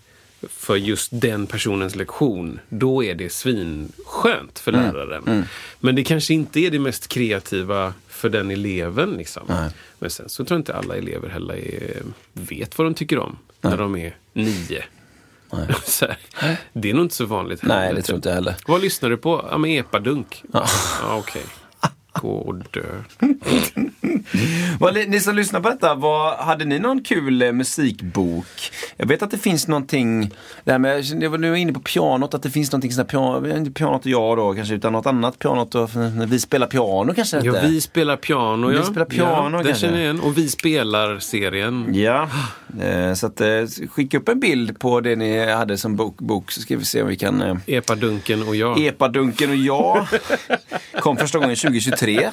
för 0.50 0.76
just 0.76 1.10
den 1.12 1.48
personens 1.48 1.96
lektion, 1.96 2.60
då 2.70 3.04
är 3.04 3.16
det 3.16 3.32
svinskönt 3.32 4.60
för 4.60 4.74
Mm. 4.74 4.86
läraren. 4.96 5.46
Men 5.80 5.96
det 5.96 6.04
kanske 6.04 6.34
inte 6.34 6.60
är 6.60 6.72
det 6.72 6.80
mest 6.80 7.08
kreativa 7.08 7.94
för 8.08 8.30
den 8.30 8.52
eleven. 8.52 9.10
Liksom. 9.10 9.70
Men 10.00 10.10
sen 10.10 10.30
så 10.30 10.46
tror 10.46 10.56
jag 10.56 10.60
inte 10.62 10.76
alla 10.76 10.96
elever 10.96 11.30
heller 11.30 11.54
är, 11.56 12.02
vet 12.34 12.78
vad 12.78 12.88
de 12.88 12.94
tycker 12.94 13.20
om 13.20 13.38
när 13.62 13.78
de 13.78 13.96
är 13.96 14.16
nio. 14.34 14.84
Här, 16.34 16.58
det 16.74 16.90
är 16.90 16.94
nog 16.94 17.06
inte 17.06 17.16
så 17.16 17.26
vanligt 17.26 17.64
Nej, 17.64 17.94
det 17.94 18.02
tror 18.02 18.02
typ. 18.02 18.16
inte 18.16 18.30
jag 18.30 18.36
heller. 18.36 18.56
Vad 18.68 18.82
lyssnar 18.82 19.10
du 19.10 19.18
på? 19.18 19.48
Ja, 19.52 19.58
men 19.58 19.72
epadunk. 19.72 20.44
Ja, 20.54 20.66
okej. 21.12 21.44
Gå 22.14 22.30
och 22.30 22.56
dö. 22.56 23.02
Ni 25.08 25.20
som 25.20 25.36
lyssnar 25.36 25.60
på 25.60 25.70
detta, 25.70 25.96
vad, 25.96 26.38
hade 26.38 26.66
ni 26.66 26.80
någon 26.80 27.04
kul 27.04 27.42
eh, 27.42 27.52
musikbok? 27.52 28.46
Jag 28.98 29.06
vet 29.08 29.22
att 29.22 29.32
det 29.32 29.38
finns 29.38 29.68
någonting, 29.68 30.32
det 30.64 30.72
här 30.72 30.80
med, 30.80 31.04
jag 31.04 31.30
var 31.30 31.38
nu 31.38 31.60
inne 31.60 31.74
på 31.74 31.80
pianot, 31.80 32.34
att 32.34 32.44
det 32.44 32.50
finns 32.50 32.72
någonting 32.72 32.92
sånt 32.92 33.10
piano, 33.10 33.58
inte 33.58 33.72
pianot 33.72 34.02
och 34.06 34.12
jag 34.12 34.38
då 34.38 34.54
kanske, 34.54 34.74
utan 34.74 34.94
något 34.94 35.06
annat 35.06 35.40
pianot 35.40 35.76
och 35.76 35.90
vi 36.28 36.40
spelar 36.40 36.68
piano 36.68 37.14
kanske 37.14 37.40
Ja, 37.44 37.54
hette. 37.54 37.68
vi 37.68 37.82
spelar 37.82 38.18
piano. 38.18 38.68
Vi 38.68 38.76
ja. 38.76 38.84
spelar 38.84 39.06
piano, 39.06 39.58
ja, 39.58 39.64
det 39.64 39.64
kanske. 39.64 39.82
känner 39.86 39.98
jag 39.98 40.04
igen. 40.04 40.20
Och 40.20 40.38
vi 40.38 40.48
spelar 40.48 41.20
serien. 41.20 41.96
Ja, 41.96 42.30
så 43.16 43.28
att 43.28 43.42
eh, 43.42 43.48
skicka 43.90 44.18
upp 44.18 44.30
en 44.30 44.40
bild 44.40 44.80
på 44.80 45.00
det 45.02 45.16
ni 45.16 45.46
hade 45.52 45.78
som 45.78 45.96
bok, 45.96 46.18
bok 46.18 46.52
så 46.52 46.62
ska 46.62 46.78
vi 46.78 46.86
se 46.86 47.02
om 47.02 47.08
vi 47.08 47.16
kan 47.16 47.42
eh, 47.42 47.56
Epadunken 47.68 48.48
och 48.48 48.56
jag. 48.56 48.80
Epadunken 48.86 49.50
och 49.50 49.56
jag 49.56 50.08
kom 51.00 51.18
första 51.18 51.40
gången 51.40 51.56
2023. 51.56 52.30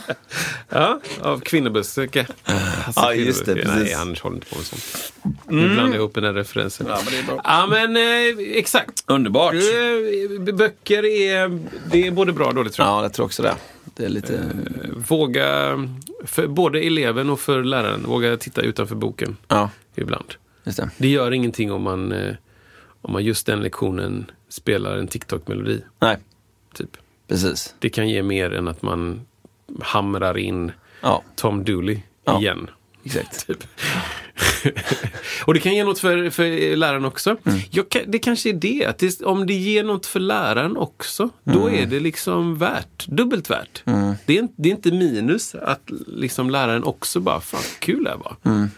Ja, 0.68 1.00
av 1.20 1.40
Kvinnobesöke. 1.40 2.26
Alltså, 2.44 3.00
Ja, 3.00 3.14
just 3.14 3.46
det, 3.46 3.54
Kvinnobesöke. 3.54 3.84
Nej. 3.84 3.94
Anders 3.94 4.20
håller 4.20 4.36
inte 4.36 4.46
på 4.50 4.56
med 4.56 4.66
sånt. 4.66 5.12
Nu 5.48 5.68
blandar 5.68 5.86
jag 5.86 5.94
ihop 5.94 6.14
den 6.14 6.24
här 6.24 6.32
referensen. 6.32 6.86
Ja, 6.90 6.98
men 7.04 7.12
det 7.12 7.18
är 7.18 7.22
bra. 7.22 7.40
Ja, 7.44 7.66
men 7.66 7.96
eh, 7.96 8.56
exakt. 8.58 9.04
Underbart. 9.06 9.54
Eh, 9.54 10.54
Böcker 10.54 11.04
är, 11.04 11.60
det 11.90 12.06
är 12.06 12.10
både 12.10 12.32
bra 12.32 12.46
och 12.46 12.54
dåligt 12.54 12.72
tror 12.72 12.88
jag. 12.88 12.96
Ja, 12.98 13.02
jag 13.02 13.12
tror 13.12 13.26
också 13.26 13.42
det. 13.42 13.54
Det 13.96 14.04
är 14.04 14.08
lite... 14.08 14.50
Våga, 15.08 15.78
för 16.24 16.46
både 16.46 16.80
eleven 16.80 17.30
och 17.30 17.40
för 17.40 17.64
läraren, 17.64 18.02
våga 18.06 18.36
titta 18.36 18.60
utanför 18.62 18.94
boken 18.96 19.36
Ja, 19.48 19.70
ibland. 19.94 20.34
det. 20.64 20.90
Det 20.98 21.08
gör 21.08 21.32
ingenting 21.32 21.72
om 21.72 21.82
man, 21.82 22.12
eh, 22.12 22.34
om 23.02 23.12
man 23.12 23.24
just 23.24 23.46
den 23.46 23.60
lektionen 23.60 24.30
spelar 24.48 24.96
en 24.98 25.06
TikTok-melodi. 25.08 25.80
Nej, 25.98 26.16
Typ. 26.74 26.96
precis. 27.28 27.74
Det 27.78 27.88
kan 27.88 28.08
ge 28.08 28.22
mer 28.22 28.50
än 28.54 28.68
att 28.68 28.82
man 28.82 29.20
hamrar 29.80 30.38
in 30.38 30.72
Ja, 31.00 31.22
Tom 31.36 31.64
Dooley 31.64 32.00
Ja. 32.24 32.40
igen. 32.40 32.70
Exakt. 33.06 33.46
Typ. 33.46 33.64
och 35.44 35.54
det 35.54 35.60
kan 35.60 35.74
ge 35.74 35.84
något 35.84 35.98
för, 35.98 36.30
för 36.30 36.76
läraren 36.76 37.04
också. 37.04 37.36
Mm. 37.46 37.58
Jag 37.70 37.84
det 38.06 38.18
kanske 38.18 38.48
är 38.48 38.52
det, 38.52 38.84
att 38.86 38.98
det, 38.98 39.22
om 39.22 39.46
det 39.46 39.54
ger 39.54 39.84
något 39.84 40.06
för 40.06 40.20
läraren 40.20 40.76
också, 40.76 41.28
då 41.44 41.68
Mm. 41.68 41.82
är 41.82 41.86
det 41.86 42.00
liksom 42.00 42.58
värt, 42.58 43.06
dubbelt 43.06 43.50
värt. 43.50 43.82
Det, 44.26 44.34
är, 44.34 44.38
inte- 44.38 44.54
det 44.56 44.68
är 44.68 44.70
inte 44.72 44.92
minus 44.92 45.54
att 45.54 45.90
liksom 46.06 46.50
läraren 46.50 46.84
också 46.84 47.20
bara, 47.20 47.40
fan 47.40 47.60
kul 47.78 48.04
det 48.04 48.10
här 48.10 48.16
var. 48.18 48.68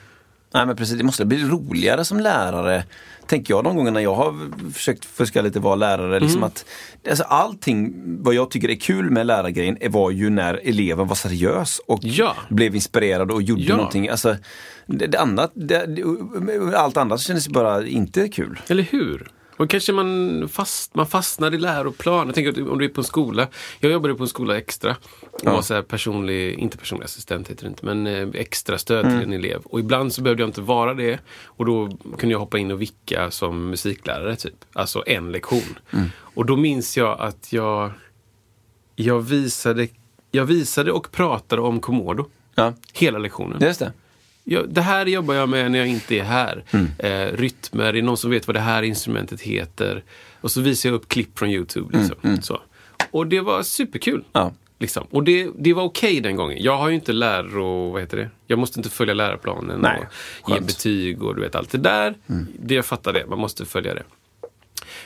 Mm. 0.55 0.61
Nej 0.61 0.67
men 0.67 0.77
precis, 0.77 0.99
det 0.99 1.05
måste 1.05 1.25
bli 1.25 1.45
roligare 1.45 2.05
som 2.05 2.21
lärare. 2.21 2.85
Tänker 3.27 3.55
jag 3.55 3.65
de 3.65 3.77
gångerna 3.77 4.03
jag 4.03 4.15
har 4.15 4.35
försökt 4.73 5.05
fuska 5.05 5.43
lite 5.43 5.61
vara 5.61 5.75
lärare. 5.75 6.21
Liksom 6.21 6.43
att, 6.43 6.65
alltså 7.09 7.25
allting 7.25 7.95
vad 8.23 8.35
jag 8.35 8.51
tycker 8.51 8.71
är 8.71 8.75
kul 8.75 9.11
med 9.11 9.27
lärargrejen 9.27 9.77
är- 9.81 9.89
var 9.89 10.11
ju 10.11 10.31
när 10.31 10.61
eleven 10.69 11.07
var 11.07 11.15
seriös 11.15 11.81
och 11.87 11.99
Ja. 12.03 12.37
blev 12.49 12.75
inspirerad 12.75 13.31
och 13.31 13.43
gjorde 13.43 13.63
Ja. 13.63 13.77
någonting. 13.77 14.09
Alltså, 14.09 14.37
det, 14.87 15.07
det 15.07 15.19
annat, 15.21 15.53
det- 15.55 15.87
allt 16.77 16.97
annat 16.97 17.21
kändes 17.21 17.49
bara 17.49 17.87
inte 17.87 18.29
kul. 18.29 18.61
Eller 18.69 18.83
hur? 18.83 19.31
Och 19.59 19.71
kanske 19.71 19.93
man, 19.93 20.49
fast, 20.53 20.95
man 20.95 21.07
fastnar 21.07 21.55
i 21.55 21.59
läroplan. 21.59 22.27
Jag 22.27 22.35
tänker 22.35 22.71
om 22.71 22.79
du 22.79 22.85
är 22.85 22.89
på 22.89 23.01
en 23.01 23.05
skola. 23.05 23.49
Jag 23.81 23.93
jobbade 23.93 24.15
på 24.15 24.23
en 24.23 24.29
skola 24.29 24.57
extra. 24.59 24.97
Och 25.31 25.45
var 25.45 25.63
så 25.63 25.83
personlig, 25.83 26.59
inte 26.59 26.79
personlig 26.79 27.05
assistent 27.05 27.49
heter 27.51 27.63
det 27.65 27.69
inte, 27.69 27.87
men 27.87 28.07
eh, 28.07 28.29
extra 28.35 28.79
stöd 28.79 29.05
till 29.11 29.23
en 29.23 29.33
elev. 29.33 29.61
Och 29.65 29.81
ibland 29.81 30.13
så 30.13 30.23
behövde 30.23 30.43
jag 30.43 30.49
inte 30.49 30.61
vara 30.61 30.95
det. 30.95 31.19
Och 31.45 31.67
då 31.67 31.89
kunde 32.19 32.33
jag 32.33 32.39
hoppa 32.39 32.59
in 32.59 32.71
och 32.71 32.83
vicka 32.83 33.31
som 33.31 33.71
musiklärare 33.71 34.37
typ. 34.37 34.55
Alltså 34.73 35.03
en 35.07 35.33
lektion. 35.33 35.79
Och 36.17 36.47
då 36.47 36.57
minns 36.57 36.97
jag 36.97 37.21
att 37.21 37.53
jag, 37.53 37.91
jag, 38.97 39.21
visade, 39.21 39.89
jag 40.31 40.45
visade 40.45 40.93
och 40.93 41.13
pratade 41.13 41.63
om 41.63 41.81
Komodo. 41.81 42.25
Ja, 42.55 42.73
Hela 42.93 43.19
lektionen. 43.19 43.59
just 43.63 43.81
det. 43.81 43.93
Ja, 44.51 44.63
det 44.69 44.81
här 44.81 45.07
jobbar 45.07 45.35
jag 45.35 45.49
med 45.49 45.71
när 45.71 45.79
jag 45.79 45.89
inte 45.89 46.19
är 46.19 46.23
här. 46.25 46.65
Mm. 46.71 46.87
Eh, 46.99 47.37
rytmer, 47.37 47.97
är 47.97 48.03
någon 48.03 48.17
som 48.17 48.31
vet 48.31 48.47
vad 48.47 48.57
det 48.57 48.61
här 48.61 48.83
instrumentet 48.83 49.41
heter? 49.41 50.03
Och 50.41 50.51
så 50.51 50.61
visar 50.61 50.89
jag 50.89 50.97
upp 50.97 51.09
klipp 51.09 51.39
från 51.39 51.49
YouTube. 51.51 51.99
Liksom. 51.99 52.43
Så. 52.43 52.61
Och 53.11 53.27
det 53.27 53.41
var 53.41 53.63
superkul. 53.63 54.15
Mm, 54.15 54.25
Ja. 54.33 54.53
Liksom. 54.81 55.07
Och 55.11 55.25
det, 55.25 55.49
det 55.59 55.73
var 55.75 55.83
okej 55.83 56.21
den 56.21 56.37
gången. 56.37 56.59
Jag 56.63 56.77
har 56.79 56.89
ju 56.89 56.95
inte 56.95 57.13
lär 57.13 57.59
och, 57.59 57.93
vad 57.93 58.01
heter 58.01 58.17
det? 58.17 58.31
Jag 58.47 58.59
måste 58.59 58.79
inte 58.81 58.91
följa 58.91 59.15
läroplanen 59.15 59.81
Nej, 59.81 60.01
och 60.43 60.51
ge 60.51 60.55
skönt. 60.55 60.67
betyg 60.67 61.23
och 61.23 61.35
du 61.35 61.41
vet 61.41 61.55
allt 61.55 61.71
det 61.71 61.79
där. 61.79 62.15
Det 62.59 62.75
jag 62.75 62.87
fattar 62.87 63.13
det, 63.13 63.27
man 63.27 63.39
måste 63.39 63.65
följa 63.65 63.95
det. 63.95 64.03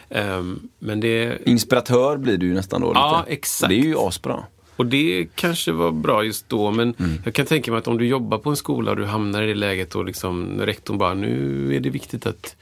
Ehm, 0.08 0.60
men 0.78 1.00
det, 1.00 1.38
Inspiratör 1.48 2.16
blir 2.16 2.36
du 2.36 2.46
ju 2.46 2.54
nästan 2.54 2.80
då. 2.80 2.92
Ja, 2.94 3.20
lite. 3.26 3.32
exakt. 3.32 3.68
Det 3.68 3.74
är 3.74 3.84
ju 3.84 3.94
asbra. 3.98 4.44
Och 4.76 4.86
det 4.86 5.26
kanske 5.34 5.72
var 5.72 5.90
bra 5.92 6.24
just 6.24 6.48
då, 6.48 6.70
men 6.70 6.94
Mm. 6.98 7.22
jag 7.24 7.34
kan 7.34 7.46
tänka 7.46 7.70
mig 7.70 7.78
att 7.78 7.88
om 7.88 7.98
du 7.98 8.06
jobbar 8.06 8.38
på 8.38 8.50
en 8.50 8.56
skola 8.56 8.90
och 8.90 8.96
du 8.96 9.04
hamnar 9.04 9.42
i 9.42 9.46
det 9.46 9.54
läget 9.54 9.94
och 9.94 10.04
liksom 10.04 10.60
rektorn 10.60 10.98
bara, 10.98 11.14
nu 11.14 11.76
är 11.76 11.80
det 11.80 11.90
viktigt 11.90 12.26
att 12.26 12.56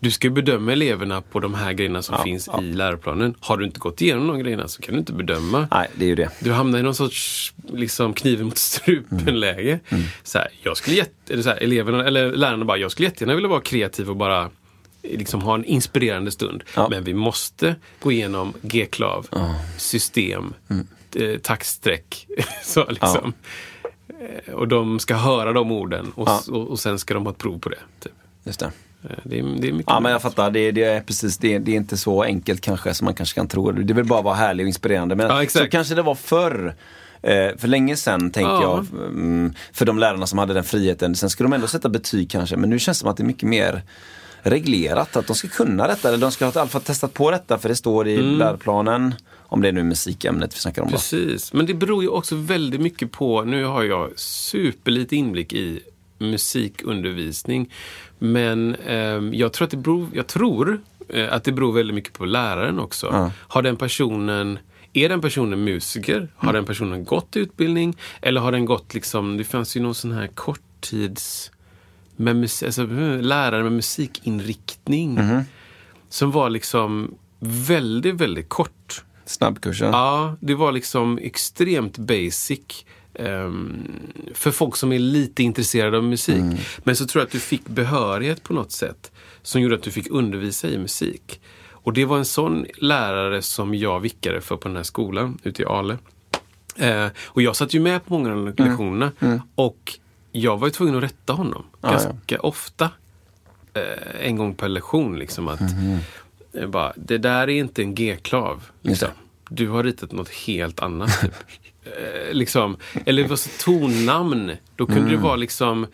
du 0.00 0.10
ska 0.10 0.30
bedöma 0.30 0.72
eleverna 0.72 1.20
på 1.20 1.40
de 1.40 1.54
här 1.54 1.72
grejerna 1.72 2.02
som 2.02 2.22
finns 2.22 2.48
i 2.60 2.62
läroplanen. 2.62 3.34
Har 3.40 3.56
du 3.56 3.64
inte 3.64 3.80
gått 3.80 4.00
igenom 4.00 4.26
de 4.26 4.38
grejerna 4.38 4.68
så 4.68 4.82
kan 4.82 4.94
du 4.94 4.98
inte 5.00 5.12
bedöma. 5.12 5.68
Nej, 5.70 5.88
det 5.94 6.04
är 6.04 6.08
ju 6.08 6.14
det. 6.14 6.30
Du 6.40 6.52
hamnar 6.52 6.78
i 6.78 6.82
någon 6.82 6.94
sorts 6.94 7.54
liksom, 7.72 8.12
kniven 8.14 8.46
mot 8.46 8.58
strupen-läge. 8.58 9.80
Mm. 9.88 10.04
Så 10.22 10.38
här, 10.38 10.48
jag 10.62 10.76
skulle 10.76 10.96
jätte, 10.96 11.32
eller 11.32 11.42
så 11.42 11.48
här, 11.48 11.56
eleverna, 11.62 12.04
eller 12.04 12.32
lärarna 12.32 12.64
bara, 12.64 12.78
jag 12.78 12.90
skulle 12.90 13.08
jättegärna 13.08 13.34
vilja 13.34 13.48
vara 13.48 13.60
kreativ 13.60 14.10
och 14.10 14.16
bara 14.16 14.50
liksom 15.02 15.40
ha 15.42 15.54
en 15.54 15.64
inspirerande 15.64 16.30
stund. 16.30 16.62
Ja. 16.76 16.88
Men 16.90 17.04
vi 17.04 17.14
måste 17.14 17.74
gå 18.00 18.12
igenom 18.12 18.52
G-klav, 18.62 19.26
system, 19.78 20.54
Mm. 20.70 20.86
Eh, 21.16 21.38
taktstreck. 21.38 22.26
så 22.64 22.84
liksom. 22.88 23.32
Eh, 24.08 24.54
Och 24.54 24.68
de 24.68 24.98
ska 24.98 25.14
höra 25.16 25.52
de 25.52 25.72
orden 25.72 26.12
och, 26.14 26.28
Ja. 26.28 26.40
och, 26.52 26.68
och 26.70 26.78
sen 26.80 26.98
ska 26.98 27.14
de 27.14 27.24
ha 27.26 27.32
ett 27.32 27.38
prov 27.38 27.58
på 27.58 27.68
det. 27.68 27.78
Typ. 28.00 28.12
Just 28.44 28.60
det. 28.60 28.66
Eh, 29.04 29.10
Det, 29.24 29.38
är, 29.38 29.42
det 29.42 29.68
är 29.68 29.72
mycket 29.72 29.84
Ja 29.92 30.00
men 30.00 30.12
jag 30.12 30.22
fattar, 30.22 30.50
det, 30.50 30.70
det 30.72 30.84
är 30.84 31.00
precis 31.00 31.38
det, 31.38 31.58
det 31.58 31.72
är 31.72 31.76
inte 31.76 31.96
så 31.96 32.22
enkelt 32.22 32.60
kanske 32.60 32.94
som 32.94 33.04
man 33.04 33.14
kanske 33.14 33.34
kan 33.34 33.48
tro. 33.48 33.72
Det 33.72 33.94
vill 33.94 34.04
bara 34.04 34.22
vara 34.22 34.34
härlig 34.34 34.64
och 34.64 34.68
inspirerande. 34.68 35.14
Men 35.16 35.26
Ja, 35.26 35.46
så 35.48 35.66
kanske 35.68 35.94
det 35.94 36.02
var 36.02 36.14
förr. 36.14 36.74
Eh, 37.22 37.56
för 37.58 37.68
länge 37.68 37.96
sedan 37.96 38.30
tänker 38.30 38.50
Ja. 38.52 38.62
jag. 38.62 38.86
Mm, 39.08 39.54
för 39.72 39.84
de 39.86 39.98
lärarna 39.98 40.26
som 40.26 40.38
hade 40.38 40.54
den 40.54 40.64
friheten. 40.64 41.14
Sen 41.16 41.30
skulle 41.30 41.44
de 41.48 41.52
ändå 41.52 41.66
sätta 41.66 41.88
betyg 41.88 42.30
kanske. 42.30 42.56
Men 42.56 42.70
nu 42.70 42.78
känns 42.78 42.98
det 42.98 43.00
som 43.00 43.08
att 43.10 43.16
det 43.16 43.22
är 43.22 43.26
mycket 43.26 43.48
mer 43.48 43.82
reglerat. 44.42 45.16
Att 45.16 45.26
de 45.26 45.36
ska 45.36 45.48
kunna 45.48 45.86
detta. 45.86 46.08
Eller 46.08 46.18
de 46.18 46.32
ska 46.32 46.44
ha 46.44 46.52
i 46.52 46.58
alla 46.58 46.68
fall 46.68 46.80
testat 46.82 47.14
på 47.14 47.30
detta. 47.30 47.58
För 47.58 47.68
det 47.68 47.76
står 47.76 48.08
i 48.08 48.14
Mm. 48.14 48.38
läroplanen. 48.38 49.14
Om 49.54 49.62
det 49.62 49.68
är 49.68 49.72
nu 49.72 49.82
musikämnet 49.82 50.54
vi 50.54 50.58
snackar 50.58 50.82
om. 50.82 50.88
Då. 50.88 50.92
Precis, 50.92 51.52
men 51.52 51.66
det 51.66 51.74
beror 51.74 52.02
ju 52.02 52.08
också 52.08 52.36
väldigt 52.36 52.80
mycket 52.80 53.12
på, 53.12 53.42
nu 53.44 53.64
har 53.64 53.82
jag 53.82 54.18
superlite 54.18 55.16
inblick 55.16 55.52
i 55.52 55.80
musikundervisning, 56.18 57.72
men 58.18 58.74
ehm, 58.74 59.34
jag 59.34 59.52
tror, 59.52 59.64
att 59.64 59.70
det, 59.70 59.76
beror, 59.76 60.08
jag 60.12 60.26
tror 60.26 60.80
eh, 61.08 61.32
att 61.32 61.44
det 61.44 61.52
beror 61.52 61.72
väldigt 61.72 61.94
mycket 61.94 62.12
på 62.12 62.24
läraren 62.24 62.78
också. 62.78 63.06
Ja. 63.06 63.30
Har 63.38 63.62
den 63.62 63.76
personen 63.76 64.58
är 64.92 65.08
den 65.08 65.20
personen 65.20 65.64
musiker? 65.64 66.28
Har 66.36 66.52
den 66.52 66.64
personen 66.64 67.04
gått 67.04 67.36
utbildning? 67.36 67.96
Eller 68.22 68.40
har 68.40 68.52
den 68.52 68.64
gått 68.64 68.94
liksom, 68.94 69.36
det 69.36 69.44
fanns 69.44 69.76
ju 69.76 69.80
någon 69.80 69.94
sån 69.94 70.12
här 70.12 70.26
korttids 70.26 71.50
med 72.16 72.36
mus- 72.36 72.62
alltså, 72.66 72.82
eh, 72.82 73.22
lärare 73.22 73.62
med 73.62 73.72
musikinriktning. 73.72 75.18
Som 76.08 76.30
var 76.30 76.50
liksom 76.50 77.14
väldigt, 77.40 78.14
väldigt 78.14 78.48
kort. 78.48 79.04
Snabbkursen. 79.34 79.92
Ja, 79.92 80.36
det 80.40 80.54
var 80.54 80.72
liksom 80.72 81.18
extremt 81.18 81.98
basic. 81.98 82.84
ehm, 83.14 83.86
för 84.34 84.50
folk 84.50 84.76
som 84.76 84.92
är 84.92 84.98
lite 84.98 85.42
intresserade 85.42 85.96
av 85.96 86.04
musik. 86.04 86.44
Men 86.84 86.96
så 86.96 87.06
tror 87.06 87.20
jag 87.20 87.26
att 87.26 87.32
du 87.32 87.40
fick 87.40 87.66
behörighet 87.68 88.42
på 88.42 88.52
något 88.52 88.72
sätt. 88.72 89.12
Som 89.42 89.60
gjorde 89.60 89.74
att 89.74 89.82
du 89.82 89.90
fick 89.90 90.10
undervisa 90.10 90.68
i 90.68 90.78
musik. 90.78 91.40
Och 91.70 91.92
det 91.92 92.04
var 92.04 92.18
en 92.18 92.24
sån 92.24 92.66
lärare 92.78 93.42
som 93.42 93.74
jag 93.74 94.00
vickade 94.00 94.40
för 94.40 94.56
på 94.56 94.68
den 94.68 94.76
här 94.76 94.82
skolan 94.84 95.38
ute 95.42 95.62
i 95.62 95.64
Ale. 95.64 95.98
Eh, 96.76 97.06
och 97.24 97.42
jag 97.42 97.56
satt 97.56 97.74
ju 97.74 97.80
med 97.80 98.04
på 98.06 98.12
många 98.14 98.30
av 98.32 98.36
de 98.36 98.64
lektionerna. 98.64 99.12
Och 99.54 99.98
jag 100.32 100.58
var 100.58 100.66
ju 100.66 100.70
tvungen 100.70 100.96
att 100.96 101.02
rätta 101.02 101.32
honom 101.32 101.64
ganska 101.92 102.40
ofta. 102.40 102.90
Eh, 103.74 104.26
en 104.26 104.36
gång 104.36 104.54
per 104.54 104.68
lektion. 104.68 105.18
Liksom, 105.18 105.48
att, 105.48 105.60
eh, 106.54 106.66
bara, 106.68 106.92
det 106.96 107.18
där 107.18 107.40
är 107.42 107.48
inte 107.48 107.82
en 107.82 107.94
G-klav. 107.94 108.62
Liksom. 108.82 109.08
Du 109.48 109.68
har 109.68 109.82
ritat 109.84 110.12
något 110.12 110.28
helt 110.28 110.80
annat. 110.80 111.20
Typ. 111.20 111.32
eh, 111.84 112.32
liksom, 112.32 112.76
eller 113.06 113.22
det 113.22 113.28
var 113.28 113.36
så 113.36 113.50
tonnamn. 113.64 114.52
Då 114.76 114.86
kunde 114.86 115.10
det 115.10 115.16
vara 115.16 115.36
liksom... 115.36 115.86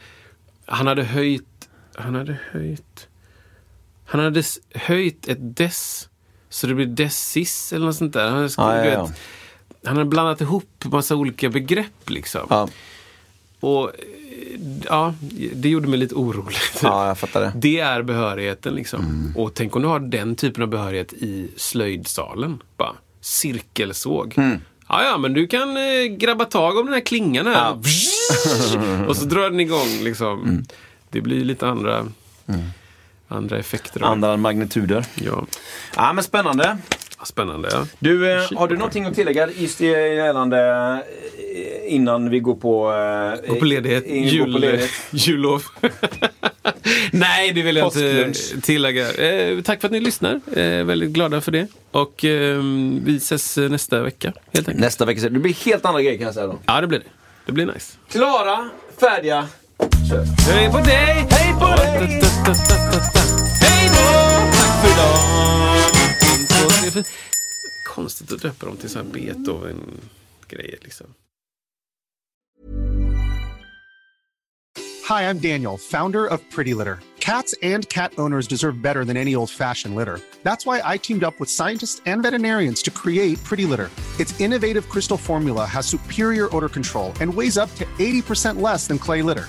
Han 0.67 0.87
hade 0.87 1.03
höjt... 1.05 1.69
Han 1.95 2.15
hade 2.15 2.39
höjt... 2.51 3.09
Han 4.07 4.21
hade 4.21 4.43
höjt 4.75 5.29
ett 5.29 5.57
dess. 5.57 6.09
Så 6.49 6.67
det 6.67 6.75
blir 6.75 6.87
dessis 6.87 7.73
eller 7.73 7.87
något 7.87 7.97
sånt 7.97 8.13
där. 8.13 8.29
Han 8.31 8.37
hade, 8.37 8.53
Ja, 8.57 8.77
ja, 8.77 8.93
ja. 8.93 9.05
vet, 9.07 9.17
han 9.85 9.97
hade 9.97 10.09
blandat 10.11 10.41
ihop 10.41 10.85
massa 10.85 11.17
olika 11.17 11.49
begrepp 11.49 12.11
liksom. 12.11 12.47
Ja. 12.51 12.69
Och 13.61 13.85
eh, 13.89 13.95
ja, 14.85 15.15
det 15.55 15.69
gjorde 15.69 15.89
mig 15.89 15.99
lite 15.99 16.15
orolig. 16.15 16.57
Ja, 16.83 17.07
jag 17.07 17.19
fattar 17.19 17.41
det. 17.41 17.53
Det 17.55 17.81
är 17.81 18.03
behörigheten 18.03 18.75
liksom. 18.75 19.33
Och 19.37 19.55
tänk 19.55 19.77
om 19.77 19.83
du 19.83 19.89
har 19.89 20.01
den 20.01 20.37
typen 20.37 20.63
av 20.63 20.69
behörighet 20.69 21.13
i 21.13 21.51
slöjdsalen. 21.57 22.63
Bara 22.77 22.95
cirkelsåg. 23.21 24.35
Ja, 24.89 25.05
ja, 25.05 25.19
men 25.19 25.33
du 25.33 25.47
kan 25.47 25.77
eh, 25.77 26.05
grabba 26.05 26.45
tag 26.45 26.79
om 26.79 26.85
den 26.87 26.95
här 26.95 27.01
klingan 27.01 27.47
här. 27.47 27.73
och 29.09 29.17
så 29.17 29.25
drar 29.25 29.51
den 29.51 29.61
igång 29.61 29.99
liksom. 30.03 30.65
Det 31.11 31.21
blir 31.21 31.45
lite 31.45 31.69
andra, 31.69 32.07
andra 33.29 33.59
effekter. 33.59 34.05
Andra 34.05 34.37
magnituder. 34.37 35.05
Ja, 35.15 35.47
Ja, 35.97 36.13
men 36.13 36.25
spännande. 36.25 36.79
Spännande. 37.25 37.69
Du, 37.99 38.33
eh, 38.33 38.43
har 38.57 38.69
du 38.69 38.77
någonting 38.77 39.05
att 39.05 39.15
tillägga 39.15 39.49
just 39.57 39.81
gällande 39.81 40.59
eh, 41.89 41.95
innan 41.95 42.31
vi 42.31 42.41
går 42.41 42.55
på... 42.55 42.93
Eh, 43.45 43.51
Gå 43.51 43.55
på 43.59 43.65
ledighet. 43.65 44.07
in- 44.07 44.29
Jul, 44.29 44.53
på 44.53 44.59
ledighet. 44.59 44.91
jullov. 45.11 45.63
Nej, 47.13 47.53
det 47.53 47.63
vill 47.63 47.77
jag 47.77 47.87
inte 47.87 48.33
tillägga. 48.63 49.13
Eh, 49.13 49.61
tack 49.63 49.81
för 49.81 49.89
att 49.89 49.93
ni 49.93 50.01
lyssnar. 50.01 50.41
Eh, 50.57 50.85
väldigt 50.85 51.11
glada 51.11 51.41
för 51.41 51.53
det. 51.53 51.67
Och 51.91 52.25
eh, 52.25 52.59
vi 53.05 53.17
ses 53.17 53.59
eh, 53.59 53.69
nästa 53.71 54.03
vecka, 54.03 54.33
helt 54.53 54.69
enkelt. 54.69 54.85
Nästa 54.85 55.05
vecka. 55.05 55.29
Det 55.29 55.39
blir 55.39 55.55
helt 55.65 55.85
andra 55.85 56.03
grejer 56.03 56.19
kan 56.19 56.25
jag 56.25 56.35
säga 56.35 56.47
då. 56.47 56.59
Ja, 56.67 56.81
det 56.81 56.87
blir 56.87 56.99
det. 56.99 57.05
Det 57.47 57.53
blir 57.53 57.67
nice. 57.67 57.97
Klara, 58.11 58.69
färdiga, 59.01 59.49
kör. 60.11 60.53
Hej 60.55 60.71
på 60.71 60.79
dig! 60.79 61.27
Hej 61.31 61.55
på 61.61 61.67
dig! 61.67 62.21
Hej 63.61 63.89
då! 63.89 64.03
Tack 64.53 64.83
för 64.83 64.89
idag! 64.93 65.80
En, 66.97 67.03
två, 67.05 67.09
tre, 67.09 67.11
fyra. 67.11 67.95
Konstigt 67.95 68.33
att 68.33 68.43
döpa 68.43 68.67
dem 68.67 68.77
till 68.77 68.91
så 68.91 68.99
här 68.99 69.07
Beethoven-grejer 69.07 70.79
liksom. 70.83 71.15
Hi, 75.09 75.23
I'm 75.23 75.41
Daniel, 75.41 75.77
founder 75.77 76.27
of 76.27 76.41
Pretty 76.51 76.73
Litter. 76.73 77.01
Cats 77.19 77.53
and 77.63 77.89
cat 77.89 78.13
owners 78.17 78.47
deserve 78.47 78.81
better 78.81 79.05
than 79.05 79.17
any 79.17 79.35
old 79.35 79.51
fashioned 79.51 79.97
litter. 79.97 80.21
That's 80.45 80.65
why 80.67 80.81
I 80.85 80.99
teamed 80.99 81.25
up 81.25 81.41
with 81.41 81.51
scientists 81.51 82.01
and 82.07 82.23
veterinarians 82.23 82.81
to 82.83 82.91
create 82.91 83.43
Pretty 83.43 83.65
Litter. 83.65 83.91
Its 84.21 84.41
innovative 84.41 84.89
crystal 84.89 85.17
formula 85.17 85.65
has 85.67 85.87
superior 85.87 86.49
odor 86.57 86.69
control 86.69 87.13
and 87.21 87.35
weighs 87.35 87.59
up 87.59 87.75
to 87.75 87.85
80% 87.99 88.61
less 88.61 88.87
than 88.87 88.99
clay 88.99 89.23
litter. 89.23 89.49